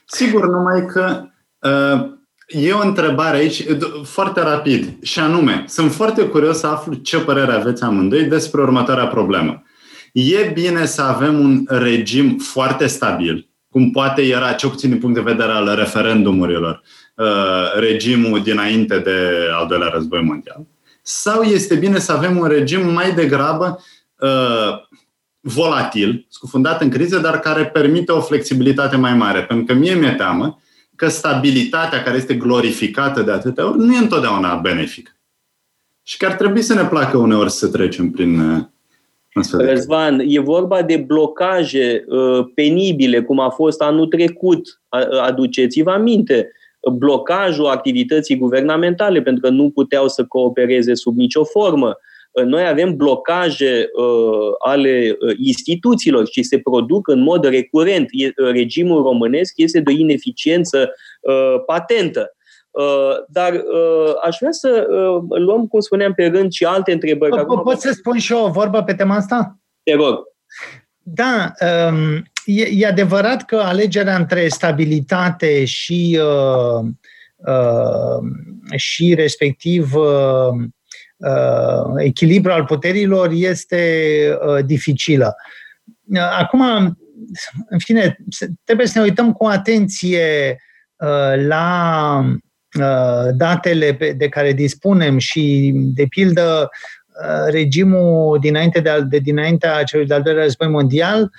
Sigur, 0.05 0.47
numai 0.47 0.85
că 0.85 1.23
uh, 1.59 2.11
e 2.47 2.71
o 2.71 2.85
întrebare 2.85 3.37
aici 3.37 3.65
foarte 4.03 4.41
rapid 4.41 5.03
și 5.03 5.19
anume, 5.19 5.63
sunt 5.67 5.91
foarte 5.91 6.27
curios 6.27 6.59
să 6.59 6.67
aflu 6.67 6.93
ce 6.93 7.19
părere 7.19 7.51
aveți 7.51 7.83
amândoi 7.83 8.23
despre 8.23 8.61
următoarea 8.61 9.07
problemă. 9.07 9.63
E 10.17 10.51
bine 10.53 10.85
să 10.85 11.01
avem 11.01 11.39
un 11.39 11.65
regim 11.67 12.37
foarte 12.37 12.87
stabil, 12.87 13.49
cum 13.69 13.91
poate 13.91 14.21
era, 14.21 14.53
cel 14.53 14.69
puțin 14.69 14.89
din 14.89 14.99
punct 14.99 15.15
de 15.15 15.31
vedere 15.31 15.51
al 15.51 15.75
referendumurilor, 15.75 16.81
uh, 17.15 17.79
regimul 17.79 18.43
dinainte 18.43 18.99
de 18.99 19.19
al 19.59 19.67
doilea 19.67 19.87
război 19.87 20.21
mondial. 20.21 20.65
Sau 21.01 21.41
este 21.41 21.75
bine 21.75 21.99
să 21.99 22.11
avem 22.11 22.37
un 22.37 22.47
regim 22.47 22.93
mai 22.93 23.13
degrabă 23.13 23.83
uh, 24.19 24.29
volatil, 25.39 26.25
scufundat 26.29 26.81
în 26.81 26.89
criză, 26.89 27.19
dar 27.19 27.39
care 27.39 27.65
permite 27.65 28.11
o 28.11 28.21
flexibilitate 28.21 28.95
mai 28.95 29.13
mare. 29.13 29.43
Pentru 29.43 29.65
că 29.65 29.79
mie 29.79 29.93
mi-e 29.93 30.11
teamă 30.11 30.61
că 30.95 31.07
stabilitatea 31.07 32.03
care 32.03 32.17
este 32.17 32.35
glorificată 32.35 33.21
de 33.21 33.31
atâtea 33.31 33.67
ori 33.67 33.77
nu 33.77 33.93
e 33.93 33.97
întotdeauna 33.97 34.55
benefică. 34.55 35.11
Și 36.03 36.17
că 36.17 36.25
ar 36.25 36.33
trebui 36.33 36.61
să 36.61 36.73
ne 36.73 36.85
placă 36.85 37.17
uneori 37.17 37.51
să 37.51 37.67
trecem 37.67 38.11
prin, 38.11 38.39
uh, 38.39 38.63
Răzvan, 39.51 40.23
e 40.25 40.39
vorba 40.39 40.81
de 40.81 40.97
blocaje 40.97 42.05
uh, 42.07 42.45
penibile, 42.53 43.21
cum 43.21 43.39
a 43.39 43.49
fost 43.49 43.81
anul 43.81 44.07
trecut. 44.07 44.81
Aduceți-vă 45.21 45.91
aminte, 45.91 46.51
blocajul 46.97 47.65
activității 47.65 48.37
guvernamentale, 48.37 49.21
pentru 49.21 49.41
că 49.41 49.49
nu 49.49 49.69
puteau 49.69 50.07
să 50.07 50.25
coopereze 50.25 50.93
sub 50.93 51.17
nicio 51.17 51.43
formă. 51.43 51.97
Uh, 52.31 52.43
noi 52.43 52.67
avem 52.67 52.95
blocaje 52.95 53.89
uh, 53.93 54.53
ale 54.59 55.17
uh, 55.19 55.35
instituțiilor 55.37 56.27
și 56.27 56.43
se 56.43 56.59
produc 56.59 57.07
în 57.07 57.19
mod 57.19 57.45
recurent. 57.45 58.07
E, 58.11 58.25
uh, 58.25 58.51
regimul 58.51 59.03
românesc 59.03 59.53
este 59.55 59.79
de 59.79 59.91
o 59.91 59.97
ineficiență 59.97 60.93
uh, 61.21 61.63
patentă. 61.65 62.34
Uh, 62.75 63.15
dar 63.27 63.53
uh, 63.53 64.13
aș 64.23 64.37
vrea 64.39 64.51
să 64.51 64.87
uh, 64.89 65.39
luăm, 65.39 65.67
cum 65.67 65.79
spuneam, 65.79 66.13
pe 66.13 66.25
rând 66.25 66.51
și 66.51 66.65
alte 66.65 66.91
întrebări. 66.91 67.41
Po- 67.41 67.63
pot 67.63 67.79
să 67.79 67.91
spun 67.91 68.17
și 68.17 68.33
eu 68.33 68.43
o 68.43 68.51
vorbă 68.51 68.83
pe 68.83 68.93
tema 68.93 69.15
asta? 69.15 69.59
Te 69.83 69.93
rog. 69.93 70.17
Da, 70.97 71.51
um, 71.89 72.23
e, 72.45 72.67
e 72.71 72.87
adevărat 72.87 73.45
că 73.45 73.55
alegerea 73.55 74.15
între 74.15 74.47
stabilitate 74.47 75.65
și, 75.65 76.19
uh, 76.21 76.85
uh, 77.35 78.19
și 78.75 79.13
respectiv 79.13 79.95
uh, 79.95 80.53
uh, 81.17 81.93
echilibru 81.97 82.51
al 82.51 82.65
puterilor 82.65 83.29
este 83.33 84.37
uh, 84.47 84.65
dificilă. 84.65 85.35
Acum, 86.39 86.61
în 87.69 87.79
fine, 87.79 88.17
trebuie 88.63 88.87
să 88.87 88.99
ne 88.99 89.03
uităm 89.03 89.33
cu 89.33 89.45
atenție 89.45 90.57
uh, 90.95 91.45
la 91.47 92.19
uh, 92.25 92.43
datele 93.33 94.15
de 94.17 94.29
care 94.29 94.53
dispunem 94.53 95.17
și, 95.17 95.73
de 95.75 96.05
pildă, 96.09 96.69
uh, 96.69 97.51
regimul 97.51 98.39
dinainte 98.39 98.79
de, 98.79 99.05
de 99.09 99.17
dinaintea 99.17 99.83
celui 99.83 100.05
de-al 100.05 100.21
doilea 100.21 100.43
război 100.43 100.67
mondial, 100.67 101.31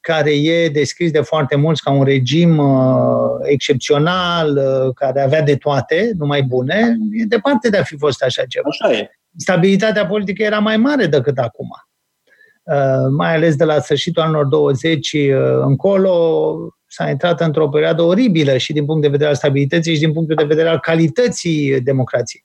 care 0.00 0.30
e 0.30 0.68
descris 0.68 1.10
de 1.10 1.20
foarte 1.20 1.56
mulți 1.56 1.82
ca 1.82 1.90
un 1.90 2.04
regim 2.04 2.58
uh, 2.58 3.30
excepțional, 3.42 4.56
uh, 4.56 4.94
care 4.94 5.20
avea 5.20 5.42
de 5.42 5.56
toate, 5.56 6.10
numai 6.18 6.42
bune, 6.42 6.96
e 7.12 7.24
departe 7.24 7.68
de 7.68 7.76
a 7.76 7.82
fi 7.82 7.96
fost 7.96 8.22
așa 8.22 8.44
ceva. 8.48 8.68
Așa 8.68 8.92
e. 8.92 9.10
Stabilitatea 9.36 10.06
politică 10.06 10.42
era 10.42 10.58
mai 10.58 10.76
mare 10.76 11.06
decât 11.06 11.38
acum. 11.38 11.68
Uh, 12.62 13.08
mai 13.16 13.34
ales 13.34 13.56
de 13.56 13.64
la 13.64 13.80
sfârșitul 13.80 14.22
anilor 14.22 14.46
20 14.46 15.12
uh, 15.12 15.20
încolo, 15.60 16.54
s-a 16.92 17.10
intrat 17.10 17.40
într-o 17.40 17.68
perioadă 17.68 18.02
oribilă 18.02 18.56
și 18.56 18.72
din 18.72 18.84
punct 18.84 19.02
de 19.02 19.08
vedere 19.08 19.28
al 19.28 19.34
stabilității 19.34 19.94
și 19.94 20.00
din 20.00 20.12
punct 20.12 20.36
de 20.36 20.44
vedere 20.44 20.68
al 20.68 20.80
calității 20.80 21.80
democrației. 21.80 22.44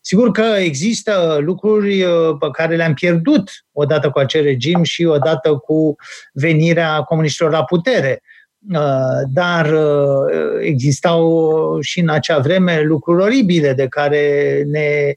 Sigur 0.00 0.30
că 0.30 0.42
există 0.58 1.38
lucruri 1.40 2.02
uh, 2.02 2.36
pe 2.38 2.46
care 2.52 2.76
le-am 2.76 2.94
pierdut 2.94 3.50
odată 3.72 4.10
cu 4.10 4.18
acel 4.18 4.42
regim 4.42 4.82
și 4.82 5.04
odată 5.04 5.54
cu 5.56 5.96
venirea 6.32 7.00
comuniștilor 7.00 7.50
la 7.50 7.64
putere. 7.64 8.22
Dar 9.28 9.74
existau 10.60 11.78
și 11.80 12.00
în 12.00 12.08
acea 12.08 12.38
vreme 12.38 12.82
lucruri 12.82 13.22
oribile 13.22 13.72
de 13.72 13.86
care 13.88 14.62
ne, 14.66 15.12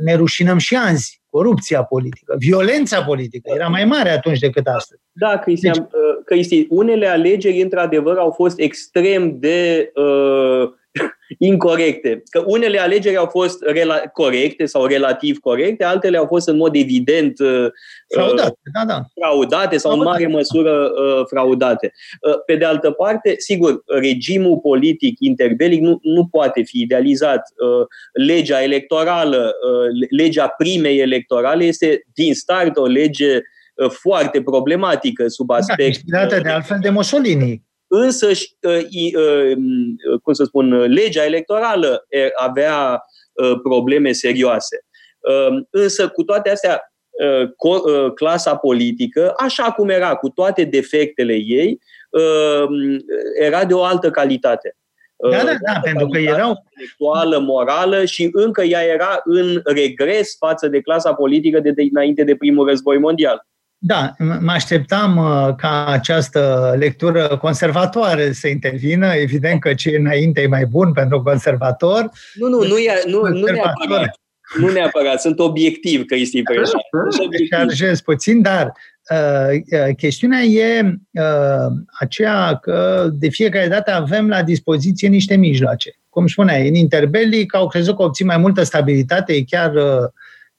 ne 0.00 0.14
rușinăm 0.14 0.58
și 0.58 0.76
azi 0.76 1.21
corupția 1.32 1.82
politică, 1.82 2.34
violența 2.38 3.02
politică 3.02 3.50
era 3.54 3.68
mai 3.68 3.84
mare 3.84 4.10
atunci 4.10 4.38
decât 4.38 4.66
astăzi. 4.66 5.00
Da, 5.12 5.38
Cristian, 5.38 5.74
deci, 5.74 6.24
Cristi, 6.24 6.66
unele 6.68 7.06
alegeri, 7.06 7.62
într-adevăr, 7.62 8.16
au 8.16 8.30
fost 8.30 8.58
extrem 8.58 9.38
de 9.38 9.92
uh, 9.94 10.72
incorrecte. 11.38 12.22
Că 12.30 12.42
unele 12.46 12.78
alegeri 12.78 13.16
au 13.16 13.26
fost 13.26 13.58
rela- 13.64 14.12
corecte 14.12 14.64
sau 14.64 14.86
relativ 14.86 15.38
corecte, 15.38 15.84
altele 15.84 16.16
au 16.16 16.26
fost 16.26 16.48
în 16.48 16.56
mod 16.56 16.76
evident 16.76 17.38
uh, 17.38 17.66
fraudate, 18.14 18.58
da, 18.72 18.84
da. 18.84 19.00
fraudate 19.20 19.76
sau 19.76 19.90
fraudate. 19.90 20.22
în 20.22 20.30
mare 20.30 20.36
măsură 20.36 20.72
uh, 20.72 21.26
fraudate. 21.26 21.92
Uh, 22.20 22.34
pe 22.46 22.56
de 22.56 22.64
altă 22.64 22.90
parte, 22.90 23.34
sigur, 23.38 23.82
regimul 23.86 24.58
politic 24.58 25.16
interbelic 25.18 25.80
nu, 25.80 25.98
nu 26.02 26.26
poate 26.26 26.62
fi 26.62 26.80
idealizat. 26.80 27.42
Uh, 27.56 27.86
legea 28.12 28.62
electorală, 28.62 29.52
uh, 29.68 30.08
legea 30.10 30.48
primei 30.48 30.98
electorale 30.98 31.64
este 31.64 32.02
din 32.14 32.34
start 32.34 32.76
o 32.76 32.86
lege 32.86 33.36
uh, 33.36 33.90
foarte 33.90 34.42
problematică 34.42 35.28
sub 35.28 35.46
da, 35.46 35.54
aspect... 35.54 36.00
Da, 36.04 36.26
de 36.26 36.48
altfel 36.48 36.78
de 36.80 36.90
Mussolini 36.90 37.70
însă, 37.94 38.26
uh, 38.26 38.78
uh, 39.14 40.20
cum 40.22 40.32
să 40.32 40.44
spun, 40.44 40.72
legea 40.72 41.24
electorală 41.24 42.06
avea 42.36 43.02
uh, 43.32 43.60
probleme 43.62 44.12
serioase. 44.12 44.84
Um, 45.48 45.66
însă, 45.70 46.08
cu 46.08 46.22
toate 46.22 46.50
astea, 46.50 46.86
clasa 48.14 48.56
politică, 48.56 49.32
așa 49.36 49.70
cum 49.72 49.88
era, 49.88 50.14
cu 50.14 50.28
toate 50.28 50.64
defectele 50.64 51.32
ei, 51.32 51.78
um, 52.10 53.04
era 53.40 53.64
de 53.64 53.74
o 53.74 53.82
altă 53.82 54.10
calitate. 54.10 54.76
Da, 55.30 55.36
da, 55.36 55.52
da, 55.72 55.80
pentru 55.82 56.06
că 56.06 56.18
erau... 56.18 56.64
Intelectuală, 56.70 57.38
morală 57.38 58.04
și 58.04 58.28
încă 58.32 58.62
ea 58.62 58.82
era 58.82 59.20
în 59.24 59.60
regres 59.64 60.36
față 60.38 60.68
de 60.68 60.80
clasa 60.80 61.14
politică 61.14 61.60
de 61.60 61.70
dinainte 61.70 62.24
de 62.24 62.36
primul 62.36 62.68
război 62.68 62.98
mondial. 62.98 63.46
Da, 63.84 64.14
mă 64.40 64.52
așteptam 64.52 65.16
uh, 65.16 65.54
ca 65.56 65.86
această 65.86 66.74
lectură 66.78 67.36
conservatoare 67.40 68.32
să 68.32 68.48
intervină. 68.48 69.14
Evident 69.14 69.60
că 69.60 69.74
ce 69.74 69.96
înainte 69.98 70.40
e 70.40 70.46
mai 70.46 70.66
bun 70.66 70.92
pentru 70.92 71.22
conservator. 71.22 72.10
Nu, 72.34 72.48
nu, 72.48 72.62
nu, 72.66 72.78
e, 72.78 73.02
nu, 73.06 73.20
nu 73.20 73.46
neapărat. 73.46 74.20
Nu 74.58 74.68
neapărat, 74.70 75.20
sunt 75.20 75.38
obiectiv, 75.38 76.04
Cristi 76.04 76.42
Preșan. 76.42 76.80
Șarjez 77.50 78.00
puțin, 78.00 78.42
dar 78.42 78.72
uh, 79.10 79.60
uh, 79.70 79.94
chestiunea 79.96 80.40
e 80.40 80.98
uh, 81.10 81.72
aceea 81.98 82.56
că 82.56 83.08
de 83.12 83.28
fiecare 83.28 83.68
dată 83.68 83.92
avem 83.92 84.28
la 84.28 84.42
dispoziție 84.42 85.08
niște 85.08 85.36
mijloace. 85.36 85.90
Cum 86.08 86.26
spuneai, 86.26 86.68
în 86.68 86.74
interbelic 86.74 87.54
au 87.54 87.68
crezut 87.68 87.96
că 87.96 88.02
obțin 88.02 88.26
mai 88.26 88.36
multă 88.36 88.62
stabilitate, 88.62 89.32
e 89.32 89.42
chiar 89.42 89.74
uh, 89.74 90.08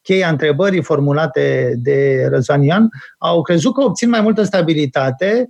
cheia 0.03 0.29
întrebării 0.29 0.83
formulate 0.83 1.73
de 1.77 2.27
Răzvanian, 2.29 2.89
au 3.17 3.41
crezut 3.41 3.73
că 3.73 3.81
obțin 3.81 4.09
mai 4.09 4.21
multă 4.21 4.43
stabilitate, 4.43 5.49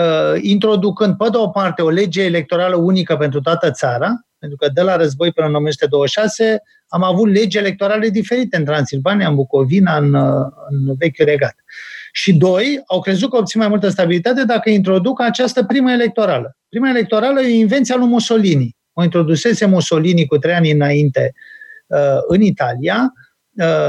uh, 0.00 0.40
introducând, 0.40 1.16
pe 1.16 1.28
de 1.30 1.36
o 1.36 1.48
parte, 1.48 1.82
o 1.82 1.88
lege 1.88 2.22
electorală 2.22 2.76
unică 2.76 3.16
pentru 3.16 3.40
toată 3.40 3.70
țara, 3.70 4.26
pentru 4.38 4.58
că 4.58 4.68
de 4.74 4.80
la 4.80 4.96
război 4.96 5.32
până 5.32 5.46
în 5.46 5.54
1926 5.54 6.62
am 6.88 7.02
avut 7.02 7.32
legi 7.32 7.58
electorale 7.58 8.08
diferite 8.08 8.56
în 8.56 8.64
Transilvania, 8.64 9.28
în 9.28 9.34
Bucovina, 9.34 9.96
în, 9.96 10.14
uh, 10.14 10.46
în 10.68 10.94
vechiul 10.98 11.24
regat. 11.24 11.54
Și 12.12 12.32
doi, 12.32 12.82
au 12.86 13.00
crezut 13.00 13.30
că 13.30 13.36
obțin 13.36 13.60
mai 13.60 13.68
multă 13.68 13.88
stabilitate 13.88 14.44
dacă 14.44 14.70
introduc 14.70 15.20
această 15.20 15.64
primă 15.64 15.90
electorală. 15.90 16.56
Prima 16.68 16.88
electorală 16.88 17.40
e 17.40 17.44
o 17.44 17.58
invenție 17.58 17.94
a 17.94 17.96
lui 17.96 18.06
Mussolini. 18.06 18.76
O 18.92 19.02
introdusese 19.02 19.66
Mussolini 19.66 20.26
cu 20.26 20.36
trei 20.38 20.54
ani 20.54 20.70
înainte 20.70 21.32
uh, 21.86 21.98
în 22.28 22.40
Italia, 22.40 23.12
Uh, 23.12 23.21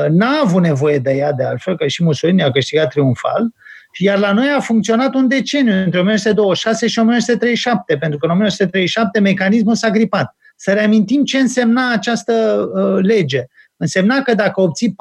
n-a 0.10 0.40
avut 0.44 0.62
nevoie 0.62 0.98
de 0.98 1.12
ea 1.12 1.32
de 1.32 1.44
altfel, 1.44 1.78
că 1.78 1.88
și 1.88 2.04
Mussolini 2.04 2.44
a 2.44 2.52
câștigat 2.52 2.90
triumfal, 2.90 3.52
iar 4.00 4.18
la 4.18 4.32
noi 4.32 4.54
a 4.58 4.60
funcționat 4.60 5.14
un 5.14 5.28
deceniu 5.28 5.74
între 5.74 6.00
1926 6.00 6.88
și 6.88 7.00
1937, 7.00 7.98
pentru 7.98 8.20
că 8.20 8.26
în 8.26 8.32
1937 8.32 9.20
mecanismul 9.20 9.76
s-a 9.76 9.90
gripat. 9.90 10.36
Să 10.56 10.74
reamintim 10.74 11.24
ce 11.24 11.38
însemna 11.38 11.92
această 11.92 12.34
uh, 12.74 13.04
lege. 13.04 13.44
Însemna 13.78 14.22
că 14.22 14.34
dacă 14.34 14.62
obții 14.62 14.90
40% 14.90 14.96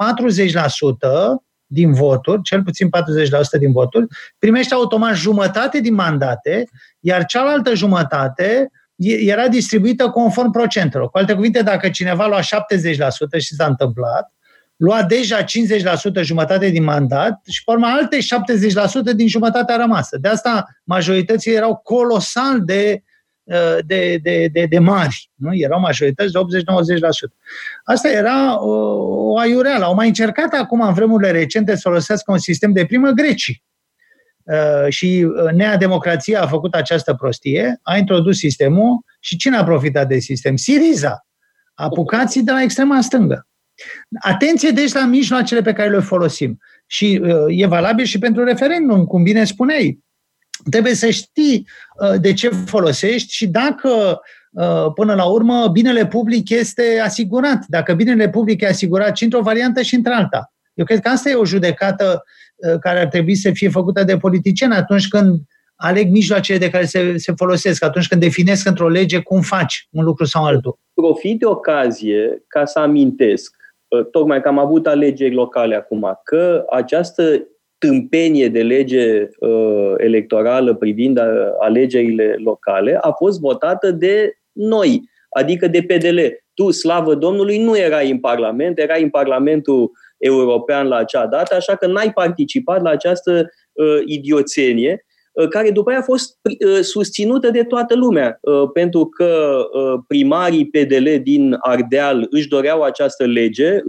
din 1.65 1.93
voturi, 1.93 2.41
cel 2.41 2.63
puțin 2.63 2.87
40% 2.87 2.89
din 3.59 3.71
voturi, 3.71 4.07
primești 4.39 4.73
automat 4.73 5.15
jumătate 5.15 5.79
din 5.79 5.93
mandate, 5.93 6.69
iar 6.99 7.25
cealaltă 7.25 7.73
jumătate 7.73 8.71
era 9.25 9.47
distribuită 9.47 10.09
conform 10.09 10.51
procentelor. 10.51 11.09
Cu 11.09 11.17
alte 11.17 11.33
cuvinte, 11.33 11.61
dacă 11.61 11.89
cineva 11.89 12.27
lua 12.27 12.39
70% 12.39 12.43
și 13.37 13.55
s-a 13.55 13.65
întâmplat, 13.65 14.33
lua 14.75 15.03
deja 15.03 15.43
50% 15.43 15.45
jumătate 16.21 16.69
din 16.69 16.83
mandat 16.83 17.41
și, 17.47 17.63
pe 17.63 17.71
urmă, 17.71 17.87
alte 17.87 18.17
70% 19.11 19.15
din 19.15 19.27
jumătatea 19.27 19.75
rămasă. 19.75 20.17
De 20.21 20.27
asta 20.27 20.67
majoritățile 20.83 21.55
erau 21.55 21.75
colosal 21.75 22.61
de, 22.65 23.03
uh, 23.43 23.77
de, 23.85 24.17
de, 24.21 24.49
de, 24.51 24.65
de 24.69 24.79
mari. 24.79 25.31
Nu? 25.35 25.55
Erau 25.55 25.79
majorități 25.79 26.31
de 26.31 26.39
80-90%. 26.39 26.41
Asta 27.83 28.09
era 28.09 28.63
o, 28.63 28.73
o 29.31 29.37
aiureală. 29.37 29.83
Au 29.83 29.93
mai 29.93 30.07
încercat 30.07 30.53
acum, 30.53 30.81
în 30.81 30.93
vremurile 30.93 31.31
recente, 31.31 31.75
să 31.75 31.81
folosească 31.83 32.31
un 32.31 32.37
sistem 32.37 32.71
de 32.71 32.85
primă 32.85 33.09
grecii. 33.09 33.63
Uh, 34.43 34.89
și 34.89 35.27
uh, 35.45 35.51
Nea 35.51 35.77
Democrația 35.77 36.41
a 36.41 36.47
făcut 36.47 36.73
această 36.73 37.13
prostie, 37.13 37.79
a 37.81 37.97
introdus 37.97 38.37
sistemul 38.37 39.05
și 39.19 39.37
cine 39.37 39.57
a 39.57 39.63
profitat 39.63 40.07
de 40.07 40.19
sistem? 40.19 40.55
Siriza. 40.55 41.27
Apucații 41.73 42.43
de 42.43 42.51
la 42.51 42.61
extrema 42.61 43.01
stângă. 43.01 43.47
Atenție 44.19 44.69
deci 44.69 44.93
la 44.93 45.05
mijloacele 45.05 45.61
pe 45.61 45.73
care 45.73 45.89
le 45.89 45.99
folosim. 45.99 46.59
Și 46.85 47.21
uh, 47.23 47.31
e 47.47 47.65
valabil 47.65 48.05
și 48.05 48.19
pentru 48.19 48.43
referendum, 48.43 49.05
cum 49.05 49.23
bine 49.23 49.43
spuneai. 49.43 49.99
Trebuie 50.69 50.93
să 50.93 51.09
știi 51.09 51.67
uh, 51.99 52.19
de 52.19 52.33
ce 52.33 52.49
folosești 52.49 53.33
și 53.33 53.47
dacă 53.47 54.21
uh, 54.51 54.91
până 54.95 55.13
la 55.13 55.25
urmă 55.25 55.67
binele 55.71 56.07
public 56.07 56.49
este 56.49 56.99
asigurat. 57.03 57.63
Dacă 57.67 57.93
binele 57.93 58.29
public 58.29 58.61
e 58.61 58.67
asigurat 58.67 59.17
și 59.17 59.23
într-o 59.23 59.41
variantă 59.41 59.81
și 59.81 59.95
într-alta. 59.95 60.53
Eu 60.73 60.85
cred 60.85 60.99
că 60.99 61.09
asta 61.09 61.29
e 61.29 61.33
o 61.33 61.45
judecată 61.45 62.23
uh, 62.55 62.79
care 62.79 62.99
ar 62.99 63.07
trebui 63.07 63.35
să 63.35 63.51
fie 63.53 63.69
făcută 63.69 64.03
de 64.03 64.17
politicieni 64.17 64.73
atunci 64.73 65.07
când 65.07 65.39
aleg 65.75 66.09
mijloacele 66.09 66.57
de 66.57 66.69
care 66.69 66.85
se, 66.85 67.17
se 67.17 67.33
folosesc, 67.35 67.83
atunci 67.83 68.07
când 68.07 68.21
definesc 68.21 68.67
într-o 68.67 68.89
lege 68.89 69.19
cum 69.19 69.41
faci 69.41 69.87
un 69.91 70.03
lucru 70.03 70.25
sau 70.25 70.45
altul. 70.45 70.79
Profit 70.93 71.39
de 71.39 71.45
ocazie 71.45 72.43
ca 72.47 72.65
să 72.65 72.79
amintesc 72.79 73.55
Uh, 73.55 73.62
tocmai 74.11 74.41
că 74.41 74.47
am 74.47 74.57
avut 74.57 74.87
alegeri 74.87 75.33
locale 75.33 75.75
acum, 75.75 76.19
că 76.23 76.65
această 76.69 77.47
tâmpenie 77.77 78.47
de 78.47 78.61
lege 78.61 79.27
uh, 79.39 79.93
electorală 79.97 80.73
privind 80.73 81.17
uh, 81.17 81.23
alegerile 81.59 82.35
locale 82.37 82.97
a 83.01 83.11
fost 83.11 83.39
votată 83.39 83.91
de 83.91 84.33
noi, 84.51 85.01
adică 85.29 85.67
de 85.67 85.81
PDL. 85.81 86.19
Tu, 86.53 86.71
slavă 86.71 87.15
Domnului, 87.15 87.63
nu 87.63 87.77
erai 87.77 88.11
în 88.11 88.19
Parlament, 88.19 88.79
erai 88.79 89.03
în 89.03 89.09
Parlamentul 89.09 89.91
European 90.17 90.87
la 90.87 90.95
acea 90.95 91.27
dată, 91.27 91.55
așa 91.55 91.75
că 91.75 91.87
n-ai 91.87 92.11
participat 92.13 92.81
la 92.81 92.89
această 92.89 93.49
uh, 93.71 94.01
idioțenie 94.05 95.05
care 95.49 95.71
după 95.71 95.89
aia 95.89 95.99
a 95.99 96.03
fost 96.03 96.37
susținută 96.81 97.49
de 97.49 97.63
toată 97.63 97.95
lumea, 97.95 98.39
pentru 98.73 99.05
că 99.05 99.63
primarii 100.07 100.69
PDL 100.69 101.09
din 101.23 101.57
Ardeal 101.59 102.27
își 102.29 102.47
doreau 102.47 102.81
această 102.81 103.25
lege, 103.25 103.79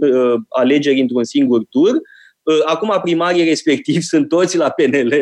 alegeri 0.49 0.99
într-un 0.99 1.23
singur 1.23 1.65
tur, 1.69 2.01
Acum 2.65 2.99
primarii 3.01 3.43
respectiv 3.43 4.01
sunt 4.11 4.27
toți 4.27 4.57
la 4.57 4.69
PNL. 4.69 5.13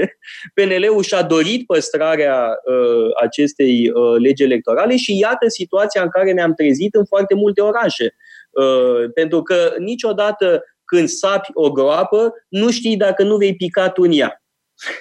PNL-ul 0.54 1.04
și-a 1.04 1.22
dorit 1.22 1.66
păstrarea 1.66 2.60
uh, 2.66 3.10
acestei 3.22 3.92
uh, 3.94 4.20
legi 4.22 4.44
electorale 4.44 4.96
și 4.96 5.20
iată 5.20 5.48
situația 5.48 6.02
în 6.02 6.10
care 6.10 6.32
ne-am 6.32 6.54
trezit 6.54 6.96
în 6.96 7.06
foarte 7.06 7.36
multe 7.36 7.62
orașe. 7.62 8.16
Uh, 8.52 9.12
pentru 9.14 9.42
că 9.42 9.74
niciodată 9.78 10.64
când 10.86 11.08
sapi 11.08 11.50
o 11.54 11.72
groapă, 11.72 12.34
nu 12.50 12.72
știi 12.72 12.98
dacă 12.98 13.24
nu 13.24 13.38
vei 13.38 13.56
pica 13.56 13.90
tu 13.90 14.02
în 14.02 14.12
ea. 14.12 14.43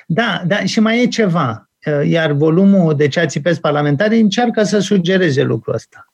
Da, 0.07 0.43
da, 0.47 0.65
și 0.65 0.81
mai 0.81 1.03
e 1.03 1.07
ceva. 1.07 1.71
Iar 2.05 2.33
volumul 2.33 2.97
de 2.97 3.09
ce 3.09 3.25
țipesc 3.25 3.61
parlamentare 3.61 4.17
încearcă 4.17 4.63
să 4.63 4.79
sugereze 4.79 5.43
lucrul 5.43 5.75
ăsta. 5.75 6.07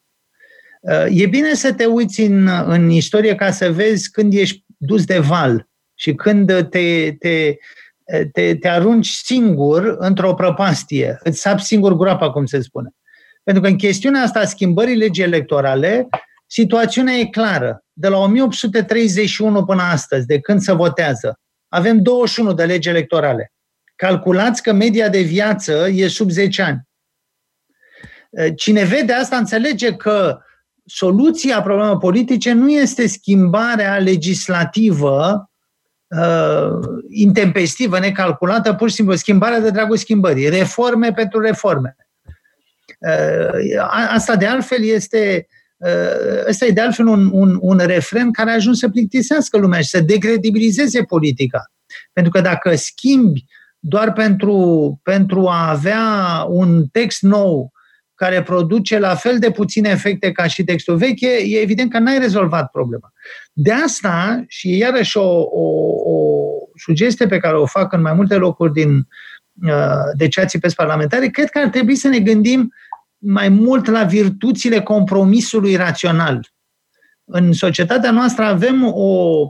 E 1.09 1.27
bine 1.27 1.55
să 1.55 1.73
te 1.73 1.85
uiți 1.85 2.21
în, 2.21 2.49
în 2.67 2.91
istorie 2.91 3.35
ca 3.35 3.51
să 3.51 3.73
vezi 3.73 4.11
când 4.11 4.33
ești 4.33 4.65
dus 4.77 5.05
de 5.05 5.19
val 5.19 5.69
și 5.95 6.15
când 6.15 6.69
te, 6.69 7.17
te, 7.19 7.57
te, 8.33 8.55
te 8.55 8.69
arunci 8.69 9.09
singur 9.09 9.97
într-o 9.99 10.35
prăpastie, 10.35 11.19
îți 11.23 11.41
sapi 11.41 11.63
singur 11.63 11.97
groapa, 11.97 12.31
cum 12.31 12.47
se 12.47 12.61
spune. 12.61 12.91
Pentru 13.43 13.63
că 13.63 13.69
în 13.69 13.77
chestiunea 13.77 14.23
asta, 14.23 14.45
schimbării 14.45 14.97
legii 14.97 15.23
electorale, 15.23 16.09
situația 16.47 17.03
e 17.03 17.25
clară. 17.25 17.85
De 17.93 18.09
la 18.09 18.19
1831 18.19 19.65
până 19.65 19.83
astăzi, 19.83 20.27
de 20.27 20.41
când 20.41 20.61
se 20.61 20.73
votează, 20.73 21.41
avem 21.69 22.03
21 22.03 22.53
de 22.53 22.65
legi 22.65 22.89
electorale. 22.89 23.53
Calculați 23.99 24.63
că 24.63 24.73
media 24.73 25.09
de 25.09 25.21
viață 25.21 25.89
e 25.93 26.09
sub 26.09 26.31
10 26.31 26.63
ani. 26.63 26.89
Cine 28.57 28.85
vede 28.85 29.13
asta 29.13 29.37
înțelege 29.37 29.95
că 29.95 30.39
soluția 30.85 31.63
problemelor 31.63 31.99
politice 31.99 32.53
nu 32.53 32.71
este 32.71 33.07
schimbarea 33.07 33.99
legislativă 33.99 35.51
uh, 36.07 36.79
intempestivă, 37.09 37.99
necalculată, 37.99 38.75
pur 38.75 38.89
și 38.89 38.95
simplu 38.95 39.15
schimbarea 39.15 39.61
de 39.61 39.71
dragul 39.71 39.97
schimbării, 39.97 40.49
reforme 40.49 41.13
pentru 41.13 41.41
reforme. 41.41 41.97
Uh, 42.99 43.83
asta 44.09 44.37
de 44.37 44.47
altfel 44.47 44.83
este 44.83 45.47
uh, 45.77 46.47
Ăsta 46.49 46.65
e 46.67 46.71
de 46.71 46.81
altfel 46.81 47.07
un, 47.07 47.31
un, 47.33 47.59
un 47.61 47.79
refren 47.79 48.33
care 48.33 48.51
a 48.51 48.55
ajuns 48.55 48.79
să 48.79 48.89
plictisească 48.89 49.59
lumea 49.59 49.81
și 49.81 49.89
să 49.89 50.01
decredibilizeze 50.01 51.03
politica. 51.03 51.73
Pentru 52.13 52.33
că 52.33 52.41
dacă 52.41 52.75
schimbi 52.75 53.45
doar 53.89 54.13
pentru, 54.13 55.01
pentru 55.03 55.47
a 55.47 55.71
avea 55.71 56.45
un 56.49 56.87
text 56.87 57.23
nou 57.23 57.73
care 58.15 58.43
produce 58.43 58.99
la 58.99 59.15
fel 59.15 59.39
de 59.39 59.51
puține 59.51 59.89
efecte 59.89 60.33
ca 60.33 60.47
și 60.47 60.65
textul 60.65 60.97
vechi, 60.97 61.21
e 61.21 61.61
evident 61.61 61.91
că 61.91 61.99
n-ai 61.99 62.19
rezolvat 62.19 62.71
problema. 62.71 63.13
De 63.53 63.73
asta, 63.73 64.45
și 64.49 64.77
iarăși 64.77 65.17
o, 65.17 65.41
o, 65.41 65.65
o 66.05 66.49
sugestie 66.75 67.27
pe 67.27 67.39
care 67.39 67.57
o 67.57 67.67
fac 67.67 67.93
în 67.93 68.01
mai 68.01 68.13
multe 68.13 68.35
locuri 68.35 68.73
din 68.73 68.97
uh, 69.63 70.03
deciații 70.17 70.59
pe 70.59 70.73
parlamentare, 70.77 71.27
cred 71.27 71.51
că 71.51 71.59
ar 71.59 71.69
trebui 71.69 71.95
să 71.95 72.09
ne 72.09 72.19
gândim 72.19 72.73
mai 73.19 73.49
mult 73.49 73.87
la 73.87 74.05
virtuțile 74.05 74.81
compromisului 74.81 75.77
rațional. 75.77 76.49
În 77.25 77.53
societatea 77.53 78.11
noastră 78.11 78.45
avem 78.45 78.93
o, 78.95 79.41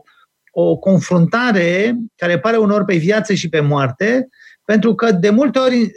o 0.61 0.77
confruntare 0.77 1.97
care 2.17 2.39
pare 2.39 2.57
unor 2.57 2.85
pe 2.85 2.97
viață 2.97 3.35
și 3.35 3.49
pe 3.49 3.61
moarte, 3.61 4.29
pentru 4.65 4.95
că 4.95 5.13
de 5.13 5.31
multe 5.31 5.59
ori 5.59 5.81
eh, 5.81 5.91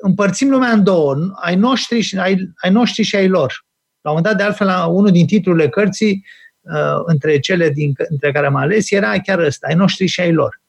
împărțim 0.00 0.50
lumea 0.50 0.70
în 0.70 0.82
două, 0.82 1.16
ai 1.42 1.56
noștri 1.56 2.00
și 2.00 2.18
ai, 2.18 2.52
ai, 2.56 2.70
noștri 2.70 3.02
și 3.02 3.16
ai 3.16 3.28
lor. 3.28 3.64
La 4.00 4.10
un 4.10 4.16
moment 4.16 4.24
dat, 4.24 4.36
de 4.36 4.42
altfel, 4.42 4.66
la 4.66 4.86
unul 4.86 5.10
din 5.10 5.26
titlurile 5.26 5.68
cărții, 5.68 6.24
uh, 6.60 7.02
între 7.04 7.38
cele 7.38 7.70
din, 7.70 7.92
între 8.08 8.32
care 8.32 8.46
am 8.46 8.54
ales, 8.54 8.90
era 8.90 9.20
chiar 9.20 9.38
ăsta, 9.38 9.66
ai 9.66 9.74
noștri 9.74 10.06
și 10.06 10.20
ai 10.20 10.32
lor. 10.32 10.60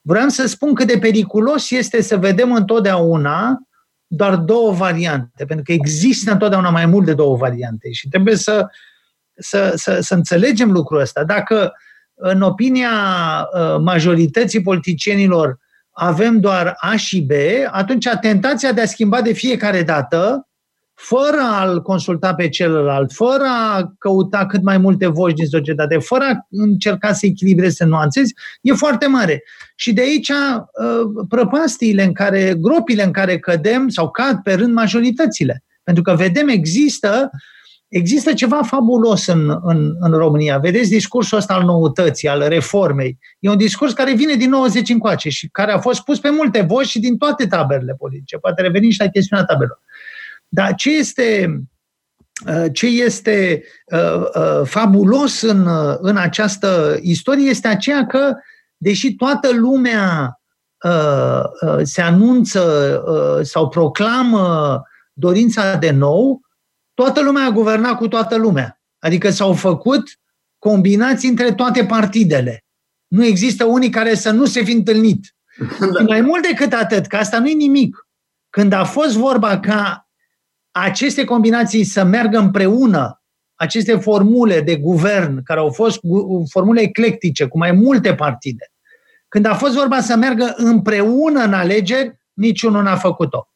Vreau 0.00 0.28
să 0.28 0.46
spun 0.46 0.74
cât 0.74 0.86
de 0.86 0.98
periculos 0.98 1.70
este 1.70 2.02
să 2.02 2.16
vedem 2.16 2.52
întotdeauna 2.52 3.58
doar 4.06 4.36
două 4.36 4.72
variante, 4.72 5.44
pentru 5.44 5.64
că 5.64 5.72
există 5.72 6.32
întotdeauna 6.32 6.70
mai 6.70 6.86
mult 6.86 7.04
de 7.04 7.14
două 7.14 7.36
variante 7.36 7.90
și 7.90 8.08
trebuie 8.08 8.36
să, 8.36 8.66
să, 9.36 9.72
să, 9.76 10.00
să 10.00 10.14
înțelegem 10.14 10.70
lucrul 10.70 11.00
ăsta. 11.00 11.24
Dacă, 11.24 11.72
în 12.14 12.40
opinia 12.40 12.90
uh, 13.54 13.76
majorității 13.80 14.62
politicienilor, 14.62 15.58
avem 15.90 16.40
doar 16.40 16.76
A 16.80 16.96
și 16.96 17.20
B, 17.20 17.30
atunci 17.70 18.08
tentația 18.20 18.72
de 18.72 18.80
a 18.80 18.86
schimba 18.86 19.20
de 19.20 19.32
fiecare 19.32 19.82
dată, 19.82 20.46
fără 20.94 21.40
a-l 21.50 21.82
consulta 21.82 22.34
pe 22.34 22.48
celălalt, 22.48 23.12
fără 23.12 23.44
a 23.72 23.94
căuta 23.98 24.46
cât 24.46 24.62
mai 24.62 24.78
multe 24.78 25.06
voci 25.06 25.34
din 25.34 25.46
societate, 25.46 25.98
fără 25.98 26.24
a 26.24 26.46
încerca 26.50 27.12
să 27.12 27.26
echilibreze, 27.26 27.74
să 27.74 27.84
nuanțezi, 27.84 28.34
e 28.60 28.72
foarte 28.72 29.06
mare. 29.06 29.42
Și 29.76 29.92
de 29.92 30.00
aici 30.00 30.28
uh, 30.28 31.24
prăpastiile 31.28 32.02
în 32.02 32.12
care, 32.12 32.54
gropile 32.58 33.04
în 33.04 33.12
care 33.12 33.38
cădem 33.38 33.88
sau 33.88 34.10
cad 34.10 34.38
pe 34.42 34.54
rând 34.54 34.72
majoritățile. 34.72 35.64
Pentru 35.82 36.02
că 36.02 36.14
vedem, 36.14 36.48
există 36.48 37.30
uh, 37.32 37.40
Există 37.92 38.32
ceva 38.32 38.62
fabulos 38.62 39.26
în, 39.26 39.58
în, 39.62 39.94
în 39.98 40.12
România. 40.12 40.58
Vedeți 40.58 40.90
discursul 40.90 41.38
ăsta 41.38 41.54
al 41.54 41.64
noutății, 41.64 42.28
al 42.28 42.48
reformei. 42.48 43.18
E 43.38 43.48
un 43.48 43.56
discurs 43.56 43.92
care 43.92 44.14
vine 44.14 44.34
din 44.34 44.50
90 44.50 44.88
încoace 44.88 45.28
și 45.28 45.48
care 45.48 45.72
a 45.72 45.78
fost 45.78 46.00
pus 46.00 46.18
pe 46.18 46.30
multe 46.30 46.60
voci 46.60 46.86
și 46.86 47.00
din 47.00 47.16
toate 47.16 47.46
taberele 47.46 47.94
politice. 47.98 48.36
Poate 48.36 48.62
reveni 48.62 48.90
și 48.90 49.00
la 49.00 49.08
chestiunea 49.08 49.44
tabelor. 49.44 49.80
Dar 50.48 50.74
ce 50.74 50.96
este, 50.96 51.60
uh, 52.46 52.66
ce 52.72 52.86
este 52.86 53.62
uh, 53.86 54.24
uh, 54.34 54.60
fabulos 54.64 55.40
în, 55.40 55.68
în 56.00 56.16
această 56.16 56.98
istorie 57.00 57.48
este 57.48 57.68
aceea 57.68 58.06
că, 58.06 58.34
deși 58.76 59.14
toată 59.14 59.48
lumea 59.52 60.36
se 61.82 62.00
anunță 62.00 63.02
sau 63.42 63.68
proclamă 63.68 64.82
dorința 65.12 65.76
de 65.76 65.90
nou, 65.90 66.40
toată 66.94 67.22
lumea 67.22 67.44
a 67.44 67.50
guvernat 67.50 67.96
cu 67.96 68.08
toată 68.08 68.36
lumea. 68.36 68.80
Adică 68.98 69.30
s-au 69.30 69.52
făcut 69.52 70.20
combinații 70.58 71.28
între 71.28 71.52
toate 71.52 71.84
partidele. 71.84 72.64
Nu 73.06 73.24
există 73.24 73.64
unii 73.64 73.90
care 73.90 74.14
să 74.14 74.30
nu 74.30 74.44
se 74.44 74.62
fi 74.62 74.72
întâlnit. 74.72 75.34
Da. 75.92 76.02
Mai 76.06 76.20
mult 76.20 76.42
decât 76.42 76.72
atât, 76.72 77.06
că 77.06 77.16
asta 77.16 77.38
nu 77.38 77.48
e 77.48 77.52
nimic. 77.52 78.06
Când 78.50 78.72
a 78.72 78.84
fost 78.84 79.16
vorba 79.16 79.60
ca 79.60 80.08
aceste 80.70 81.24
combinații 81.24 81.84
să 81.84 82.04
meargă 82.04 82.38
împreună, 82.38 83.22
aceste 83.54 83.96
formule 83.96 84.60
de 84.60 84.76
guvern, 84.76 85.42
care 85.42 85.60
au 85.60 85.70
fost 85.70 86.00
formule 86.48 86.80
eclectice, 86.80 87.46
cu 87.46 87.58
mai 87.58 87.72
multe 87.72 88.14
partide, 88.14 88.72
când 89.28 89.44
a 89.46 89.54
fost 89.54 89.74
vorba 89.74 90.00
să 90.00 90.16
meargă 90.16 90.54
împreună 90.56 91.42
în 91.42 91.52
alegeri, 91.52 92.20
niciunul 92.32 92.82
n-a 92.82 92.96
făcut-o. 92.96 93.48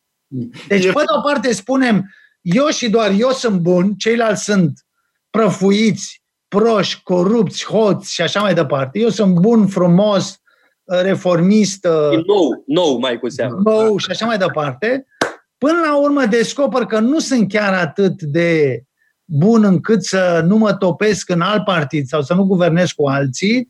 Deci, 0.68 0.84
pe 0.84 0.92
de 0.92 1.14
o 1.16 1.20
parte, 1.20 1.52
spunem, 1.52 2.14
eu 2.48 2.66
și 2.66 2.90
doar 2.90 3.10
eu 3.18 3.30
sunt 3.30 3.60
bun, 3.60 3.94
ceilalți 3.94 4.44
sunt 4.44 4.86
prăfuiți, 5.30 6.22
proști, 6.48 7.02
corupți, 7.02 7.64
hoți 7.64 8.12
și 8.12 8.22
așa 8.22 8.40
mai 8.40 8.54
departe. 8.54 8.98
Eu 8.98 9.08
sunt 9.08 9.34
bun, 9.34 9.66
frumos, 9.66 10.40
reformist. 10.84 11.84
Nou, 11.84 12.62
nou 12.66 12.98
mai 12.98 13.18
cu 13.18 13.28
seamă. 13.28 13.60
Nou 13.64 13.96
și 13.96 14.10
așa 14.10 14.26
mai 14.26 14.38
departe. 14.38 15.06
Până 15.58 15.80
la 15.84 15.98
urmă 15.98 16.26
descoper 16.26 16.84
că 16.84 16.98
nu 16.98 17.18
sunt 17.18 17.48
chiar 17.48 17.74
atât 17.74 18.22
de 18.22 18.82
bun 19.24 19.64
încât 19.64 20.04
să 20.04 20.42
nu 20.46 20.56
mă 20.56 20.74
topesc 20.74 21.28
în 21.28 21.40
alt 21.40 21.64
partid 21.64 22.06
sau 22.06 22.22
să 22.22 22.34
nu 22.34 22.44
guvernez 22.44 22.90
cu 22.90 23.06
alții, 23.06 23.68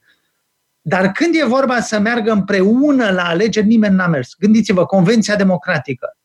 dar 0.81 1.13
când 1.13 1.35
e 1.35 1.45
vorba 1.45 1.81
să 1.81 1.99
meargă 1.99 2.33
împreună 2.33 3.11
la 3.11 3.25
alegeri, 3.25 3.67
nimeni 3.67 3.95
n-a 3.95 4.07
mers. 4.07 4.35
Gândiți-vă, 4.39 4.87
Convenția 4.87 5.37
Democratică 5.37 6.17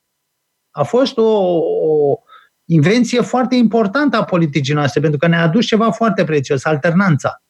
a 0.71 0.83
fost 0.83 1.17
o, 1.17 1.23
o, 1.23 2.19
invenție 2.73 3.21
foarte 3.21 3.55
importantă 3.55 4.17
a 4.17 4.23
politicii 4.23 4.73
noastre, 4.73 5.01
pentru 5.01 5.19
că 5.19 5.27
ne-a 5.27 5.41
adus 5.41 5.65
ceva 5.65 5.91
foarte 5.91 6.23
prețios, 6.23 6.65
alternanța. 6.65 7.43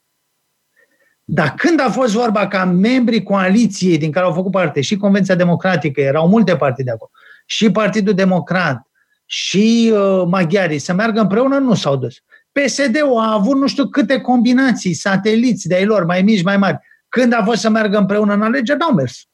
Dar 1.24 1.54
când 1.54 1.80
a 1.80 1.90
fost 1.90 2.14
vorba 2.14 2.48
ca 2.48 2.66
membrii 2.66 3.24
coaliției 3.24 3.98
din 3.98 4.12
care 4.12 4.26
au 4.26 4.34
făcut 4.34 4.52
parte 4.52 4.82
și 4.82 4.98
Convenția 4.98 5.36
Democratică, 5.36 6.02
erau 6.02 6.28
multe 6.28 6.56
partide 6.56 6.92
acolo, 6.92 7.12
și 7.46 7.72
Partidul 7.72 8.14
Democrat, 8.14 8.88
și 9.26 9.92
uh, 9.94 10.24
maghiarii 10.28 10.80
să 10.80 10.94
meargă 10.94 11.20
împreună, 11.20 11.58
nu 11.58 11.74
s-au 11.74 11.96
dus. 11.96 12.16
PSD-ul 12.52 13.20
a 13.20 13.34
avut 13.34 13.58
nu 13.58 13.68
știu 13.68 13.88
câte 13.88 14.22
combinații, 14.22 14.94
sateliți 14.94 15.68
de-ai 15.68 15.86
lor, 15.86 16.06
mai 16.06 16.22
mici, 16.22 16.44
mai 16.44 16.58
mari. 16.58 16.78
Când 17.10 17.34
a 17.34 17.44
fost 17.44 17.62
să 17.62 17.70
meargă 17.70 17.98
împreună 17.98 18.34
în 18.34 18.42
alegeri, 18.42 18.80
n-au 18.80 18.94
mers. 18.94 19.26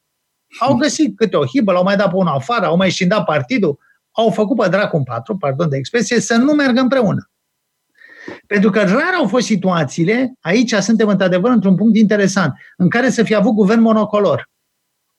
Au 0.58 0.74
găsit 0.74 1.16
câte 1.16 1.36
o 1.36 1.44
hibă, 1.46 1.72
l-au 1.72 1.82
mai 1.82 1.96
dat 1.96 2.10
pe 2.10 2.16
una 2.16 2.32
afară, 2.32 2.66
au 2.66 2.76
mai 2.76 2.90
șindat 2.90 3.24
partidul, 3.24 3.78
au 4.18 4.30
făcut 4.30 4.56
pe 4.56 4.68
dracu 4.68 4.96
în 4.96 5.02
patru, 5.02 5.36
pardon 5.36 5.68
de 5.68 5.76
expresie, 5.76 6.20
să 6.20 6.36
nu 6.36 6.52
meargă 6.52 6.80
împreună. 6.80 7.30
Pentru 8.46 8.70
că 8.70 8.80
rar 8.80 9.14
au 9.18 9.26
fost 9.26 9.46
situațiile, 9.46 10.32
aici 10.40 10.74
suntem 10.74 11.08
într-adevăr 11.08 11.50
într-un 11.50 11.74
punct 11.74 11.96
interesant, 11.96 12.54
în 12.76 12.88
care 12.88 13.10
să 13.10 13.22
fie 13.22 13.36
avut 13.36 13.52
guvern 13.52 13.80
monocolor. 13.80 14.50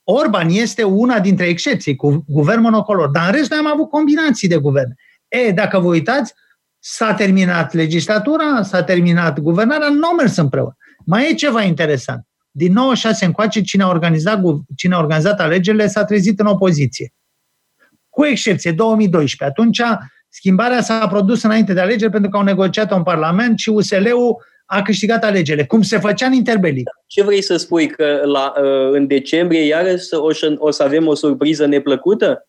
Orban 0.04 0.50
este 0.50 0.84
una 0.84 1.20
dintre 1.20 1.46
excepții, 1.46 1.96
cu 1.96 2.24
guvern 2.28 2.62
monocolor, 2.62 3.10
dar 3.10 3.26
în 3.26 3.32
rest 3.32 3.50
noi 3.50 3.60
am 3.60 3.68
avut 3.68 3.90
combinații 3.90 4.48
de 4.48 4.58
guverne. 4.58 4.96
E, 5.28 5.52
dacă 5.52 5.80
vă 5.80 5.88
uitați, 5.88 6.34
s-a 6.80 7.14
terminat 7.14 7.74
legislatura, 7.74 8.64
s-a 8.64 8.84
terminat 8.84 9.40
guvernarea, 9.40 9.90
nu 9.90 10.08
au 10.08 10.16
mers 10.16 10.36
împreună. 10.36 10.76
Mai 11.06 11.30
e 11.30 11.34
ceva 11.34 11.62
interesant. 11.62 12.28
Din 12.52 12.74
96 12.74 13.26
încoace, 13.26 13.62
cine 13.62 13.84
a 13.84 13.88
organizat, 13.88 14.42
cine 14.76 14.96
a 14.96 15.00
organizat 15.00 15.40
alegerile 15.40 15.88
s-a 15.88 16.04
trezit 16.04 16.40
în 16.40 16.46
opoziție. 16.46 17.14
Cu 18.20 18.26
excepție, 18.26 18.72
2012. 18.72 19.60
Atunci, 19.60 19.82
schimbarea 20.30 20.82
s-a 20.82 21.08
produs 21.08 21.44
înainte 21.44 21.74
de 21.74 21.80
alegeri 21.80 22.12
pentru 22.12 22.30
că 22.30 22.38
au 22.38 22.44
negociat 22.44 22.92
un 22.92 23.04
parlament 23.04 23.60
și 23.60 23.70
USL-ul 23.70 24.44
a 24.66 24.82
câștigat 24.82 25.24
alegerile, 25.24 25.66
cum 25.66 25.82
se 25.82 26.00
făcea 26.00 26.26
în 26.26 26.34
interbelic. 26.34 26.90
Ce 27.08 27.24
vrei 27.24 27.42
să 27.42 27.58
spui? 27.58 27.88
Că 27.88 28.22
la, 28.24 28.54
uh, 28.58 28.92
în 28.92 29.08
decembrie 29.08 29.66
iarăși 29.66 30.14
o, 30.14 30.28
o 30.58 30.72
să 30.72 30.84
avem 30.84 31.08
o 31.08 31.14
surpriză 31.16 31.66
neplăcută? 31.66 32.48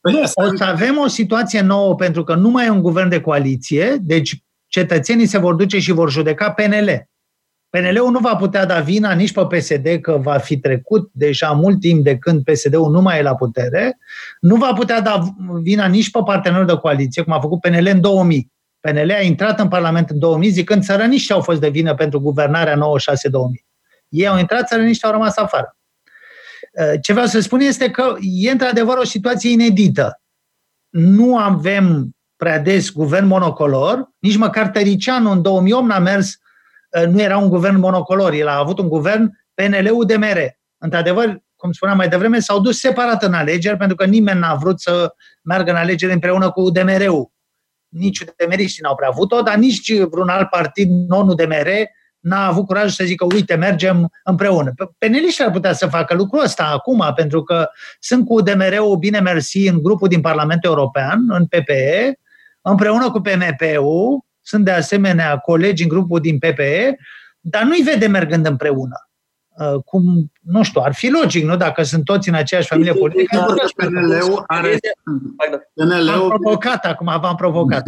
Păi 0.00 0.20
o 0.22 0.26
să 0.26 0.64
avem 0.64 0.98
o 0.98 1.06
situație 1.06 1.60
nouă 1.60 1.94
pentru 1.94 2.24
că 2.24 2.34
nu 2.34 2.48
mai 2.48 2.66
e 2.66 2.70
un 2.70 2.82
guvern 2.82 3.08
de 3.08 3.20
coaliție, 3.20 3.96
deci 4.00 4.34
cetățenii 4.66 5.26
se 5.26 5.38
vor 5.38 5.54
duce 5.54 5.78
și 5.78 5.92
vor 5.92 6.10
judeca 6.10 6.50
PNL. 6.50 7.08
PNL-ul 7.70 8.10
nu 8.10 8.18
va 8.18 8.36
putea 8.36 8.66
da 8.66 8.80
vina 8.80 9.12
nici 9.12 9.32
pe 9.32 9.46
PSD 9.46 10.00
că 10.00 10.12
va 10.12 10.38
fi 10.38 10.58
trecut 10.58 11.10
deja 11.12 11.50
mult 11.50 11.80
timp 11.80 12.04
de 12.04 12.18
când 12.18 12.44
PSD-ul 12.44 12.90
nu 12.90 13.00
mai 13.00 13.18
e 13.18 13.22
la 13.22 13.34
putere, 13.34 13.98
nu 14.40 14.56
va 14.56 14.72
putea 14.72 15.00
da 15.00 15.22
vina 15.62 15.86
nici 15.86 16.10
pe 16.10 16.18
partenerul 16.24 16.66
de 16.66 16.76
coaliție, 16.76 17.22
cum 17.22 17.32
a 17.32 17.40
făcut 17.40 17.60
PNL 17.60 17.86
în 17.86 18.00
2000. 18.00 18.52
PNL 18.80 19.10
a 19.10 19.20
intrat 19.20 19.60
în 19.60 19.68
Parlament 19.68 20.10
în 20.10 20.18
2000 20.18 20.50
zicând 20.50 20.82
țărăniști 20.82 21.32
au 21.32 21.40
fost 21.40 21.60
de 21.60 21.68
vină 21.68 21.94
pentru 21.94 22.20
guvernarea 22.20 22.74
96-2000. 22.74 22.78
Ei 24.08 24.28
au 24.28 24.38
intrat, 24.38 24.66
țărăniști 24.66 25.04
au 25.04 25.10
rămas 25.10 25.36
afară. 25.36 25.76
Uh, 26.72 26.92
ce 27.02 27.12
vreau 27.12 27.26
să 27.26 27.40
spun 27.40 27.60
este 27.60 27.90
că 27.90 28.16
e 28.20 28.50
într-adevăr 28.50 28.96
o 28.96 29.04
situație 29.04 29.50
inedită. 29.50 30.20
Nu 30.88 31.38
avem 31.38 32.10
prea 32.36 32.58
des 32.58 32.92
guvern 32.92 33.26
monocolor, 33.26 34.10
nici 34.18 34.36
măcar 34.36 34.68
Tăricianu 34.68 35.30
în 35.30 35.42
2008 35.42 35.86
n-a 35.86 35.98
mers, 35.98 36.28
uh, 36.28 36.45
nu 37.04 37.20
era 37.20 37.38
un 37.38 37.48
guvern 37.48 37.78
monocolor, 37.78 38.32
el 38.32 38.48
a 38.48 38.58
avut 38.58 38.78
un 38.78 38.88
guvern 38.88 39.30
PNL-UDMR. 39.54 40.38
Într-adevăr, 40.78 41.38
cum 41.56 41.72
spuneam 41.72 41.96
mai 41.96 42.08
devreme, 42.08 42.38
s-au 42.38 42.60
dus 42.60 42.78
separat 42.78 43.22
în 43.22 43.32
alegeri 43.32 43.76
pentru 43.76 43.96
că 43.96 44.04
nimeni 44.04 44.38
n-a 44.38 44.54
vrut 44.54 44.80
să 44.80 45.14
meargă 45.42 45.70
în 45.70 45.76
alegeri 45.76 46.12
împreună 46.12 46.50
cu 46.50 46.60
UDMR-ul 46.60 47.34
nici 47.96 48.20
UDMR-iștii 48.20 48.82
n-au 48.82 48.94
prea 48.94 49.08
avut-o, 49.08 49.42
dar 49.42 49.56
nici 49.56 49.98
vreun 49.98 50.28
alt 50.28 50.48
partid 50.48 50.90
non-UDMR 51.08 51.68
n-a 52.20 52.46
avut 52.46 52.66
curaj 52.66 52.92
să 52.92 53.04
zică, 53.04 53.26
uite, 53.34 53.54
mergem 53.54 54.10
împreună. 54.24 54.74
Peneliștii 54.98 55.44
ar 55.44 55.50
putea 55.50 55.72
să 55.72 55.86
facă 55.86 56.14
lucrul 56.14 56.42
ăsta 56.42 56.64
acum, 56.64 57.12
pentru 57.14 57.42
că 57.42 57.68
sunt 58.00 58.26
cu 58.26 58.34
UDMR-ul, 58.34 58.96
bine 58.96 59.20
mersi, 59.20 59.66
în 59.66 59.82
grupul 59.82 60.08
din 60.08 60.20
Parlamentul 60.20 60.70
European, 60.70 61.24
în 61.28 61.46
PPE, 61.46 62.18
împreună 62.60 63.10
cu 63.10 63.20
PMP-ul, 63.20 64.24
sunt 64.46 64.64
de 64.64 64.70
asemenea 64.70 65.36
colegi 65.36 65.82
în 65.82 65.88
grupul 65.88 66.20
din 66.20 66.38
PPE, 66.38 66.98
dar 67.40 67.62
nu-i 67.62 67.82
vede 67.82 68.06
mergând 68.06 68.46
împreună. 68.46 68.96
Uh, 69.48 69.82
cum, 69.84 70.32
nu 70.40 70.62
știu, 70.62 70.80
ar 70.84 70.94
fi 70.94 71.10
logic, 71.10 71.44
nu? 71.44 71.56
Dacă 71.56 71.82
sunt 71.82 72.04
toți 72.04 72.28
în 72.28 72.34
aceeași 72.34 72.68
familie 72.68 72.92
politică. 72.92 73.54
PNL-ul 73.76 74.44
are... 74.46 74.78
PNL-ul... 75.74 76.08
Am 76.08 76.28
provocat 76.28 76.84
acum, 76.84 77.18
v-am 77.20 77.34
provocat. 77.34 77.82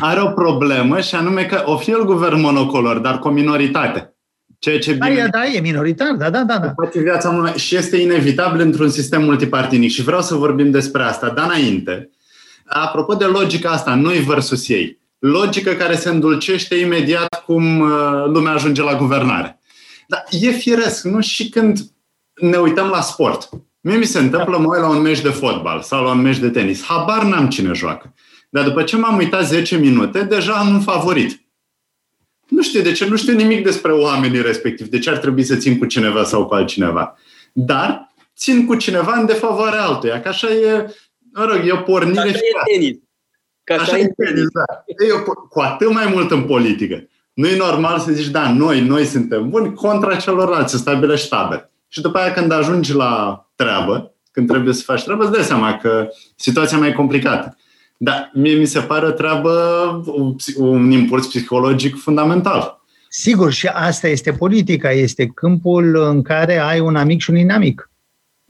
Are 0.00 0.20
o 0.20 0.30
problemă 0.30 1.00
și 1.00 1.14
anume 1.14 1.44
că 1.44 1.62
o 1.64 1.76
fi 1.76 1.90
el 1.90 2.04
guvern 2.04 2.40
monocolor, 2.40 2.98
dar 2.98 3.18
cu 3.18 3.28
o 3.28 3.30
minoritate. 3.30 4.12
Ceea 4.58 4.78
ce 4.78 4.94
da, 4.94 5.08
e, 5.08 5.28
da, 5.30 5.44
e 5.44 5.60
minoritar, 5.60 6.14
da, 6.14 6.30
da, 6.30 6.42
da. 6.42 6.58
da. 6.58 6.72
Face 6.82 7.00
viața 7.00 7.30
mult 7.30 7.42
mai... 7.42 7.52
Și 7.52 7.76
este 7.76 7.96
inevitabil 7.96 8.60
într-un 8.60 8.88
sistem 8.88 9.22
multipartinic. 9.22 9.90
Și 9.90 10.02
vreau 10.02 10.20
să 10.20 10.34
vorbim 10.34 10.70
despre 10.70 11.02
asta. 11.02 11.28
Dar 11.28 11.44
înainte, 11.44 12.10
apropo 12.64 13.14
de 13.14 13.24
logica 13.24 13.70
asta, 13.70 13.94
noi 13.94 14.18
versus 14.18 14.68
ei, 14.68 14.98
logică 15.18 15.72
care 15.72 15.96
se 15.96 16.08
îndulcește 16.08 16.74
imediat 16.74 17.44
cum 17.44 17.80
uh, 17.80 18.24
lumea 18.26 18.52
ajunge 18.52 18.82
la 18.82 18.96
guvernare. 18.96 19.60
Dar 20.06 20.24
e 20.30 20.50
firesc, 20.50 21.04
nu? 21.04 21.20
Și 21.20 21.48
când 21.48 21.78
ne 22.34 22.56
uităm 22.56 22.88
la 22.88 23.00
sport. 23.00 23.48
Mie 23.80 23.96
mi 23.96 24.04
se 24.04 24.18
întâmplă, 24.18 24.58
mă 24.58 24.66
uit 24.66 24.80
la 24.80 24.88
un 24.88 25.02
meci 25.02 25.20
de 25.20 25.28
fotbal 25.28 25.82
sau 25.82 26.04
la 26.04 26.10
un 26.10 26.20
meci 26.20 26.38
de 26.38 26.50
tenis. 26.50 26.84
Habar 26.84 27.22
n-am 27.22 27.48
cine 27.48 27.72
joacă. 27.72 28.14
Dar 28.50 28.64
după 28.64 28.82
ce 28.82 28.96
m-am 28.96 29.16
uitat 29.16 29.46
10 29.46 29.76
minute, 29.76 30.22
deja 30.22 30.52
am 30.52 30.68
un 30.68 30.80
favorit. 30.80 31.42
Nu 32.48 32.62
știu 32.62 32.82
de 32.82 32.92
ce, 32.92 33.06
nu 33.06 33.16
știu 33.16 33.34
nimic 33.34 33.64
despre 33.64 33.92
oamenii 33.92 34.42
respectivi, 34.42 34.88
de 34.88 34.98
ce 34.98 35.10
ar 35.10 35.16
trebui 35.16 35.44
să 35.44 35.56
țin 35.56 35.78
cu 35.78 35.84
cineva 35.84 36.24
sau 36.24 36.46
cu 36.46 36.54
altcineva. 36.54 37.16
Dar 37.52 38.12
țin 38.36 38.66
cu 38.66 38.74
cineva 38.74 39.16
în 39.18 39.26
defavoarea 39.26 39.84
altuia, 39.84 40.20
că 40.20 40.28
așa 40.28 40.50
e, 40.50 40.94
mă 41.32 41.44
rog, 41.44 41.66
e 41.66 41.72
o 41.72 41.76
pornire. 41.76 42.20
Așa 42.20 42.38
e 42.38 42.72
tenis. 42.72 42.96
Că 43.68 43.74
așa, 43.74 43.82
așa 43.82 43.98
e 43.98 44.12
tenis, 44.16 44.46
da. 44.52 44.84
E 44.86 45.22
cu 45.48 45.60
atât 45.60 45.92
mai 45.92 46.10
mult 46.12 46.30
în 46.30 46.42
politică. 46.42 47.08
Nu 47.32 47.46
e 47.46 47.56
normal 47.56 47.98
să 47.98 48.12
zici, 48.12 48.28
da, 48.28 48.52
noi, 48.52 48.80
noi 48.80 49.04
suntem 49.04 49.48
buni 49.48 49.74
contra 49.74 50.16
celorlalți, 50.16 50.70
să 50.70 50.76
stabilești 50.76 51.28
tabere. 51.28 51.70
Și 51.88 52.00
după 52.00 52.18
aia 52.18 52.32
când 52.32 52.52
ajungi 52.52 52.94
la 52.94 53.46
treabă, 53.56 54.14
când 54.30 54.48
trebuie 54.48 54.74
să 54.74 54.82
faci 54.84 55.04
treabă, 55.04 55.22
îți 55.22 55.32
dai 55.32 55.42
seama 55.42 55.76
că 55.76 56.08
situația 56.36 56.78
mai 56.78 56.88
e 56.88 56.92
complicată. 56.92 57.56
Dar 57.96 58.30
mie 58.34 58.54
mi 58.54 58.64
se 58.64 58.80
pare 58.80 59.06
o 59.06 59.10
treabă, 59.10 59.52
un 60.56 60.90
impuls 60.90 61.26
psihologic 61.26 61.96
fundamental. 61.96 62.80
Sigur, 63.08 63.52
și 63.52 63.66
asta 63.66 64.08
este 64.08 64.32
politica, 64.32 64.90
este 64.90 65.26
câmpul 65.26 65.96
în 65.96 66.22
care 66.22 66.58
ai 66.58 66.80
un 66.80 66.96
amic 66.96 67.20
și 67.20 67.30
un 67.30 67.36
inamic. 67.36 67.90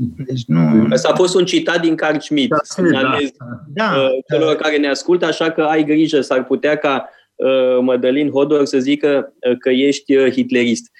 Deci 0.00 0.44
nu... 0.46 0.86
Asta 0.90 1.08
a 1.12 1.16
fost 1.16 1.34
un 1.34 1.44
citat 1.44 1.80
din 1.80 1.94
Carl 1.94 2.18
Schmitt. 2.18 2.48
Da, 2.48 3.00
da, 3.00 3.18
da, 3.66 4.00
uh, 4.00 4.08
celor 4.30 4.56
da. 4.56 4.62
care 4.62 4.76
ne 4.76 4.88
ascultă, 4.88 5.26
așa 5.26 5.50
că 5.50 5.62
ai 5.62 5.84
grijă, 5.84 6.20
s-ar 6.20 6.44
putea 6.44 6.76
ca 6.76 7.08
Uh, 7.38 7.78
Mădălin 7.80 8.30
Hodor 8.30 8.64
să 8.64 8.78
zică 8.78 9.32
uh, 9.50 9.58
că 9.58 9.70
ești 9.70 10.16
uh, 10.16 10.32
hitlerist. 10.32 10.90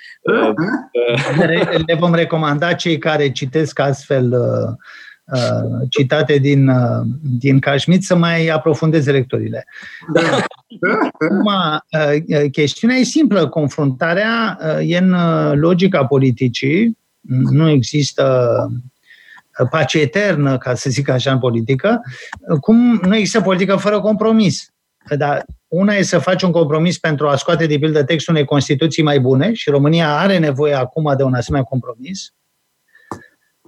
Le 1.87 1.95
vom 1.99 2.15
recomanda 2.15 2.73
cei 2.73 2.99
care 2.99 3.33
citesc 3.33 3.79
astfel 3.79 4.35
citate 5.89 6.37
din, 6.37 6.71
din 7.39 7.59
Cașmit 7.59 8.03
să 8.03 8.17
mai 8.17 8.47
aprofundeze 8.47 9.11
lecturile. 9.11 9.67
Da. 10.13 10.21
Acum, 11.01 11.51
chestiunea 12.51 12.97
e 12.97 13.03
simplă. 13.03 13.49
Confruntarea 13.49 14.59
e 14.81 14.97
în 14.97 15.15
logica 15.55 16.07
politicii. 16.07 16.99
Nu 17.29 17.69
există 17.69 18.57
pace 19.71 20.01
eternă, 20.01 20.59
ca 20.59 20.75
să 20.75 20.91
zic 20.91 21.09
așa, 21.09 21.33
în 21.33 21.39
politică. 21.39 22.01
Cum 22.61 23.01
nu 23.03 23.17
există 23.17 23.41
politică 23.41 23.77
fără 23.77 24.01
compromis. 24.01 24.73
Dar 25.17 25.45
una 25.69 25.95
e 25.95 26.03
să 26.03 26.19
faci 26.19 26.43
un 26.43 26.51
compromis 26.51 26.99
pentru 26.99 27.29
a 27.29 27.37
scoate 27.37 27.67
de 27.67 27.79
pildă 27.79 28.05
textul 28.05 28.35
unei 28.35 28.47
Constituții 28.47 29.03
mai 29.03 29.21
bune 29.21 29.53
și 29.53 29.71
România 29.71 30.19
are 30.19 30.39
nevoie 30.39 30.75
acum 30.75 31.15
de 31.17 31.23
un 31.23 31.35
asemenea 31.35 31.67
compromis. 31.67 32.33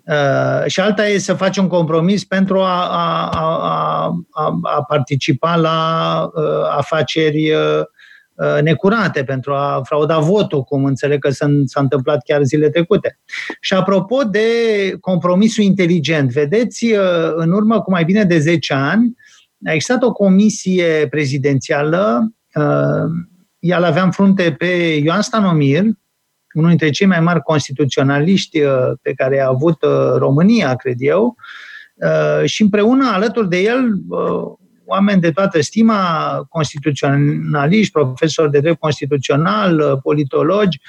Uh, 0.05 0.67
și 0.67 0.81
alta 0.81 1.07
e 1.07 1.19
să 1.19 1.35
faci 1.35 1.57
un 1.57 1.69
compromis 1.69 2.25
pentru 2.25 2.61
a, 2.61 2.89
a, 2.89 3.29
a, 3.29 4.05
a, 4.31 4.59
a 4.63 4.83
participa 4.83 5.57
la 5.57 6.31
uh, 6.35 6.43
afaceri 6.77 7.53
uh, 7.53 7.83
necurate, 8.62 9.24
pentru 9.24 9.53
a 9.53 9.80
frauda 9.84 10.18
votul, 10.18 10.62
cum 10.62 10.84
înțeleg 10.84 11.18
că 11.18 11.30
s-a, 11.30 11.47
s-a 11.64 11.80
întâmplat 11.80 12.22
chiar 12.24 12.43
zile 12.43 12.70
trecute. 12.70 13.18
Și 13.61 13.74
apropo 13.74 14.22
de 14.22 14.41
compromisul 15.01 15.64
inteligent, 15.64 16.30
vedeți, 16.30 16.84
uh, 16.84 17.32
în 17.34 17.53
urmă 17.53 17.80
cu 17.80 17.91
mai 17.91 18.05
bine 18.05 18.24
de 18.24 18.38
10 18.38 18.74
ani, 18.74 19.16
a 19.64 19.72
existat 19.72 20.03
o 20.03 20.12
comisie 20.12 21.07
prezidențială, 21.11 22.32
uh, 22.55 23.11
ea 23.59 23.78
l 23.78 23.84
avea 23.84 24.03
în 24.03 24.11
frunte 24.11 24.55
pe 24.59 25.01
Ioan 25.05 25.22
Stanomir, 25.22 25.82
unul 26.55 26.68
dintre 26.68 26.91
cei 26.91 27.07
mai 27.07 27.20
mari 27.20 27.43
constituționaliști 27.43 28.61
uh, 28.61 28.91
pe 29.03 29.12
care 29.12 29.41
a 29.41 29.49
avut 29.49 29.82
uh, 29.82 30.14
România, 30.16 30.74
cred 30.74 30.97
eu, 30.99 31.36
și 32.45 32.62
împreună, 32.62 33.11
alături 33.12 33.49
de 33.49 33.62
el, 33.62 33.95
oameni 34.91 35.20
de 35.20 35.30
toată 35.30 35.61
stima, 35.61 36.47
constituționaliști, 36.49 37.93
profesori 37.93 38.51
de 38.51 38.61
drept 38.61 38.78
constituțional, 38.78 40.01
politologi, 40.03 40.80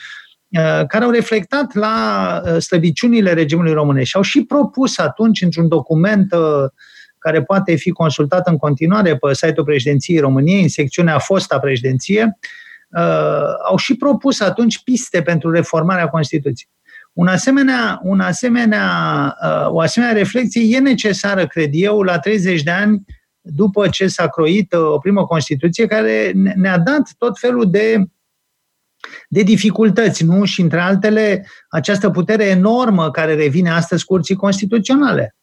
care 0.87 1.03
au 1.03 1.11
reflectat 1.11 1.73
la 1.73 2.41
slăbiciunile 2.59 3.33
regimului 3.33 3.73
românesc 3.73 4.07
și 4.07 4.15
au 4.15 4.21
și 4.21 4.43
propus 4.43 4.97
atunci, 4.97 5.41
într-un 5.41 5.67
document 5.67 6.33
care 7.21 7.43
poate 7.43 7.75
fi 7.75 7.89
consultat 7.89 8.47
în 8.47 8.57
continuare 8.57 9.17
pe 9.17 9.33
site-ul 9.33 9.65
președinției 9.65 10.19
României, 10.19 10.61
în 10.61 10.69
secțiunea 10.69 11.19
fosta 11.19 11.59
președinție, 11.59 12.37
uh, 12.89 13.01
au 13.69 13.77
și 13.77 13.95
propus 13.95 14.39
atunci 14.39 14.83
piste 14.83 15.21
pentru 15.21 15.51
reformarea 15.51 16.07
Constituției. 16.07 16.69
Un 17.13 17.27
asemenea, 17.27 17.99
un 18.03 18.19
asemenea, 18.19 18.87
uh, 19.43 19.67
o 19.67 19.79
asemenea 19.79 20.15
reflexie 20.15 20.75
e 20.75 20.79
necesară, 20.79 21.47
cred 21.47 21.69
eu, 21.71 22.01
la 22.01 22.19
30 22.19 22.63
de 22.63 22.71
ani 22.71 23.03
după 23.41 23.87
ce 23.87 24.07
s-a 24.07 24.27
croit 24.27 24.73
uh, 24.73 24.79
o 24.79 24.97
primă 24.97 25.25
Constituție 25.25 25.85
care 25.85 26.31
ne-a 26.55 26.77
dat 26.77 27.13
tot 27.17 27.39
felul 27.39 27.69
de 27.69 28.05
de 29.29 29.43
dificultăți, 29.43 30.23
nu? 30.23 30.45
Și 30.45 30.61
între 30.61 30.79
altele, 30.79 31.47
această 31.69 32.09
putere 32.09 32.45
enormă 32.45 33.11
care 33.11 33.35
revine 33.35 33.69
astăzi 33.69 34.05
curții 34.05 34.35
constituționale. 34.35 35.35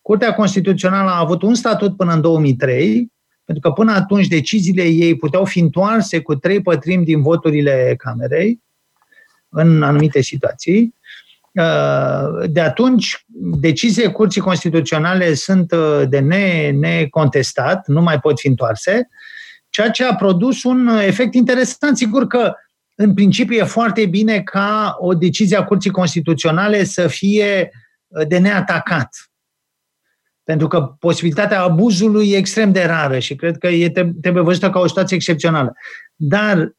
Curtea 0.00 0.34
Constituțională 0.34 1.10
a 1.10 1.18
avut 1.18 1.42
un 1.42 1.54
statut 1.54 1.96
până 1.96 2.12
în 2.12 2.20
2003, 2.20 3.12
pentru 3.44 3.68
că 3.68 3.74
până 3.74 3.92
atunci 3.92 4.26
deciziile 4.26 4.82
ei 4.82 5.16
puteau 5.16 5.44
fi 5.44 5.58
întoarse 5.58 6.20
cu 6.20 6.34
trei 6.34 6.62
pătrimi 6.62 7.04
din 7.04 7.22
voturile 7.22 7.94
Camerei 7.98 8.62
în 9.48 9.82
anumite 9.82 10.20
situații. 10.20 10.94
Uh, 11.56 12.50
de 12.50 12.60
atunci, 12.60 13.24
deciziile 13.60 14.10
Curții 14.10 14.40
Constituționale 14.40 15.34
sunt 15.34 15.72
uh, 15.72 16.02
de 16.08 16.18
ne, 16.18 16.70
necontestat, 16.70 17.86
nu 17.86 18.02
mai 18.02 18.20
pot 18.20 18.38
fi 18.38 18.48
întoarse, 18.48 19.08
ceea 19.68 19.90
ce 19.90 20.04
a 20.04 20.14
produs 20.14 20.62
un 20.62 20.88
efect 20.88 21.34
interesant. 21.34 21.96
Sigur 21.96 22.26
că, 22.26 22.54
în 22.94 23.14
principiu, 23.14 23.56
e 23.56 23.62
foarte 23.62 24.06
bine 24.06 24.40
ca 24.42 24.96
o 24.98 25.14
decizie 25.14 25.56
a 25.56 25.64
Curții 25.64 25.90
Constituționale 25.90 26.84
să 26.84 27.06
fie 27.06 27.70
uh, 28.06 28.26
de 28.26 28.38
neatacat. 28.38 29.08
Pentru 30.42 30.66
că 30.66 30.80
posibilitatea 30.80 31.62
abuzului 31.62 32.30
e 32.30 32.36
extrem 32.36 32.72
de 32.72 32.84
rară 32.84 33.18
și 33.18 33.34
cred 33.34 33.58
că 33.58 33.68
e, 33.68 33.90
trebuie 34.20 34.42
văzută 34.42 34.70
ca 34.70 34.78
o 34.78 34.86
situație 34.86 35.16
excepțională. 35.16 35.72
Dar 36.14 36.58
Ă, 36.58 36.76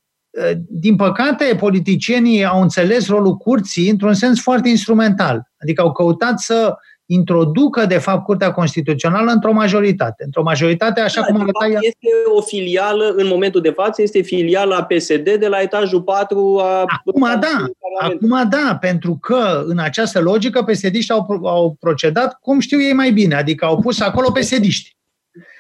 din 0.68 0.96
păcate, 0.96 1.56
politicienii 1.60 2.46
au 2.46 2.62
înțeles 2.62 3.08
rolul 3.08 3.36
curții 3.36 3.90
într-un 3.90 4.14
sens 4.14 4.42
foarte 4.42 4.70
instrumental. 4.70 5.52
Adică 5.62 5.82
au 5.82 5.92
căutat 5.92 6.40
să 6.40 6.76
introducă, 7.06 7.86
de 7.86 7.98
fapt, 7.98 8.24
Curtea 8.24 8.52
Constituțională 8.52 9.32
într-o 9.32 9.52
majoritate. 9.52 10.24
Într-o 10.24 10.44
majoritate, 10.44 11.02
așa 11.02 11.22
da, 11.22 11.28
cum 11.28 11.42
arăta 11.42 11.68
ea. 11.72 11.80
Este 11.82 12.08
o 12.36 12.42
filială, 12.42 13.14
în 13.16 13.28
momentul 13.28 13.62
de 13.62 13.70
față, 13.70 14.02
este 14.02 14.22
filiala 14.22 14.84
PSD 14.84 15.30
de 15.40 15.48
la 15.48 15.62
etajul 15.62 16.02
4 16.02 16.60
a... 16.62 16.84
Acum 16.88 17.40
da, 17.40 17.66
acum 18.00 18.50
da, 18.50 18.78
pentru 18.82 19.18
că 19.22 19.64
în 19.66 19.80
această 19.80 20.20
logică 20.20 20.64
psd 20.64 21.12
au, 21.12 21.40
au 21.44 21.76
procedat 21.80 22.38
cum 22.42 22.60
știu 22.60 22.82
ei 22.82 22.94
mai 22.94 23.12
bine, 23.12 23.36
adică 23.36 23.66
au 23.66 23.80
pus 23.80 24.00
acolo 24.00 24.32
psd 24.32 24.64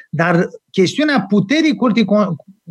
Dar 0.09 0.47
chestiunea 0.71 1.25
puterii 1.29 1.75
curții, 1.75 2.05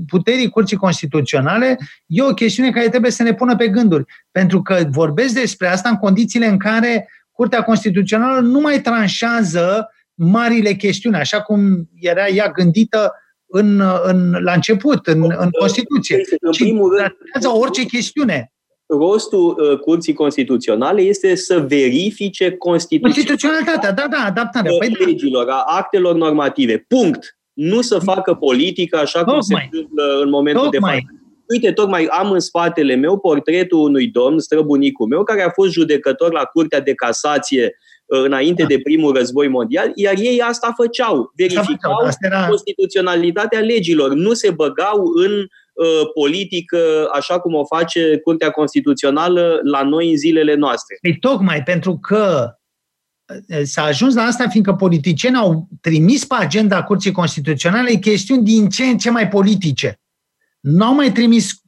puterii 0.06 0.48
curții 0.48 0.76
constituționale 0.76 1.78
e 2.06 2.22
o 2.22 2.34
chestiune 2.34 2.70
care 2.70 2.88
trebuie 2.88 3.10
să 3.10 3.22
ne 3.22 3.34
pună 3.34 3.56
pe 3.56 3.68
gânduri. 3.68 4.04
Pentru 4.30 4.62
că 4.62 4.84
vorbesc 4.90 5.34
despre 5.34 5.68
asta 5.68 5.88
în 5.88 5.96
condițiile 5.96 6.46
în 6.46 6.58
care 6.58 7.08
Curtea 7.32 7.62
Constituțională 7.62 8.40
nu 8.40 8.60
mai 8.60 8.80
tranșează 8.80 9.90
marile 10.14 10.72
chestiuni, 10.72 11.16
așa 11.16 11.42
cum 11.42 11.88
era 12.00 12.28
ea 12.28 12.50
gândită 12.50 13.12
în, 13.46 13.82
în, 14.04 14.30
la 14.42 14.52
început, 14.52 15.06
în, 15.06 15.22
în 15.38 15.50
Constituție. 15.50 16.20
În 16.40 16.52
primul 16.52 16.96
rând, 16.96 17.60
orice 17.60 17.84
chestiune. 17.84 18.50
Rostul 18.86 19.56
uh, 19.58 19.78
Curții 19.78 20.12
Constituționale 20.12 21.00
este 21.00 21.34
să 21.34 21.60
verifice 21.60 22.50
constituționalitatea. 22.50 23.92
Da, 23.92 24.06
da, 24.10 24.24
adaptarea. 24.26 24.70
Păi, 24.78 24.88
da. 24.88 25.04
legilor, 25.04 25.48
a 25.48 25.64
actelor 25.66 26.14
normative. 26.14 26.84
Punct 26.88 27.38
nu 27.56 27.80
să 27.80 27.98
facă 27.98 28.34
politică 28.34 28.96
așa 28.98 29.24
cum 29.24 29.40
se 29.40 29.54
întâmplă 29.54 30.02
în 30.22 30.28
momentul 30.28 30.68
Tocmai. 30.68 30.94
de 30.94 31.00
față. 31.06 31.20
Uite, 31.48 31.72
tocmai 31.72 32.06
am 32.06 32.30
în 32.30 32.40
spatele 32.40 32.94
meu 32.94 33.18
portretul 33.18 33.78
unui 33.78 34.06
domn, 34.06 34.38
străbunicul 34.38 35.06
meu, 35.06 35.22
care 35.22 35.42
a 35.42 35.50
fost 35.50 35.72
judecător 35.72 36.32
la 36.32 36.44
Curtea 36.44 36.80
de 36.80 36.94
Casație 36.94 37.76
uh, 38.06 38.22
înainte 38.24 38.62
da. 38.62 38.68
de 38.68 38.80
primul 38.82 39.14
război 39.14 39.48
mondial, 39.48 39.92
iar 39.94 40.14
ei 40.18 40.40
asta 40.40 40.72
făceau, 40.76 41.32
verificau 41.36 41.92
asta 42.04 42.26
era... 42.26 42.46
constituționalitatea 42.46 43.60
legilor, 43.60 44.14
nu 44.14 44.32
se 44.32 44.50
băgau 44.50 45.02
în 45.14 45.32
uh, 45.40 46.10
politică 46.14 47.08
așa 47.12 47.40
cum 47.40 47.54
o 47.54 47.64
face 47.64 48.18
Curtea 48.18 48.50
Constituțională 48.50 49.60
la 49.62 49.82
noi 49.82 50.10
în 50.10 50.16
zilele 50.16 50.54
noastre. 50.54 50.98
Păi 51.00 51.16
tocmai 51.20 51.62
pentru 51.62 51.98
că 51.98 52.55
s-a 53.62 53.82
ajuns 53.82 54.14
la 54.14 54.22
asta 54.22 54.48
fiindcă 54.48 54.72
politicienii 54.72 55.38
au 55.38 55.68
trimis 55.80 56.24
pe 56.24 56.34
agenda 56.38 56.82
Curții 56.82 57.12
Constituționale 57.12 57.94
chestiuni 57.94 58.44
din 58.44 58.68
ce 58.68 58.84
în 58.84 58.98
ce 58.98 59.10
mai 59.10 59.28
politice. 59.28 60.00
Nu 60.60 60.84
au 60.84 60.94
mai 60.94 61.12
trimis 61.12 61.60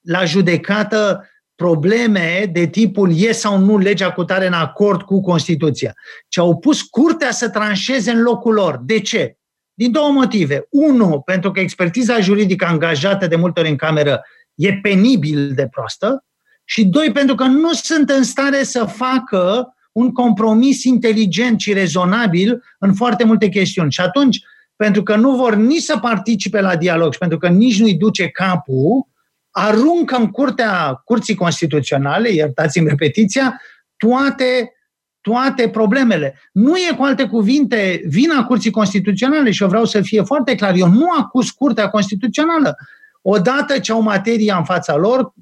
la 0.00 0.24
judecată 0.24 1.28
probleme 1.54 2.50
de 2.52 2.66
tipul 2.66 3.18
e 3.18 3.32
sau 3.32 3.58
nu 3.58 3.78
legea 3.78 4.12
cu 4.12 4.24
tare 4.24 4.46
în 4.46 4.52
acord 4.52 5.02
cu 5.02 5.20
Constituția, 5.20 5.94
ci 6.28 6.38
au 6.38 6.56
pus 6.56 6.82
curtea 6.82 7.30
să 7.30 7.48
tranșeze 7.48 8.10
în 8.10 8.22
locul 8.22 8.54
lor. 8.54 8.80
De 8.84 9.00
ce? 9.00 9.36
Din 9.74 9.92
două 9.92 10.10
motive. 10.10 10.66
Unu, 10.70 11.20
pentru 11.20 11.50
că 11.50 11.60
expertiza 11.60 12.20
juridică 12.20 12.66
angajată 12.66 13.26
de 13.26 13.36
multe 13.36 13.60
ori 13.60 13.68
în 13.68 13.76
cameră 13.76 14.22
e 14.54 14.72
penibil 14.72 15.52
de 15.54 15.68
proastă 15.68 16.24
și 16.64 16.84
doi, 16.84 17.12
pentru 17.12 17.34
că 17.34 17.44
nu 17.44 17.72
sunt 17.72 18.10
în 18.10 18.22
stare 18.22 18.62
să 18.62 18.84
facă 18.84 19.74
un 19.94 20.12
compromis 20.12 20.84
inteligent 20.84 21.60
și 21.60 21.72
rezonabil 21.72 22.62
în 22.78 22.94
foarte 22.94 23.24
multe 23.24 23.48
chestiuni. 23.48 23.92
Și 23.92 24.00
atunci, 24.00 24.40
pentru 24.76 25.02
că 25.02 25.16
nu 25.16 25.36
vor 25.36 25.54
nici 25.54 25.82
să 25.82 25.98
participe 25.98 26.60
la 26.60 26.76
dialog 26.76 27.12
și 27.12 27.18
pentru 27.18 27.38
că 27.38 27.48
nici 27.48 27.80
nu-i 27.80 27.94
duce 27.94 28.28
capul, 28.28 29.06
aruncă 29.50 30.16
în 30.16 30.30
curtea 30.30 31.02
Curții 31.04 31.34
Constituționale, 31.34 32.30
iertați-mi 32.30 32.88
repetiția, 32.88 33.60
toate, 33.96 34.72
toate 35.20 35.68
problemele. 35.68 36.40
Nu 36.52 36.76
e, 36.76 36.94
cu 36.96 37.02
alte 37.02 37.26
cuvinte, 37.26 38.00
vina 38.08 38.44
Curții 38.44 38.70
Constituționale 38.70 39.50
și 39.50 39.62
eu 39.62 39.68
vreau 39.68 39.84
să 39.84 40.00
fie 40.00 40.22
foarte 40.22 40.54
clar, 40.54 40.74
eu 40.74 40.88
nu 40.88 41.06
acuz 41.18 41.50
Curtea 41.50 41.88
Constituțională. 41.88 42.76
Odată 43.22 43.78
ce 43.78 43.92
au 43.92 44.02
materia 44.02 44.56
în 44.56 44.64
fața 44.64 44.96
lor, 44.96 45.34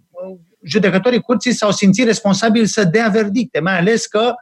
judecătorii 0.65 1.21
curții 1.21 1.53
s-au 1.53 1.71
simțit 1.71 2.07
responsabili 2.07 2.67
să 2.67 2.85
dea 2.85 3.09
verdicte, 3.09 3.61
mai 3.61 3.79
ales 3.79 4.07
că 4.07 4.33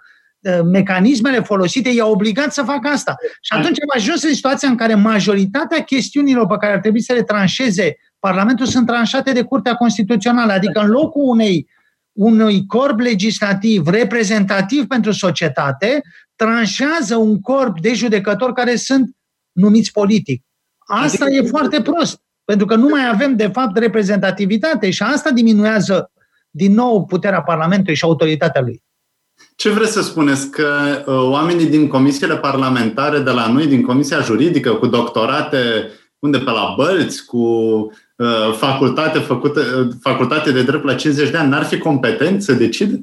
uh, 0.40 0.60
mecanismele 0.64 1.40
folosite 1.40 1.88
i-au 1.88 2.10
obligat 2.10 2.52
să 2.52 2.62
facă 2.62 2.88
asta. 2.88 3.14
Și 3.40 3.52
atunci 3.52 3.80
am 3.80 3.92
ajuns 3.96 4.22
în 4.22 4.34
situația 4.34 4.68
în 4.68 4.76
care 4.76 4.94
majoritatea 4.94 5.82
chestiunilor 5.82 6.46
pe 6.46 6.56
care 6.60 6.72
ar 6.72 6.80
trebui 6.80 7.02
să 7.02 7.12
le 7.12 7.22
tranșeze 7.22 7.96
Parlamentul 8.20 8.66
sunt 8.66 8.86
tranșate 8.86 9.32
de 9.32 9.42
Curtea 9.42 9.74
Constituțională. 9.74 10.52
Adică 10.52 10.80
în 10.80 10.88
locul 10.88 11.22
unei, 11.24 11.68
unui 12.12 12.66
corp 12.66 12.98
legislativ 12.98 13.86
reprezentativ 13.86 14.86
pentru 14.86 15.12
societate, 15.12 16.00
tranșează 16.36 17.16
un 17.16 17.40
corp 17.40 17.80
de 17.80 17.94
judecători 17.94 18.54
care 18.54 18.76
sunt 18.76 19.16
numiți 19.52 19.92
politic. 19.92 20.44
Asta 20.78 21.24
adică 21.24 21.44
e 21.44 21.48
foarte 21.48 21.82
prost. 21.82 22.22
Pentru 22.50 22.68
că 22.68 22.74
nu 22.74 22.88
mai 22.88 23.08
avem, 23.12 23.36
de 23.36 23.46
fapt, 23.46 23.76
reprezentativitate 23.76 24.90
și 24.90 25.02
asta 25.02 25.30
diminuează 25.30 26.10
din 26.50 26.74
nou 26.74 27.04
puterea 27.04 27.42
Parlamentului 27.42 27.94
și 27.94 28.04
autoritatea 28.04 28.60
lui. 28.60 28.82
Ce 29.56 29.70
vreți 29.70 29.92
să 29.92 30.02
spuneți? 30.02 30.50
Că 30.50 30.68
uh, 31.06 31.14
oamenii 31.30 31.66
din 31.66 31.88
comisiile 31.88 32.36
parlamentare 32.36 33.18
de 33.18 33.30
la 33.30 33.52
noi, 33.52 33.66
din 33.66 33.82
Comisia 33.82 34.20
Juridică, 34.20 34.70
cu 34.70 34.86
doctorate 34.86 35.58
unde 36.18 36.38
pe 36.38 36.50
la 36.50 36.74
bălți, 36.76 37.24
cu 37.24 37.38
uh, 38.16 38.52
facultate, 38.56 39.18
făcută, 39.18 39.60
uh, 39.60 39.94
facultate 40.00 40.52
de 40.52 40.62
drept 40.62 40.84
la 40.84 40.94
50 40.94 41.30
de 41.30 41.36
ani, 41.36 41.50
n-ar 41.50 41.64
fi 41.64 41.78
competenți 41.78 42.44
să 42.44 42.52
decidă? 42.52 43.00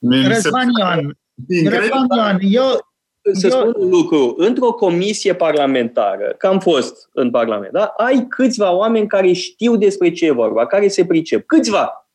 Răzvan 0.00 0.68
Ioan, 0.78 1.18
Răzvan 1.64 2.06
Ioan, 2.16 2.38
eu, 2.40 2.91
să 3.32 3.46
Eu... 3.46 3.50
spun 3.50 3.74
un 3.76 3.88
lucru. 3.88 4.34
Într-o 4.36 4.72
comisie 4.72 5.34
parlamentară, 5.34 6.34
că 6.38 6.46
am 6.46 6.60
fost 6.60 7.08
în 7.12 7.30
Parlament, 7.30 7.72
da? 7.72 7.84
ai 7.84 8.26
câțiva 8.28 8.72
oameni 8.72 9.06
care 9.06 9.32
știu 9.32 9.76
despre 9.76 10.12
ce 10.12 10.26
e 10.26 10.30
vorba, 10.30 10.66
care 10.66 10.88
se 10.88 11.06
pricep. 11.06 11.46
Câțiva. 11.46 12.08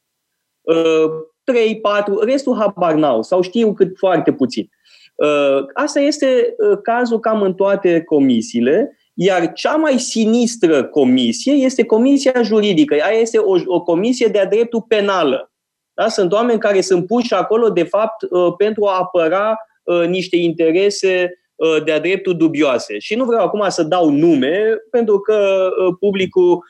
Uh, 0.61 1.09
trei, 1.43 1.79
patru, 1.79 2.19
restul 2.19 2.55
habar 2.55 2.93
n-au 2.93 3.23
sau 3.23 3.41
știu 3.41 3.73
cât 3.73 3.97
foarte 3.97 4.33
puțin. 4.33 4.69
Uh, 5.15 5.65
asta 5.73 5.99
este 5.99 6.55
uh, 6.57 6.77
cazul 6.81 7.19
cam 7.19 7.41
în 7.41 7.53
toate 7.53 8.01
comisiile, 8.01 8.97
iar 9.13 9.53
cea 9.53 9.75
mai 9.75 9.99
sinistră 9.99 10.83
comisie 10.83 11.53
este 11.53 11.83
comisia 11.85 12.41
juridică. 12.41 12.95
Ea 12.95 13.11
este 13.11 13.37
o, 13.37 13.55
o 13.65 13.81
comisie 13.81 14.27
de-a 14.27 14.45
dreptul 14.45 14.85
penală. 14.87 15.51
Da? 15.93 16.07
Sunt 16.07 16.31
oameni 16.31 16.59
care 16.59 16.81
sunt 16.81 17.05
puși 17.07 17.33
acolo, 17.33 17.69
de 17.69 17.83
fapt, 17.83 18.21
uh, 18.29 18.53
pentru 18.57 18.85
a 18.85 18.97
apăra 18.97 19.49
Uh, 19.49 19.76
niște 20.07 20.35
interese 20.35 21.39
uh, 21.55 21.83
de-a 21.83 21.99
dreptul 21.99 22.37
dubioase. 22.37 22.99
Și 22.99 23.15
nu 23.15 23.25
vreau 23.25 23.45
acum 23.45 23.69
să 23.69 23.83
dau 23.83 24.09
nume, 24.09 24.59
pentru 24.91 25.19
că 25.19 25.69
uh, 25.87 25.95
publicul 25.99 26.63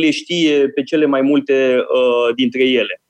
le 0.00 0.10
știe 0.10 0.68
pe 0.68 0.82
cele 0.82 1.06
mai 1.06 1.20
multe 1.20 1.76
dintre 2.34 2.62
ele. 2.62 3.02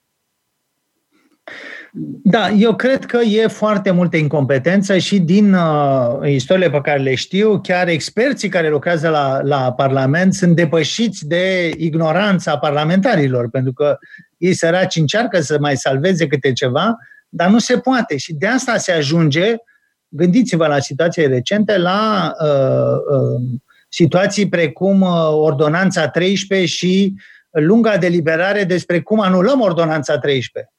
Da, 2.22 2.48
eu 2.48 2.76
cred 2.76 3.04
că 3.04 3.16
e 3.16 3.46
foarte 3.46 3.90
multă 3.90 4.16
incompetență 4.16 4.98
și 4.98 5.18
din 5.18 5.52
uh, 5.52 6.28
istoriile 6.28 6.70
pe 6.70 6.80
care 6.80 7.02
le 7.02 7.14
știu, 7.14 7.60
chiar 7.60 7.88
experții 7.88 8.48
care 8.48 8.70
lucrează 8.70 9.08
la, 9.08 9.40
la 9.42 9.72
Parlament 9.72 10.34
sunt 10.34 10.56
depășiți 10.56 11.26
de 11.26 11.70
ignoranța 11.78 12.58
parlamentarilor, 12.58 13.48
pentru 13.50 13.72
că 13.72 13.98
ei 14.36 14.54
săraci 14.54 14.96
încearcă 14.96 15.40
să 15.40 15.56
mai 15.60 15.76
salveze 15.76 16.26
câte 16.26 16.52
ceva, 16.52 16.96
dar 17.34 17.48
nu 17.48 17.58
se 17.58 17.78
poate 17.78 18.16
și 18.16 18.32
de 18.32 18.46
asta 18.46 18.76
se 18.76 18.92
ajunge, 18.92 19.54
gândiți-vă 20.08 20.66
la 20.66 20.78
situații 20.78 21.26
recente, 21.26 21.78
la 21.78 22.32
uh, 22.40 23.16
uh, 23.16 23.60
situații 23.88 24.48
precum 24.48 25.00
uh, 25.00 25.28
Ordonanța 25.30 26.08
13 26.08 26.68
și 26.68 27.14
lunga 27.50 27.96
deliberare 27.96 28.64
despre 28.64 29.00
cum 29.00 29.20
anulăm 29.20 29.60
ordonanța 29.60 30.18
13. 30.18 30.72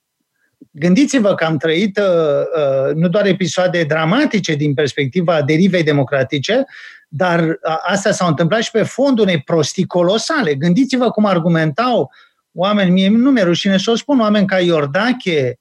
Gândiți-vă 0.71 1.35
că 1.35 1.45
am 1.45 1.57
trăit 1.57 1.97
uh, 1.97 2.03
uh, 2.05 2.95
nu 2.95 3.07
doar 3.07 3.25
episoade 3.25 3.83
dramatice 3.83 4.55
din 4.55 4.73
perspectiva 4.73 5.41
derivei 5.41 5.83
democratice, 5.83 6.65
dar 7.07 7.39
uh, 7.39 7.55
astea 7.85 8.11
s-au 8.11 8.27
întâmplat 8.27 8.61
și 8.61 8.71
pe 8.71 8.83
fondul 8.83 9.23
unei 9.23 9.41
prostii 9.41 9.85
colosale. 9.85 10.55
Gândiți-vă 10.55 11.09
cum 11.09 11.25
argumentau 11.25 12.11
oameni, 12.53 12.91
mie 12.91 13.09
nu 13.09 13.31
mi-e 13.31 13.43
rușine 13.43 13.77
să 13.77 13.91
o 13.91 13.95
spun, 13.95 14.19
oameni 14.19 14.47
ca 14.47 14.59
Iordache, 14.59 15.59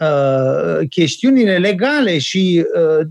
uh, 0.00 0.88
chestiunile 0.88 1.58
legale 1.58 2.18
și 2.18 2.66
uh, 2.74 3.06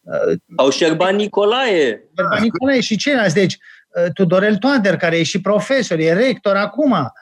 uh, 0.00 0.38
au 0.56 0.70
Șerban 0.70 1.16
Nicolae. 1.16 2.08
Șerban 2.16 2.42
Nicolae 2.42 2.80
și 2.80 2.96
ceilalți. 2.96 3.34
Deci, 3.34 3.58
uh, 3.94 4.12
Tudorel 4.12 4.56
Toader, 4.56 4.96
care 4.96 5.18
e 5.18 5.22
și 5.22 5.40
profesor, 5.40 5.98
e 5.98 6.12
rector 6.12 6.56
acum, 6.56 7.12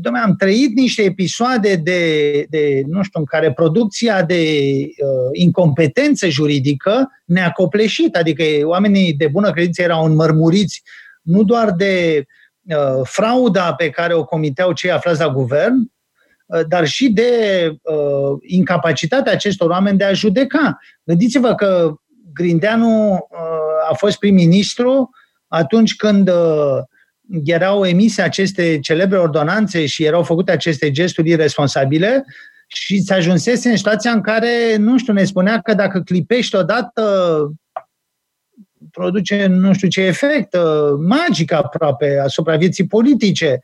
Dom'le, 0.00 0.22
am 0.24 0.36
trăit 0.36 0.74
niște 0.74 1.02
episoade 1.02 1.76
de, 1.76 2.42
de, 2.50 2.82
nu 2.86 3.02
știu, 3.02 3.20
în 3.20 3.24
care 3.24 3.52
producția 3.52 4.22
de 4.22 4.60
uh, 4.80 5.28
incompetență 5.32 6.28
juridică 6.28 7.08
ne-a 7.24 7.50
copleșit, 7.50 8.16
adică 8.16 8.42
oamenii 8.62 9.12
de 9.12 9.26
bună 9.26 9.50
credință 9.50 9.82
erau 9.82 10.04
înmărmuriți 10.04 10.82
nu 11.22 11.42
doar 11.42 11.72
de 11.72 12.24
uh, 12.62 13.00
frauda 13.02 13.74
pe 13.74 13.90
care 13.90 14.14
o 14.14 14.24
comiteau 14.24 14.72
cei 14.72 14.90
aflați 14.90 15.20
la 15.20 15.28
guvern, 15.28 15.74
uh, 15.74 15.86
dar 16.68 16.86
și 16.86 17.08
de 17.08 17.30
uh, 17.82 18.38
incapacitatea 18.40 19.32
acestor 19.32 19.70
oameni 19.70 19.98
de 19.98 20.04
a 20.04 20.12
judeca. 20.12 20.78
Gândiți-vă 21.04 21.54
că 21.54 21.94
Grindeanu 22.32 23.12
uh, 23.12 23.90
a 23.90 23.94
fost 23.94 24.18
prim-ministru 24.18 25.10
atunci 25.46 25.96
când 25.96 26.28
uh, 26.28 26.78
erau 27.44 27.84
emise 27.84 28.22
aceste 28.22 28.78
celebre 28.78 29.18
ordonanțe 29.18 29.86
și 29.86 30.04
erau 30.04 30.22
făcute 30.22 30.50
aceste 30.50 30.90
gesturi 30.90 31.30
irresponsabile 31.30 32.24
și 32.66 33.00
se 33.00 33.14
ajunsese 33.14 33.68
în 33.68 33.76
situația 33.76 34.10
în 34.10 34.20
care, 34.20 34.76
nu 34.76 34.98
știu, 34.98 35.12
ne 35.12 35.24
spunea 35.24 35.60
că 35.60 35.74
dacă 35.74 36.00
clipești 36.00 36.56
odată 36.56 37.02
produce 38.90 39.46
nu 39.46 39.72
știu 39.72 39.88
ce 39.88 40.00
efect 40.00 40.54
uh, 40.54 40.94
magic 40.98 41.52
aproape 41.52 42.18
asupra 42.22 42.56
vieții 42.56 42.86
politice. 42.86 43.60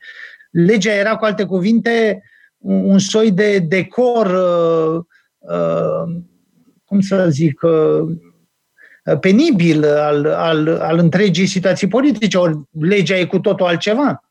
Legea 0.51 0.93
era, 0.93 1.17
cu 1.17 1.25
alte 1.25 1.45
cuvinte, 1.45 2.23
un 2.65 2.99
soi 2.99 3.31
de 3.31 3.59
decor, 3.59 4.27
uh, 4.27 5.05
uh, 5.39 6.23
cum 6.85 7.01
să 7.01 7.27
zic, 7.31 7.61
penibil 9.21 9.85
al, 9.85 10.27
al, 10.27 10.69
al 10.69 10.99
întregii 10.99 11.47
situații 11.47 11.89
politice, 11.89 12.39
ori 12.39 12.61
legea 12.81 13.17
e 13.17 13.25
cu 13.25 13.39
totul 13.39 13.67
altceva. 13.67 14.25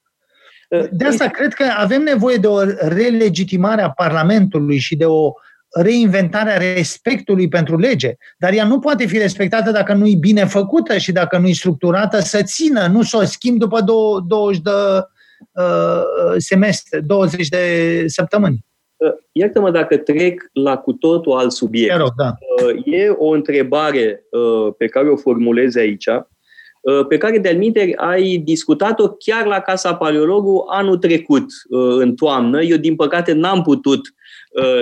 De 0.91 1.05
asta 1.05 1.27
cred 1.27 1.53
că 1.53 1.63
avem 1.77 2.01
nevoie 2.01 2.37
de 2.37 2.47
o 2.47 2.63
relegitimare 2.79 3.81
a 3.81 3.89
Parlamentului 3.89 4.77
și 4.77 4.95
de 4.95 5.05
o 5.05 5.31
reinventare 5.73 6.51
a 6.51 6.73
respectului 6.73 7.47
pentru 7.47 7.77
lege. 7.77 8.15
Dar 8.37 8.53
ea 8.53 8.65
nu 8.65 8.79
poate 8.79 9.05
fi 9.05 9.17
respectată 9.17 9.71
dacă 9.71 9.93
nu 9.93 10.07
e 10.07 10.15
bine 10.19 10.45
făcută 10.45 10.97
și 10.97 11.11
dacă 11.11 11.37
nu 11.37 11.47
e 11.47 11.53
structurată 11.53 12.19
să 12.19 12.41
țină, 12.43 12.87
nu 12.87 13.01
să 13.01 13.17
o 13.17 13.23
schimb 13.23 13.59
după 13.59 13.81
20 14.27 14.61
de 14.61 14.69
uh, 14.69 15.03
semestre, 16.37 16.99
20 16.99 17.47
de 17.47 18.03
săptămâni. 18.07 18.65
Iartă-mă 19.31 19.71
dacă 19.71 19.97
trec 19.97 20.49
la 20.53 20.77
cu 20.77 20.93
totul 20.93 21.31
alt 21.31 21.51
subiect. 21.51 21.97
Rog, 21.97 22.13
da. 22.17 22.33
Uh, 22.63 22.93
e 22.93 23.09
o 23.09 23.29
întrebare 23.29 24.23
uh, 24.31 24.73
pe 24.77 24.87
care 24.87 25.09
o 25.09 25.15
formulez 25.15 25.75
aici, 25.75 26.07
uh, 26.07 27.05
pe 27.07 27.17
care 27.17 27.37
de-al 27.37 27.59
ai 27.95 28.37
discutat-o 28.37 29.07
chiar 29.07 29.45
la 29.45 29.59
Casa 29.59 29.95
Paleologu 29.95 30.65
anul 30.69 30.97
trecut, 30.97 31.45
în 31.99 32.15
toamnă. 32.15 32.61
Eu, 32.61 32.77
din 32.77 32.95
păcate, 32.95 33.33
n-am 33.33 33.61
putut 33.61 34.01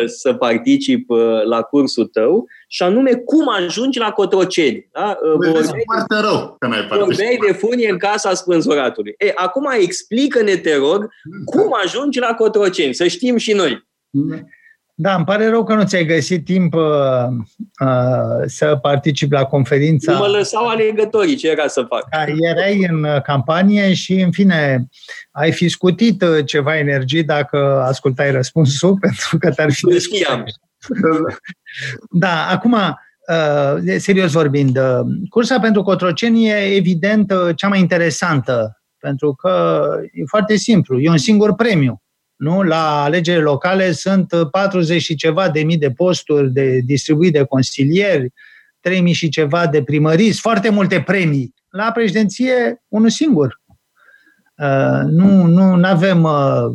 să 0.06 0.34
particip 0.34 1.10
la 1.46 1.62
cursul 1.62 2.06
tău, 2.06 2.48
și 2.68 2.84
anume 2.84 3.12
cum 3.14 3.50
ajungi 3.50 4.00
la 4.00 4.12
Cotroceni. 4.12 4.90
Da? 4.92 5.18
Vorbeai, 5.34 5.84
foarte 5.86 6.16
rău 6.22 6.56
că 6.60 6.68
n-ai 6.68 6.88
vorbeai 6.88 7.40
de 7.48 7.52
funie 7.52 7.90
în 7.90 7.98
casa 7.98 8.34
spânzuratului. 8.34 9.16
E, 9.18 9.32
acum 9.36 9.70
explică-ne, 9.80 10.56
te 10.56 10.76
rog, 10.76 11.10
cum 11.46 11.76
ajungi 11.84 12.20
la 12.20 12.34
Cotroceni, 12.34 12.94
să 12.94 13.08
știm 13.08 13.38
și 13.38 13.54
noi. 13.54 13.90
Da, 14.96 15.16
îmi 15.16 15.26
pare 15.26 15.50
rău 15.50 15.64
că 15.64 15.74
nu 15.74 15.84
ți-ai 15.84 16.06
găsit 16.06 16.46
timp 16.46 16.74
uh, 16.74 16.82
uh, 17.86 18.44
să 18.46 18.80
participi 18.82 19.34
la 19.34 19.44
conferința. 19.44 20.12
Nu 20.12 20.18
mă 20.18 20.28
lăsau 20.28 20.68
alegătorii, 20.68 21.36
ce 21.36 21.50
era 21.50 21.68
să 21.68 21.86
fac? 21.90 22.10
Da, 22.10 22.24
erai 22.50 22.86
în 22.90 23.04
uh, 23.04 23.22
campanie 23.22 23.94
și, 23.94 24.14
în 24.14 24.32
fine, 24.32 24.88
ai 25.32 25.52
fi 25.52 25.70
scutit 25.70 26.22
uh, 26.22 26.46
ceva 26.46 26.78
energie 26.78 27.22
dacă 27.22 27.84
ascultai 27.88 28.32
răspunsul, 28.32 28.98
pentru 29.06 29.38
că 29.38 29.52
te-ar 29.52 29.72
fi 29.72 30.00
știam. 30.00 30.44
Da, 32.10 32.48
acum, 32.50 32.74
uh, 32.74 33.96
serios 33.98 34.32
vorbind, 34.32 34.78
uh, 34.78 35.00
cursa 35.30 35.60
pentru 35.60 35.84
Cotroceni 35.84 36.48
e 36.48 36.76
evident 36.76 37.32
uh, 37.32 37.56
cea 37.56 37.68
mai 37.68 37.80
interesantă, 37.80 38.82
pentru 39.00 39.34
că 39.34 39.84
e 40.12 40.24
foarte 40.26 40.56
simplu, 40.56 41.00
e 41.00 41.10
un 41.10 41.18
singur 41.18 41.56
premiu 41.56 42.01
nu? 42.42 42.62
La 42.62 43.04
alegerile 43.04 43.44
locale 43.44 43.92
sunt 43.92 44.34
40 44.52 45.02
și 45.02 45.16
ceva 45.16 45.50
de 45.50 45.64
mii 45.64 45.78
de 45.78 45.92
posturi 45.92 46.52
de 46.52 46.80
distribuit 46.80 47.34
de 47.34 47.44
consilieri, 47.44 48.34
3000 48.80 49.14
și 49.14 49.30
ceva 49.30 49.68
de 49.68 49.84
primăriți, 49.84 50.40
foarte 50.40 50.70
multe 50.70 51.02
premii. 51.02 51.54
La 51.70 51.92
președinție, 51.92 52.82
unul 52.88 53.10
singur. 53.10 53.62
Uh, 54.56 55.02
nu 55.06 55.46
nu 55.46 55.88
avem 55.88 56.24
uh, 56.24 56.66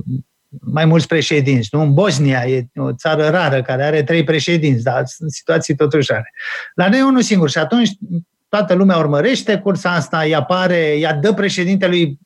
mai 0.60 0.84
mulți 0.84 1.06
președinți. 1.06 1.68
Nu? 1.72 1.80
În 1.80 1.94
Bosnia 1.94 2.44
e 2.46 2.66
o 2.74 2.92
țară 2.92 3.28
rară 3.28 3.62
care 3.62 3.84
are 3.84 4.02
trei 4.02 4.24
președinți, 4.24 4.82
dar 4.82 5.06
sunt 5.06 5.30
situații 5.30 5.74
totuși 5.74 6.12
rare. 6.12 6.32
La 6.74 6.88
noi 6.88 6.98
e 6.98 7.02
unul 7.02 7.22
singur 7.22 7.50
și 7.50 7.58
atunci 7.58 7.90
toată 8.48 8.74
lumea 8.74 8.96
urmărește 8.96 9.58
cursa 9.58 9.90
asta, 9.90 10.20
îi 10.20 10.34
apare, 10.34 10.98
ea 10.98 11.14
dă 11.14 11.32
președintelui 11.32 12.04
Uh, 12.08 12.25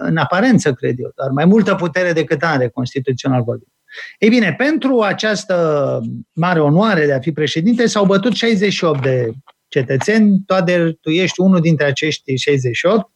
în 0.00 0.16
aparență, 0.16 0.72
cred 0.72 0.98
eu, 0.98 1.12
dar 1.16 1.30
mai 1.30 1.44
multă 1.44 1.74
putere 1.74 2.12
decât 2.12 2.42
are 2.42 2.68
constituțional 2.68 3.42
vorbind. 3.42 3.70
Ei 4.18 4.28
bine, 4.28 4.54
pentru 4.54 5.00
această 5.00 6.00
mare 6.32 6.60
onoare 6.60 7.06
de 7.06 7.12
a 7.12 7.20
fi 7.20 7.32
președinte 7.32 7.86
s-au 7.86 8.04
bătut 8.04 8.34
68 8.34 9.02
de 9.02 9.30
cetățeni, 9.68 10.42
toate 10.46 10.98
tu 11.00 11.10
ești 11.10 11.40
unul 11.40 11.60
dintre 11.60 11.86
acești 11.86 12.36
68 12.36 12.98
uh, 12.98 13.10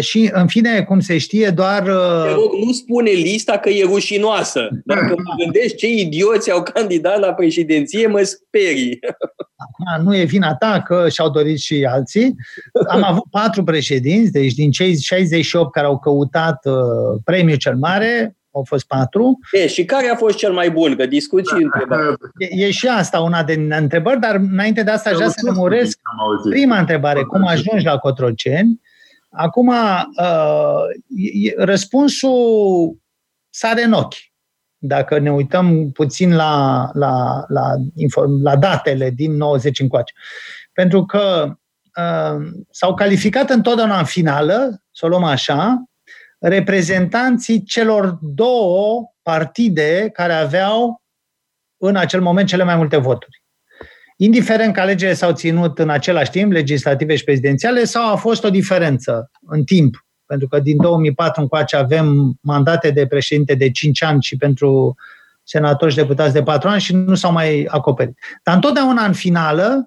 și, 0.00 0.30
în 0.32 0.46
fine, 0.46 0.82
cum 0.82 1.00
se 1.00 1.18
știe, 1.18 1.50
doar... 1.50 1.82
Uh, 1.82 2.22
Te 2.22 2.32
rog, 2.32 2.52
nu 2.64 2.72
spune 2.72 3.10
lista 3.10 3.58
că 3.58 3.68
e 3.68 3.84
rușinoasă. 3.84 4.68
Dacă 4.84 5.14
mă 5.16 5.44
gândești 5.44 5.76
ce 5.76 5.88
idioți 5.88 6.50
au 6.50 6.62
candidat 6.62 7.18
la 7.18 7.32
președinție, 7.32 8.06
mă 8.06 8.22
sperii. 8.22 8.98
Acum 9.56 10.04
nu 10.04 10.16
e 10.16 10.24
vina 10.24 10.54
ta 10.54 10.82
că 10.86 11.08
și-au 11.08 11.30
dorit 11.30 11.58
și 11.58 11.86
alții. 11.90 12.34
Am 12.88 13.02
avut 13.04 13.24
patru 13.30 13.64
președinți, 13.64 14.32
deci 14.32 14.52
din 14.52 14.70
cei 14.70 15.00
68 15.00 15.72
care 15.72 15.86
au 15.86 15.98
căutat 15.98 16.64
uh, 16.64 17.20
premiul 17.24 17.56
cel 17.56 17.76
mare, 17.76 18.36
au 18.54 18.64
fost 18.66 18.86
patru. 18.86 19.38
E, 19.52 19.66
și 19.66 19.84
care 19.84 20.08
a 20.08 20.14
fost 20.16 20.36
cel 20.36 20.52
mai 20.52 20.70
bun? 20.70 20.96
Că 20.96 21.06
discuți 21.06 21.50
și 21.54 21.66
E, 22.38 22.64
e 22.66 22.70
și 22.70 22.86
asta 22.86 23.20
una 23.20 23.42
din 23.42 23.72
întrebări, 23.78 24.20
dar 24.20 24.34
înainte 24.34 24.82
de 24.82 24.90
asta 24.90 25.10
aș 25.10 25.16
vrea 25.16 25.28
să 25.28 25.40
lămuresc 25.46 25.98
prima 26.50 26.78
întrebare. 26.78 27.22
Cum 27.22 27.46
ajungi 27.46 27.84
la 27.84 27.98
Cotroceni? 27.98 28.80
Acum, 29.32 29.68
uh, 29.68 30.84
răspunsul 31.56 32.96
sare 33.50 33.82
în 33.82 33.92
ochi 33.92 34.14
dacă 34.84 35.18
ne 35.18 35.32
uităm 35.32 35.90
puțin 35.90 36.34
la, 36.34 36.88
la, 36.92 37.44
la, 37.48 37.74
la 38.42 38.56
datele 38.56 39.10
din 39.10 39.36
90 39.36 39.80
încoace. 39.80 40.12
Pentru 40.72 41.04
că 41.04 41.54
uh, 41.96 42.46
s-au 42.70 42.94
calificat 42.94 43.50
întotdeauna 43.50 43.98
în 43.98 44.04
finală, 44.04 44.82
să 44.90 45.06
o 45.06 45.08
luăm 45.08 45.24
așa, 45.24 45.84
reprezentanții 46.38 47.62
celor 47.62 48.18
două 48.22 49.12
partide 49.22 50.10
care 50.12 50.32
aveau 50.32 51.02
în 51.76 51.96
acel 51.96 52.20
moment 52.20 52.48
cele 52.48 52.64
mai 52.64 52.76
multe 52.76 52.96
voturi. 52.96 53.41
Indiferent 54.22 54.74
că 54.74 54.80
alegerile 54.80 55.16
s-au 55.16 55.32
ținut 55.32 55.78
în 55.78 55.88
același 55.88 56.30
timp, 56.30 56.52
legislative 56.52 57.16
și 57.16 57.24
prezidențiale, 57.24 57.84
sau 57.84 58.12
a 58.12 58.16
fost 58.16 58.44
o 58.44 58.50
diferență 58.50 59.30
în 59.46 59.64
timp 59.64 60.06
pentru 60.26 60.48
că 60.48 60.60
din 60.60 60.76
2004 60.76 61.40
încoace 61.40 61.76
avem 61.76 62.38
mandate 62.40 62.90
de 62.90 63.06
președinte 63.06 63.54
de 63.54 63.70
5 63.70 64.02
ani 64.02 64.22
și 64.22 64.36
pentru 64.36 64.94
senatori 65.42 65.90
și 65.90 65.96
deputați 65.96 66.32
de 66.32 66.42
4 66.42 66.68
ani 66.68 66.80
și 66.80 66.94
nu 66.94 67.14
s-au 67.14 67.32
mai 67.32 67.66
acoperit. 67.68 68.18
Dar 68.42 68.54
întotdeauna 68.54 69.04
în 69.04 69.12
finală 69.12 69.86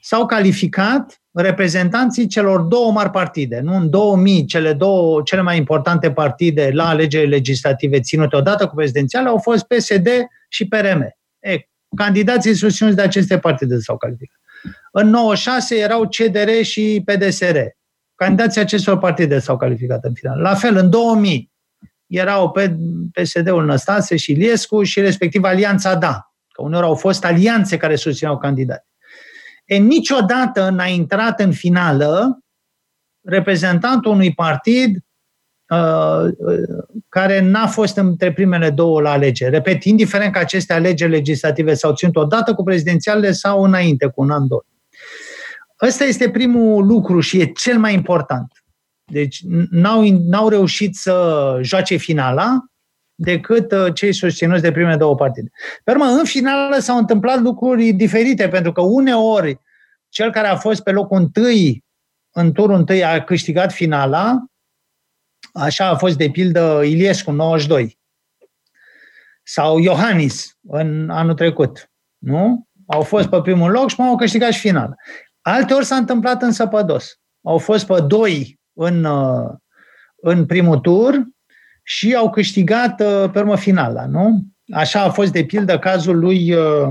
s-au 0.00 0.26
calificat 0.26 1.22
reprezentanții 1.32 2.26
celor 2.26 2.60
două 2.60 2.92
mari 2.92 3.10
partide. 3.10 3.60
Nu? 3.60 3.74
În 3.74 3.90
2000, 3.90 4.44
cele 4.44 4.72
două 4.72 5.22
cele 5.24 5.40
mai 5.40 5.56
importante 5.56 6.12
partide 6.12 6.70
la 6.72 6.88
alegerile 6.88 7.34
legislative 7.36 8.00
ținute 8.00 8.36
odată 8.36 8.66
cu 8.66 8.74
prezidențiale 8.74 9.28
au 9.28 9.38
fost 9.38 9.64
PSD 9.64 10.08
și 10.48 10.68
PRM. 10.68 11.02
E, 11.40 11.68
candidații 11.94 12.54
susținuți 12.54 12.96
de 12.96 13.02
aceste 13.02 13.38
partide 13.38 13.78
s-au 13.78 13.96
calificat. 13.96 14.38
În 14.92 15.08
96 15.08 15.78
erau 15.78 16.08
CDR 16.08 16.62
și 16.62 17.02
PDSR 17.04 17.56
candidații 18.14 18.60
acestor 18.60 18.98
partide 18.98 19.38
s-au 19.38 19.56
calificat 19.56 20.04
în 20.04 20.14
final. 20.14 20.40
La 20.40 20.54
fel, 20.54 20.76
în 20.76 20.90
2000 20.90 21.52
erau 22.06 22.50
pe 22.50 22.76
PSD-ul 23.12 23.64
Năstase 23.64 24.16
și 24.16 24.32
Iliescu 24.32 24.82
și 24.82 25.00
respectiv 25.00 25.44
Alianța 25.44 25.94
Da, 25.94 26.34
că 26.48 26.62
uneori 26.62 26.86
au 26.86 26.94
fost 26.94 27.24
alianțe 27.24 27.76
care 27.76 27.96
susțineau 27.96 28.38
candidați. 28.38 28.88
E, 29.64 29.76
niciodată 29.76 30.70
n-a 30.70 30.86
intrat 30.86 31.40
în 31.40 31.52
finală 31.52 32.38
reprezentantul 33.22 34.12
unui 34.12 34.34
partid 34.34 34.96
uh, 34.96 35.02
care 37.08 37.40
n-a 37.40 37.66
fost 37.66 37.96
între 37.96 38.32
primele 38.32 38.70
două 38.70 39.00
la 39.00 39.10
alegeri. 39.10 39.50
Repet, 39.50 39.84
indiferent 39.84 40.32
că 40.32 40.38
aceste 40.38 40.72
alegeri 40.72 41.10
legislative 41.10 41.74
s-au 41.74 41.94
ținut 41.94 42.16
odată 42.16 42.54
cu 42.54 42.62
prezidențialele 42.62 43.32
sau 43.32 43.62
înainte, 43.62 44.06
cu 44.06 44.22
un 44.22 44.30
an, 44.30 44.46
doi. 44.46 44.66
Ăsta 45.82 46.04
este 46.04 46.30
primul 46.30 46.86
lucru 46.86 47.20
și 47.20 47.40
e 47.40 47.44
cel 47.44 47.78
mai 47.78 47.94
important. 47.94 48.52
Deci 49.12 49.40
n-au, 49.70 50.02
n-au 50.02 50.48
reușit 50.48 50.94
să 50.94 51.58
joace 51.62 51.96
finala 51.96 52.64
decât 53.14 53.72
uh, 53.72 53.94
cei 53.94 54.12
susținuți 54.12 54.62
de 54.62 54.72
primele 54.72 54.96
două 54.96 55.14
partide. 55.14 55.50
Pe 55.84 55.90
urmă, 55.90 56.04
în 56.04 56.24
finală 56.24 56.76
s-au 56.78 56.98
întâmplat 56.98 57.40
lucruri 57.40 57.92
diferite, 57.92 58.48
pentru 58.48 58.72
că 58.72 58.80
uneori 58.80 59.60
cel 60.08 60.30
care 60.30 60.46
a 60.46 60.56
fost 60.56 60.82
pe 60.82 60.90
locul 60.90 61.18
întâi, 61.18 61.84
în 62.30 62.52
turul 62.52 62.76
întâi, 62.76 63.04
a 63.04 63.24
câștigat 63.24 63.72
finala, 63.72 64.44
așa 65.54 65.88
a 65.88 65.96
fost 65.96 66.16
de 66.16 66.30
pildă 66.30 66.82
Iliescu, 66.84 67.30
92, 67.30 67.98
sau 69.42 69.78
Iohannis 69.78 70.58
în 70.62 71.10
anul 71.10 71.34
trecut, 71.34 71.90
nu? 72.18 72.68
Au 72.86 73.02
fost 73.02 73.28
pe 73.28 73.40
primul 73.40 73.70
loc 73.70 73.90
și 73.90 74.00
m-au 74.00 74.16
câștigat 74.16 74.52
și 74.52 74.60
finala. 74.60 74.94
Alte 75.40 75.74
ori 75.74 75.84
s-a 75.84 75.96
întâmplat 75.96 76.42
însă 76.42 76.66
pe 76.66 76.82
dos. 76.82 77.18
Au 77.42 77.58
fost 77.58 77.86
pe 77.86 78.00
doi 78.00 78.60
în, 78.72 79.04
uh, 79.04 79.50
în 80.16 80.46
primul 80.46 80.78
tur 80.78 81.22
și 81.82 82.14
au 82.14 82.30
câștigat 82.30 83.00
uh, 83.00 83.30
pe 83.32 83.38
urmă 83.38 83.56
finala, 83.56 84.06
nu? 84.06 84.42
Așa 84.72 85.02
a 85.02 85.10
fost 85.10 85.32
de 85.32 85.44
pildă 85.44 85.78
cazul 85.78 86.18
lui 86.18 86.54
uh, 86.54 86.88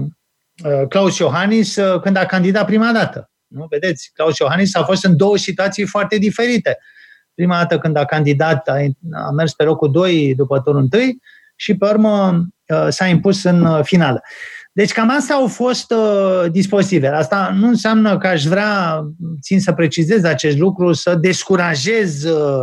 Claus 0.89 1.17
Iohannis 1.17 1.77
când 2.01 2.15
a 2.15 2.25
candidat 2.25 2.65
prima 2.65 2.91
dată. 2.91 3.31
Nu? 3.47 3.65
Vedeți, 3.69 4.11
Claus 4.13 4.37
Iohannis 4.37 4.75
a 4.75 4.83
fost 4.83 5.05
în 5.05 5.17
două 5.17 5.37
situații 5.37 5.85
foarte 5.85 6.17
diferite. 6.17 6.77
Prima 7.35 7.57
dată 7.57 7.77
când 7.77 7.97
a 7.97 8.05
candidat 8.05 8.67
a, 8.67 8.75
a 9.27 9.31
mers 9.31 9.53
pe 9.53 9.63
locul 9.63 9.91
2 9.91 10.35
după 10.35 10.59
turul 10.59 10.87
1 10.93 11.03
și 11.55 11.77
pe 11.77 11.85
urmă 11.85 12.45
s-a 12.89 13.05
impus 13.05 13.43
în 13.43 13.83
finală. 13.83 14.21
Deci 14.75 14.91
cam 14.91 15.09
astea 15.09 15.35
au 15.35 15.47
fost 15.47 15.91
uh, 15.91 16.51
dispozitive. 16.51 17.07
Asta 17.07 17.55
nu 17.59 17.67
înseamnă 17.67 18.17
că 18.17 18.27
aș 18.27 18.43
vrea, 18.43 19.03
țin 19.41 19.59
să 19.59 19.73
precizez 19.73 20.23
acest 20.23 20.57
lucru, 20.57 20.93
să 20.93 21.15
descurajez 21.15 22.23
uh, 22.23 22.61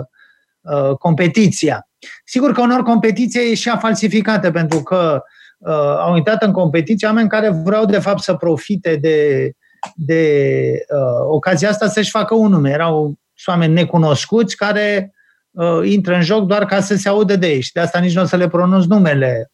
uh, 0.60 0.96
competiția. 0.96 1.88
Sigur 2.24 2.52
că 2.52 2.60
unor 2.60 2.82
competiție 2.82 3.40
e 3.40 3.54
și 3.54 3.68
a 3.68 3.76
falsificată, 3.76 4.50
pentru 4.50 4.82
că 4.82 5.22
uh, 5.58 5.96
au 5.98 6.16
intrat 6.16 6.42
în 6.42 6.52
competiție 6.52 7.06
oameni 7.06 7.28
care 7.28 7.50
vreau 7.50 7.84
de 7.84 7.98
fapt 7.98 8.22
să 8.22 8.34
profite 8.34 8.96
de, 8.96 9.50
de 9.94 10.62
uh, 10.94 11.26
ocazia 11.28 11.68
asta 11.68 11.88
să-și 11.88 12.10
facă 12.10 12.34
un 12.34 12.50
nume. 12.50 12.70
Erau 12.70 13.14
oameni 13.48 13.72
necunoscuți 13.72 14.56
care 14.56 15.14
uh, 15.50 15.80
intră 15.84 16.14
în 16.14 16.22
joc 16.22 16.46
doar 16.46 16.64
ca 16.64 16.80
să 16.80 16.96
se 16.96 17.08
audă 17.08 17.36
de 17.36 17.46
ei 17.46 17.60
și 17.60 17.72
de 17.72 17.80
asta 17.80 17.98
nici 17.98 18.14
nu 18.14 18.22
o 18.22 18.24
să 18.24 18.36
le 18.36 18.48
pronunț 18.48 18.84
numele 18.84 19.50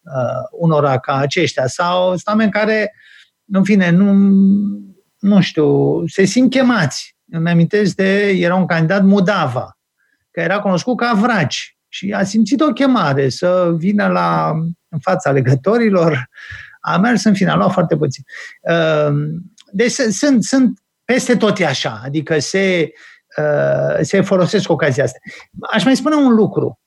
uh, 0.00 0.48
unora 0.50 0.98
ca 0.98 1.16
aceștia. 1.16 1.66
Sau 1.66 2.08
sunt 2.08 2.26
oameni 2.26 2.50
care, 2.50 2.94
în 3.52 3.64
fine, 3.64 3.90
nu, 3.90 4.12
nu 5.18 5.40
știu, 5.40 6.06
se 6.06 6.24
simt 6.24 6.50
chemați. 6.50 7.16
Îmi 7.30 7.50
amintesc 7.50 7.94
de, 7.94 8.28
era 8.28 8.54
un 8.54 8.66
candidat 8.66 9.02
Mudava, 9.02 9.78
care 10.30 10.46
era 10.46 10.60
cunoscut 10.60 10.96
ca 10.96 11.12
Vraci 11.12 11.76
și 11.88 12.12
a 12.12 12.24
simțit 12.24 12.60
o 12.60 12.72
chemare 12.72 13.28
să 13.28 13.74
vină 13.76 14.06
la, 14.06 14.52
în 14.88 14.98
fața 14.98 15.30
legătorilor. 15.30 16.28
A 16.80 16.98
mers 16.98 17.24
în 17.24 17.34
final, 17.34 17.54
a 17.54 17.56
luat 17.56 17.72
foarte 17.72 17.96
puțin. 17.96 18.24
Uh, 18.60 19.14
deci 19.72 19.90
sunt, 19.92 20.44
sunt 20.44 20.78
peste 21.04 21.36
tot 21.36 21.58
e 21.58 21.66
așa, 21.66 22.00
adică 22.04 22.38
se, 22.38 22.90
uh, 22.92 22.98
se 24.00 24.20
folosesc 24.20 24.70
ocazia 24.70 25.04
asta. 25.04 25.18
Aș 25.72 25.84
mai 25.84 25.96
spune 25.96 26.14
un 26.14 26.34
lucru 26.34 26.78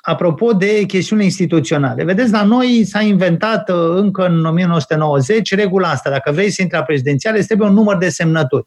apropo 0.00 0.52
de 0.52 0.84
chestiuni 0.86 1.24
instituționale. 1.24 2.04
Vedeți, 2.04 2.32
la 2.32 2.42
noi 2.42 2.84
s-a 2.84 3.00
inventat 3.00 3.68
uh, 3.68 3.76
încă 3.94 4.26
în 4.26 4.44
1990 4.44 5.54
regula 5.54 5.90
asta. 5.90 6.10
Dacă 6.10 6.32
vrei 6.32 6.50
să 6.50 6.62
intri 6.62 6.76
la 6.78 6.84
prezidențiale, 6.84 7.38
îți 7.38 7.46
trebuie 7.46 7.68
un 7.68 7.74
număr 7.74 7.96
de 7.96 8.08
semnături. 8.08 8.66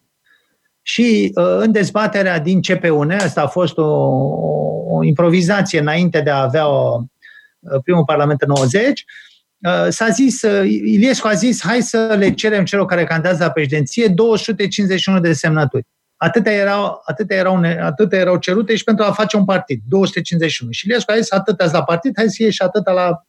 Și 0.82 1.32
uh, 1.36 1.58
în 1.60 1.72
dezbaterea 1.72 2.40
din 2.40 2.62
CPUN, 2.62 3.12
asta 3.12 3.42
a 3.42 3.48
fost 3.48 3.78
o, 3.78 3.84
o 4.88 5.04
improvizație 5.04 5.80
înainte 5.80 6.22
de 6.22 6.30
a 6.30 6.42
avea 6.42 6.68
o, 6.68 7.00
uh, 7.60 7.82
primul 7.84 8.04
parlament 8.04 8.42
în 8.42 8.48
90, 8.56 9.06
s-a 9.90 10.08
zis, 10.10 10.42
Iliescu 10.66 11.28
a 11.28 11.34
zis, 11.34 11.62
hai 11.62 11.82
să 11.82 12.16
le 12.18 12.34
cerem 12.34 12.64
celor 12.64 12.86
care 12.86 13.04
candidează 13.04 13.44
la 13.44 13.52
președinție 13.52 14.08
251 14.08 15.20
de 15.20 15.34
semnături. 15.34 15.86
Atâtea 16.24 16.52
erau, 16.52 17.02
atâtea, 17.06 17.38
erau, 17.38 17.64
atâtea 17.82 18.20
erau 18.20 18.38
cerute 18.38 18.76
și 18.76 18.84
pentru 18.84 19.06
a 19.06 19.12
face 19.12 19.38
un 19.38 19.46
partid, 19.46 19.82
251. 19.88 20.72
Și 20.72 20.86
Iliescu 20.86 21.12
a 21.12 21.16
zis, 21.16 21.32
atâtea 21.32 21.70
la 21.72 21.84
partid, 21.84 22.14
hai 22.16 22.26
să 22.28 22.34
fie 22.36 22.50
și 22.50 22.62
atâta 22.62 22.92
la 22.92 23.24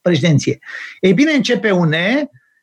președinție. 0.00 0.58
Ei 1.00 1.12
bine, 1.12 1.32
în 1.32 1.42
CPUN, 1.42 1.94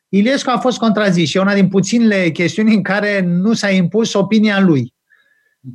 Iliescu 0.08 0.50
a 0.50 0.58
fost 0.58 0.78
contrazis 0.78 1.28
și 1.28 1.36
e 1.36 1.40
una 1.40 1.54
din 1.54 1.68
puținele 1.68 2.30
chestiuni 2.30 2.74
în 2.74 2.82
care 2.82 3.20
nu 3.20 3.52
s-a 3.52 3.70
impus 3.70 4.14
opinia 4.14 4.60
lui. 4.60 4.94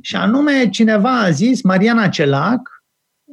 Și 0.00 0.16
anume, 0.16 0.68
cineva 0.68 1.20
a 1.20 1.30
zis, 1.30 1.62
Mariana 1.62 2.08
Celac, 2.08 2.60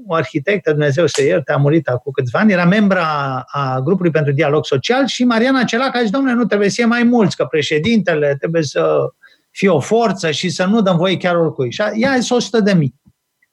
o 0.08 0.14
arhitectă, 0.14 0.72
Dumnezeu 0.72 1.08
să 1.08 1.24
ierte, 1.24 1.52
a 1.52 1.58
murit 1.58 1.88
acum 1.88 2.12
câțiva 2.12 2.40
ani, 2.40 2.52
era 2.52 2.66
membra 2.66 3.40
a 3.48 3.82
grupului 3.82 4.12
pentru 4.12 4.32
dialog 4.32 4.66
social 4.66 5.08
și 5.08 5.24
Mariana 5.24 5.64
Celac 5.64 5.96
a 5.96 6.02
zis, 6.02 6.10
domnule, 6.10 6.36
nu 6.36 6.46
trebuie 6.46 6.70
să 6.70 6.76
fie 6.76 6.86
mai 6.86 7.04
mulți, 7.04 7.36
că 7.36 7.46
președintele 7.46 8.36
trebuie 8.40 8.64
să 8.64 9.14
fie 9.60 9.70
o 9.70 9.80
forță 9.80 10.32
și 10.32 10.50
să 10.50 10.66
nu 10.66 10.82
dăm 10.82 10.98
voie 10.98 11.18
chiar 11.18 11.36
oricui. 11.36 11.72
Și 11.72 11.82
ea 11.96 12.16
este 12.16 12.34
100 12.34 12.60
de 12.60 12.74
mii. 12.74 12.96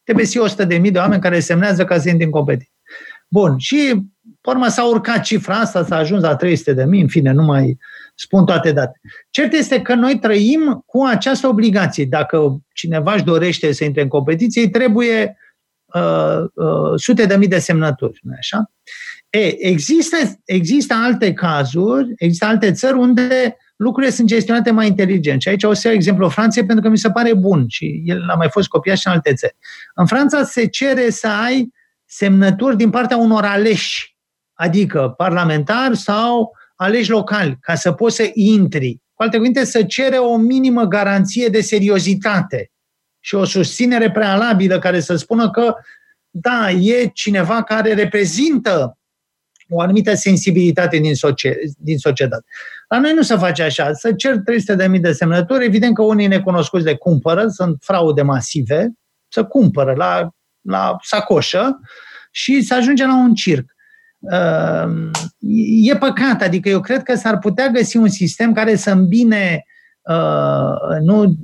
Trebuie 0.03 0.25
să 0.25 0.31
fie 0.31 0.41
100 0.41 0.65
de 0.65 0.79
mii 0.79 0.91
de 0.91 0.99
oameni 0.99 1.21
care 1.21 1.41
semnează 1.41 1.85
ca 1.85 1.99
să 1.99 2.09
intre 2.09 2.25
în 2.25 2.31
competiție. 2.31 2.73
Bun. 3.29 3.59
Și, 3.59 3.77
pe 4.41 4.51
urmă, 4.51 4.69
s-a 4.69 4.85
urcat 4.85 5.23
cifra 5.23 5.55
asta, 5.55 5.85
s-a 5.85 5.97
ajuns 5.97 6.23
la 6.23 6.37
300 6.37 6.73
de 6.73 6.85
mii, 6.85 7.01
în 7.01 7.09
fine, 7.09 7.33
nu 7.33 7.43
mai 7.43 7.79
spun 8.15 8.45
toate 8.45 8.73
date. 8.73 9.01
Cert 9.31 9.53
este 9.53 9.83
că 9.83 9.95
noi 9.95 10.19
trăim 10.19 10.83
cu 10.87 11.03
această 11.03 11.49
obligație. 11.49 12.05
Dacă 12.05 12.59
cineva 12.75 13.15
își 13.15 13.25
dorește 13.25 13.73
să 13.73 13.85
intre 13.85 14.03
în 14.03 14.09
competiție, 14.09 14.69
trebuie 14.69 15.37
uh, 15.85 16.39
uh, 16.55 16.93
sute 16.97 17.25
de 17.25 17.37
mii 17.37 17.49
de 17.49 17.59
semnături. 17.59 18.21
Nu 18.23 18.33
așa? 18.39 18.71
E, 19.31 19.67
există, 19.67 20.17
există 20.45 20.95
alte 20.95 21.33
cazuri, 21.33 22.13
există 22.17 22.45
alte 22.45 22.73
țări 22.73 22.97
unde 22.97 23.57
lucrurile 23.77 24.13
sunt 24.13 24.27
gestionate 24.27 24.71
mai 24.71 24.87
inteligent. 24.87 25.41
Și 25.41 25.49
aici 25.49 25.65
o 25.65 25.73
să 25.73 25.87
iau 25.87 25.97
exemplu 25.97 26.29
Franței 26.29 26.65
pentru 26.65 26.85
că 26.85 26.91
mi 26.91 26.99
se 26.99 27.11
pare 27.11 27.35
bun 27.35 27.65
și 27.69 28.03
el 28.05 28.31
a 28.31 28.35
mai 28.35 28.49
fost 28.51 28.69
copiat 28.69 28.97
și 28.97 29.07
în 29.07 29.13
alte 29.13 29.35
țări. 29.35 29.57
În 29.95 30.07
Franța 30.07 30.45
se 30.45 30.67
cere 30.67 31.11
să 31.11 31.29
ai 31.29 31.73
semnături 32.05 32.77
din 32.77 32.91
partea 32.91 33.17
unor 33.17 33.45
aleși, 33.45 34.17
adică 34.55 35.15
parlamentari 35.17 35.97
sau 35.97 36.53
aleși 36.77 37.11
locali, 37.11 37.59
ca 37.61 37.75
să 37.75 37.93
poți 37.93 38.17
să 38.17 38.31
intri. 38.33 39.01
Cu 39.15 39.23
alte 39.23 39.37
cuvinte, 39.37 39.65
să 39.65 39.83
cere 39.83 40.17
o 40.17 40.37
minimă 40.37 40.85
garanție 40.85 41.49
de 41.49 41.61
seriozitate 41.61 42.71
și 43.21 43.35
o 43.35 43.45
susținere 43.45 44.11
prealabilă 44.11 44.79
care 44.79 45.01
să 45.01 45.17
spună 45.17 45.51
că, 45.51 45.75
da, 46.31 46.71
e 46.71 47.11
cineva 47.13 47.63
care 47.63 47.95
reprezintă 47.95 48.99
o 49.69 49.81
anumită 49.81 50.15
sensibilitate 50.15 50.99
din, 50.99 51.13
din 51.79 51.99
societate. 51.99 52.45
La 52.89 52.99
noi 52.99 53.13
nu 53.15 53.23
se 53.23 53.37
face 53.37 53.63
așa. 53.63 53.93
Să 53.93 54.13
cer 54.13 54.37
300.000 54.91 55.01
de 55.01 55.13
semnături, 55.13 55.65
evident 55.65 55.95
că 55.95 56.03
unii 56.03 56.27
necunoscuți 56.27 56.85
le 56.85 56.95
cumpără, 56.95 57.49
sunt 57.49 57.77
fraude 57.81 58.23
masive, 58.23 58.93
să 59.29 59.45
cumpără 59.45 59.95
la, 59.97 60.31
la 60.61 60.97
sacoșă 61.03 61.81
și 62.31 62.63
să 62.63 62.75
ajunge 62.75 63.07
la 63.07 63.17
un 63.17 63.35
circ. 63.35 63.65
Uh, 64.19 65.11
e 65.83 65.97
păcat, 65.97 66.43
adică 66.43 66.69
eu 66.69 66.81
cred 66.81 67.03
că 67.03 67.15
s-ar 67.15 67.39
putea 67.39 67.69
găsi 67.69 67.97
un 67.97 68.09
sistem 68.09 68.53
care 68.53 68.77
să 68.77 68.91
îmbine 68.91 69.65
Uh, 70.09 71.01
nu, 71.01 71.35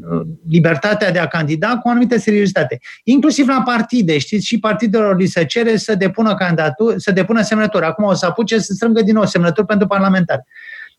libertatea 0.49 1.13
de 1.13 1.19
a 1.19 1.27
candida 1.27 1.69
cu 1.69 1.89
o 1.89 1.91
anumită 1.91 2.19
seriozitate. 2.19 2.79
Inclusiv 3.05 3.49
la 3.49 3.63
partide, 3.65 4.19
știți, 4.19 4.47
și 4.47 4.59
partidelor 4.59 5.17
li 5.17 5.27
se 5.27 5.45
cere 5.45 5.77
să 5.77 5.95
depună 5.95 6.35
candidatură, 6.35 6.97
să 6.97 7.13
depună 7.13 7.43
semnături. 7.43 7.85
Acum 7.85 8.05
o 8.05 8.15
să 8.15 8.27
apuce 8.27 8.59
să 8.59 8.73
strângă 8.73 9.03
din 9.03 9.15
nou 9.15 9.27
semnături 9.27 9.67
pentru 9.67 9.87
parlamentari. 9.87 10.43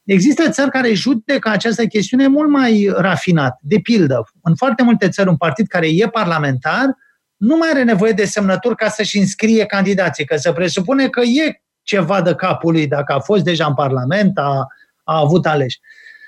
Există 0.04 0.50
țări 0.50 0.70
care 0.70 0.94
judecă 0.94 1.50
această 1.50 1.86
chestiune 1.86 2.28
mult 2.28 2.50
mai 2.50 2.92
rafinat. 2.96 3.58
De 3.62 3.80
pildă, 3.80 4.24
în 4.42 4.56
foarte 4.56 4.84
multe 4.84 5.10
țări, 5.10 5.30
un 5.30 5.38
partid 5.38 5.68
care 5.68 5.88
e 5.90 6.08
parlamentar 6.08 6.86
nu 7.38 7.58
mai 7.58 7.70
are 7.70 7.84
nevoie 7.84 8.12
de 8.12 8.26
semnături 8.26 8.76
ca 8.76 8.90
să-și 8.90 9.18
înscrie 9.18 9.66
candidații, 9.66 10.26
că 10.26 10.36
se 10.36 10.52
presupune 10.52 11.08
că 11.08 11.22
e 11.22 11.62
ceva 11.82 12.22
de 12.22 12.36
capul 12.36 12.72
lui, 12.72 12.88
dacă 12.88 13.14
a 13.14 13.20
fost 13.20 13.44
deja 13.44 13.66
în 13.66 13.74
Parlament, 13.74 14.38
a, 14.38 14.68
a 15.04 15.20
avut 15.20 15.46
aleși 15.46 15.80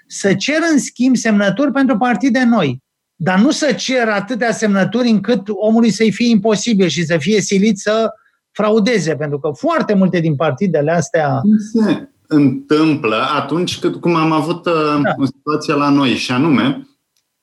să 0.07 0.33
cer 0.33 0.59
în 0.71 0.79
schimb 0.79 1.15
semnături 1.15 1.71
pentru 1.71 1.97
partide 1.97 2.43
noi. 2.43 2.83
dar 3.15 3.39
nu 3.39 3.51
să 3.51 3.73
cer 3.73 4.07
atâtea 4.07 4.51
semnături 4.51 5.09
încât 5.09 5.41
omului 5.47 5.89
să-i 5.89 6.11
fie 6.11 6.29
imposibil 6.29 6.87
și 6.87 7.05
să 7.05 7.17
fie 7.17 7.41
silit 7.41 7.77
să 7.77 8.09
fraudeze, 8.51 9.15
pentru 9.15 9.39
că 9.39 9.49
foarte 9.57 9.93
multe 9.93 10.19
din 10.19 10.35
partidele 10.35 10.91
astea... 10.91 11.41
Se 11.71 12.07
întâmplă 12.27 13.15
atunci 13.35 13.79
când, 13.79 13.95
cum 13.95 14.15
am 14.15 14.31
avut 14.31 14.65
uh, 14.65 14.99
da. 15.01 15.13
o 15.17 15.25
situație 15.25 15.73
la 15.73 15.89
noi, 15.89 16.09
și 16.09 16.31
anume, 16.31 16.87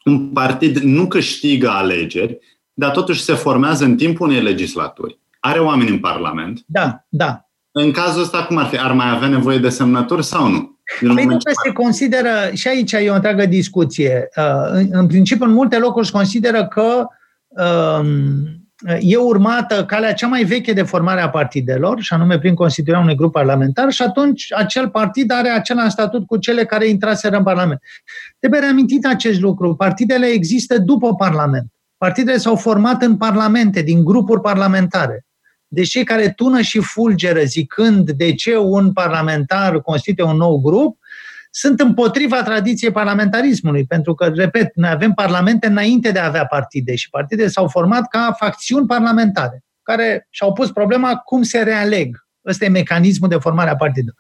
un 0.04 0.28
partid 0.28 0.76
nu 0.76 1.06
câștigă 1.06 1.68
alegeri, 1.68 2.38
dar 2.72 2.90
totuși 2.90 3.22
se 3.22 3.34
formează 3.34 3.84
în 3.84 3.96
timpul 3.96 4.28
unei 4.28 4.42
legislaturi. 4.42 5.20
Are 5.40 5.58
oameni 5.58 5.90
în 5.90 5.98
Parlament. 5.98 6.62
Da, 6.66 7.04
da. 7.08 7.46
În 7.70 7.90
cazul 7.90 8.22
ăsta, 8.22 8.44
cum 8.44 8.56
ar 8.56 8.66
fi? 8.66 8.78
Ar 8.78 8.92
mai 8.92 9.10
avea 9.10 9.28
nevoie 9.28 9.58
de 9.58 9.68
semnături 9.68 10.24
sau 10.24 10.48
nu? 10.48 10.78
Păi 11.14 11.24
nu 11.24 11.36
că 11.36 11.50
se 11.64 11.72
consideră, 11.72 12.28
și 12.54 12.68
aici 12.68 12.92
e 12.92 13.10
o 13.10 13.14
întreagă 13.14 13.46
discuție, 13.46 14.28
uh, 14.36 14.86
în 14.90 15.06
principiu 15.06 15.44
în 15.44 15.52
multe 15.52 15.78
locuri 15.78 16.06
se 16.06 16.12
consideră 16.12 16.66
că 16.66 17.06
um, 17.48 18.61
e 19.00 19.16
urmată 19.16 19.84
calea 19.84 20.12
cea 20.12 20.26
mai 20.26 20.44
veche 20.44 20.72
de 20.72 20.82
formare 20.82 21.20
a 21.20 21.30
partidelor, 21.30 22.00
și 22.00 22.12
anume 22.12 22.38
prin 22.38 22.54
constituirea 22.54 23.00
unui 23.00 23.14
grup 23.14 23.32
parlamentar, 23.32 23.90
și 23.90 24.02
atunci 24.02 24.52
acel 24.52 24.88
partid 24.88 25.32
are 25.32 25.48
același 25.48 25.90
statut 25.90 26.26
cu 26.26 26.36
cele 26.36 26.64
care 26.64 26.88
intraseră 26.88 27.36
în 27.36 27.42
Parlament. 27.42 27.80
Trebuie 28.38 28.60
reamintit 28.60 29.06
acest 29.06 29.40
lucru. 29.40 29.74
Partidele 29.74 30.26
există 30.26 30.78
după 30.78 31.14
Parlament. 31.14 31.66
Partidele 31.96 32.36
s-au 32.36 32.56
format 32.56 33.02
în 33.02 33.16
parlamente, 33.16 33.82
din 33.82 34.04
grupuri 34.04 34.40
parlamentare. 34.40 35.24
Deci 35.68 35.88
cei 35.88 36.04
care 36.04 36.28
tună 36.28 36.60
și 36.60 36.80
fulgeră 36.80 37.40
zicând 37.40 38.10
de 38.10 38.34
ce 38.34 38.56
un 38.56 38.92
parlamentar 38.92 39.80
constituie 39.80 40.26
un 40.26 40.36
nou 40.36 40.60
grup, 40.60 40.98
sunt 41.54 41.80
împotriva 41.80 42.42
tradiției 42.42 42.90
parlamentarismului, 42.90 43.84
pentru 43.84 44.14
că, 44.14 44.24
repet, 44.34 44.70
noi 44.74 44.90
avem 44.90 45.12
parlamente 45.12 45.66
înainte 45.66 46.10
de 46.10 46.18
a 46.18 46.26
avea 46.26 46.46
partide 46.46 46.94
și 46.94 47.10
partide 47.10 47.48
s-au 47.48 47.68
format 47.68 48.08
ca 48.08 48.34
facțiuni 48.38 48.86
parlamentare, 48.86 49.64
care 49.82 50.26
și-au 50.30 50.52
pus 50.52 50.70
problema 50.70 51.16
cum 51.16 51.42
se 51.42 51.62
realeg. 51.62 52.26
Ăsta 52.46 52.64
e 52.64 52.68
mecanismul 52.68 53.28
de 53.28 53.36
formare 53.36 53.70
a 53.70 53.76
partidelor. 53.76 54.16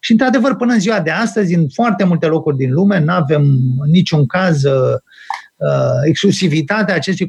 Și, 0.00 0.12
într-adevăr, 0.12 0.56
până 0.56 0.72
în 0.72 0.80
ziua 0.80 1.00
de 1.00 1.10
astăzi, 1.10 1.54
în 1.54 1.68
foarte 1.68 2.04
multe 2.04 2.26
locuri 2.26 2.56
din 2.56 2.72
lume, 2.72 2.98
nu 2.98 3.12
avem 3.12 3.44
niciun 3.86 4.26
caz 4.26 4.62
uh, 4.64 4.94
uh, 5.56 5.98
exclusivitatea 6.04 6.94
acestui 6.94 7.26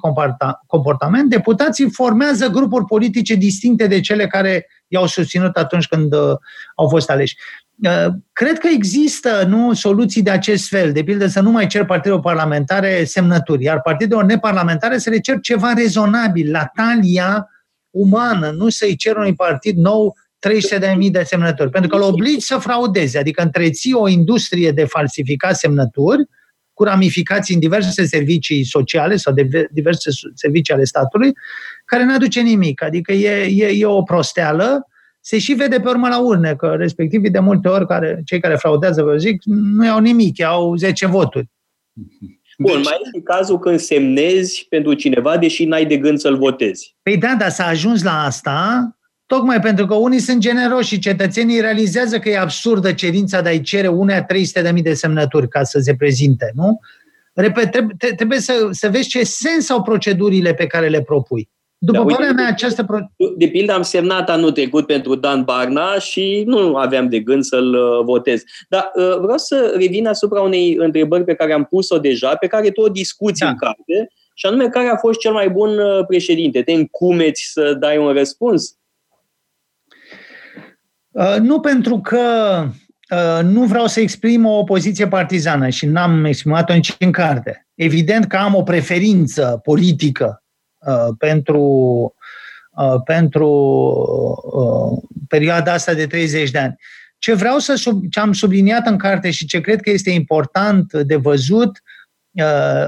comportament, 0.68 1.30
deputații 1.30 1.92
formează 1.92 2.48
grupuri 2.48 2.86
politice 2.86 3.36
distincte 3.36 3.88
de 3.88 4.00
cele 4.00 4.28
care 4.28 4.68
i-au 4.88 5.06
susținut 5.06 5.56
atunci 5.56 5.88
când 5.88 6.14
uh, 6.14 6.36
au 6.76 6.88
fost 6.88 7.10
aleși. 7.10 7.36
Uh, 7.84 8.14
cred 8.34 8.58
că 8.58 8.68
există 8.68 9.44
nu 9.48 9.74
soluții 9.74 10.22
de 10.22 10.30
acest 10.30 10.68
fel, 10.68 10.92
de 10.92 11.04
pildă 11.04 11.28
să 11.28 11.42
nu 11.42 11.52
mai 11.52 11.68
cer 11.68 11.86
partidelor 11.86 12.20
parlamentare 12.20 13.04
semnături, 13.04 13.64
iar 13.64 13.82
partidelor 13.82 14.24
neparlamentare 14.24 14.98
să 14.98 15.10
le 15.10 15.20
cer 15.20 15.40
ceva 15.40 15.74
rezonabil, 15.74 16.52
la 16.52 16.66
talia 16.76 17.50
umană, 17.90 18.50
nu 18.50 18.70
să-i 18.70 18.96
cer 18.96 19.16
unui 19.16 19.36
partid 19.36 19.78
nou 19.78 20.16
300.000 21.00 21.12
de 21.12 21.24
semnături, 21.24 21.70
pentru 21.70 21.90
că 21.90 21.96
îl 21.96 22.02
obligi 22.02 22.46
să 22.46 22.58
fraudeze, 22.58 23.18
adică 23.18 23.42
întreții 23.42 23.94
o 23.94 24.08
industrie 24.08 24.72
de 24.72 24.86
falsificat 24.86 25.56
semnături, 25.56 26.28
cu 26.74 26.84
ramificații 26.84 27.54
în 27.54 27.60
diverse 27.60 28.06
servicii 28.06 28.66
sociale 28.66 29.16
sau 29.16 29.34
de 29.34 29.68
diverse 29.72 30.10
servicii 30.34 30.74
ale 30.74 30.84
statului, 30.84 31.32
care 31.86 32.04
nu 32.04 32.14
aduce 32.14 32.42
nimic. 32.42 32.82
Adică 32.82 33.12
e, 33.12 33.46
e, 33.50 33.68
e 33.68 33.86
o 33.86 34.02
prosteală, 34.02 34.88
se 35.28 35.38
și 35.38 35.54
vede 35.54 35.80
pe 35.80 35.90
urmă 35.90 36.08
la 36.08 36.20
urne 36.20 36.56
că 36.56 36.76
respectivii 36.78 37.30
de 37.30 37.40
multe 37.40 37.68
ori 37.68 37.88
care, 37.88 38.22
cei 38.26 38.40
care 38.40 38.56
fraudează, 38.56 39.04
vă 39.04 39.18
zic, 39.18 39.42
nu 39.44 39.86
iau 39.86 40.00
nimic, 40.00 40.38
iau 40.38 40.76
10 40.76 41.06
voturi. 41.06 41.50
Bun, 42.58 42.76
deci... 42.76 42.84
mai 42.84 42.98
este 43.04 43.22
cazul 43.24 43.60
când 43.60 43.80
semnezi 43.80 44.66
pentru 44.70 44.94
cineva, 44.94 45.38
deși 45.38 45.66
n-ai 45.66 45.86
de 45.86 45.98
gând 45.98 46.20
să-l 46.20 46.38
votezi. 46.38 46.96
Păi 47.02 47.18
da, 47.18 47.36
dar 47.40 47.50
s-a 47.50 47.66
ajuns 47.66 48.04
la 48.04 48.24
asta 48.24 48.92
Tocmai 49.26 49.60
pentru 49.60 49.86
că 49.86 49.94
unii 49.94 50.20
sunt 50.20 50.40
generoși 50.40 50.88
și 50.88 51.00
cetățenii 51.00 51.62
realizează 51.62 52.20
că 52.20 52.30
e 52.30 52.40
absurdă 52.40 52.94
cerința 52.94 53.42
de 53.42 53.50
a-i 53.50 53.62
cere 53.62 53.88
unea 53.88 54.26
300.000 54.26 54.82
de 54.82 54.94
semnături 54.94 55.48
ca 55.48 55.64
să 55.64 55.80
se 55.80 55.96
prezinte, 55.96 56.52
nu? 56.54 56.80
Repet, 57.34 57.72
trebuie, 57.72 58.14
trebuie 58.16 58.40
să, 58.40 58.68
să 58.72 58.90
vezi 58.90 59.10
ce 59.10 59.24
sens 59.24 59.70
au 59.70 59.82
procedurile 59.82 60.54
pe 60.54 60.68
care 60.68 60.88
le 60.88 61.02
propui. 61.02 61.50
După 61.80 61.98
da, 61.98 62.04
părerea 62.04 62.34
mea, 62.34 62.48
această... 62.48 62.84
Pro... 62.84 62.98
De 63.38 63.48
pildă, 63.48 63.74
am 63.74 63.82
semnat 63.82 64.30
anul 64.30 64.52
trecut 64.52 64.86
pentru 64.86 65.16
Dan 65.16 65.44
Barna 65.44 66.00
și 66.00 66.44
nu 66.46 66.76
aveam 66.76 67.10
de 67.10 67.20
gând 67.20 67.44
să-l 67.44 67.74
uh, 67.74 68.04
votez. 68.06 68.44
Dar 68.70 68.92
uh, 68.94 69.18
vreau 69.20 69.38
să 69.38 69.74
revin 69.78 70.08
asupra 70.08 70.42
unei 70.42 70.76
întrebări 70.76 71.24
pe 71.24 71.34
care 71.34 71.54
am 71.54 71.64
pus-o 71.64 71.98
deja, 71.98 72.36
pe 72.36 72.48
care 72.48 72.70
tu 72.70 72.82
o 72.82 72.90
discuți 72.90 73.40
da. 73.40 73.48
în 73.48 73.56
carte, 73.56 74.10
și 74.34 74.46
anume 74.46 74.70
care 74.70 74.88
a 74.88 74.98
fost 74.98 75.20
cel 75.20 75.32
mai 75.32 75.50
bun 75.50 75.78
uh, 75.78 76.06
președinte. 76.08 76.62
Te 76.62 76.72
încumeți 76.72 77.50
să 77.52 77.74
dai 77.74 77.98
un 77.98 78.14
răspuns? 78.14 78.78
Uh, 81.12 81.36
nu 81.42 81.60
pentru 81.60 82.00
că 82.00 82.20
uh, 83.12 83.44
nu 83.44 83.64
vreau 83.64 83.88
să 83.88 84.00
exprim 84.00 84.46
o 84.46 84.58
opoziție 84.58 85.08
partizană 85.08 85.70
și 85.70 85.86
n-am 85.86 86.26
exprimat-o 86.26 86.74
nici 86.74 86.96
în 87.00 87.12
carte. 87.12 87.68
Evident 87.76 88.26
că 88.26 88.38
am 88.38 88.56
o 88.56 88.64
preferință 88.64 89.60
politică 89.64 90.42
uh, 90.42 90.47
pentru, 91.18 92.14
pentru 93.06 93.50
perioada 95.28 95.74
asta 95.74 95.94
de 95.94 96.08
30 96.08 96.52
de 96.52 96.60
ani. 96.60 96.76
Ce 97.18 97.34
vreau 97.34 97.58
să 97.58 97.76
sub, 97.76 98.10
ce 98.10 98.20
am 98.20 98.34
subliniat 98.34 98.88
în 98.88 98.98
carte 98.98 99.32
și 99.32 99.46
ce 99.46 99.62
cred 99.62 99.82
că 99.82 99.90
este 99.90 100.10
important 100.10 100.94
de 100.94 101.16
văzut, 101.16 101.82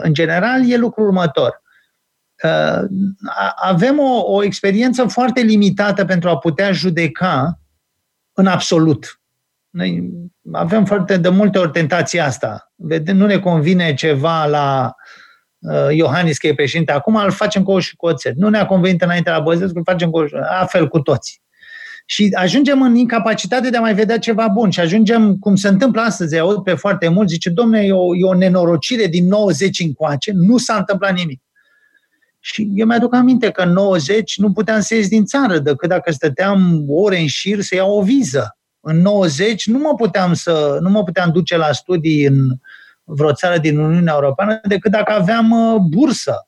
în 0.02 0.14
general, 0.14 0.72
e 0.72 0.78
lucrul 0.78 1.06
următor. 1.06 1.62
Avem 3.56 4.00
o, 4.00 4.24
o 4.26 4.44
experiență 4.44 5.06
foarte 5.06 5.42
limitată 5.42 6.06
pentru 6.06 6.30
a 6.30 6.38
putea 6.38 6.72
judeca 6.72 7.60
în 8.34 8.48
absolut. 8.48 9.20
Noi 9.70 10.10
avem 10.52 10.86
foarte 10.86 11.18
de 11.18 11.30
multe 11.30 11.58
ori 11.58 11.72
tentația 11.72 12.26
asta. 12.26 12.72
Vedem, 12.76 13.18
nu 13.18 13.26
ne 13.26 13.40
convine 13.40 13.94
ceva 13.94 14.46
la 14.46 14.96
uh, 14.96 14.99
Iohannis, 15.90 16.38
că 16.38 16.48
e 16.48 16.54
președinte 16.54 16.92
acum, 16.92 17.16
îl 17.16 17.32
facem 17.32 17.64
cu 17.64 17.80
și 17.80 17.96
cu 17.96 18.06
oțet. 18.06 18.36
Nu 18.36 18.50
ne-a 18.50 18.66
convenit 18.66 19.02
înainte 19.02 19.30
la 19.30 19.40
Băzescu, 19.40 19.78
îl 19.78 19.84
facem 19.84 20.10
cu 20.10 20.26
a 20.60 20.66
fel 20.66 20.88
cu 20.88 21.00
toți. 21.00 21.42
Și 22.06 22.30
ajungem 22.34 22.82
în 22.82 22.96
incapacitate 22.96 23.70
de 23.70 23.78
a 23.78 23.82
mai 23.82 23.94
vedea 23.94 24.20
ceva 24.20 24.48
bun 24.48 24.70
și 24.70 24.80
ajungem, 24.80 25.38
cum 25.38 25.56
se 25.56 25.68
întâmplă 25.68 26.02
astăzi, 26.02 26.38
aud 26.38 26.64
pe 26.64 26.74
foarte 26.74 27.08
mult, 27.08 27.30
zice, 27.30 27.50
domne, 27.50 27.86
e 27.86 27.92
o, 27.92 28.16
e 28.16 28.24
o 28.24 28.34
nenorocire 28.34 29.08
din 29.08 29.28
90 29.28 29.80
încoace, 29.80 30.32
nu 30.36 30.58
s-a 30.58 30.76
întâmplat 30.76 31.14
nimic. 31.14 31.42
Și 32.40 32.70
eu 32.76 32.86
mi-aduc 32.86 33.14
aminte 33.14 33.50
că 33.50 33.62
în 33.62 33.72
90 33.72 34.38
nu 34.38 34.52
puteam 34.52 34.82
să 34.82 34.96
ies 34.96 35.08
din 35.08 35.26
țară 35.26 35.60
decât 35.60 35.90
dacă 35.90 36.12
stăteam 36.12 36.86
ore 36.88 37.20
în 37.20 37.28
șir 37.28 37.62
să 37.62 37.76
iau 37.76 37.98
o 37.98 38.02
viză. 38.02 38.58
În 38.80 39.02
90 39.02 39.68
nu 39.68 39.78
mă 39.78 39.94
puteam 39.98 40.34
să 40.34 40.78
nu 40.82 40.90
mă 40.90 41.04
puteam 41.04 41.32
duce 41.32 41.58
la 41.58 41.72
studii 41.72 42.26
în 42.26 42.50
vreo 43.10 43.34
țară 43.34 43.58
din 43.58 43.78
Uniunea 43.78 44.14
Europeană 44.14 44.60
decât 44.64 44.92
dacă 44.92 45.12
aveam 45.12 45.52
uh, 45.52 45.80
bursă. 45.90 46.44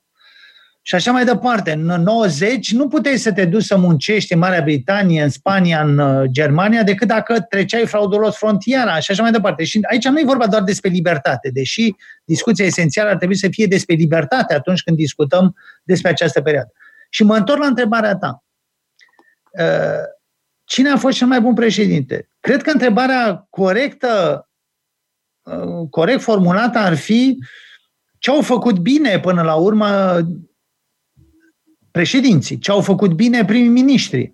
Și 0.84 0.94
așa 0.94 1.12
mai 1.12 1.24
departe. 1.24 1.72
În 1.72 2.02
90 2.02 2.72
nu 2.72 2.88
puteai 2.88 3.16
să 3.16 3.32
te 3.32 3.44
duci 3.44 3.62
să 3.62 3.76
muncești 3.76 4.32
în 4.32 4.38
Marea 4.38 4.62
Britanie, 4.62 5.22
în 5.22 5.30
Spania, 5.30 5.82
în 5.82 5.98
uh, 5.98 6.28
Germania, 6.30 6.82
decât 6.82 7.08
dacă 7.08 7.40
treceai 7.40 7.86
fraudulos 7.86 8.36
frontiera 8.36 8.98
și 8.98 9.10
așa 9.10 9.22
mai 9.22 9.30
departe. 9.30 9.64
Și 9.64 9.78
aici 9.90 10.08
nu 10.08 10.18
e 10.18 10.24
vorba 10.24 10.46
doar 10.46 10.62
despre 10.62 10.90
libertate, 10.90 11.50
deși 11.52 11.94
discuția 12.24 12.64
esențială 12.64 13.10
ar 13.10 13.16
trebui 13.16 13.36
să 13.36 13.48
fie 13.50 13.66
despre 13.66 13.94
libertate 13.94 14.54
atunci 14.54 14.82
când 14.82 14.96
discutăm 14.96 15.56
despre 15.82 16.10
această 16.10 16.40
perioadă. 16.40 16.72
Și 17.10 17.24
mă 17.24 17.36
întorc 17.36 17.60
la 17.60 17.66
întrebarea 17.66 18.16
ta. 18.16 18.44
Uh, 19.58 20.04
cine 20.64 20.90
a 20.90 20.96
fost 20.96 21.16
cel 21.16 21.26
mai 21.26 21.40
bun 21.40 21.54
președinte? 21.54 22.28
Cred 22.40 22.62
că 22.62 22.70
întrebarea 22.70 23.46
corectă, 23.50 24.08
uh, 24.38 24.51
corect 25.90 26.20
formulată 26.20 26.78
ar 26.78 26.96
fi 26.96 27.38
ce 28.18 28.30
au 28.30 28.42
făcut 28.42 28.78
bine 28.78 29.20
până 29.20 29.42
la 29.42 29.54
urmă 29.54 30.20
președinții, 31.90 32.58
ce 32.58 32.70
au 32.70 32.80
făcut 32.80 33.12
bine 33.12 33.44
primii 33.44 33.68
miniștri, 33.68 34.32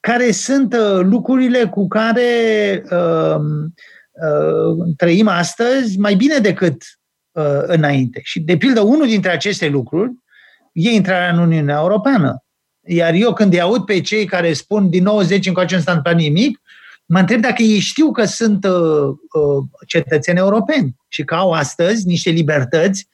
care 0.00 0.30
sunt 0.30 0.74
uh, 0.74 1.00
lucrurile 1.02 1.64
cu 1.64 1.88
care 1.88 2.82
uh, 2.90 3.36
uh, 4.10 4.94
trăim 4.96 5.28
astăzi 5.28 5.98
mai 5.98 6.14
bine 6.14 6.38
decât 6.38 6.82
uh, 7.32 7.62
înainte. 7.62 8.20
Și, 8.22 8.40
de 8.40 8.56
pildă, 8.56 8.80
unul 8.80 9.06
dintre 9.06 9.30
aceste 9.30 9.68
lucruri 9.68 10.12
e 10.72 10.90
intrarea 10.90 11.32
în 11.32 11.38
Uniunea 11.38 11.78
Europeană. 11.80 12.42
Iar 12.86 13.12
eu 13.12 13.32
când 13.32 13.52
îi 13.52 13.60
aud 13.60 13.84
pe 13.84 14.00
cei 14.00 14.24
care 14.24 14.52
spun 14.52 14.90
din 14.90 15.02
90 15.02 15.46
încoace 15.46 15.74
nu 15.74 15.80
s-a 15.80 15.92
întâmplat 15.92 16.22
nimic, 16.22 16.60
mă 17.08 17.18
întreb 17.18 17.40
dacă 17.40 17.62
ei 17.62 17.78
știu 17.78 18.10
că 18.10 18.24
sunt 18.24 18.64
uh, 18.64 18.72
uh, 19.32 19.64
cetățeni 19.86 20.38
europeni 20.38 20.96
și 21.08 21.24
că 21.24 21.34
au 21.34 21.50
astăzi 21.50 22.06
niște 22.06 22.30
libertăți 22.30 23.08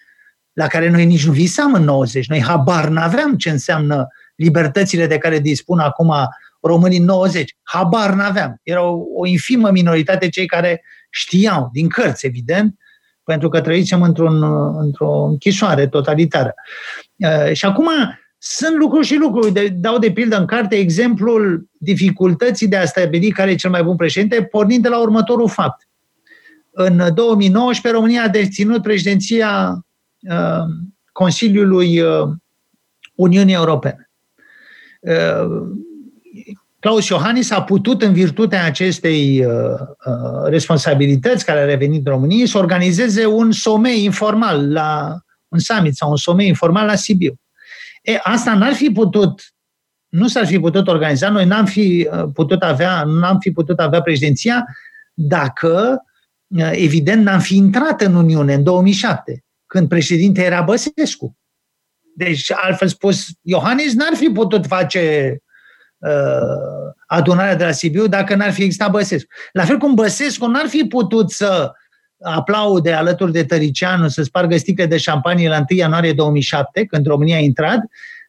la 0.52 0.66
care 0.66 0.90
noi 0.90 1.04
nici 1.06 1.26
nu 1.26 1.32
visam 1.32 1.74
în 1.74 1.82
90. 1.82 2.26
Noi 2.26 2.42
habar 2.42 2.88
n-aveam 2.88 3.36
ce 3.36 3.50
înseamnă 3.50 4.08
libertățile 4.36 5.06
de 5.06 5.18
care 5.18 5.38
dispun 5.38 5.78
acum 5.78 6.14
românii 6.60 6.98
în 6.98 7.04
90. 7.04 7.56
Habar 7.62 8.12
n-aveam. 8.12 8.60
Era 8.62 8.82
o, 8.82 8.98
o 9.14 9.26
infimă 9.26 9.70
minoritate 9.70 10.28
cei 10.28 10.46
care 10.46 10.82
știau, 11.10 11.70
din 11.72 11.88
cărți, 11.88 12.26
evident, 12.26 12.78
pentru 13.24 13.48
că 13.48 13.60
trăisem 13.60 14.02
într-un, 14.02 14.42
într-o 14.78 15.24
închisoare 15.24 15.86
totalitară. 15.86 16.54
Și 17.52 17.64
acum 17.64 17.88
sunt 18.46 18.76
lucruri 18.76 19.06
și 19.06 19.16
lucruri. 19.16 19.52
De, 19.52 19.68
dau 19.68 19.98
de 19.98 20.10
pildă 20.10 20.38
în 20.38 20.46
carte 20.46 20.76
exemplul 20.76 21.68
dificultății 21.78 22.68
de 22.68 22.76
a 22.76 22.84
stabili 22.84 23.30
care 23.30 23.50
e 23.50 23.54
cel 23.54 23.70
mai 23.70 23.82
bun 23.82 23.96
președinte, 23.96 24.42
pornind 24.42 24.82
de 24.82 24.88
la 24.88 25.00
următorul 25.00 25.48
fapt. 25.48 25.88
În 26.70 27.14
2019, 27.14 28.00
România 28.00 28.22
a 28.22 28.28
deținut 28.28 28.82
președinția 28.82 29.84
uh, 30.20 30.64
Consiliului 31.12 32.00
uh, 32.00 32.28
Uniunii 33.14 33.54
Europene. 33.54 34.10
Uh, 35.00 35.62
Claus 36.80 37.08
Iohannis 37.08 37.50
a 37.50 37.62
putut, 37.62 38.02
în 38.02 38.12
virtutea 38.12 38.64
acestei 38.64 39.44
uh, 39.46 39.52
uh, 40.06 40.44
responsabilități 40.44 41.44
care 41.44 41.60
a 41.60 41.64
revenit 41.64 42.06
României, 42.06 42.46
să 42.46 42.58
organizeze 42.58 43.26
un 43.26 43.52
somei 43.52 44.04
informal 44.04 44.72
la 44.72 45.18
un 45.48 45.58
summit 45.58 45.94
sau 45.94 46.10
un 46.10 46.16
somei 46.16 46.46
informal 46.46 46.86
la 46.86 46.94
Sibiu. 46.94 47.38
E, 48.04 48.20
asta 48.22 48.54
n-ar 48.54 48.72
fi 48.72 48.90
putut, 48.90 49.54
nu 50.08 50.28
s-ar 50.28 50.46
fi 50.46 50.58
putut 50.58 50.88
organiza, 50.88 51.28
noi 51.28 51.44
n-am 51.46 51.64
fi 51.64 52.08
uh, 52.12 52.24
putut 52.34 52.62
avea, 52.62 53.04
n-am 53.04 53.38
fi 53.38 53.50
putut 53.50 53.80
avea 53.80 54.02
președinția 54.02 54.66
dacă, 55.14 56.02
uh, 56.46 56.70
evident, 56.72 57.24
n-am 57.24 57.40
fi 57.40 57.56
intrat 57.56 58.00
în 58.00 58.14
Uniune 58.14 58.54
în 58.54 58.62
2007, 58.62 59.44
când 59.66 59.88
președinte 59.88 60.42
era 60.42 60.62
Băsescu. 60.62 61.38
Deci, 62.16 62.52
altfel 62.52 62.88
spus, 62.88 63.26
Iohannis 63.40 63.94
n-ar 63.94 64.14
fi 64.14 64.28
putut 64.28 64.66
face 64.66 65.36
uh, 65.98 66.92
adunarea 67.06 67.56
de 67.56 67.64
la 67.64 67.70
Sibiu 67.70 68.06
dacă 68.06 68.34
n-ar 68.34 68.52
fi 68.52 68.62
existat 68.62 68.90
Băsescu. 68.90 69.28
La 69.52 69.64
fel 69.64 69.78
cum 69.78 69.94
Băsescu 69.94 70.46
n-ar 70.46 70.66
fi 70.66 70.84
putut 70.84 71.30
să 71.30 71.72
aplaude 72.24 72.92
alături 72.92 73.32
de 73.32 73.44
Tăricianu 73.44 74.08
să 74.08 74.22
spargă 74.22 74.56
sticle 74.56 74.86
de 74.86 74.96
șampanie 74.96 75.48
la 75.48 75.56
1 75.56 75.64
ianuarie 75.78 76.12
2007, 76.12 76.84
când 76.84 77.06
România 77.06 77.36
a 77.36 77.40
intrat, 77.40 77.80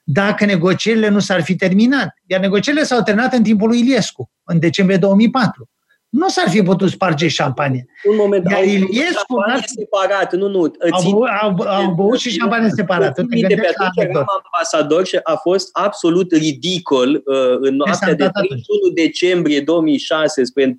dacă 0.04 0.46
negocierile 0.46 1.08
nu 1.10 1.20
s-ar 1.20 1.42
fi 1.42 1.56
terminat. 1.56 2.18
Iar 2.26 2.40
negocierile 2.40 2.84
s-au 2.84 3.02
terminat 3.02 3.34
în 3.34 3.44
timpul 3.44 3.68
lui 3.68 3.80
Iliescu, 3.80 4.32
în 4.44 4.60
decembrie 4.60 4.98
2004 4.98 5.70
nu 6.16 6.30
s-ar 6.30 6.50
fi 6.50 6.62
putut 6.62 6.90
sparge 6.90 7.28
șampanie. 7.28 7.86
Un 8.04 8.16
moment, 8.16 8.50
Iar 8.50 8.60
au 8.60 8.64
Iliescu 8.66 9.40
n 9.40 9.62
separat, 9.66 10.36
nu, 10.36 10.48
nu. 10.48 10.72
Au, 10.92 11.28
au, 11.42 11.62
au 11.68 11.94
băut 11.94 12.20
și 12.20 12.30
șampanie 12.30 12.70
separat. 12.70 13.14
Te 13.14 13.22
de 13.22 13.56
pe 13.56 13.74
atunci 13.78 14.10
eram 14.10 14.26
ambasador 14.44 15.06
și 15.06 15.20
a 15.24 15.36
fost 15.36 15.70
absolut 15.72 16.32
ridicol 16.32 17.22
uh, 17.26 17.58
în 17.60 17.76
noaptea 17.76 18.14
de 18.14 18.30
31 18.34 18.94
decembrie 18.94 19.62
2006 19.62 20.44
spre 20.44 20.64
1 20.64 20.76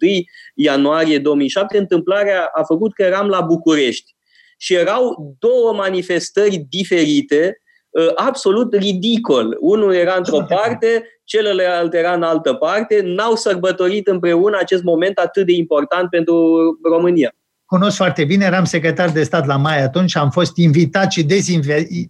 ianuarie 0.55 1.19
2007. 1.19 1.79
Întâmplarea 1.79 2.51
a 2.55 2.63
făcut 2.63 2.95
că 2.95 3.03
eram 3.03 3.27
la 3.27 3.41
București 3.41 4.15
și 4.59 4.75
erau 4.75 5.37
două 5.39 5.73
manifestări 5.73 6.67
diferite 6.69 7.61
uh, 7.61 7.66
absolut 8.15 8.75
ridicol. 8.75 9.57
Unul 9.61 9.95
era 9.95 10.15
într-o 10.17 10.45
parte, 10.49 11.05
celălalt 11.25 11.95
era 11.95 12.13
în 12.13 12.23
altă 12.23 12.53
parte, 12.53 13.01
n-au 13.05 13.35
sărbătorit 13.35 14.07
împreună 14.07 14.59
acest 14.61 14.83
moment 14.83 15.19
atât 15.19 15.47
de 15.47 15.53
important 15.53 16.11
pentru 16.11 16.35
România. 16.83 17.35
Cunosc 17.67 17.97
foarte 17.97 18.25
bine, 18.25 18.45
eram 18.45 18.65
secretar 18.65 19.09
de 19.11 19.23
stat 19.23 19.47
la 19.47 19.57
mai 19.57 19.83
atunci 19.83 20.11
și 20.11 20.19
am 20.19 20.31
fost 20.31 20.57
invitat 20.57 21.13
și 21.13 21.27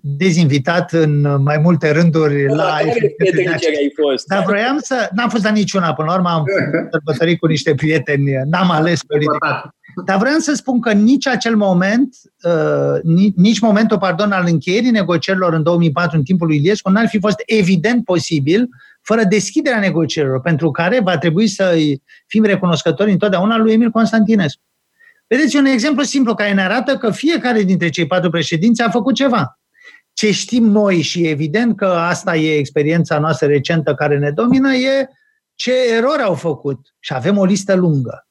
dezinvitat 0.01 0.93
în 0.93 1.43
mai 1.43 1.59
multe 1.59 1.91
rânduri 1.91 2.47
la... 2.47 2.55
la 2.55 2.75
ai 2.75 3.93
fost? 4.03 4.27
Dar 4.27 4.45
vroiam 4.45 4.79
să... 4.79 5.09
N-am 5.13 5.29
fost 5.29 5.45
la 5.45 5.51
niciuna, 5.51 5.95
până 5.95 6.09
la 6.09 6.15
urmă 6.15 6.29
am 6.29 6.45
sărbătorit 6.93 7.39
cu 7.39 7.47
niște 7.47 7.75
prieteni, 7.75 8.31
n-am 8.45 8.71
ales 8.71 9.03
politic. 9.03 9.39
Dar 10.05 10.19
vreau 10.19 10.39
să 10.39 10.55
spun 10.55 10.81
că 10.81 10.93
nici 10.93 11.27
acel 11.27 11.57
moment, 11.57 12.17
uh, 12.43 13.31
nici 13.37 13.59
momentul, 13.61 13.99
pardon, 13.99 14.33
al 14.33 14.45
încheierii 14.47 14.91
negocierilor 14.91 15.53
în 15.53 15.63
2004 15.63 16.17
în 16.17 16.23
timpul 16.23 16.47
lui 16.47 16.57
Iliescu 16.57 16.91
n-ar 16.91 17.09
fi 17.09 17.19
fost 17.19 17.43
evident 17.47 18.05
posibil 18.05 18.69
fără 19.03 19.25
deschiderea 19.25 19.79
negocierilor, 19.79 20.41
pentru 20.41 20.71
care 20.71 21.01
va 21.01 21.19
trebui 21.19 21.47
să 21.49 21.75
fim 22.27 22.45
recunoscători 22.45 23.13
întotdeauna 23.13 23.57
lui 23.57 23.73
Emil 23.73 23.91
Constantinescu. 23.91 24.63
Vedeți 25.27 25.57
un 25.57 25.65
exemplu 25.65 26.03
simplu 26.03 26.35
care 26.35 26.53
ne 26.53 26.63
arată 26.63 26.97
că 26.97 27.11
fiecare 27.11 27.63
dintre 27.63 27.89
cei 27.89 28.07
patru 28.07 28.31
președinți 28.31 28.83
a 28.83 28.91
făcut 28.91 29.15
ceva. 29.15 29.61
Ce 30.13 30.31
știm 30.31 30.65
noi 30.65 31.01
și 31.01 31.27
evident 31.27 31.77
că 31.77 31.87
asta 31.87 32.37
e 32.37 32.59
experiența 32.59 33.19
noastră 33.19 33.47
recentă 33.47 33.95
care 33.95 34.19
ne 34.19 34.31
domină, 34.31 34.75
e 34.75 35.09
ce 35.55 35.73
erori 35.97 36.23
au 36.23 36.35
făcut. 36.35 36.95
Și 36.99 37.15
avem 37.15 37.39
o 37.39 37.45
listă 37.45 37.75
lungă. 37.75 38.26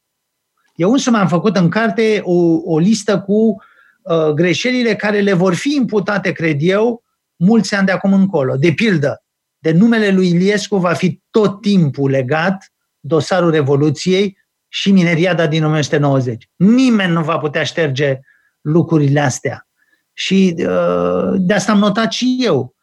Eu 0.75 0.91
însumi 0.91 1.17
am 1.17 1.27
făcut 1.27 1.55
în 1.55 1.69
carte 1.69 2.21
o, 2.23 2.61
o 2.63 2.77
listă 2.77 3.19
cu 3.19 3.63
uh, 4.01 4.29
greșelile 4.29 4.95
care 4.95 5.19
le 5.19 5.33
vor 5.33 5.53
fi 5.53 5.75
imputate, 5.75 6.31
cred 6.31 6.57
eu, 6.59 7.03
mulți 7.35 7.75
ani 7.75 7.85
de 7.85 7.91
acum 7.91 8.13
încolo. 8.13 8.55
De 8.55 8.71
pildă, 8.71 9.23
de 9.57 9.71
numele 9.71 10.09
lui 10.09 10.29
Iliescu 10.29 10.77
va 10.77 10.93
fi 10.93 11.21
tot 11.29 11.61
timpul 11.61 12.09
legat 12.09 12.73
dosarul 12.99 13.51
Revoluției 13.51 14.37
și 14.67 14.91
mineriada 14.91 15.47
din 15.47 15.63
1990. 15.63 16.49
Nimeni 16.55 17.11
nu 17.11 17.23
va 17.23 17.37
putea 17.37 17.63
șterge 17.63 18.19
lucrurile 18.61 19.19
astea. 19.19 19.67
Și 20.13 20.55
uh, 20.57 21.33
de 21.37 21.53
asta 21.53 21.71
am 21.71 21.77
notat 21.77 22.11
și 22.11 22.37
eu. 22.39 22.75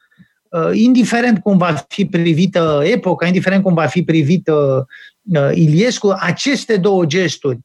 Uh, 0.48 0.70
indiferent 0.72 1.38
cum 1.38 1.56
va 1.56 1.84
fi 1.88 2.04
privită 2.04 2.82
epoca, 2.84 3.26
indiferent 3.26 3.62
cum 3.62 3.74
va 3.74 3.86
fi 3.86 4.02
privită 4.02 4.86
uh, 5.34 5.50
Iliescu, 5.54 6.14
aceste 6.18 6.76
două 6.76 7.04
gesturi, 7.04 7.58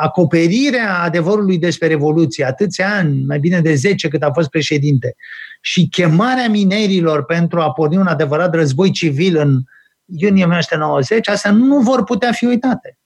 acoperirea 0.00 1.02
adevărului 1.02 1.58
despre 1.58 1.86
Revoluție, 1.86 2.44
atâția 2.44 2.94
ani, 2.94 3.24
mai 3.26 3.38
bine 3.38 3.60
de 3.60 3.74
10 3.74 4.08
cât 4.08 4.22
a 4.22 4.30
fost 4.32 4.48
președinte, 4.48 5.16
și 5.60 5.88
chemarea 5.88 6.48
minerilor 6.48 7.24
pentru 7.24 7.60
a 7.60 7.72
porni 7.72 7.96
un 7.96 8.06
adevărat 8.06 8.54
război 8.54 8.90
civil 8.90 9.36
în 9.36 9.60
iunie 10.04 10.44
1990, 10.44 11.28
astea 11.28 11.50
nu 11.50 11.78
vor 11.80 12.04
putea 12.04 12.32
fi 12.32 12.44
uitate. 12.44 12.98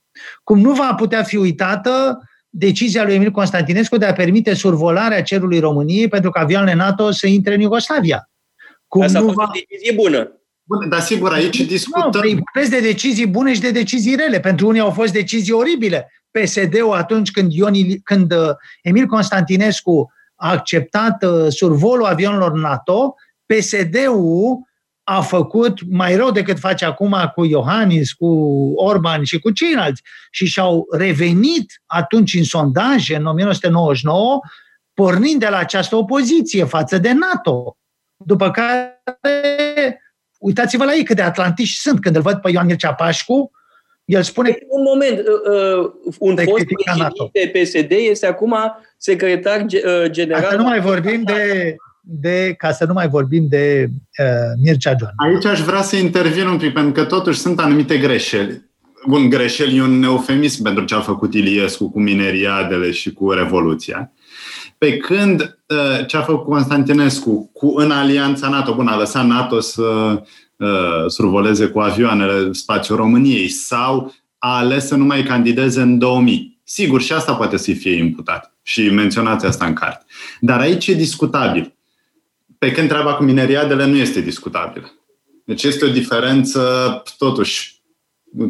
Cum 0.45 0.61
nu 0.61 0.73
va 0.73 0.95
putea 0.95 1.23
fi 1.23 1.37
uitată 1.37 2.19
decizia 2.49 3.05
lui 3.05 3.15
Emil 3.15 3.31
Constantinescu 3.31 3.97
de 3.97 4.07
a 4.07 4.13
permite 4.13 4.55
survolarea 4.55 5.23
cerului 5.23 5.59
României 5.59 6.09
pentru 6.09 6.31
că 6.31 6.39
avioanele 6.39 6.75
NATO 6.75 7.11
să 7.11 7.27
intre 7.27 7.55
în 7.55 7.61
Iugoslavia. 7.61 8.31
Cum 8.87 9.03
Asta 9.03 9.21
nu 9.21 9.33
va... 9.33 9.43
o 9.43 9.51
decizie 9.53 9.93
bună. 9.93 10.42
Bun, 10.79 10.89
dar 10.89 11.01
sigur, 11.01 11.33
aici 11.33 11.61
discutăm... 11.61 12.11
Nu, 12.13 12.21
păi 12.21 12.39
vorbesc 12.53 12.71
de 12.71 12.89
decizii 12.89 13.27
bune 13.27 13.55
și 13.55 13.61
de 13.61 13.71
decizii 13.71 14.15
rele. 14.15 14.41
Pentru 14.41 14.67
unii 14.67 14.81
au 14.81 14.91
fost 14.91 15.13
decizii 15.13 15.53
oribile. 15.53 16.13
PSD-ul 16.31 16.93
atunci 16.93 17.31
când, 17.31 17.53
Ion, 17.53 17.75
când 18.03 18.33
uh, 18.33 18.49
Emil 18.83 19.07
Constantinescu 19.07 20.13
a 20.35 20.51
acceptat 20.51 21.23
uh, 21.23 21.47
survolul 21.49 22.05
avionilor 22.05 22.53
NATO, 22.53 23.15
PSD-ul 23.47 24.71
a 25.05 25.21
făcut 25.21 25.91
mai 25.91 26.17
rău 26.17 26.31
decât 26.31 26.59
face 26.59 26.85
acum 26.85 27.17
cu 27.35 27.45
Iohannis, 27.45 28.13
cu 28.13 28.27
Orban 28.77 29.25
și 29.25 29.39
cu 29.39 29.51
ceilalți. 29.51 30.03
Și 30.31 30.47
și-au 30.47 30.87
revenit 30.91 31.83
atunci 31.87 32.35
în 32.35 32.45
sondaje, 32.45 33.17
în 33.17 33.27
1999, 33.27 34.41
pornind 34.95 35.41
de 35.41 35.49
la 35.49 35.57
această 35.57 35.97
opoziție 35.97 36.65
față 36.65 36.99
de 36.99 37.13
NATO. 37.13 37.77
După 38.17 38.51
care, 38.51 39.03
uitați-vă 40.43 40.85
la 40.85 40.95
ei 40.95 41.05
cât 41.05 41.17
de 41.17 41.23
atlantici 41.23 41.73
sunt. 41.73 42.01
Când 42.01 42.17
îl 42.17 42.23
văd 42.23 42.35
pe 42.35 42.51
Ioan 42.51 42.67
Mircea 42.67 42.93
Pașcu, 42.93 43.51
el 44.05 44.23
spune... 44.23 44.49
Păi, 44.51 44.67
un 44.69 44.83
moment, 44.83 45.19
uh, 45.19 45.85
uh 45.85 45.93
un 46.19 46.37
fost 46.37 46.65
președinte 46.65 47.59
PSD 47.59 47.91
este 48.11 48.27
acum 48.27 48.55
secretar 48.97 49.61
uh, 49.61 50.11
general... 50.11 50.43
Asta 50.43 50.57
nu 50.57 50.63
mai 50.63 50.81
vorbim 50.81 51.23
de, 51.23 51.75
de, 52.01 52.55
ca 52.59 52.73
să 52.73 52.85
nu 52.85 52.93
mai 52.93 53.09
vorbim 53.09 53.47
de 53.49 53.89
uh, 54.19 54.27
Mircea 54.63 54.95
Joan. 54.99 55.13
Aici 55.17 55.45
aș 55.45 55.61
vrea 55.61 55.83
să 55.83 55.97
intervin 55.97 56.47
un 56.47 56.59
pic, 56.59 56.73
pentru 56.73 56.93
că 56.93 57.05
totuși 57.05 57.39
sunt 57.39 57.61
anumite 57.61 57.99
greșeli. 57.99 58.71
Bun, 59.07 59.29
greșeli 59.29 59.77
e 59.77 59.83
un 59.83 60.03
eufemism 60.03 60.63
pentru 60.63 60.85
ce 60.85 60.95
a 60.95 61.01
făcut 61.01 61.35
Iliescu 61.35 61.91
cu 61.91 62.01
mineriadele 62.01 62.91
și 62.91 63.13
cu 63.13 63.31
Revoluția. 63.31 64.13
Pe 64.83 64.97
când 64.97 65.41
uh, 65.41 66.07
ce 66.07 66.17
a 66.17 66.23
făcut 66.23 66.45
Constantinescu 66.45 67.51
cu, 67.53 67.73
în 67.77 67.91
alianța 67.91 68.49
NATO, 68.49 68.75
bun, 68.75 68.87
a 68.87 68.97
lăsat 68.97 69.27
NATO 69.27 69.61
să 69.61 69.83
uh, 70.57 70.69
survoleze 71.07 71.67
cu 71.67 71.81
avioanele 71.81 72.53
spațiul 72.53 72.97
României 72.97 73.49
sau 73.49 74.15
a 74.39 74.57
ales 74.57 74.87
să 74.87 74.97
nu 74.97 75.05
mai 75.05 75.23
candideze 75.23 75.81
în 75.81 75.99
2000. 75.99 76.61
Sigur, 76.65 77.03
și 77.03 77.13
asta 77.13 77.35
poate 77.35 77.57
să 77.57 77.73
fie 77.73 77.97
imputat 77.97 78.57
și 78.63 78.91
menționați 78.91 79.47
asta 79.47 79.67
în 79.67 79.73
carte. 79.73 80.05
Dar 80.41 80.61
aici 80.61 80.87
e 80.87 80.95
discutabil. 80.95 81.75
Pe 82.59 82.73
când 82.73 82.89
treaba 82.89 83.15
cu 83.15 83.23
mineriadele 83.23 83.87
nu 83.87 83.97
este 83.97 84.21
discutabilă. 84.21 84.93
Deci 85.45 85.63
este 85.63 85.85
o 85.85 85.89
diferență, 85.89 87.03
totuși, 87.19 87.83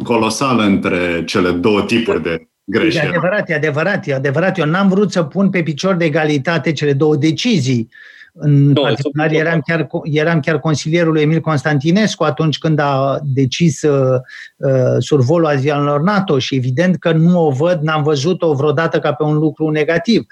colosală 0.03 0.63
între 0.63 1.23
cele 1.25 1.51
două 1.51 1.81
tipuri 1.83 2.21
de 2.21 2.47
greșeli. 2.63 3.05
E 3.05 3.07
adevărat, 3.07 3.49
e 3.49 3.53
adevărat, 3.53 4.07
e 4.07 4.13
adevărat. 4.13 4.57
Eu 4.57 4.65
n-am 4.65 4.87
vrut 4.87 5.11
să 5.11 5.23
pun 5.23 5.49
pe 5.49 5.63
picior 5.63 5.95
de 5.95 6.05
egalitate 6.05 6.71
cele 6.71 6.93
două 6.93 7.15
decizii. 7.15 7.89
În 8.35 8.67
nu, 8.67 8.81
particular, 8.81 9.31
eram 9.31 9.59
chiar, 9.59 9.87
eram 10.03 10.39
chiar 10.39 10.59
consilierul 10.59 11.17
Emil 11.17 11.39
Constantinescu 11.39 12.23
atunci 12.23 12.57
când 12.57 12.79
a 12.79 13.19
decis 13.23 13.81
uh, 13.81 14.19
uh, 14.57 14.95
survolul 14.99 15.45
avianelor 15.45 16.01
NATO 16.01 16.39
și 16.39 16.55
evident 16.55 16.95
că 16.95 17.11
nu 17.11 17.45
o 17.45 17.51
văd, 17.51 17.81
n-am 17.81 18.03
văzut-o 18.03 18.53
vreodată 18.53 18.99
ca 18.99 19.13
pe 19.13 19.23
un 19.23 19.37
lucru 19.37 19.69
negativ. 19.69 20.25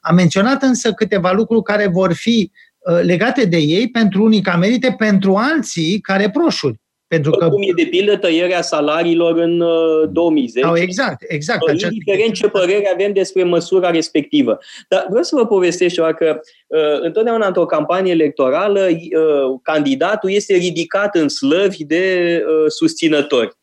Am 0.00 0.14
menționat 0.14 0.62
însă 0.62 0.92
câteva 0.92 1.32
lucruri 1.32 1.62
care 1.62 1.86
vor 1.86 2.12
fi 2.12 2.50
uh, 2.78 3.00
legate 3.02 3.44
de 3.44 3.56
ei, 3.56 3.90
pentru 3.90 4.24
unii 4.24 4.40
ca 4.40 4.56
merite, 4.56 4.94
pentru 4.98 5.34
alții 5.34 6.00
ca 6.00 6.16
reproșuri. 6.16 6.80
Pentru 7.08 7.30
că... 7.30 7.48
Cum 7.48 7.62
e 7.62 7.82
de 7.82 7.88
pildă 7.90 8.16
tăierea 8.16 8.62
salariilor 8.62 9.38
în 9.38 9.64
2010. 10.12 10.66
Oh, 10.66 10.80
exact, 10.80 11.24
exact. 11.28 11.82
Indiferent 11.82 12.34
ce 12.34 12.48
părere 12.48 12.90
avem 12.92 13.12
despre 13.12 13.42
măsura 13.42 13.90
respectivă. 13.90 14.58
Dar 14.88 15.06
vreau 15.08 15.22
să 15.22 15.36
vă 15.36 15.46
povestesc 15.46 15.94
ceva 15.94 16.14
că 16.14 16.40
uh, 16.66 17.00
întotdeauna 17.00 17.46
într-o 17.46 17.66
campanie 17.66 18.12
electorală 18.12 18.86
uh, 18.90 19.58
candidatul 19.62 20.30
este 20.30 20.54
ridicat 20.54 21.14
în 21.14 21.28
slăvi 21.28 21.84
de 21.84 22.36
uh, 22.46 22.70
susținători. 22.70 23.56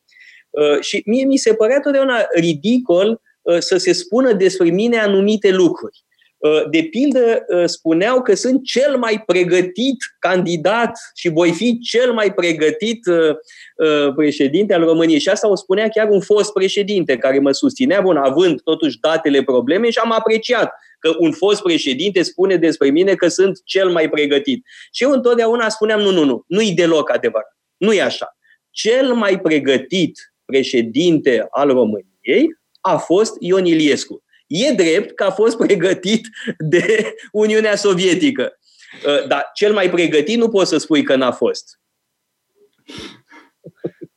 Uh, 0.50 0.80
și 0.80 1.02
mie 1.06 1.26
mi 1.26 1.38
se 1.38 1.54
părea 1.54 1.80
totdeauna 1.80 2.26
ridicol 2.36 3.22
uh, 3.42 3.58
să 3.60 3.78
se 3.78 3.94
spună 3.94 4.34
despre 4.34 4.70
mine 4.70 4.98
anumite 4.98 5.52
lucruri. 5.52 6.05
Uh, 6.46 6.64
de 6.70 6.88
pildă, 6.90 7.46
uh, 7.48 7.64
spuneau 7.66 8.22
că 8.22 8.36
sunt 8.36 8.64
cel 8.64 8.98
mai 8.98 9.24
pregătit 9.26 9.98
candidat 10.20 10.92
și 11.16 11.30
voi 11.30 11.52
fi 11.52 11.80
cel 11.80 12.14
mai 12.14 12.34
pregătit 12.34 13.06
uh, 13.06 14.14
președinte 14.16 14.74
al 14.74 14.84
României. 14.84 15.20
Și 15.20 15.30
asta 15.30 15.50
o 15.50 15.56
spunea 15.56 15.90
chiar 15.90 16.10
un 16.10 16.22
fost 16.22 16.54
președinte 16.54 17.18
care 17.18 17.40
mă 17.40 17.52
susținea, 17.52 18.02
bun, 18.02 18.18
având 18.18 18.62
totuși 18.62 19.00
datele 19.00 19.44
probleme 19.44 19.90
și 19.90 19.98
am 19.98 20.12
apreciat 20.12 20.72
că 21.00 21.16
un 21.18 21.32
fost 21.32 21.62
președinte 21.62 22.22
spune 22.22 22.56
despre 22.56 22.90
mine 22.90 23.14
că 23.14 23.28
sunt 23.28 23.62
cel 23.64 23.90
mai 23.90 24.10
pregătit. 24.10 24.66
Și 24.92 25.04
eu 25.04 25.12
întotdeauna 25.12 25.70
spuneam, 25.70 26.00
nu, 26.00 26.12
nu, 26.12 26.24
nu, 26.24 26.44
nu-i 26.48 26.72
deloc 26.72 27.14
adevărat. 27.14 27.58
Nu 27.78 27.94
e 27.94 28.02
așa. 28.02 28.38
Cel 28.70 29.14
mai 29.14 29.40
pregătit 29.40 30.34
președinte 30.46 31.48
al 31.50 31.70
României 31.70 32.48
a 32.82 32.98
fost 32.98 33.36
Ion 33.40 33.66
Iliescu. 33.66 34.24
E 34.48 34.72
drept 34.72 35.16
că 35.16 35.24
a 35.24 35.32
fost 35.32 35.58
pregătit 35.58 36.30
de 36.58 37.14
Uniunea 37.32 37.76
Sovietică. 37.76 38.60
Uh, 39.06 39.28
dar 39.28 39.50
cel 39.54 39.74
mai 39.74 39.90
pregătit 39.90 40.38
nu 40.38 40.50
poți 40.50 40.70
să 40.70 40.78
spui 40.78 41.04
că 41.04 41.16
n-a 41.16 41.32
fost. 41.32 41.80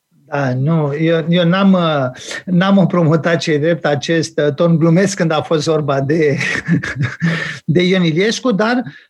Da, 0.09 0.55
nu, 0.55 0.95
eu, 0.95 1.27
eu 1.29 1.45
n-am, 1.45 1.73
uh, 1.73 2.07
n-am 2.45 2.79
împrumutat 2.79 3.39
ce 3.39 3.57
drept 3.57 3.85
acest 3.85 4.39
uh, 4.39 4.55
ton 4.55 4.79
glumesc 4.79 5.17
când 5.17 5.31
a 5.31 5.43
fost 5.43 5.67
vorba 5.67 6.01
de, 6.01 6.37
de 7.65 7.83
Ion 7.83 8.05
Iliescu, 8.05 8.53
dar 8.53 8.83
Ehm, 8.83 9.08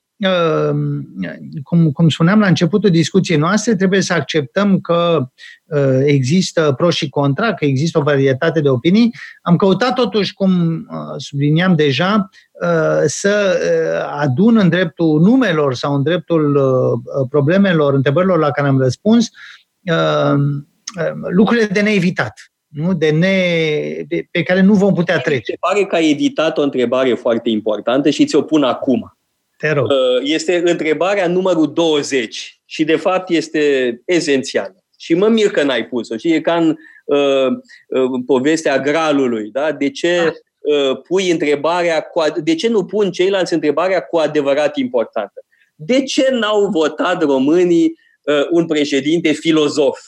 cum, 1.62 1.90
cum 1.90 2.08
spuneam 2.08 2.40
la 2.40 2.46
începutul 2.46 2.90
discuției 2.90 3.38
noastre, 3.38 3.76
trebuie 3.76 4.00
să 4.00 4.12
acceptăm 4.12 4.80
că 4.80 5.28
eh, 5.66 6.00
există 6.04 6.74
pro 6.76 6.90
și 6.90 7.08
contra, 7.08 7.54
că 7.54 7.64
există 7.64 7.98
o 7.98 8.02
varietate 8.02 8.60
de 8.60 8.68
opinii. 8.68 9.14
Am 9.42 9.56
căutat 9.56 9.94
totuși, 9.94 10.32
cum 10.34 10.74
eh, 10.90 11.14
subliniam 11.16 11.74
deja, 11.74 12.28
eh, 12.62 13.02
să 13.06 13.58
adun 14.20 14.56
în 14.56 14.68
dreptul 14.68 15.20
numelor 15.20 15.74
sau 15.74 15.94
în 15.94 16.02
dreptul 16.02 16.60
problemelor, 17.28 17.94
întrebărilor 17.94 18.38
la 18.38 18.50
care 18.50 18.68
am 18.68 18.78
răspuns, 18.78 19.28
lucrurile 21.30 21.66
de 21.66 21.80
neevitat. 21.80 22.32
Nu? 22.68 22.94
De 22.94 23.10
ne, 23.10 23.36
de, 24.08 24.28
pe 24.30 24.42
care 24.42 24.60
nu 24.60 24.74
vom 24.74 24.94
putea 24.94 25.18
trece. 25.18 25.52
Se 25.52 25.56
pare 25.60 25.84
că 25.84 25.94
ai 25.94 26.10
evitat 26.10 26.58
o 26.58 26.62
întrebare 26.62 27.14
foarte 27.14 27.50
importantă 27.50 28.10
și 28.10 28.24
ți-o 28.24 28.42
pun 28.42 28.62
acum. 28.62 29.17
Te 29.58 29.72
rog. 29.72 29.84
Uh, 29.84 30.20
este 30.22 30.62
întrebarea 30.64 31.26
numărul 31.26 31.72
20 31.72 32.60
și 32.64 32.84
de 32.84 32.96
fapt 32.96 33.30
este 33.30 34.02
esențială. 34.04 34.84
Și 34.98 35.14
mă 35.14 35.28
mir 35.28 35.50
că 35.50 35.62
n-ai 35.62 35.86
pus-o. 35.86 36.16
Și 36.16 36.32
e 36.32 36.40
ca 36.40 36.56
în 36.56 36.76
uh, 37.04 37.46
uh, 37.88 38.20
povestea 38.26 38.78
gralului. 38.78 39.50
Da? 39.50 39.72
De 39.72 39.90
ce 39.90 40.16
da. 40.16 40.30
uh, 40.74 41.00
pui 41.02 41.30
întrebarea, 41.30 42.00
cu 42.00 42.22
ad- 42.22 42.42
de 42.42 42.54
ce 42.54 42.68
nu 42.68 42.84
pun 42.84 43.10
ceilalți 43.10 43.52
întrebarea 43.52 44.00
cu 44.00 44.16
adevărat 44.16 44.76
importantă? 44.76 45.44
De 45.74 46.02
ce 46.02 46.28
n-au 46.30 46.66
votat 46.66 47.22
românii 47.22 47.98
uh, 48.22 48.46
un 48.50 48.66
președinte 48.66 49.32
filozof? 49.32 49.98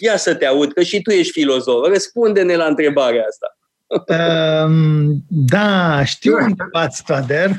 Ia 0.00 0.16
să 0.16 0.34
te 0.34 0.46
aud, 0.46 0.72
că 0.72 0.82
și 0.82 1.02
tu 1.02 1.10
ești 1.10 1.32
filozof. 1.32 1.86
Răspunde-ne 1.86 2.56
la 2.56 2.66
întrebarea 2.66 3.24
asta. 3.28 3.57
Ehm, 4.06 5.24
da, 5.28 6.04
știu 6.04 6.36
întrebați, 6.36 7.04
Toader. 7.04 7.50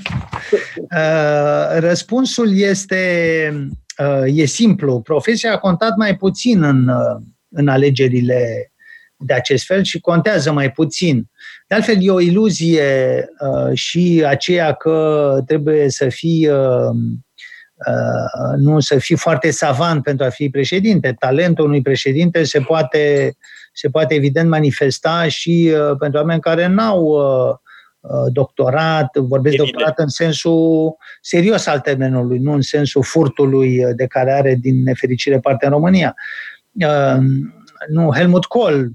Ehm, 0.90 1.80
răspunsul 1.80 2.58
este 2.58 2.96
ehm, 3.98 4.24
e 4.26 4.46
simplu. 4.46 5.02
Profesia 5.02 5.54
a 5.54 5.58
contat 5.58 5.96
mai 5.96 6.16
puțin 6.16 6.64
în, 6.64 6.90
în 7.50 7.68
alegerile 7.68 8.72
de 9.18 9.34
acest 9.34 9.66
fel 9.66 9.84
și 9.84 10.00
contează 10.00 10.52
mai 10.52 10.72
puțin. 10.72 11.30
De 11.68 11.76
altfel, 11.76 11.98
e 12.00 12.12
o 12.12 12.20
iluzie 12.20 13.28
și 13.74 14.24
aceea 14.28 14.74
că 14.74 15.38
trebuie 15.46 15.90
să 15.90 16.10
fii 16.10 16.50
nu 18.58 18.80
să 18.80 18.98
fii 18.98 19.16
foarte 19.16 19.52
savant 19.52 20.04
pentru 20.04 20.26
a 20.26 20.30
fi 20.30 20.50
președinte. 20.50 21.16
Talentul 21.20 21.66
unui 21.66 21.82
președinte 21.82 22.44
se 22.44 22.60
poate 22.60 23.34
se 23.80 23.90
poate 23.90 24.14
evident 24.14 24.50
manifesta 24.50 25.28
și 25.28 25.72
uh, 25.74 25.98
pentru 25.98 26.20
oameni 26.20 26.42
care 26.42 26.68
n-au 26.68 27.04
uh, 27.04 27.56
uh, 28.00 28.32
doctorat, 28.32 29.18
vorbesc 29.18 29.56
evident. 29.56 29.72
doctorat 29.72 30.00
în 30.00 30.08
sensul 30.08 30.96
serios 31.22 31.66
al 31.66 31.80
termenului, 31.80 32.38
nu 32.38 32.52
în 32.52 32.62
sensul 32.62 33.04
furtului 33.04 33.84
de 33.96 34.08
care 34.08 34.32
are 34.32 34.56
din 34.56 34.84
nefericire 34.84 35.40
parte 35.40 35.66
în 35.66 35.72
România. 35.72 36.16
Nu, 37.90 38.14
Helmut 38.14 38.46
Kohl 38.46 38.86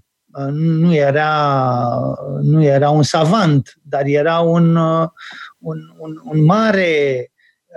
nu 0.53 0.95
era, 0.95 1.57
nu 2.41 2.63
era 2.63 2.91
un 2.91 3.03
savant, 3.03 3.75
dar 3.83 4.03
era 4.05 4.39
un, 4.39 4.77
un, 5.59 5.79
un, 5.99 6.21
un 6.25 6.45
mare 6.45 7.31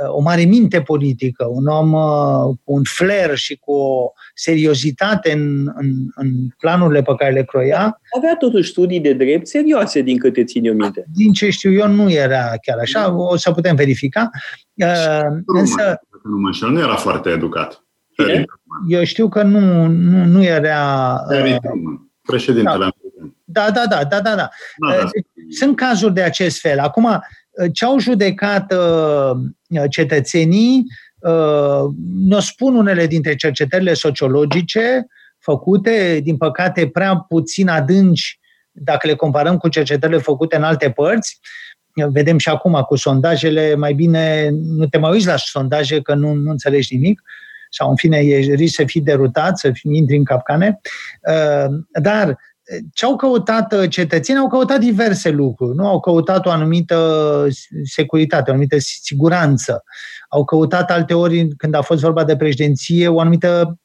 o 0.08 0.22
mare 0.22 0.44
minte 0.44 0.82
politică, 0.82 1.46
un 1.50 1.66
om 1.66 1.94
uh, 1.94 2.56
cu 2.64 2.74
un 2.74 2.84
flair 2.84 3.36
și 3.36 3.56
cu 3.56 3.72
o 3.72 4.12
seriozitate 4.34 5.32
în, 5.32 5.72
în, 5.76 5.90
în 6.16 6.28
planurile 6.60 7.02
pe 7.02 7.16
care 7.18 7.34
le 7.34 7.44
croia. 7.44 8.00
Avea 8.18 8.36
totuși 8.36 8.70
studii 8.70 9.00
de 9.00 9.14
drept 9.14 9.48
serioase, 9.48 10.02
din 10.02 10.18
câte 10.18 10.44
țin 10.44 10.66
eu 10.66 10.74
minte. 10.74 11.06
Din 11.14 11.34
ce 11.34 11.50
știu 11.50 11.72
eu, 11.72 11.88
nu 11.88 12.12
era 12.12 12.54
chiar 12.62 12.78
așa, 12.82 13.16
o 13.16 13.38
să 13.38 13.52
putem 13.52 13.76
verifica. 13.76 14.30
Uh, 14.74 15.38
însă, 15.46 16.00
nu 16.24 16.38
mă 16.38 16.48
înșel, 16.48 16.70
nu 16.70 16.80
era 16.80 16.96
foarte 16.96 17.30
educat. 17.30 17.84
Cine? 18.12 18.46
Eu 18.88 19.04
știu 19.04 19.30
că 19.30 19.44
nu, 19.44 19.86
nu, 19.86 20.26
nu 20.26 20.44
era... 20.44 21.14
Uh, 21.32 21.56
președintele. 22.22 22.90
Da, 23.44 23.72
da, 23.72 23.84
da, 23.90 24.04
da, 24.04 24.22
da. 24.22 24.36
da. 24.36 24.36
da, 24.36 24.50
da. 24.98 25.10
Sunt 25.50 25.76
cazuri 25.76 26.14
de 26.14 26.22
acest 26.22 26.60
fel. 26.60 26.80
Acum, 26.80 27.24
ce 27.74 27.86
au 27.86 28.00
judecat 28.00 28.74
uh, 28.74 29.32
cetățenii, 29.90 30.84
uh, 31.20 31.84
ne 32.20 32.40
spun 32.40 32.76
unele 32.76 33.08
dintre 33.08 33.36
cercetările 33.36 33.94
sociologice 33.94 35.08
făcute, 35.40 36.20
din 36.24 36.38
păcate 36.38 36.88
prea 36.88 37.16
puțin 37.16 37.68
adânci 37.68 38.40
dacă 38.72 39.08
le 39.08 39.16
comparăm 39.16 39.58
cu 39.58 39.70
cercetările 39.70 40.18
făcute 40.18 40.56
în 40.56 40.64
alte 40.64 40.92
părți. 40.92 41.40
Vedem 42.10 42.38
și 42.38 42.50
acum 42.50 42.74
cu 42.88 42.96
sondajele, 42.96 43.76
mai 43.76 43.94
bine 43.94 44.50
nu 44.52 44.86
te 44.86 44.98
mai 44.98 45.12
uiți 45.12 45.28
la 45.28 45.36
sondaje 45.36 46.02
că 46.02 46.14
nu, 46.14 46.34
nu 46.34 46.52
înțelegi 46.52 46.96
nimic 46.96 47.22
sau 47.70 47.90
în 47.90 47.96
fine 47.96 48.18
e 48.18 48.54
risc 48.54 48.74
să 48.74 48.84
fii 48.86 49.02
derutat, 49.02 49.58
să 49.58 49.72
fii, 49.72 49.98
intri 49.98 50.16
în 50.16 50.24
capcane. 50.24 50.80
Uh, 51.30 51.76
dar 52.02 52.38
ce 52.94 53.06
au 53.06 53.16
căutat 53.16 53.74
uh, 53.74 53.90
cetățenii? 53.90 54.42
Au 54.42 54.48
căutat 54.48 54.80
diverse 54.80 55.30
lucruri. 55.30 55.76
Nu 55.76 55.88
au 55.88 56.00
căutat 56.00 56.46
o 56.46 56.50
anumită 56.50 57.48
securitate, 57.84 58.50
o 58.50 58.54
anumită 58.54 58.78
siguranță. 58.80 59.84
Au 60.30 60.46
căutat 60.46 60.92
alte 60.92 61.14
ori, 61.14 61.48
când 61.48 61.74
a 61.74 61.82
fost 61.82 62.02
vorba 62.02 62.24
de 62.24 62.36
președinție, 62.36 63.08
o 63.08 63.20
anumită 63.20 63.80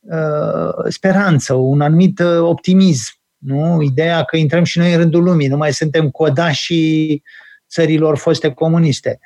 uh, 0.00 0.84
speranță, 0.88 1.54
un 1.54 1.80
anumit 1.80 2.18
uh, 2.18 2.38
optimism. 2.40 3.14
Nu? 3.38 3.82
Ideea 3.82 4.22
că 4.22 4.36
intrăm 4.36 4.64
și 4.64 4.78
noi 4.78 4.92
în 4.92 4.98
rândul 4.98 5.22
lumii, 5.22 5.48
nu 5.48 5.56
mai 5.56 5.72
suntem 5.72 6.10
codașii 6.10 7.22
țărilor 7.70 8.16
foste 8.16 8.50
comuniste. 8.50 9.18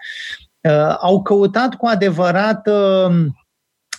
Uh, 0.61 0.97
au 1.01 1.23
căutat 1.23 1.75
cu 1.75 1.87
adevărat 1.87 2.67
uh, 2.67 3.27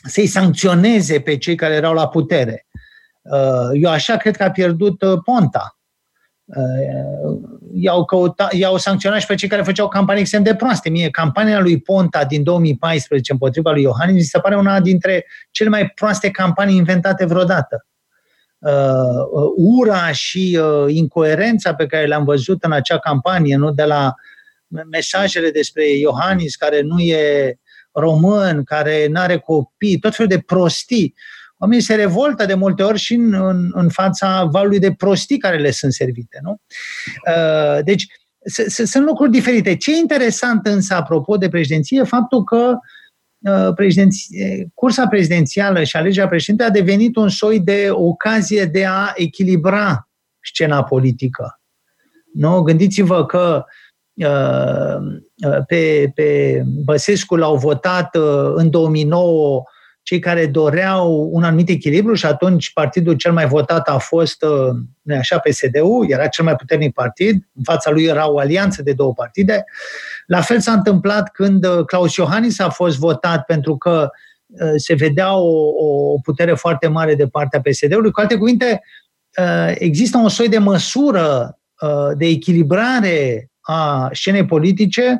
să-i 0.03 0.27
sancționeze 0.27 1.19
pe 1.19 1.37
cei 1.37 1.55
care 1.55 1.73
erau 1.73 1.93
la 1.93 2.07
putere. 2.07 2.65
Uh, 3.21 3.69
eu 3.81 3.89
așa 3.89 4.17
cred 4.17 4.35
că 4.35 4.43
a 4.43 4.51
pierdut 4.51 5.01
uh, 5.01 5.19
Ponta. 5.23 5.79
Uh, 6.45 7.39
i-au, 7.73 8.05
căutat, 8.05 8.53
i-au 8.53 8.77
sancționat 8.77 9.19
și 9.19 9.25
pe 9.25 9.35
cei 9.35 9.49
care 9.49 9.61
făceau 9.61 9.87
campanii 9.87 10.21
extrem 10.21 10.43
de 10.43 10.55
proaste. 10.55 10.89
Mie, 10.89 11.09
campania 11.09 11.59
lui 11.59 11.81
Ponta 11.81 12.25
din 12.25 12.43
2014 12.43 13.31
împotriva 13.31 13.71
lui 13.71 13.81
Iohannis 13.81 14.15
mi 14.15 14.21
se 14.21 14.39
pare 14.39 14.55
una 14.55 14.79
dintre 14.79 15.25
cele 15.51 15.69
mai 15.69 15.89
proaste 15.89 16.29
campanii 16.31 16.75
inventate 16.75 17.25
vreodată. 17.25 17.85
Uh, 18.59 19.51
ura 19.55 20.11
și 20.11 20.59
uh, 20.61 20.93
incoerența 20.93 21.75
pe 21.75 21.85
care 21.85 22.05
le-am 22.05 22.23
văzut 22.23 22.63
în 22.63 22.71
acea 22.71 22.97
campanie, 22.99 23.55
nu 23.55 23.71
de 23.71 23.83
la 23.83 24.13
mesajele 24.91 25.49
despre 25.49 25.89
Iohannis, 25.89 26.55
care 26.55 26.81
nu 26.81 26.99
e 26.99 27.55
român 27.91 28.63
care 28.63 29.07
nu 29.07 29.19
are 29.19 29.37
copii, 29.37 29.99
tot 29.99 30.15
felul 30.15 30.31
de 30.31 30.39
prostii. 30.39 31.15
Oamenii 31.61 31.83
se 31.83 31.95
revoltă 31.95 32.45
de 32.45 32.53
multe 32.53 32.83
ori 32.83 32.99
și 32.99 33.13
în, 33.13 33.33
în, 33.33 33.71
în 33.73 33.89
fața 33.89 34.43
valului 34.43 34.79
de 34.79 34.93
prostii 34.93 35.37
care 35.37 35.57
le 35.57 35.71
sunt 35.71 35.93
servite. 35.93 36.39
Nu? 36.41 36.61
Uh, 37.27 37.83
deci, 37.83 38.05
sunt 38.85 39.05
lucruri 39.05 39.31
diferite. 39.31 39.75
Ce 39.75 39.95
e 39.95 39.97
interesant 39.97 40.65
însă, 40.65 40.93
apropo 40.93 41.37
de 41.37 41.49
președinție, 41.49 42.03
faptul 42.03 42.43
că 42.43 42.77
uh, 43.39 43.73
prezidenție, 43.75 44.67
cursa 44.73 45.07
prezidențială 45.07 45.83
și 45.83 45.95
alegerea 45.95 46.29
președinte 46.29 46.63
a 46.63 46.69
devenit 46.69 47.15
un 47.15 47.29
soi 47.29 47.59
de 47.59 47.87
ocazie 47.91 48.65
de 48.65 48.85
a 48.85 49.11
echilibra 49.15 50.09
scena 50.43 50.83
politică. 50.83 51.61
Nu? 52.33 52.61
Gândiți-vă 52.61 53.25
că 53.25 53.63
uh, 54.13 54.97
pe, 55.67 56.11
pe 56.15 56.61
Băsescu 56.83 57.35
l-au 57.35 57.57
votat 57.57 58.15
în 58.55 58.69
2009 58.69 59.63
cei 60.03 60.19
care 60.19 60.45
doreau 60.45 61.29
un 61.31 61.43
anumit 61.43 61.69
echilibru 61.69 62.13
și 62.13 62.25
atunci 62.25 62.73
partidul 62.73 63.13
cel 63.13 63.31
mai 63.31 63.47
votat 63.47 63.87
a 63.87 63.97
fost, 63.97 64.43
uh, 64.43 64.75
nu 65.01 65.15
așa, 65.15 65.37
PSD-ul, 65.37 66.05
era 66.09 66.27
cel 66.27 66.45
mai 66.45 66.55
puternic 66.55 66.93
partid, 66.93 67.33
în 67.53 67.63
fața 67.63 67.89
lui 67.89 68.03
era 68.03 68.31
o 68.31 68.39
alianță 68.39 68.81
de 68.81 68.93
două 68.93 69.13
partide. 69.13 69.63
La 70.25 70.41
fel 70.41 70.59
s-a 70.59 70.71
întâmplat 70.71 71.31
când 71.31 71.65
uh, 71.65 71.85
Claus 71.85 72.15
Iohannis 72.15 72.59
a 72.59 72.69
fost 72.69 72.97
votat 72.97 73.45
pentru 73.45 73.77
că 73.77 74.09
uh, 74.47 74.71
se 74.75 74.93
vedea 74.93 75.35
o, 75.35 75.67
o 75.77 76.19
putere 76.23 76.53
foarte 76.53 76.87
mare 76.87 77.15
de 77.15 77.27
partea 77.27 77.61
PSD-ului. 77.61 78.11
Cu 78.11 78.19
alte 78.19 78.37
cuvinte, 78.37 78.81
există 79.73 80.17
un 80.17 80.29
soi 80.29 80.49
de 80.49 80.57
măsură 80.57 81.57
de 82.17 82.25
echilibrare 82.25 83.49
a 83.61 84.09
scenei 84.13 84.45
politice 84.45 85.19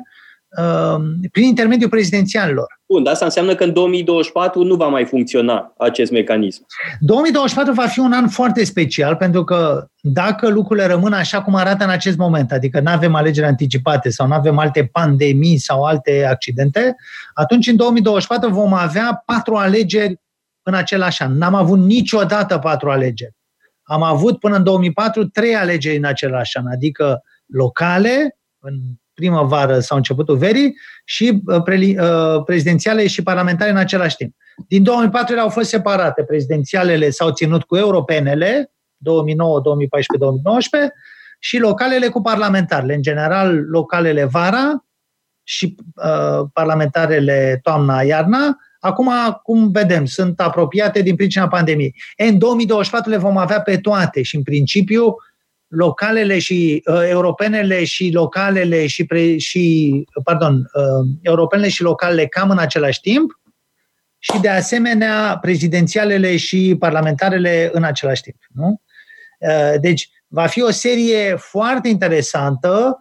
prin 1.30 1.44
intermediul 1.44 1.90
prezidențialilor. 1.90 2.81
Bun, 2.92 3.06
asta 3.06 3.24
înseamnă 3.24 3.54
că 3.54 3.64
în 3.64 3.72
2024 3.72 4.64
nu 4.64 4.74
va 4.74 4.88
mai 4.88 5.04
funcționa 5.04 5.74
acest 5.78 6.10
mecanism. 6.10 6.66
2024 7.00 7.72
va 7.72 7.86
fi 7.86 7.98
un 7.98 8.12
an 8.12 8.28
foarte 8.28 8.64
special, 8.64 9.16
pentru 9.16 9.44
că 9.44 9.86
dacă 10.00 10.48
lucrurile 10.48 10.86
rămân 10.86 11.12
așa 11.12 11.42
cum 11.42 11.54
arată 11.54 11.84
în 11.84 11.90
acest 11.90 12.16
moment, 12.16 12.52
adică 12.52 12.80
nu 12.80 12.90
avem 12.90 13.14
alegeri 13.14 13.46
anticipate 13.46 14.10
sau 14.10 14.26
nu 14.26 14.34
avem 14.34 14.58
alte 14.58 14.88
pandemii 14.92 15.58
sau 15.58 15.84
alte 15.84 16.26
accidente, 16.30 16.96
atunci 17.34 17.66
în 17.66 17.76
2024 17.76 18.50
vom 18.50 18.72
avea 18.72 19.22
patru 19.26 19.54
alegeri 19.54 20.20
în 20.62 20.74
același 20.74 21.22
an. 21.22 21.38
N-am 21.38 21.54
avut 21.54 21.78
niciodată 21.78 22.58
patru 22.58 22.90
alegeri. 22.90 23.34
Am 23.82 24.02
avut 24.02 24.38
până 24.38 24.56
în 24.56 24.62
2004 24.62 25.24
trei 25.24 25.54
alegeri 25.54 25.96
în 25.96 26.04
același 26.04 26.56
an, 26.56 26.66
adică 26.66 27.22
locale, 27.46 28.38
în 28.58 28.74
primăvară 29.14 29.80
sau 29.80 29.96
începutul 29.96 30.36
verii 30.36 30.74
și 31.04 31.42
uh, 31.46 31.62
pre, 31.62 31.76
uh, 31.76 32.42
prezidențiale 32.44 33.06
și 33.06 33.22
parlamentare 33.22 33.70
în 33.70 33.76
același 33.76 34.16
timp. 34.16 34.34
Din 34.68 34.82
2004 34.82 35.32
ele 35.32 35.42
au 35.42 35.48
fost 35.48 35.68
separate. 35.68 36.24
Prezidențialele 36.24 37.10
s-au 37.10 37.30
ținut 37.30 37.62
cu 37.62 37.76
europenele, 37.76 38.72
2009, 38.96 39.60
2014, 39.60 40.24
2019, 40.24 40.92
și 41.38 41.58
localele 41.58 42.08
cu 42.08 42.20
parlamentarele. 42.20 42.94
În 42.94 43.02
general, 43.02 43.64
localele 43.70 44.24
vara 44.24 44.84
și 45.42 45.76
uh, 45.94 46.46
parlamentarele 46.52 47.58
toamna-iarna. 47.62 48.56
Acum, 48.80 49.10
cum 49.42 49.70
vedem, 49.70 50.04
sunt 50.04 50.40
apropiate 50.40 51.02
din 51.02 51.16
pricina 51.16 51.48
pandemiei. 51.48 51.94
E, 52.16 52.24
în 52.24 52.38
2024 52.38 53.10
le 53.10 53.16
vom 53.16 53.36
avea 53.36 53.60
pe 53.60 53.76
toate 53.76 54.22
și, 54.22 54.36
în 54.36 54.42
principiu, 54.42 55.14
localele 55.74 56.38
și 56.38 56.82
uh, 56.86 57.02
europenele 57.08 57.84
și 57.84 58.10
localele 58.12 58.86
și, 58.86 59.04
pre, 59.04 59.36
și 59.36 60.04
pardon, 60.24 60.54
uh, 60.54 61.08
europenele 61.20 61.68
și 61.68 61.82
localele 61.82 62.26
cam 62.26 62.50
în 62.50 62.58
același 62.58 63.00
timp 63.00 63.40
și 64.18 64.40
de 64.40 64.48
asemenea 64.48 65.38
prezidențialele 65.40 66.36
și 66.36 66.76
parlamentarele 66.78 67.70
în 67.72 67.82
același 67.82 68.22
timp. 68.22 68.36
Nu? 68.48 68.82
Uh, 69.38 69.80
deci 69.80 70.08
va 70.26 70.46
fi 70.46 70.62
o 70.62 70.70
serie 70.70 71.34
foarte 71.38 71.88
interesantă. 71.88 72.98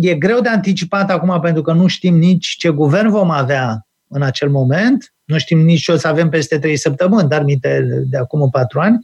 E 0.00 0.14
greu 0.14 0.40
de 0.40 0.48
anticipat 0.48 1.10
acum 1.10 1.40
pentru 1.40 1.62
că 1.62 1.72
nu 1.72 1.86
știm 1.86 2.16
nici 2.16 2.46
ce 2.46 2.68
guvern 2.68 3.08
vom 3.08 3.30
avea 3.30 3.86
în 4.08 4.22
acel 4.22 4.50
moment, 4.50 5.14
nu 5.24 5.38
știm 5.38 5.60
nici 5.60 5.82
ce 5.82 5.92
o 5.92 5.96
să 5.96 6.08
avem 6.08 6.28
peste 6.28 6.58
trei 6.58 6.76
săptămâni, 6.76 7.28
dar 7.28 7.42
minte 7.42 7.86
de 8.10 8.16
acum 8.16 8.50
patru 8.50 8.80
ani. 8.80 8.98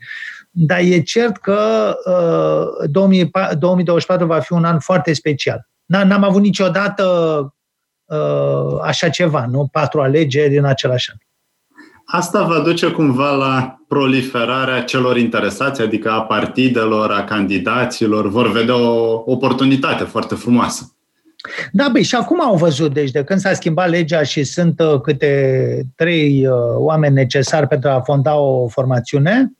Dar 0.50 0.78
e 0.78 1.00
cert 1.00 1.36
că 1.36 1.94
uh, 2.84 2.90
2024 3.58 4.26
va 4.26 4.38
fi 4.38 4.52
un 4.52 4.64
an 4.64 4.78
foarte 4.78 5.12
special. 5.12 5.68
N-am 5.86 6.22
avut 6.22 6.42
niciodată 6.42 7.04
uh, 8.04 8.78
așa 8.82 9.08
ceva, 9.08 9.46
nu? 9.46 9.68
Patru 9.72 10.00
alegeri 10.00 10.58
în 10.58 10.64
același 10.64 11.10
an. 11.10 11.16
Asta 12.04 12.42
va 12.42 12.58
duce 12.58 12.90
cumva 12.90 13.30
la 13.30 13.78
proliferarea 13.88 14.82
celor 14.82 15.16
interesați, 15.16 15.82
adică 15.82 16.10
a 16.10 16.22
partidelor, 16.22 17.10
a 17.10 17.24
candidaților, 17.24 18.28
vor 18.28 18.50
vedea 18.50 18.76
o 18.76 19.22
oportunitate 19.26 20.04
foarte 20.04 20.34
frumoasă. 20.34 20.94
Da, 21.72 21.88
băi, 21.92 22.02
și 22.02 22.14
acum 22.14 22.40
au 22.40 22.56
văzut, 22.56 22.92
deci 22.92 23.10
de 23.10 23.24
când 23.24 23.40
s-a 23.40 23.52
schimbat 23.52 23.88
legea 23.88 24.22
și 24.22 24.44
sunt 24.44 24.80
uh, 24.80 25.00
câte 25.00 25.82
trei 25.96 26.46
uh, 26.46 26.54
oameni 26.76 27.14
necesari 27.14 27.66
pentru 27.66 27.88
a 27.88 28.00
fonda 28.00 28.36
o 28.36 28.68
formațiune, 28.68 29.52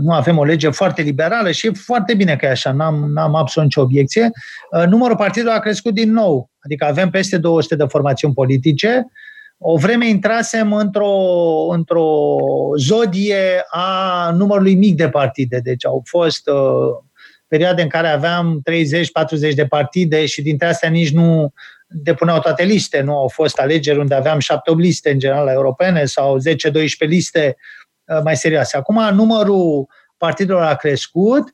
nu 0.00 0.12
avem 0.12 0.38
o 0.38 0.44
lege 0.44 0.70
foarte 0.70 1.02
liberală 1.02 1.50
și 1.50 1.66
e 1.66 1.70
foarte 1.70 2.14
bine 2.14 2.36
că 2.36 2.46
e 2.46 2.50
așa, 2.50 2.72
n-am, 2.72 3.12
n-am 3.12 3.34
absolut 3.34 3.68
nicio 3.68 3.80
obiecție. 3.80 4.30
Uh, 4.70 4.84
numărul 4.86 5.16
partidelor 5.16 5.54
a 5.54 5.60
crescut 5.60 5.94
din 5.94 6.12
nou, 6.12 6.50
adică 6.64 6.84
avem 6.84 7.10
peste 7.10 7.38
200 7.38 7.76
de 7.76 7.84
formațiuni 7.88 8.34
politice. 8.34 9.06
O 9.58 9.76
vreme 9.76 10.08
intrasem 10.08 10.72
într-o, 10.72 11.12
într-o 11.70 12.36
zodie 12.78 13.64
a 13.68 14.30
numărului 14.36 14.74
mic 14.74 14.96
de 14.96 15.08
partide, 15.08 15.60
deci 15.62 15.86
au 15.86 16.02
fost 16.04 16.48
uh, 16.48 17.04
perioade 17.48 17.82
în 17.82 17.88
care 17.88 18.08
aveam 18.08 18.62
30-40 19.50 19.54
de 19.54 19.66
partide 19.66 20.26
și 20.26 20.42
dintre 20.42 20.66
astea 20.66 20.88
nici 20.88 21.12
nu 21.12 21.52
depuneau 21.88 22.40
toate 22.40 22.64
liste, 22.64 23.00
nu 23.00 23.16
au 23.16 23.28
fost 23.28 23.58
alegeri 23.58 23.98
unde 23.98 24.14
aveam 24.14 24.38
7-8 24.38 24.40
liste 24.76 25.10
în 25.10 25.18
general 25.18 25.48
europene 25.48 26.04
sau 26.04 26.38
10-12 26.38 26.42
liste 26.98 27.56
Uh, 27.56 27.79
mai 28.24 28.36
serioase. 28.36 28.76
Acum 28.76 29.14
numărul 29.14 29.88
partidelor 30.16 30.62
a 30.62 30.74
crescut. 30.74 31.52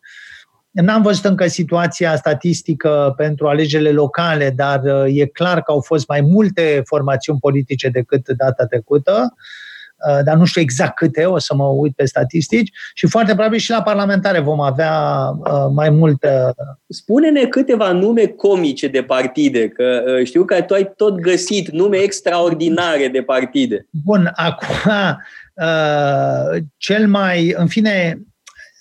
N-am 0.70 1.03
văzut 1.03 1.24
încă 1.24 1.47
situația 1.47 2.16
statistică 2.16 3.15
pentru 3.16 3.49
alegerile 3.49 3.91
locale, 3.91 4.51
dar 4.51 4.83
uh, 4.85 5.05
e 5.07 5.27
clar 5.27 5.62
că 5.62 5.73
au 5.73 5.81
fost 5.81 6.09
mai 6.09 6.20
multe 6.20 6.83
formațiuni 6.85 7.39
politice 7.39 7.89
decât 7.89 8.28
data 8.28 8.66
trecută 8.66 9.35
uh, 10.09 10.24
dar 10.24 10.37
nu 10.37 10.45
știu 10.45 10.61
exact 10.61 10.97
câte, 10.97 11.24
o 11.24 11.39
să 11.39 11.55
mă 11.55 11.65
uit 11.65 11.95
pe 11.95 12.05
statistici, 12.05 12.70
și 12.95 13.07
foarte 13.07 13.35
probabil 13.35 13.59
și 13.59 13.70
la 13.70 13.83
parlamentare 13.83 14.41
vom 14.41 14.61
avea 14.61 15.31
mai 15.74 15.91
multe. 15.91 16.55
Spune-ne 16.89 17.47
câteva 17.47 17.93
nume 17.93 18.27
comice 18.27 18.89
de 18.89 19.03
partide, 19.03 19.69
că 19.69 20.03
știu 20.24 20.45
că 20.45 20.62
tu 20.62 20.74
ai 20.74 20.93
tot 20.97 21.20
găsit 21.20 21.70
nume 21.70 21.97
extraordinare 21.97 23.09
de 23.09 23.23
partide. 23.23 23.87
Bun, 24.05 24.31
acum 24.35 24.91
Uh, 25.57 26.62
cel 26.77 27.09
mai, 27.09 27.55
în 27.57 27.66
fine, 27.66 28.19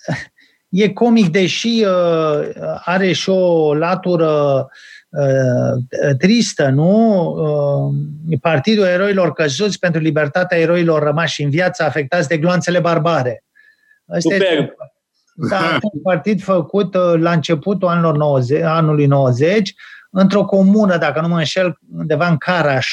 e 0.70 0.90
comic, 0.90 1.28
deși 1.28 1.86
uh, 1.86 2.50
are 2.84 3.12
și 3.12 3.30
o 3.30 3.76
latură 3.76 4.66
uh, 5.10 6.16
tristă, 6.18 6.70
nu? 6.70 7.26
Uh, 8.30 8.38
Partidul 8.42 8.86
Eroilor 8.86 9.34
Căzuți 9.34 9.80
pentru 9.80 10.02
Libertatea 10.02 10.58
Eroilor 10.58 11.04
Rămași 11.04 11.44
în 11.44 11.50
Viață, 11.50 11.84
afectați 11.84 12.28
de 12.28 12.38
gloanțele 12.38 12.80
barbare. 12.80 13.44
Asta 14.08 14.30
Super. 14.34 14.76
da, 15.50 15.78
un 15.82 16.02
partid 16.02 16.42
făcut 16.42 16.96
uh, 16.96 17.14
la 17.18 17.32
începutul 17.32 17.88
anilor 17.88 18.18
90, 18.18 18.64
anului 18.64 19.06
90, 19.06 19.74
într-o 20.12 20.46
comună, 20.46 20.98
dacă 20.98 21.22
nu 21.22 21.28
mă 21.28 21.38
înșel, 21.38 21.78
undeva 21.98 22.28
în 22.28 22.38
Caraș, 22.38 22.88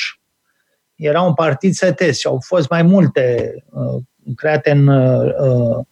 era 1.02 1.20
un 1.22 1.34
partid 1.34 1.74
sătesc 1.74 2.18
și 2.18 2.26
au 2.26 2.40
fost 2.44 2.68
mai 2.68 2.82
multe 2.82 3.54
uh, 3.70 4.02
create 4.36 4.70
în, 4.70 4.86
uh, 4.86 5.84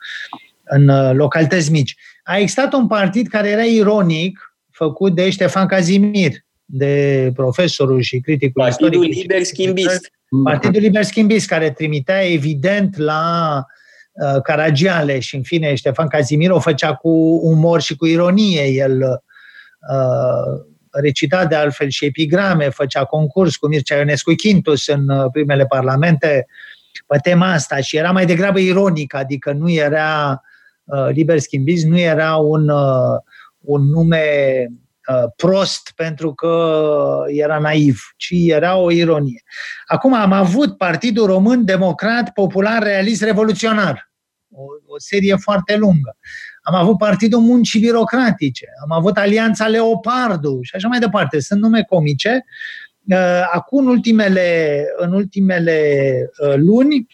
în 0.65 1.17
localități 1.17 1.71
mici. 1.71 1.97
A 2.23 2.37
existat 2.37 2.73
un 2.73 2.87
partid 2.87 3.29
care 3.29 3.49
era 3.49 3.65
ironic, 3.65 4.55
făcut 4.71 5.15
de 5.15 5.31
Ștefan 5.31 5.67
Cazimir, 5.67 6.33
de 6.65 7.31
profesorul 7.35 8.01
și 8.01 8.21
criticul 8.21 8.63
Partidul 8.63 8.93
istoric. 8.93 9.21
Liber 9.21 9.43
Schimbist. 9.43 10.11
Partidul 10.45 10.81
Liber 10.81 11.03
Schimbist, 11.03 11.49
care 11.49 11.71
trimitea 11.71 12.25
evident 12.33 12.97
la 12.97 13.65
uh, 14.13 14.43
Caragiale 14.43 15.19
și, 15.19 15.37
în 15.37 15.43
fine, 15.43 15.75
Ștefan 15.75 16.09
Cazimir 16.09 16.51
o 16.51 16.61
făcea 16.61 16.95
cu 16.95 17.09
umor 17.43 17.81
și 17.81 17.97
cu 17.97 18.07
ironie. 18.07 18.65
El 18.65 19.01
uh, 19.01 20.70
recita 20.91 21.47
de 21.47 21.55
altfel 21.55 21.89
și 21.89 22.05
epigrame, 22.05 22.69
făcea 22.69 23.05
concurs 23.05 23.57
cu 23.57 23.67
Mircea 23.67 23.97
Ionescu 23.97 24.35
Quintus 24.35 24.87
în 24.87 25.09
uh, 25.09 25.27
primele 25.33 25.67
parlamente 25.67 26.47
pe 27.07 27.19
tema 27.23 27.53
asta 27.53 27.81
și 27.81 27.97
era 27.97 28.11
mai 28.11 28.27
degrabă 28.27 28.59
ironic, 28.59 29.15
adică 29.15 29.53
nu 29.53 29.71
era 29.71 30.43
uh, 30.85 31.09
liber 31.13 31.39
schimbist, 31.39 31.87
nu 31.87 31.99
era 31.99 32.37
un, 32.37 32.69
uh, 32.69 33.19
un 33.59 33.89
nume 33.89 34.25
prost 35.37 35.93
pentru 35.97 36.35
că 36.35 37.25
era 37.27 37.59
naiv, 37.59 38.01
ci 38.17 38.31
era 38.31 38.77
o 38.77 38.91
ironie. 38.91 39.43
Acum 39.87 40.15
am 40.15 40.33
avut 40.33 40.77
Partidul 40.77 41.27
Român 41.27 41.65
Democrat 41.65 42.33
Popular 42.33 42.83
Realist 42.83 43.23
Revoluționar, 43.23 44.13
o, 44.53 44.63
o 44.87 44.99
serie 44.99 45.37
foarte 45.37 45.77
lungă. 45.77 46.17
Am 46.71 46.77
avut 46.77 46.99
Partidul 46.99 47.41
Muncii 47.41 47.81
Birocratice, 47.81 48.67
am 48.83 48.93
avut 48.93 49.17
Alianța 49.17 49.67
Leopardu 49.67 50.59
și 50.63 50.77
așa 50.77 50.89
mai 50.89 50.99
departe. 50.99 51.41
Sunt 51.41 51.61
nume 51.61 51.83
comice. 51.83 52.45
Acum, 53.53 53.79
în 53.79 53.87
ultimele, 53.87 54.85
în 54.97 55.13
ultimele 55.13 56.13
luni, 56.57 57.07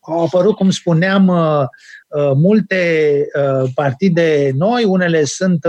au 0.00 0.24
apărut, 0.24 0.56
cum 0.56 0.70
spuneam, 0.70 1.26
uh, 1.26 1.62
uh, 2.08 2.32
multe 2.34 3.12
uh, 3.34 3.70
partide 3.74 4.50
noi, 4.54 4.84
unele 4.84 5.24
sunt 5.24 5.66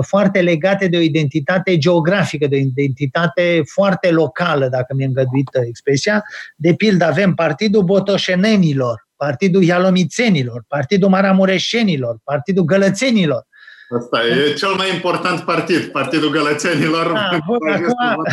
foarte 0.00 0.40
legate 0.40 0.88
de 0.88 0.96
o 0.96 1.00
identitate 1.00 1.78
geografică, 1.78 2.46
de 2.46 2.56
o 2.56 2.58
identitate 2.58 3.62
foarte 3.64 4.10
locală, 4.10 4.68
dacă 4.68 4.94
mi-e 4.94 5.06
îngăduită 5.06 5.60
expresia. 5.66 6.24
De 6.56 6.74
pildă, 6.74 7.04
avem 7.04 7.34
Partidul 7.34 7.82
Botoșenenilor, 7.82 9.05
Partidul 9.16 9.62
Ialomițenilor, 9.62 10.64
Partidul 10.68 11.08
Maramureșenilor, 11.08 12.16
Partidul 12.24 12.64
Gălățenilor. 12.64 13.46
Asta 13.98 14.26
e 14.26 14.52
cel 14.52 14.74
mai 14.76 14.94
important 14.94 15.40
partid, 15.40 15.84
Partidul 15.84 16.30
Gălățenilor. 16.30 17.12
Da, 17.12 17.38
bun, 17.46 17.72
acum, 17.72 18.24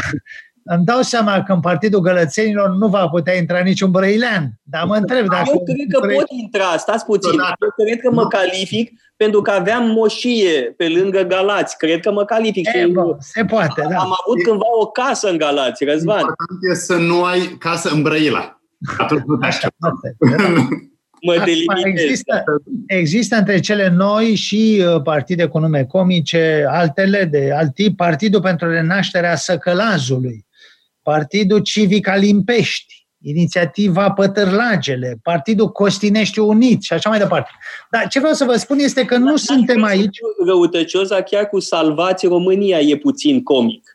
îmi 0.64 0.86
dau 0.86 1.02
seama 1.02 1.44
că 1.44 1.54
în 1.54 1.60
Partidul 1.60 2.00
Gălățenilor 2.00 2.70
nu 2.70 2.88
va 2.88 3.08
putea 3.08 3.36
intra 3.36 3.60
niciun 3.60 3.92
brăilean. 3.92 4.52
Dar 4.62 4.86
mă 4.86 4.96
întreb 4.96 5.28
dacă... 5.28 5.50
Eu 5.54 5.64
cred 5.64 6.02
că 6.02 6.14
pot 6.16 6.26
intra, 6.30 6.78
stați 6.78 7.06
puțin. 7.06 7.40
Eu 7.40 7.86
cred 7.86 8.00
că 8.00 8.12
mă 8.12 8.28
calific 8.28 8.92
pentru 9.16 9.42
că 9.42 9.52
aveam 9.52 9.90
moșie 9.90 10.74
pe 10.78 10.90
lângă 10.90 11.22
Galați. 11.22 11.78
Cred 11.78 12.00
că 12.00 12.12
mă 12.12 12.26
calific. 12.26 12.68
E, 12.74 12.88
bă, 12.88 13.16
se 13.20 13.46
poate, 13.46 13.82
da. 13.90 13.98
Am 13.98 14.16
avut 14.24 14.40
e... 14.40 14.42
cândva 14.42 14.66
o 14.80 14.88
casă 14.88 15.30
în 15.30 15.38
Galați, 15.38 15.84
Răzvan. 15.84 16.18
Important 16.18 16.60
e 16.72 16.74
să 16.74 16.96
nu 16.96 17.24
ai 17.24 17.56
casă 17.60 17.90
în 17.90 18.02
Brăila. 18.02 18.63
Atunci 18.98 19.24
nu 19.26 19.38
te 19.38 19.46
Așa, 19.46 19.68
mă 21.22 21.42
delimitez. 21.46 21.84
Există, 21.84 22.44
există 22.88 23.36
între 23.36 23.60
cele 23.60 23.90
noi 23.90 24.36
și 24.36 24.84
uh, 24.88 25.02
partide 25.02 25.46
cu 25.46 25.60
nume 25.60 25.84
comice, 25.84 26.66
altele 26.70 27.26
de 27.26 27.52
alt 27.56 27.74
tip, 27.74 27.98
Partidul 27.98 28.42
pentru 28.42 28.70
Renașterea 28.70 29.36
Săcălazului, 29.36 30.46
Partidul 31.02 31.60
Civic 31.60 32.08
al 32.08 32.24
Impești, 32.24 33.08
Inițiativa 33.22 34.12
Pătărlagele, 34.12 35.20
Partidul 35.22 35.72
Costinești 35.72 36.40
Unit 36.40 36.82
și 36.82 36.94
așa 36.94 37.10
mai 37.10 37.20
departe. 37.20 37.50
Dar 37.92 38.08
ce 38.08 38.20
vreau 38.20 38.34
să 38.34 38.46
vă 38.46 38.56
spun 38.56 38.80
este 38.80 39.06
că 39.06 39.18
nu 39.18 39.26
Dar 39.26 39.38
suntem 39.38 39.84
aici... 39.84 40.18
Răutăcioza 40.46 41.22
chiar 41.22 41.46
cu 41.46 41.60
Salvați 41.60 42.28
România 42.28 42.80
e 42.80 42.98
puțin 42.98 43.44
comic. 43.44 43.93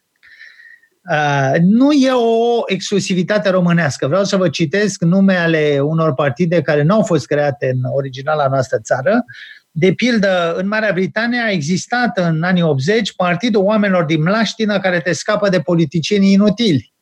Uh, 1.10 1.54
nu 1.60 1.92
e 1.92 2.10
o 2.12 2.62
exclusivitate 2.66 3.50
românească. 3.50 4.06
Vreau 4.06 4.24
să 4.24 4.36
vă 4.36 4.48
citesc 4.48 5.02
nume 5.02 5.36
ale 5.36 5.80
unor 5.82 6.14
partide 6.14 6.62
care 6.62 6.82
nu 6.82 6.94
au 6.94 7.02
fost 7.02 7.26
create 7.26 7.70
în 7.74 7.90
originala 7.94 8.46
noastră 8.48 8.78
țară. 8.78 9.24
De 9.70 9.92
pildă, 9.92 10.54
în 10.56 10.68
Marea 10.68 10.92
Britanie 10.92 11.40
a 11.40 11.50
existat 11.50 12.18
în 12.18 12.42
anii 12.42 12.62
80 12.62 13.14
Partidul 13.14 13.64
Oamenilor 13.64 14.04
din 14.04 14.22
Mlaștină 14.22 14.78
care 14.78 15.00
te 15.00 15.12
scapă 15.12 15.48
de 15.48 15.60
politicieni 15.60 16.32
inutili. 16.32 16.92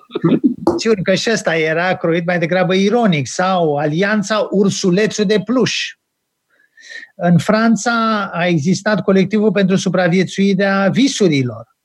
Sigur 0.78 0.96
că 1.02 1.14
și 1.14 1.30
ăsta 1.32 1.56
era 1.56 1.96
croit 1.96 2.26
mai 2.26 2.38
degrabă 2.38 2.74
ironic, 2.74 3.26
sau 3.26 3.76
Alianța 3.76 4.48
Ursulețul 4.50 5.24
de 5.24 5.40
Pluș. 5.44 5.94
În 7.14 7.38
Franța 7.38 8.30
a 8.32 8.46
existat 8.46 9.02
colectivul 9.02 9.50
pentru 9.50 9.76
supraviețuirea 9.76 10.88
visurilor. 10.92 11.75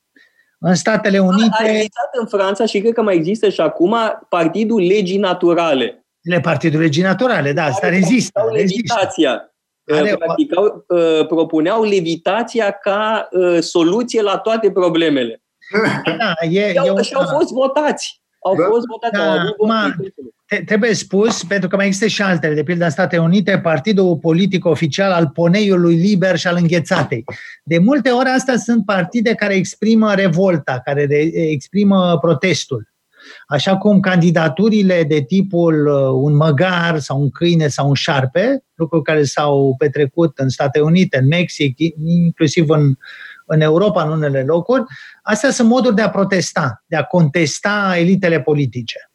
În 0.63 0.75
Statele 0.75 1.19
Unite... 1.19 1.49
A 1.51 1.67
existat 1.67 2.09
în 2.19 2.25
Franța 2.25 2.65
și 2.65 2.79
cred 2.79 2.93
că 2.93 3.01
mai 3.01 3.15
există 3.15 3.49
și 3.49 3.61
acum 3.61 3.95
Partidul 4.29 4.81
Legii 4.81 5.17
Naturale. 5.17 6.05
Le 6.21 6.39
Partidul 6.39 6.79
Legii 6.79 7.03
Naturale, 7.03 7.53
da, 7.53 7.63
asta 7.63 7.89
rezistă. 7.89 8.41
Levitația. 8.51 9.53
Are, 9.93 10.15
practicau, 10.15 10.85
uh, 10.87 11.27
propuneau 11.27 11.83
levitația 11.83 12.71
ca 12.71 13.27
uh, 13.31 13.59
soluție 13.59 14.21
la 14.21 14.37
toate 14.37 14.71
problemele. 14.71 15.41
Da, 16.17 16.33
e, 16.49 16.71
și 16.71 16.77
au, 16.77 16.97
e 16.97 17.01
și 17.01 17.13
au 17.13 17.25
fost 17.37 17.51
votați. 17.51 18.20
Au 18.43 18.55
da? 18.55 18.63
fost 18.63 18.85
votați. 18.85 19.13
Da, 19.13 19.31
au 19.31 19.37
avut 19.37 19.67
ma, 19.67 19.95
te, 20.45 20.63
trebuie 20.65 20.93
spus, 20.93 21.43
pentru 21.43 21.69
că 21.69 21.75
mai 21.75 21.85
există 21.85 22.07
și 22.07 22.21
altele, 22.21 22.53
de 22.53 22.63
pildă 22.63 22.83
în 22.83 22.89
Statele 22.89 23.21
Unite, 23.21 23.59
partidul 23.59 24.17
politic 24.17 24.65
oficial 24.65 25.11
al 25.11 25.27
poneiului 25.33 25.95
liber 25.95 26.37
și 26.37 26.47
al 26.47 26.57
înghețatei. 26.59 27.23
De 27.63 27.77
multe 27.77 28.09
ori 28.09 28.29
astea 28.29 28.57
sunt 28.57 28.85
partide 28.85 29.33
care 29.33 29.53
exprimă 29.53 30.13
revolta, 30.13 30.81
care 30.83 31.07
exprimă 31.33 32.17
protestul. 32.21 32.89
Așa 33.47 33.77
cum 33.77 33.99
candidaturile 33.99 35.03
de 35.03 35.21
tipul 35.21 35.87
uh, 35.87 36.09
un 36.13 36.35
măgar 36.35 36.99
sau 36.99 37.21
un 37.21 37.29
câine 37.29 37.67
sau 37.67 37.87
un 37.87 37.93
șarpe, 37.93 38.63
lucruri 38.73 39.03
care 39.03 39.23
s-au 39.23 39.75
petrecut 39.77 40.37
în 40.37 40.49
Statele 40.49 40.83
Unite, 40.83 41.17
în 41.17 41.27
Mexic, 41.27 41.77
inclusiv 42.05 42.69
în, 42.69 42.95
în 43.53 43.61
Europa, 43.61 44.03
în 44.03 44.11
unele 44.11 44.43
locuri, 44.43 44.83
astea 45.23 45.51
sunt 45.51 45.69
moduri 45.69 45.95
de 45.95 46.01
a 46.01 46.09
protesta, 46.09 46.83
de 46.87 46.95
a 46.95 47.03
contesta 47.03 47.93
elitele 47.97 48.41
politice. 48.41 49.11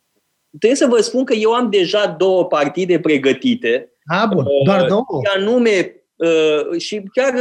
Trebuie 0.59 0.79
să 0.79 0.87
vă 0.87 1.01
spun 1.01 1.25
că 1.25 1.35
eu 1.35 1.53
am 1.53 1.71
deja 1.71 2.15
două 2.19 2.47
partide 2.47 3.01
pregătite. 3.01 3.91
A, 4.05 4.27
bun, 4.27 4.45
uh, 4.45 4.65
doar 4.65 4.87
două? 4.87 5.05
anume, 5.37 5.95
uh, 6.17 6.81
și 6.81 7.03
chiar 7.13 7.35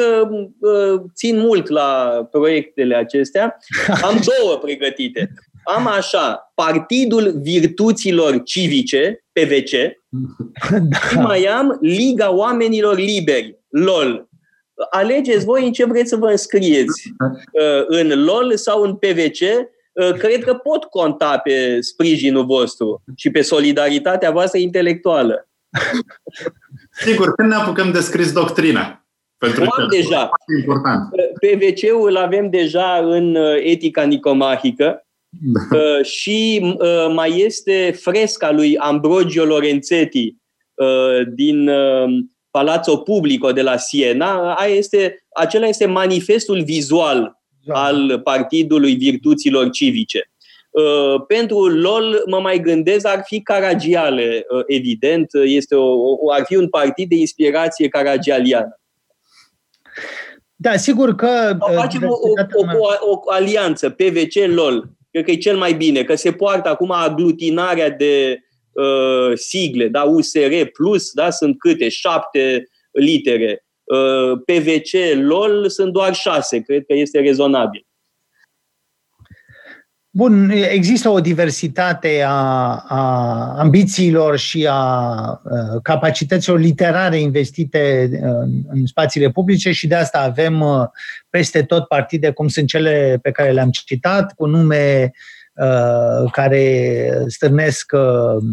țin 1.16 1.40
mult 1.40 1.68
la 1.68 2.20
proiectele 2.32 2.96
acestea, 2.96 3.58
am 4.08 4.20
două 4.40 4.58
pregătite 4.58 5.30
am 5.66 5.88
așa, 5.88 6.52
Partidul 6.56 7.40
Virtuților 7.42 8.44
Civice, 8.44 9.26
PVC, 9.32 9.72
da. 10.90 10.98
și 11.10 11.18
mai 11.18 11.44
am 11.44 11.78
Liga 11.82 12.32
Oamenilor 12.34 12.98
Liberi, 12.98 13.60
LOL. 13.70 14.30
Alegeți 14.90 15.46
voi 15.46 15.66
în 15.66 15.72
ce 15.72 15.86
vreți 15.86 16.10
să 16.10 16.16
vă 16.16 16.30
înscrieți, 16.30 17.14
uh, 17.52 17.86
în 17.88 18.24
LOL 18.24 18.56
sau 18.56 18.82
în 18.82 18.96
PVC. 18.96 19.40
Uh, 19.92 20.12
cred 20.18 20.44
că 20.44 20.54
pot 20.54 20.84
conta 20.84 21.38
pe 21.38 21.78
sprijinul 21.82 22.46
vostru 22.46 23.04
și 23.16 23.30
pe 23.30 23.42
solidaritatea 23.42 24.32
voastră 24.32 24.60
intelectuală. 24.60 25.48
Sigur, 27.06 27.36
când 27.36 27.50
ne 27.50 27.56
apucăm 27.56 27.92
de 27.92 28.00
scris 28.00 28.32
doctrina? 28.32 29.06
Pentru 29.38 29.64
am 29.64 29.88
deja. 29.90 30.30
Important. 30.60 31.10
PVC-ul 31.40 32.10
îl 32.10 32.18
avem 32.18 32.50
deja 32.50 33.00
în 33.04 33.36
uh, 33.36 33.56
etica 33.64 34.04
nicomahică 34.04 35.06
da. 35.30 35.78
Uh, 35.78 36.06
și 36.06 36.62
uh, 36.78 37.14
mai 37.14 37.40
este 37.40 37.98
fresca 38.02 38.52
lui 38.52 38.78
Ambrogio 38.78 39.44
Lorenzetti 39.44 40.36
uh, 40.74 41.28
din 41.34 41.68
uh, 41.68 42.24
Palazzo 42.56 42.98
Publico 42.98 43.52
de 43.52 43.62
la 43.62 43.78
Siena. 43.78 44.54
Aia 44.54 44.76
este, 44.76 45.26
acela 45.34 45.68
este 45.68 45.86
manifestul 45.86 46.64
vizual 46.64 47.40
da. 47.66 47.74
al 47.84 48.20
Partidului 48.24 48.96
Virtuților 48.96 49.70
Civice. 49.70 50.32
Uh, 50.70 51.24
pentru 51.28 51.68
LOL 51.68 52.24
mă 52.28 52.40
mai 52.40 52.60
gândesc, 52.60 53.08
ar 53.08 53.22
fi 53.26 53.42
Caragiale, 53.42 54.46
uh, 54.50 54.64
evident, 54.68 55.30
este 55.44 55.76
o, 55.76 55.86
o, 55.86 56.32
ar 56.32 56.44
fi 56.46 56.56
un 56.56 56.70
partid 56.70 57.10
de 57.10 57.16
inspirație 57.16 57.88
caragialiană. 57.88 58.80
Da, 60.56 60.76
sigur 60.76 61.16
că... 61.16 61.58
O 61.60 61.72
facem 61.72 62.04
o, 62.04 62.08
o, 62.08 62.78
o, 62.80 63.20
o 63.26 63.32
alianță, 63.32 63.90
PVC-LOL 63.90 64.96
cred 65.12 65.28
că 65.28 65.32
e 65.32 65.50
cel 65.50 65.58
mai 65.58 65.74
bine, 65.74 66.04
că 66.04 66.16
se 66.16 66.32
poartă 66.32 66.70
acum 66.70 66.92
aglutinarea 66.92 67.90
de 67.90 68.40
uh, 68.76 69.38
sigle, 69.38 69.88
da, 69.88 70.04
USR 70.04 70.54
plus, 70.74 71.12
da, 71.12 71.30
sunt 71.30 71.60
câte? 71.60 71.90
Șapte 71.90 72.64
litere. 72.92 73.66
Uh, 73.84 74.40
PVC, 74.46 75.20
LOL 75.22 75.70
sunt 75.70 75.94
doar 75.94 76.14
șase, 76.14 76.60
cred 76.60 76.86
că 76.86 76.94
este 76.94 77.20
rezonabil. 77.20 77.86
Bun, 80.10 80.50
există 80.50 81.10
o 81.10 81.20
diversitate 81.20 82.24
a, 82.28 82.76
a 82.88 83.54
ambițiilor 83.58 84.38
și 84.38 84.68
a, 84.70 84.74
a 84.74 85.40
capacităților 85.84 86.60
literare 86.60 87.20
investite 87.20 88.10
în, 88.22 88.52
în 88.68 88.86
spațiile 88.86 89.30
publice 89.30 89.72
și 89.72 89.88
de 89.88 89.96
asta 89.96 90.20
avem 90.20 90.64
peste 91.30 91.64
tot 91.64 91.88
partide 91.88 92.32
cum 92.32 92.48
sunt 92.48 92.68
cele 92.68 93.20
pe 93.22 93.32
care 93.32 93.52
le-am 93.52 93.70
citat, 93.70 94.34
cu 94.34 94.46
nume 94.46 95.12
uh, 95.14 95.35
care 96.32 97.10
stârnesc 97.28 97.92
uh, 97.94 98.44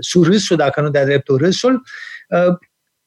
surâsul, 0.00 0.56
dacă 0.56 0.80
nu 0.80 0.88
de-a 0.88 1.04
dreptul 1.04 1.36
râsul. 1.36 1.82
Uh, 2.28 2.56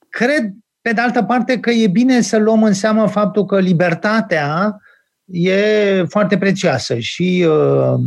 cred, 0.10 0.54
pe 0.82 0.94
de 0.94 1.02
altă 1.02 1.24
parte, 1.24 1.60
că 1.60 1.70
e 1.70 1.88
bine 1.88 2.22
să 2.22 2.38
luăm 2.38 2.64
în 2.64 2.74
seamă 2.74 3.08
faptul 3.08 3.46
că 3.46 3.60
libertatea 3.60 4.80
e 5.26 6.04
foarte 6.04 6.38
prețioasă 6.38 7.00
și 7.00 7.46
uh, 7.48 8.00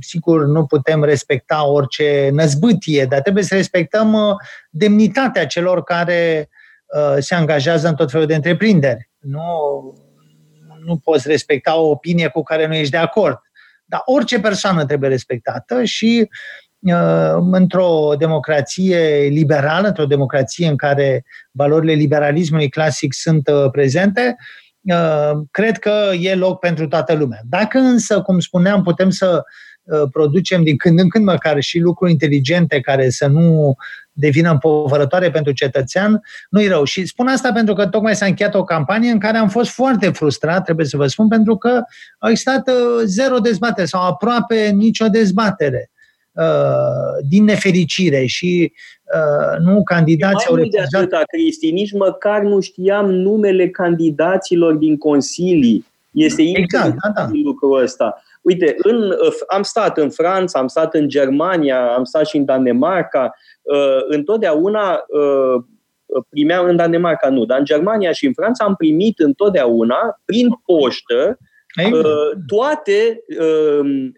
sigur 0.00 0.46
nu 0.46 0.66
putem 0.66 1.04
respecta 1.04 1.66
orice 1.66 2.30
năzbâtie, 2.32 3.04
dar 3.04 3.20
trebuie 3.20 3.44
să 3.44 3.54
respectăm 3.54 4.12
uh, 4.12 4.34
demnitatea 4.70 5.46
celor 5.46 5.82
care 5.82 6.48
uh, 6.86 7.16
se 7.18 7.34
angajează 7.34 7.88
în 7.88 7.94
tot 7.94 8.10
felul 8.10 8.26
de 8.26 8.34
întreprinderi. 8.34 9.10
Nu, 9.18 9.42
nu 10.84 10.96
poți 10.96 11.28
respecta 11.28 11.76
o 11.76 11.88
opinie 11.90 12.28
cu 12.28 12.42
care 12.42 12.66
nu 12.66 12.74
ești 12.74 12.90
de 12.90 12.96
acord. 12.96 13.38
Dar 13.92 14.02
orice 14.04 14.40
persoană 14.40 14.84
trebuie 14.84 15.08
respectată 15.10 15.84
și 15.84 16.28
uh, 16.78 17.36
într-o 17.50 18.12
democrație 18.18 19.28
liberală, 19.28 19.86
într-o 19.86 20.06
democrație 20.06 20.68
în 20.68 20.76
care 20.76 21.24
valorile 21.50 21.92
liberalismului 21.92 22.68
clasic 22.68 23.12
sunt 23.12 23.48
uh, 23.48 23.70
prezente, 23.70 24.36
cred 25.50 25.78
că 25.78 26.10
e 26.20 26.34
loc 26.34 26.58
pentru 26.58 26.88
toată 26.88 27.12
lumea. 27.14 27.40
Dacă 27.48 27.78
însă, 27.78 28.20
cum 28.20 28.38
spuneam, 28.38 28.82
putem 28.82 29.10
să 29.10 29.42
producem 30.10 30.62
din 30.62 30.76
când 30.76 30.98
în 30.98 31.08
când 31.08 31.24
măcar 31.24 31.60
și 31.60 31.78
lucruri 31.78 32.10
inteligente 32.10 32.80
care 32.80 33.10
să 33.10 33.26
nu 33.26 33.74
devină 34.12 34.50
împovărătoare 34.50 35.30
pentru 35.30 35.52
cetățean, 35.52 36.20
nu-i 36.50 36.68
rău. 36.68 36.84
Și 36.84 37.06
spun 37.06 37.26
asta 37.26 37.52
pentru 37.52 37.74
că 37.74 37.86
tocmai 37.86 38.16
s-a 38.16 38.26
încheiat 38.26 38.54
o 38.54 38.64
campanie 38.64 39.10
în 39.10 39.18
care 39.18 39.36
am 39.36 39.48
fost 39.48 39.70
foarte 39.70 40.08
frustrat, 40.08 40.64
trebuie 40.64 40.86
să 40.86 40.96
vă 40.96 41.06
spun, 41.06 41.28
pentru 41.28 41.56
că 41.56 41.82
au 42.18 42.30
existat 42.30 42.68
uh, 42.68 43.02
zero 43.04 43.38
dezbatere 43.38 43.86
sau 43.86 44.06
aproape 44.06 44.70
nicio 44.74 45.06
dezbatere 45.08 45.90
uh, 46.32 46.44
din 47.28 47.44
nefericire 47.44 48.24
și 48.24 48.72
uh, 49.14 49.58
nu 49.58 49.82
candidații 49.82 50.48
au 50.48 50.54
refuzat. 50.54 50.88
de 50.90 50.96
atâta, 50.96 51.22
Cristi, 51.26 51.70
nici 51.70 51.92
măcar 51.92 52.42
nu 52.42 52.60
știam 52.60 53.10
numele 53.10 53.68
candidaților 53.68 54.74
din 54.74 54.96
consilii. 54.96 55.86
Este 56.12 56.42
exact, 56.42 56.94
da, 57.02 57.10
da. 57.14 57.28
lucrul 57.44 57.82
ăsta. 57.82 58.22
Uite, 58.42 58.74
în, 58.78 59.12
am 59.46 59.62
stat 59.62 59.98
în 59.98 60.10
Franța, 60.10 60.58
am 60.58 60.66
stat 60.66 60.94
în 60.94 61.08
Germania, 61.08 61.94
am 61.94 62.04
stat 62.04 62.26
și 62.26 62.36
în 62.36 62.44
Danemarca, 62.44 63.32
Uh, 63.62 64.02
întotdeauna 64.08 65.04
uh, 65.08 65.62
primeam 66.28 66.66
în 66.68 66.76
Danemarca, 66.76 67.28
nu, 67.28 67.44
dar 67.44 67.58
în 67.58 67.64
Germania 67.64 68.12
și 68.12 68.26
în 68.26 68.32
Franța 68.32 68.64
am 68.64 68.74
primit 68.74 69.18
întotdeauna, 69.18 70.20
prin 70.24 70.48
poștă, 70.64 71.38
uh, 71.92 72.02
toate 72.46 73.24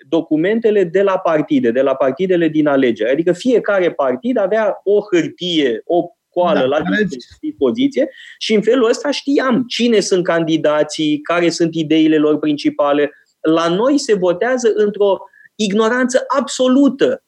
documentele 0.09 0.84
de 0.84 1.02
la 1.02 1.18
partide, 1.18 1.70
de 1.70 1.82
la 1.82 1.94
partidele 1.94 2.48
din 2.48 2.66
alegere. 2.66 3.10
Adică 3.10 3.32
fiecare 3.32 3.92
partid 3.92 4.36
avea 4.36 4.80
o 4.84 5.01
hârtie, 5.12 5.82
o 5.84 6.05
coală 6.28 6.60
da, 6.60 6.66
la 6.66 6.78
dispoziție 7.40 8.09
și 8.38 8.55
în 8.55 8.62
felul 8.62 8.88
ăsta 8.88 9.10
știam 9.10 9.64
cine 9.68 10.01
sunt 10.01 10.24
candidații, 10.24 11.20
care 11.20 11.48
sunt 11.48 11.74
ideile 11.74 12.16
lor 12.16 12.38
principale. 12.38 13.10
La 13.50 13.68
noi 13.68 13.98
se 13.98 14.14
votează 14.14 14.72
într-o 14.74 15.18
ignoranță 15.54 16.24
absolută 16.36 17.24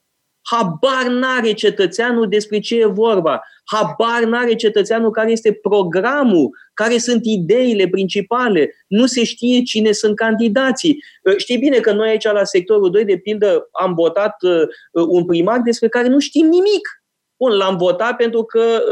Habar 0.50 1.06
n-are 1.06 1.52
cetățeanul 1.52 2.28
despre 2.28 2.58
ce 2.58 2.80
e 2.80 2.86
vorba. 2.86 3.42
Habar 3.64 4.22
n-are 4.24 4.54
cetățeanul 4.54 5.10
care 5.10 5.30
este 5.30 5.52
programul, 5.52 6.50
care 6.74 6.98
sunt 6.98 7.20
ideile 7.24 7.88
principale. 7.88 8.70
Nu 8.86 9.06
se 9.06 9.24
știe 9.24 9.62
cine 9.62 9.92
sunt 9.92 10.16
candidații. 10.16 11.02
Uh, 11.22 11.36
știi 11.36 11.58
bine 11.58 11.78
că 11.78 11.92
noi 11.92 12.08
aici 12.08 12.24
la 12.24 12.44
sectorul 12.44 12.90
2, 12.90 13.04
de 13.04 13.16
pildă, 13.16 13.68
am 13.70 13.94
votat 13.94 14.36
uh, 14.42 15.06
un 15.08 15.24
primar 15.24 15.60
despre 15.60 15.88
care 15.88 16.08
nu 16.08 16.18
știm 16.18 16.46
nimic. 16.46 17.02
Bun, 17.36 17.56
l-am 17.56 17.76
votat 17.76 18.16
pentru 18.16 18.42
că 18.42 18.82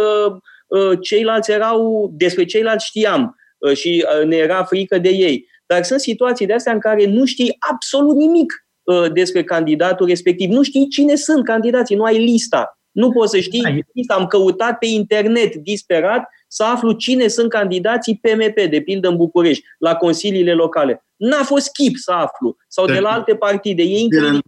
uh, 0.68 0.98
ceilalți 1.00 1.50
erau, 1.50 2.10
despre 2.12 2.44
ceilalți 2.44 2.86
știam 2.86 3.36
și 3.74 4.06
ne 4.24 4.36
era 4.36 4.64
frică 4.64 4.98
de 4.98 5.08
ei. 5.08 5.48
Dar 5.74 5.84
sunt 5.84 6.00
situații 6.00 6.46
de 6.46 6.52
astea 6.52 6.72
în 6.72 6.78
care 6.78 7.06
nu 7.06 7.24
știi 7.24 7.56
absolut 7.58 8.16
nimic 8.16 8.64
Uh, 8.84 9.12
despre 9.12 9.44
candidatul 9.44 10.06
respectiv. 10.06 10.50
Nu 10.50 10.62
știi 10.62 10.88
cine 10.88 11.14
sunt 11.14 11.44
candidații, 11.44 11.96
nu 11.96 12.02
ai 12.02 12.18
lista. 12.18 12.78
Nu 12.90 13.10
poți 13.10 13.30
să 13.30 13.38
știi 13.38 13.84
lista. 13.92 14.14
Am 14.14 14.26
căutat 14.26 14.78
pe 14.78 14.86
internet 14.86 15.54
disperat 15.54 16.28
să 16.48 16.64
aflu 16.64 16.92
cine 16.92 17.28
sunt 17.28 17.48
candidații 17.48 18.20
PMP, 18.22 18.70
de 18.70 18.80
pildă 18.80 19.08
în 19.08 19.16
București, 19.16 19.64
la 19.78 19.94
consiliile 19.94 20.52
locale. 20.52 21.04
N-a 21.16 21.42
fost 21.42 21.72
chip 21.72 21.96
să 21.96 22.12
aflu. 22.12 22.56
Sau 22.68 22.86
de 22.86 22.98
la 22.98 23.08
alte 23.08 23.34
partide. 23.34 23.82
E 23.82 23.98
incredibil. 23.98 24.40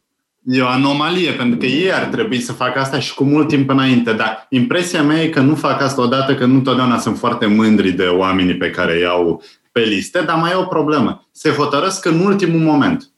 E 0.44 0.62
o 0.62 0.66
anomalie, 0.66 1.32
pentru 1.32 1.58
că 1.58 1.66
ei 1.66 1.92
ar 1.92 2.04
trebui 2.04 2.40
să 2.40 2.52
facă 2.52 2.78
asta 2.78 2.98
și 2.98 3.14
cu 3.14 3.24
mult 3.24 3.48
timp 3.48 3.70
înainte, 3.70 4.12
dar 4.12 4.46
impresia 4.50 5.02
mea 5.02 5.22
e 5.22 5.28
că 5.28 5.40
nu 5.40 5.54
fac 5.54 5.82
asta 5.82 6.02
odată, 6.02 6.34
că 6.34 6.44
nu 6.44 6.60
totdeauna 6.60 6.98
sunt 6.98 7.18
foarte 7.18 7.46
mândri 7.46 7.90
de 7.90 8.04
oamenii 8.04 8.56
pe 8.56 8.70
care 8.70 8.96
îi 8.96 9.06
au 9.06 9.42
pe 9.76 9.82
liste, 9.82 10.20
dar 10.20 10.38
mai 10.38 10.50
e 10.50 10.54
o 10.54 10.62
problemă. 10.62 11.28
Se 11.32 11.50
hotărăsc 11.50 12.04
în 12.04 12.20
ultimul 12.20 12.60
moment. 12.60 13.10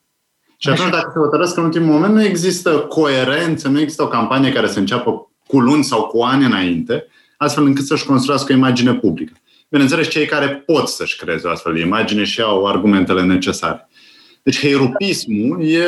Și 0.56 0.68
atunci, 0.68 0.90
dacă 0.90 1.10
se 1.14 1.18
hotărăsc 1.18 1.56
în 1.56 1.64
ultimul 1.64 1.93
moment, 1.93 2.14
nu 2.14 2.24
există 2.24 2.70
coerență, 2.70 3.68
nu 3.68 3.80
există 3.80 4.02
o 4.02 4.09
campanie 4.09 4.52
care 4.52 4.68
să 4.68 4.78
înceapă 4.78 5.30
cu 5.47 5.60
luni 5.60 5.85
sau 5.85 6.02
cu 6.02 6.22
ani 6.22 6.44
înainte, 6.44 7.06
astfel 7.36 7.64
încât 7.64 7.85
să-și 7.85 8.05
construiască 8.05 8.52
o 8.52 8.56
imagine 8.56 8.94
publică. 8.94 9.32
Bineînțeles, 9.68 10.09
cei 10.09 10.26
care 10.26 10.47
pot 10.66 10.89
să-și 10.89 11.16
creeze 11.16 11.47
o 11.47 11.51
astfel 11.51 11.72
de 11.74 11.80
imagine 11.80 12.24
și 12.24 12.40
au 12.40 12.66
argumentele 12.66 13.22
necesare. 13.22 13.89
Deci, 14.43 14.59
heirupismul 14.60 15.64
e 15.64 15.85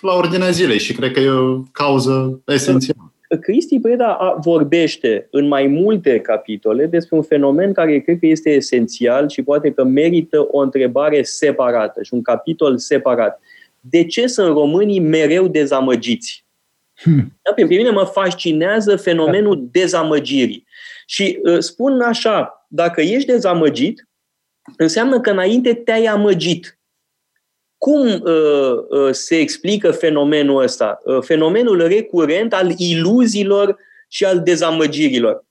la 0.00 0.12
ordinea 0.12 0.50
zilei 0.50 0.78
și 0.78 0.92
cred 0.92 1.12
că 1.12 1.20
e 1.20 1.30
o 1.30 1.58
cauză 1.72 2.40
esențială. 2.46 3.12
Cristi 3.40 3.80
Preda 3.80 4.38
vorbește 4.40 5.28
în 5.30 5.48
mai 5.48 5.66
multe 5.66 6.20
capitole 6.20 6.86
despre 6.86 7.16
un 7.16 7.22
fenomen 7.22 7.72
care 7.72 7.98
cred 7.98 8.18
că 8.18 8.26
este 8.26 8.50
esențial 8.50 9.28
și 9.28 9.42
poate 9.42 9.72
că 9.72 9.84
merită 9.84 10.46
o 10.50 10.58
întrebare 10.58 11.22
separată 11.22 12.02
și 12.02 12.14
un 12.14 12.22
capitol 12.22 12.78
separat 12.78 13.40
de 13.80 14.04
ce 14.04 14.26
sunt 14.26 14.48
românii 14.48 15.00
mereu 15.00 15.48
dezamăgiți? 15.48 16.46
Hmm. 16.94 17.38
Da, 17.42 17.52
pe 17.52 17.64
mine 17.64 17.90
mă 17.90 18.04
fascinează 18.04 18.96
fenomenul 18.96 19.56
da. 19.56 19.68
dezamăgirii. 19.70 20.66
Și 21.06 21.38
uh, 21.42 21.58
spun 21.58 22.00
așa, 22.00 22.66
dacă 22.68 23.00
ești 23.00 23.26
dezamăgit, 23.26 24.08
înseamnă 24.76 25.20
că 25.20 25.30
înainte 25.30 25.74
te-ai 25.74 26.04
amăgit. 26.04 26.77
Cum 27.78 28.06
uh, 28.06 28.72
uh, 28.88 29.08
se 29.10 29.36
explică 29.38 29.90
fenomenul 29.90 30.62
ăsta? 30.62 30.98
Uh, 31.04 31.18
fenomenul 31.20 31.86
recurent 31.86 32.54
al 32.54 32.74
iluziilor 32.76 33.76
și 34.08 34.24
al 34.24 34.40
dezamăgirilor. 34.40 35.46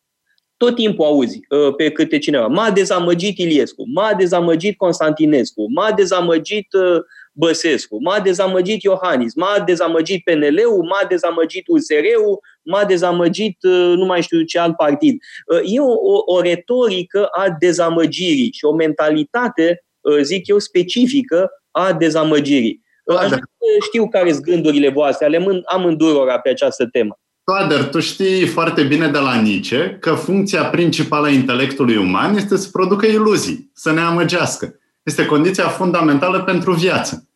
Tot 0.58 0.76
timpul 0.76 1.06
auzi 1.06 1.40
uh, 1.50 1.76
pe 1.76 1.92
câte 1.92 2.18
cineva. 2.18 2.48
M-a 2.48 2.72
dezamăgit 2.72 3.38
Iliescu, 3.38 3.84
m-a 3.94 4.14
dezamăgit 4.14 4.78
Constantinescu, 4.78 5.66
m-a 5.76 5.92
dezamăgit 5.92 6.74
uh, 6.74 6.98
Băsescu, 7.32 8.02
m-a 8.02 8.20
dezamăgit 8.20 8.82
Iohannis, 8.82 9.36
m-a 9.36 9.64
dezamăgit 9.66 10.24
PNL-ul, 10.24 10.84
m-a 10.84 11.06
dezamăgit 11.10 11.68
USR-ul, 11.68 12.40
m-a 12.64 12.84
dezamăgit 12.86 13.58
uh, 13.64 13.94
nu 13.96 14.06
mai 14.06 14.22
știu 14.22 14.42
ce 14.42 14.60
alt 14.60 14.76
partid. 14.76 15.18
Uh, 15.54 15.60
e 15.64 15.80
o, 15.80 15.92
o, 15.92 16.36
o 16.36 16.42
retorică 16.42 17.26
a 17.26 17.56
dezamăgirii 17.60 18.52
și 18.52 18.66
o 18.66 18.74
mentalitate, 18.74 19.84
uh, 20.02 20.20
zic 20.22 20.48
eu, 20.48 20.60
specifică 20.60 21.50
a 21.78 21.94
dezamăgirii. 21.94 22.84
Aș 23.06 23.28
vrea 23.28 23.50
să 23.58 23.86
știu 23.86 24.10
care 24.10 24.32
sunt 24.32 24.44
gândurile 24.44 24.90
voastre, 24.90 25.26
ale 25.26 25.64
amândurora 25.66 26.40
pe 26.40 26.50
această 26.50 26.86
temă. 26.86 27.20
Toader, 27.44 27.84
tu 27.84 28.00
știi 28.00 28.48
foarte 28.48 28.84
bine 28.84 29.08
de 29.08 29.18
la 29.18 29.36
Nietzsche 29.36 29.98
că 30.00 30.14
funcția 30.14 30.66
principală 30.66 31.28
a 31.28 31.30
intelectului 31.30 31.98
uman 31.98 32.36
este 32.36 32.58
să 32.58 32.70
producă 32.72 33.06
iluzii, 33.06 33.72
să 33.74 33.92
ne 33.92 34.02
amăgească. 34.02 34.80
Este 35.04 35.26
condiția 35.26 35.68
fundamentală 35.68 36.42
pentru 36.42 36.74
viață. 36.74 37.28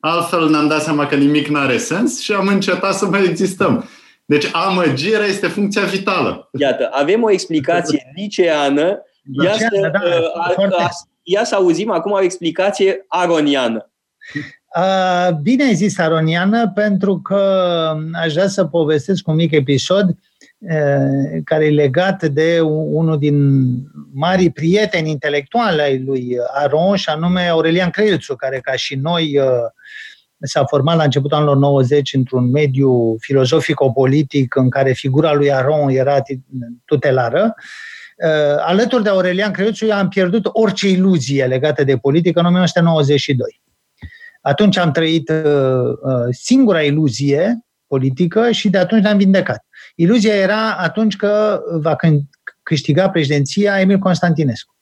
Altfel 0.00 0.48
ne-am 0.50 0.68
dat 0.68 0.82
seama 0.82 1.06
că 1.06 1.14
nimic 1.14 1.46
nu 1.46 1.58
are 1.58 1.76
sens 1.76 2.20
și 2.20 2.32
am 2.32 2.46
încetat 2.46 2.94
să 2.94 3.06
mai 3.06 3.24
existăm. 3.24 3.88
Deci 4.24 4.48
amăgirea 4.52 5.26
este 5.26 5.46
funcția 5.46 5.82
vitală. 5.82 6.48
Iată, 6.58 6.88
avem 6.92 7.22
o 7.22 7.30
explicație 7.30 8.12
liceană. 8.16 9.02
Ia 9.44 9.52
să, 9.52 9.90
da, 9.92 10.00
uh, 10.58 10.88
ia 11.28 11.44
să 11.44 11.54
auzim 11.54 11.90
acum 11.90 12.12
o 12.12 12.22
explicație 12.22 13.04
aroniană. 13.08 13.90
Bine 15.42 15.64
ai 15.64 15.74
zis 15.74 15.98
aroniană, 15.98 16.70
pentru 16.74 17.20
că 17.20 17.40
aș 18.12 18.32
vrea 18.32 18.48
să 18.48 18.64
povestesc 18.64 19.28
un 19.28 19.34
mic 19.34 19.52
episod 19.52 20.16
care 21.44 21.64
e 21.64 21.70
legat 21.70 22.24
de 22.24 22.60
unul 22.60 23.18
din 23.18 23.66
marii 24.12 24.50
prieteni 24.50 25.10
intelectuali 25.10 25.80
ai 25.80 25.98
lui 25.98 26.36
Aron, 26.52 26.96
și 26.96 27.08
anume 27.08 27.48
Aurelian 27.48 27.90
Creilțu, 27.90 28.36
care 28.36 28.60
ca 28.60 28.72
și 28.72 28.94
noi 28.94 29.40
s-a 30.40 30.64
format 30.64 30.96
la 30.96 31.04
începutul 31.04 31.36
anilor 31.36 31.56
90 31.56 32.14
într-un 32.14 32.50
mediu 32.50 33.16
filozofico-politic 33.18 34.54
în 34.54 34.70
care 34.70 34.92
figura 34.92 35.32
lui 35.32 35.52
Aron 35.52 35.88
era 35.88 36.22
tutelară. 36.84 37.54
Alături 38.58 39.02
de 39.02 39.08
Aurelian 39.08 39.52
Creilțu 39.52 39.86
am 39.92 40.08
pierdut 40.08 40.48
orice 40.52 40.88
iluzie 40.88 41.46
legată 41.46 41.84
de 41.84 41.96
politică 41.96 42.40
în 42.40 42.46
1992. 42.46 43.60
Atunci 44.40 44.76
am 44.76 44.90
trăit 44.90 45.32
singura 46.30 46.82
iluzie 46.82 47.66
politică 47.86 48.50
și 48.50 48.70
de 48.70 48.78
atunci 48.78 49.02
ne-am 49.02 49.16
vindecat. 49.16 49.64
Iluzia 49.94 50.34
era 50.34 50.72
atunci 50.72 51.16
că 51.16 51.60
va 51.80 51.96
câștiga 52.62 53.10
președinția 53.10 53.80
Emil 53.80 53.98
Constantinescu. 53.98 54.74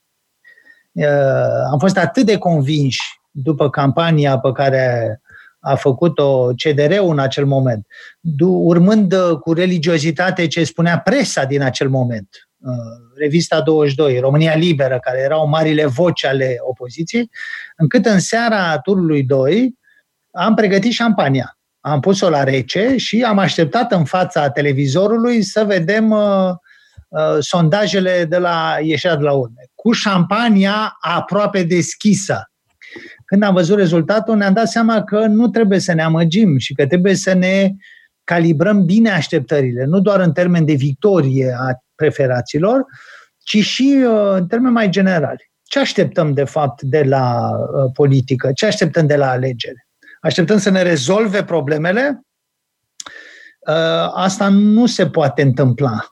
Uh, 0.93 1.05
am 1.70 1.78
fost 1.78 1.97
atât 1.97 2.27
de 2.27 2.39
convinși 2.39 3.01
după 3.31 3.70
campania 3.70 4.39
pe 4.39 4.52
care 4.52 5.20
a 5.61 5.74
făcut-o 5.74 6.51
CDR-ul 6.55 7.11
în 7.11 7.19
acel 7.19 7.47
moment, 7.47 7.86
urmând 8.40 9.12
uh, 9.12 9.39
cu 9.39 9.52
religiozitate 9.52 10.47
ce 10.47 10.65
spunea 10.65 10.98
presa 10.98 11.44
din 11.44 11.62
acel 11.62 11.89
moment, 11.89 12.28
Revista 13.16 13.61
22, 13.61 14.19
România 14.19 14.55
Liberă, 14.55 14.99
care 14.99 15.20
erau 15.20 15.49
marile 15.49 15.86
voci 15.86 16.24
ale 16.24 16.57
opoziției, 16.61 17.31
încât 17.77 18.07
în 18.07 18.19
seara 18.19 18.78
turului 18.78 19.23
2 19.23 19.74
am 20.31 20.55
pregătit 20.55 20.93
șampania. 20.93 21.59
Am 21.81 22.01
pus-o 22.01 22.28
la 22.28 22.45
rece 22.45 22.97
și 22.97 23.23
am 23.23 23.39
așteptat 23.39 23.93
în 23.93 24.05
fața 24.05 24.51
televizorului 24.51 25.43
să 25.43 25.65
vedem 25.65 26.11
uh, 26.11 26.51
uh, 27.09 27.36
sondajele 27.39 28.24
de 28.24 28.39
la 28.39 28.77
ieșirea 28.82 29.16
de 29.16 29.23
la 29.23 29.32
urme. 29.32 29.62
Cu 29.74 29.93
șampania 29.93 30.97
aproape 31.01 31.62
deschisă. 31.62 32.51
Când 33.24 33.43
am 33.43 33.55
văzut 33.55 33.77
rezultatul, 33.77 34.36
ne-am 34.36 34.53
dat 34.53 34.69
seama 34.69 35.05
că 35.05 35.27
nu 35.27 35.49
trebuie 35.49 35.78
să 35.78 35.93
ne 35.93 36.03
amăgim 36.03 36.59
și 36.59 36.74
că 36.74 36.86
trebuie 36.86 37.15
să 37.15 37.32
ne 37.32 37.70
calibrăm 38.24 38.85
bine 38.85 39.11
așteptările, 39.11 39.85
nu 39.85 40.01
doar 40.01 40.20
în 40.20 40.32
termen 40.32 40.65
de 40.65 40.73
victorie 40.74 41.57
a 41.59 41.84
preferaților, 41.95 42.85
ci 43.39 43.57
și 43.57 44.05
uh, 44.07 44.33
în 44.33 44.47
termen 44.47 44.73
mai 44.73 44.89
generali. 44.89 45.51
Ce 45.62 45.79
așteptăm, 45.79 46.33
de 46.33 46.45
fapt, 46.45 46.83
de 46.83 47.03
la 47.03 47.51
uh, 47.51 47.91
politică? 47.93 48.53
Ce 48.53 48.66
așteptăm 48.66 49.07
de 49.07 49.16
la 49.16 49.31
alegere? 49.31 49.87
Așteptăm 50.21 50.59
să 50.59 50.71
ne 50.71 50.83
rezolve 50.83 51.45
problemele? 51.45 52.21
Uh, 53.66 54.11
asta 54.15 54.49
nu 54.49 54.87
se 54.87 55.07
poate 55.07 55.43
întâmpla. 55.43 56.09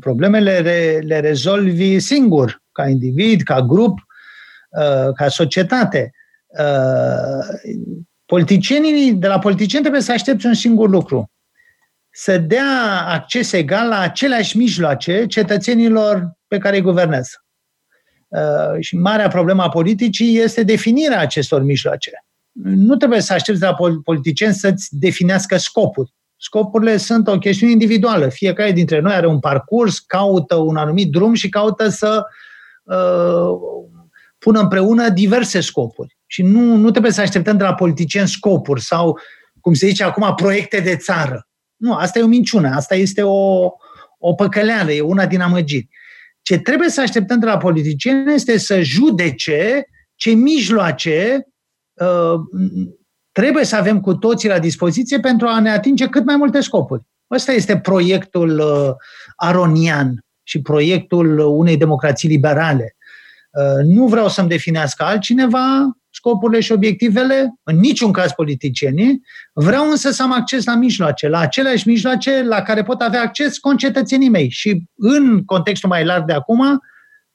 Problemele 0.00 0.58
le 1.04 1.20
rezolvi 1.20 1.98
singur, 1.98 2.62
ca 2.72 2.88
individ, 2.88 3.42
ca 3.42 3.62
grup, 3.62 3.98
ca 5.14 5.28
societate. 5.28 6.12
Politicienii, 8.26 9.12
de 9.12 9.26
la 9.26 9.38
politicieni 9.38 9.82
trebuie 9.82 10.02
să 10.02 10.12
aștepți 10.12 10.46
un 10.46 10.54
singur 10.54 10.88
lucru, 10.88 11.30
să 12.10 12.38
dea 12.38 13.04
acces 13.06 13.52
egal 13.52 13.88
la 13.88 13.98
aceleași 13.98 14.56
mijloace 14.56 15.26
cetățenilor 15.26 16.36
pe 16.46 16.58
care 16.58 16.76
îi 16.76 16.82
guvernează. 16.82 17.44
Uh, 18.28 18.80
și 18.80 18.96
marea 18.96 19.28
problemă 19.28 19.62
a 19.62 19.68
politicii 19.68 20.38
este 20.38 20.62
definirea 20.62 21.20
acestor 21.20 21.62
mijloace. 21.62 22.10
Nu 22.62 22.96
trebuie 22.96 23.20
să 23.20 23.32
aștepți 23.32 23.60
de 23.60 23.66
la 23.66 23.76
politicieni 24.04 24.54
să-ți 24.54 24.88
definească 24.90 25.56
scopuri. 25.56 26.14
Scopurile 26.36 26.96
sunt 26.96 27.28
o 27.28 27.38
chestiune 27.38 27.72
individuală. 27.72 28.28
Fiecare 28.28 28.72
dintre 28.72 29.00
noi 29.00 29.12
are 29.12 29.26
un 29.26 29.38
parcurs, 29.38 29.98
caută 29.98 30.54
un 30.54 30.76
anumit 30.76 31.10
drum 31.10 31.34
și 31.34 31.48
caută 31.48 31.88
să 31.88 32.24
uh, 32.82 33.58
pună 34.38 34.60
împreună 34.60 35.08
diverse 35.08 35.60
scopuri. 35.60 36.16
Și 36.26 36.42
nu, 36.42 36.76
nu 36.76 36.90
trebuie 36.90 37.12
să 37.12 37.20
așteptăm 37.20 37.56
de 37.56 37.64
la 37.64 37.74
politicieni 37.74 38.28
scopuri 38.28 38.80
sau, 38.80 39.18
cum 39.60 39.74
se 39.74 39.86
zice 39.86 40.04
acum, 40.04 40.34
proiecte 40.34 40.80
de 40.80 40.96
țară. 40.96 41.48
Nu, 41.78 41.94
asta 41.94 42.18
e 42.18 42.22
o 42.22 42.26
minciună, 42.26 42.68
asta 42.68 42.94
este 42.94 43.22
o, 43.22 43.70
o 44.18 44.34
păcăleală, 44.34 44.92
e 44.92 45.00
una 45.00 45.26
din 45.26 45.40
amăgiri. 45.40 45.88
Ce 46.42 46.58
trebuie 46.58 46.88
să 46.88 47.00
așteptăm 47.00 47.38
de 47.38 47.46
la 47.46 47.56
politicieni 47.56 48.34
este 48.34 48.58
să 48.58 48.80
judece 48.80 49.86
ce 50.14 50.30
mijloace 50.30 51.46
uh, 51.94 52.40
trebuie 53.32 53.64
să 53.64 53.76
avem 53.76 54.00
cu 54.00 54.14
toții 54.14 54.48
la 54.48 54.58
dispoziție 54.58 55.20
pentru 55.20 55.46
a 55.46 55.60
ne 55.60 55.70
atinge 55.70 56.06
cât 56.06 56.24
mai 56.24 56.36
multe 56.36 56.60
scopuri. 56.60 57.02
Ăsta 57.30 57.52
este 57.52 57.78
proiectul 57.78 58.58
uh, 58.58 58.94
aronian 59.36 60.24
și 60.42 60.62
proiectul 60.62 61.38
unei 61.38 61.76
democrații 61.76 62.28
liberale. 62.28 62.96
Uh, 63.50 63.84
nu 63.84 64.06
vreau 64.06 64.28
să-mi 64.28 64.48
definească 64.48 65.04
altcineva, 65.04 65.97
scopurile 66.18 66.60
și 66.60 66.72
obiectivele, 66.72 67.54
în 67.62 67.78
niciun 67.78 68.12
caz 68.12 68.32
politicienii. 68.32 69.22
Vreau 69.52 69.90
însă 69.90 70.10
să 70.10 70.22
am 70.22 70.32
acces 70.32 70.64
la 70.64 70.74
mijloace, 70.74 71.28
la 71.28 71.38
aceleași 71.38 71.88
mijloace 71.88 72.42
la 72.42 72.62
care 72.62 72.82
pot 72.82 73.00
avea 73.00 73.22
acces 73.22 73.58
concetățenii 73.58 74.28
mei. 74.28 74.50
Și 74.50 74.82
în 74.96 75.44
contextul 75.44 75.88
mai 75.88 76.04
larg 76.04 76.24
de 76.24 76.32
acum, 76.32 76.80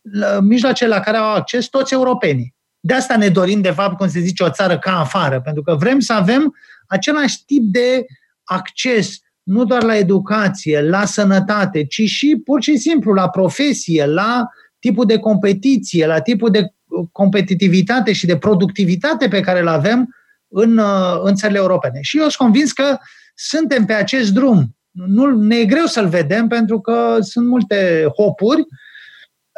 la 0.01 0.39
mijloace 0.39 0.87
la 0.87 0.99
care 0.99 1.17
au 1.17 1.33
acces 1.33 1.65
toți 1.65 1.93
europenii. 1.93 2.55
De 2.79 2.93
asta 2.93 3.17
ne 3.17 3.29
dorim, 3.29 3.61
de 3.61 3.71
fapt, 3.71 3.97
cum 3.97 4.07
se 4.07 4.19
zice, 4.19 4.43
o 4.43 4.49
țară 4.49 4.79
ca 4.79 4.99
afară, 4.99 5.41
pentru 5.41 5.63
că 5.63 5.75
vrem 5.75 5.99
să 5.99 6.13
avem 6.13 6.55
același 6.87 7.45
tip 7.45 7.63
de 7.63 8.05
acces 8.43 9.19
nu 9.43 9.65
doar 9.65 9.83
la 9.83 9.97
educație, 9.97 10.81
la 10.81 11.05
sănătate, 11.05 11.85
ci 11.85 12.01
și 12.01 12.41
pur 12.43 12.61
și 12.61 12.77
simplu 12.77 13.13
la 13.13 13.29
profesie, 13.29 14.05
la 14.05 14.47
tipul 14.79 15.05
de 15.05 15.17
competiție, 15.17 16.05
la 16.05 16.19
tipul 16.19 16.49
de 16.49 16.73
competitivitate 17.11 18.13
și 18.13 18.25
de 18.25 18.37
productivitate 18.37 19.27
pe 19.27 19.39
care 19.39 19.59
îl 19.59 19.67
avem 19.67 20.15
în, 20.47 20.77
uh, 20.77 21.19
în 21.23 21.35
țările 21.35 21.57
europene. 21.59 21.99
Și 22.01 22.17
eu 22.17 22.21
sunt 22.23 22.35
convins 22.35 22.71
că 22.71 22.97
suntem 23.35 23.85
pe 23.85 23.93
acest 23.93 24.33
drum. 24.33 24.77
Nu, 24.91 25.25
ne 25.25 25.55
e 25.55 25.65
greu 25.65 25.85
să-l 25.85 26.07
vedem 26.07 26.47
pentru 26.47 26.81
că 26.81 27.17
sunt 27.19 27.47
multe 27.47 28.07
hopuri, 28.15 28.65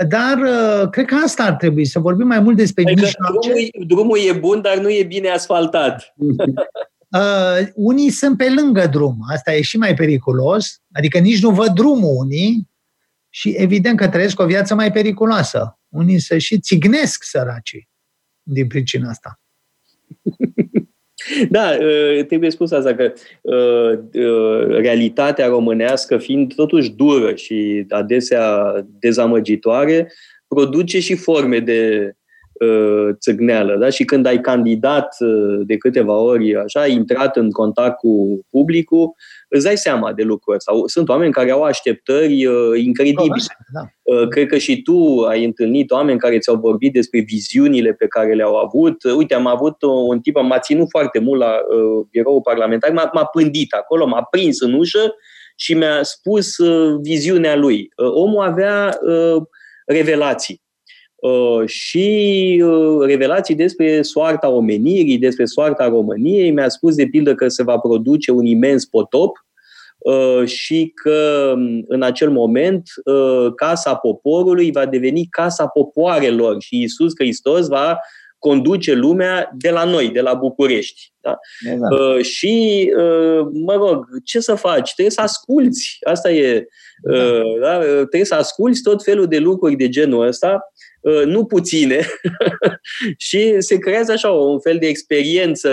dar 0.08 0.38
uh, 0.38 0.90
cred 0.90 1.06
că 1.06 1.16
asta 1.16 1.44
ar 1.44 1.54
trebui, 1.54 1.86
să 1.86 2.00
vorbim 2.00 2.28
mai 2.28 2.40
mult 2.40 2.56
despre 2.56 2.84
adică 2.86 3.08
drumul, 3.42 3.70
drumul 3.88 4.20
e 4.20 4.34
bun, 4.34 4.62
dar 4.62 4.78
nu 4.78 4.90
e 4.90 5.04
bine 5.04 5.30
asfaltat. 5.30 6.14
uh, 7.18 7.68
unii 7.74 8.10
sunt 8.10 8.38
pe 8.38 8.54
lângă 8.56 8.88
drum, 8.88 9.18
asta 9.32 9.54
e 9.54 9.62
și 9.62 9.78
mai 9.78 9.94
periculos, 9.94 10.82
adică 10.92 11.18
nici 11.18 11.42
nu 11.42 11.50
văd 11.50 11.68
drumul 11.68 12.16
unii 12.18 12.70
și 13.30 13.50
evident 13.50 13.98
că 13.98 14.08
trăiesc 14.08 14.40
o 14.40 14.46
viață 14.46 14.76
mai 14.76 14.92
periculoasă 14.92 15.80
unii 15.96 16.20
se 16.20 16.38
și 16.38 16.60
țignesc 16.60 17.24
săracii 17.24 17.90
din 18.44 18.68
pricina 18.68 19.10
asta. 19.10 19.40
Da, 21.50 21.78
ă, 21.82 22.24
trebuie 22.24 22.50
spus 22.50 22.72
asta 22.72 22.96
că 22.96 23.14
ă, 23.46 23.56
ă, 24.16 24.66
realitatea 24.68 25.48
românească 25.48 26.18
fiind 26.18 26.54
totuși 26.56 26.92
dură 26.92 27.36
și 27.36 27.86
adesea 27.90 28.74
dezamăgitoare, 29.00 30.12
produce 30.48 31.00
și 31.00 31.16
forme 31.16 31.60
de 31.60 32.12
țâgneală. 33.20 33.78
Da? 33.80 33.90
Și 33.90 34.06
când 34.06 34.26
ai 34.26 34.42
candidat 34.42 35.16
de 35.66 35.78
câteva 35.78 36.14
ori, 36.14 36.56
așa, 36.56 36.80
ai 36.80 36.94
intrat 36.94 37.36
în 37.36 37.52
contact 37.52 37.98
cu 37.98 38.40
publicul, 38.50 39.14
îți 39.50 39.64
dai 39.64 39.78
seama 39.78 40.14
de 40.14 40.24
lucruri 40.24 40.62
Sau 40.62 40.88
sunt 40.88 41.10
oameni 41.10 41.32
care 41.32 41.52
au 41.52 41.64
așteptări 41.64 42.46
uh, 42.46 42.84
incredibile. 42.84 43.44
Da. 43.74 43.82
Uh, 44.02 44.28
cred 44.28 44.48
că 44.48 44.58
și 44.58 44.82
tu 44.82 45.26
ai 45.30 45.46
întâlnit 45.46 45.92
oameni 45.92 46.20
care 46.20 46.38
ți-au 46.38 46.56
vorbit 46.56 46.94
despre 46.94 47.20
viziunile 47.20 47.94
pe 47.94 48.08
care 48.08 48.34
le-au 48.34 48.56
avut. 48.56 49.04
Uh, 49.04 49.14
uite, 49.16 49.34
am 49.34 49.48
avut 49.48 49.76
un 50.08 50.20
tip, 50.20 50.36
m-a 50.42 50.60
ținut 50.60 50.90
foarte 50.90 51.20
mult 51.20 51.40
la 51.40 51.52
uh, 51.52 52.06
biroul 52.12 52.42
parlamentar, 52.42 52.92
m-a, 52.92 53.10
m-a 53.14 53.26
pândit 53.26 53.74
acolo, 53.74 54.06
m-a 54.06 54.24
prins 54.24 54.62
în 54.62 54.74
ușă 54.74 55.16
și 55.56 55.74
mi-a 55.74 56.04
spus 56.04 56.58
uh, 56.58 57.00
viziunea 57.02 57.56
lui. 57.56 57.92
Uh, 57.96 58.12
omul 58.14 58.44
avea 58.44 58.98
uh, 59.02 59.44
revelații. 59.86 60.64
Uh, 61.16 61.68
și 61.68 62.62
uh, 62.66 63.06
revelații 63.06 63.56
despre 63.56 64.02
soarta 64.02 64.50
omenirii, 64.50 65.18
despre 65.18 65.46
soarta 65.46 65.88
României. 65.88 66.52
Mi-a 66.52 66.70
spus, 66.70 66.96
de 66.96 67.08
pildă, 67.08 67.36
că 67.36 67.48
se 67.48 67.64
va 67.64 67.78
produce 67.78 68.32
un 68.32 68.46
imens 68.46 68.86
potop 68.86 69.46
uh, 69.98 70.48
și 70.48 70.92
că 71.04 71.52
um, 71.56 71.84
în 71.88 72.02
acel 72.02 72.30
moment 72.30 72.84
Casa 73.56 73.96
Poporului 73.96 74.72
va 74.72 74.86
deveni 74.86 75.28
Casa 75.30 75.68
Popoarelor 75.68 76.56
și 76.62 76.76
Iisus 76.76 77.12
Hristos 77.18 77.68
va 77.68 78.00
conduce 78.40 78.94
lumea 78.94 79.52
de 79.58 79.70
la 79.70 79.84
noi, 79.84 80.10
de 80.10 80.22
la 80.22 80.34
București. 80.34 81.14
Da? 81.20 81.38
Exact. 81.72 81.94
Uh, 81.94 82.24
și, 82.24 82.86
uh, 82.98 83.48
mă 83.54 83.74
rog, 83.74 84.06
ce 84.24 84.40
să 84.40 84.56
faci? 84.56 84.94
Trebuie 84.94 85.16
să 85.16 85.22
asculți. 85.22 85.98
Asta 86.04 86.32
e. 86.32 86.66
Uh, 87.12 87.60
da. 87.62 87.78
Da? 87.78 87.80
Trebuie 87.84 88.26
să 88.26 88.36
asculți 88.36 88.82
tot 88.82 89.04
felul 89.04 89.28
de 89.28 89.38
lucruri 89.38 89.76
de 89.76 89.90
genul 89.90 90.28
ăsta 90.28 90.60
Uh, 90.60 90.75
nu 91.26 91.46
puține, 91.46 92.00
și 93.28 93.56
se 93.58 93.78
creează 93.78 94.12
așa 94.12 94.30
un 94.30 94.60
fel 94.60 94.78
de 94.80 94.88
experiență 94.88 95.70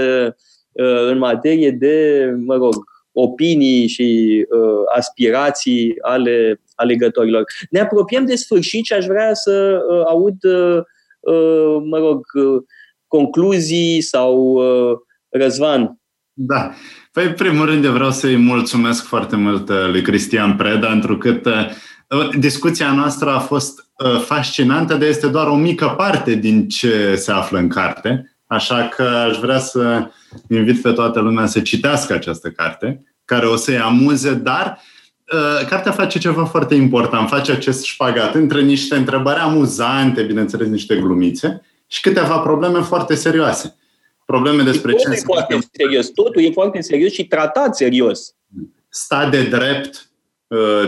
uh, 0.72 1.06
în 1.10 1.18
materie 1.18 1.70
de, 1.70 2.26
mă 2.44 2.54
rog, 2.54 2.74
opinii 3.12 3.88
și 3.88 4.38
uh, 4.48 4.96
aspirații 4.96 5.94
ale 6.00 6.60
alegătorilor. 6.74 7.44
Ne 7.70 7.80
apropiem 7.80 8.24
de 8.24 8.34
sfârșit 8.34 8.84
și 8.84 8.92
aș 8.92 9.04
vrea 9.04 9.34
să 9.34 9.80
uh, 9.90 10.02
aud, 10.08 10.44
uh, 10.44 10.82
uh, 11.20 11.82
mă 11.90 11.98
rog, 11.98 12.24
uh, 12.34 12.62
concluzii 13.06 14.00
sau 14.00 14.36
uh, 14.38 14.98
Răzvan. 15.28 15.96
Da. 16.32 16.70
Păi, 17.12 17.26
în 17.26 17.32
primul 17.32 17.66
rând, 17.66 17.86
vreau 17.86 18.10
să-i 18.10 18.36
mulțumesc 18.36 19.04
foarte 19.04 19.36
mult 19.36 19.68
lui 19.68 20.02
Cristian 20.02 20.56
Preda, 20.56 20.86
pentru 20.86 21.18
că 21.18 21.32
discuția 22.38 22.92
noastră 22.92 23.30
a 23.30 23.38
fost 23.38 23.82
Uh, 24.04 24.20
fascinantă, 24.20 24.94
dar 24.94 25.08
este 25.08 25.26
doar 25.26 25.46
o 25.46 25.54
mică 25.54 25.94
parte 25.96 26.34
din 26.34 26.68
ce 26.68 27.14
se 27.16 27.32
află 27.32 27.58
în 27.58 27.68
carte. 27.68 28.36
Așa 28.46 28.88
că 28.88 29.02
aș 29.02 29.38
vrea 29.38 29.58
să 29.58 30.10
invit 30.48 30.82
pe 30.82 30.92
toată 30.92 31.20
lumea 31.20 31.46
să 31.46 31.60
citească 31.60 32.12
această 32.12 32.50
carte, 32.50 33.04
care 33.24 33.46
o 33.46 33.56
să-i 33.56 33.78
amuze, 33.78 34.34
dar 34.34 34.80
uh, 35.32 35.66
cartea 35.68 35.92
face 35.92 36.18
ceva 36.18 36.44
foarte 36.44 36.74
important, 36.74 37.28
face 37.28 37.52
acest 37.52 37.84
șpagat 37.84 38.34
între 38.34 38.60
niște 38.62 38.96
întrebări 38.96 39.38
amuzante, 39.38 40.22
bineînțeles 40.22 40.68
niște 40.68 40.96
glumițe, 40.96 41.62
și 41.86 42.00
câteva 42.00 42.38
probleme 42.38 42.80
foarte 42.80 43.14
serioase. 43.14 43.76
Probleme 44.24 44.62
despre 44.62 44.92
ce 44.92 45.08
e 45.10 45.14
foarte 45.14 45.58
serios, 45.72 46.08
totul 46.08 46.42
e 46.42 46.50
foarte 46.50 46.80
serios 46.80 47.12
și 47.12 47.26
tratat 47.26 47.76
serios. 47.76 48.34
Stat 48.88 49.30
de 49.30 49.42
drept, 49.42 50.11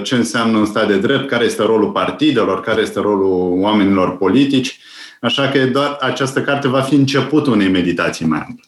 ce 0.02 0.14
înseamnă 0.14 0.58
un 0.58 0.64
stat 0.64 0.88
de 0.88 0.98
drept, 0.98 1.28
care 1.28 1.44
este 1.44 1.62
rolul 1.62 1.90
partidelor, 1.90 2.60
care 2.60 2.80
este 2.80 3.00
rolul 3.00 3.60
oamenilor 3.60 4.16
politici. 4.16 4.78
Așa 5.20 5.48
că 5.48 5.66
doar 5.66 5.96
această 6.00 6.40
carte 6.40 6.68
va 6.68 6.80
fi 6.80 6.94
începutul 6.94 7.52
unei 7.52 7.68
meditații 7.68 8.26
mai 8.26 8.44
ample. 8.48 8.64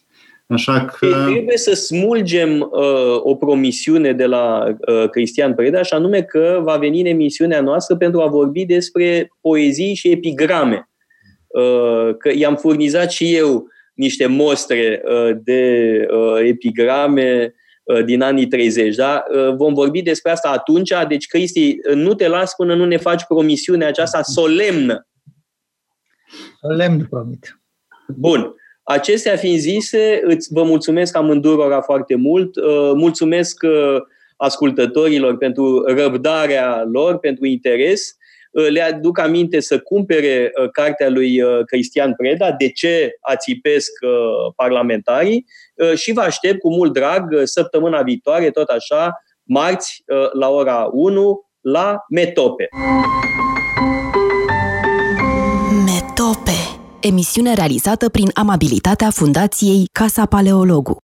Așa 0.47 0.85
că... 0.85 1.25
Trebuie 1.25 1.57
să 1.57 1.73
smulgem 1.73 2.59
uh, 2.59 3.21
o 3.23 3.35
promisiune 3.35 4.13
de 4.13 4.25
la 4.25 4.75
uh, 4.87 5.09
Cristian 5.09 5.53
Preda, 5.53 5.81
și 5.81 5.93
anume 5.93 6.21
că 6.21 6.59
va 6.63 6.75
veni 6.75 6.99
în 6.99 7.05
emisiunea 7.05 7.61
noastră 7.61 7.95
pentru 7.95 8.21
a 8.21 8.27
vorbi 8.27 8.65
despre 8.65 9.31
poezii 9.41 9.93
și 9.93 10.09
epigrame. 10.09 10.89
Uh, 11.47 12.15
că 12.17 12.31
i-am 12.35 12.55
furnizat 12.55 13.11
și 13.11 13.35
eu 13.35 13.67
niște 13.93 14.25
mostre 14.25 15.01
uh, 15.05 15.37
de 15.43 16.05
uh, 16.11 16.47
epigrame 16.47 17.53
uh, 17.53 17.65
din 18.05 18.21
anii 18.21 18.47
30. 18.47 18.95
Da? 18.95 19.23
Uh, 19.33 19.55
vom 19.55 19.73
vorbi 19.73 20.01
despre 20.01 20.31
asta 20.31 20.49
atunci, 20.49 20.93
deci, 21.07 21.27
Cristi, 21.27 21.75
nu 21.93 22.13
te 22.13 22.27
las 22.27 22.55
până 22.55 22.75
nu 22.75 22.85
ne 22.85 22.97
faci 22.97 23.23
promisiunea 23.27 23.87
aceasta 23.87 24.21
solemnă. 24.21 25.07
Solemn 26.61 27.05
promit. 27.09 27.61
Bun. 28.07 28.55
Acestea 28.83 29.35
fiind 29.35 29.59
zise, 29.59 30.21
îți, 30.23 30.53
vă 30.53 30.63
mulțumesc 30.63 31.15
amândurora 31.15 31.81
foarte 31.81 32.15
mult. 32.15 32.55
Uh, 32.55 32.91
mulțumesc 32.95 33.63
uh, 33.63 34.01
ascultătorilor 34.37 35.37
pentru 35.37 35.83
răbdarea 35.85 36.83
lor, 36.91 37.17
pentru 37.17 37.45
interes. 37.45 38.16
Uh, 38.57 38.67
le 38.69 38.81
aduc 38.81 39.19
aminte 39.19 39.59
să 39.59 39.79
cumpere 39.79 40.51
cartea 40.71 41.09
lui 41.09 41.41
Cristian 41.65 42.13
Preda, 42.15 42.51
De 42.51 42.69
ce 42.69 43.11
ațipesc 43.21 43.91
parlamentarii 44.55 45.45
și 45.95 46.11
vă 46.11 46.21
aștept 46.21 46.59
cu 46.59 46.73
mult 46.73 46.93
drag 46.93 47.41
săptămâna 47.43 48.01
viitoare, 48.01 48.49
tot 48.49 48.67
așa, 48.67 49.11
marți 49.43 50.03
la 50.33 50.49
ora 50.49 50.89
1 50.91 51.41
la 51.61 51.95
Metope. 52.09 52.67
Metope 55.85 56.77
emisiune 56.99 57.53
realizată 57.53 58.09
prin 58.09 58.29
amabilitatea 58.33 59.09
Fundației 59.09 59.89
Casa 59.91 60.25
Paleologu. 60.25 60.91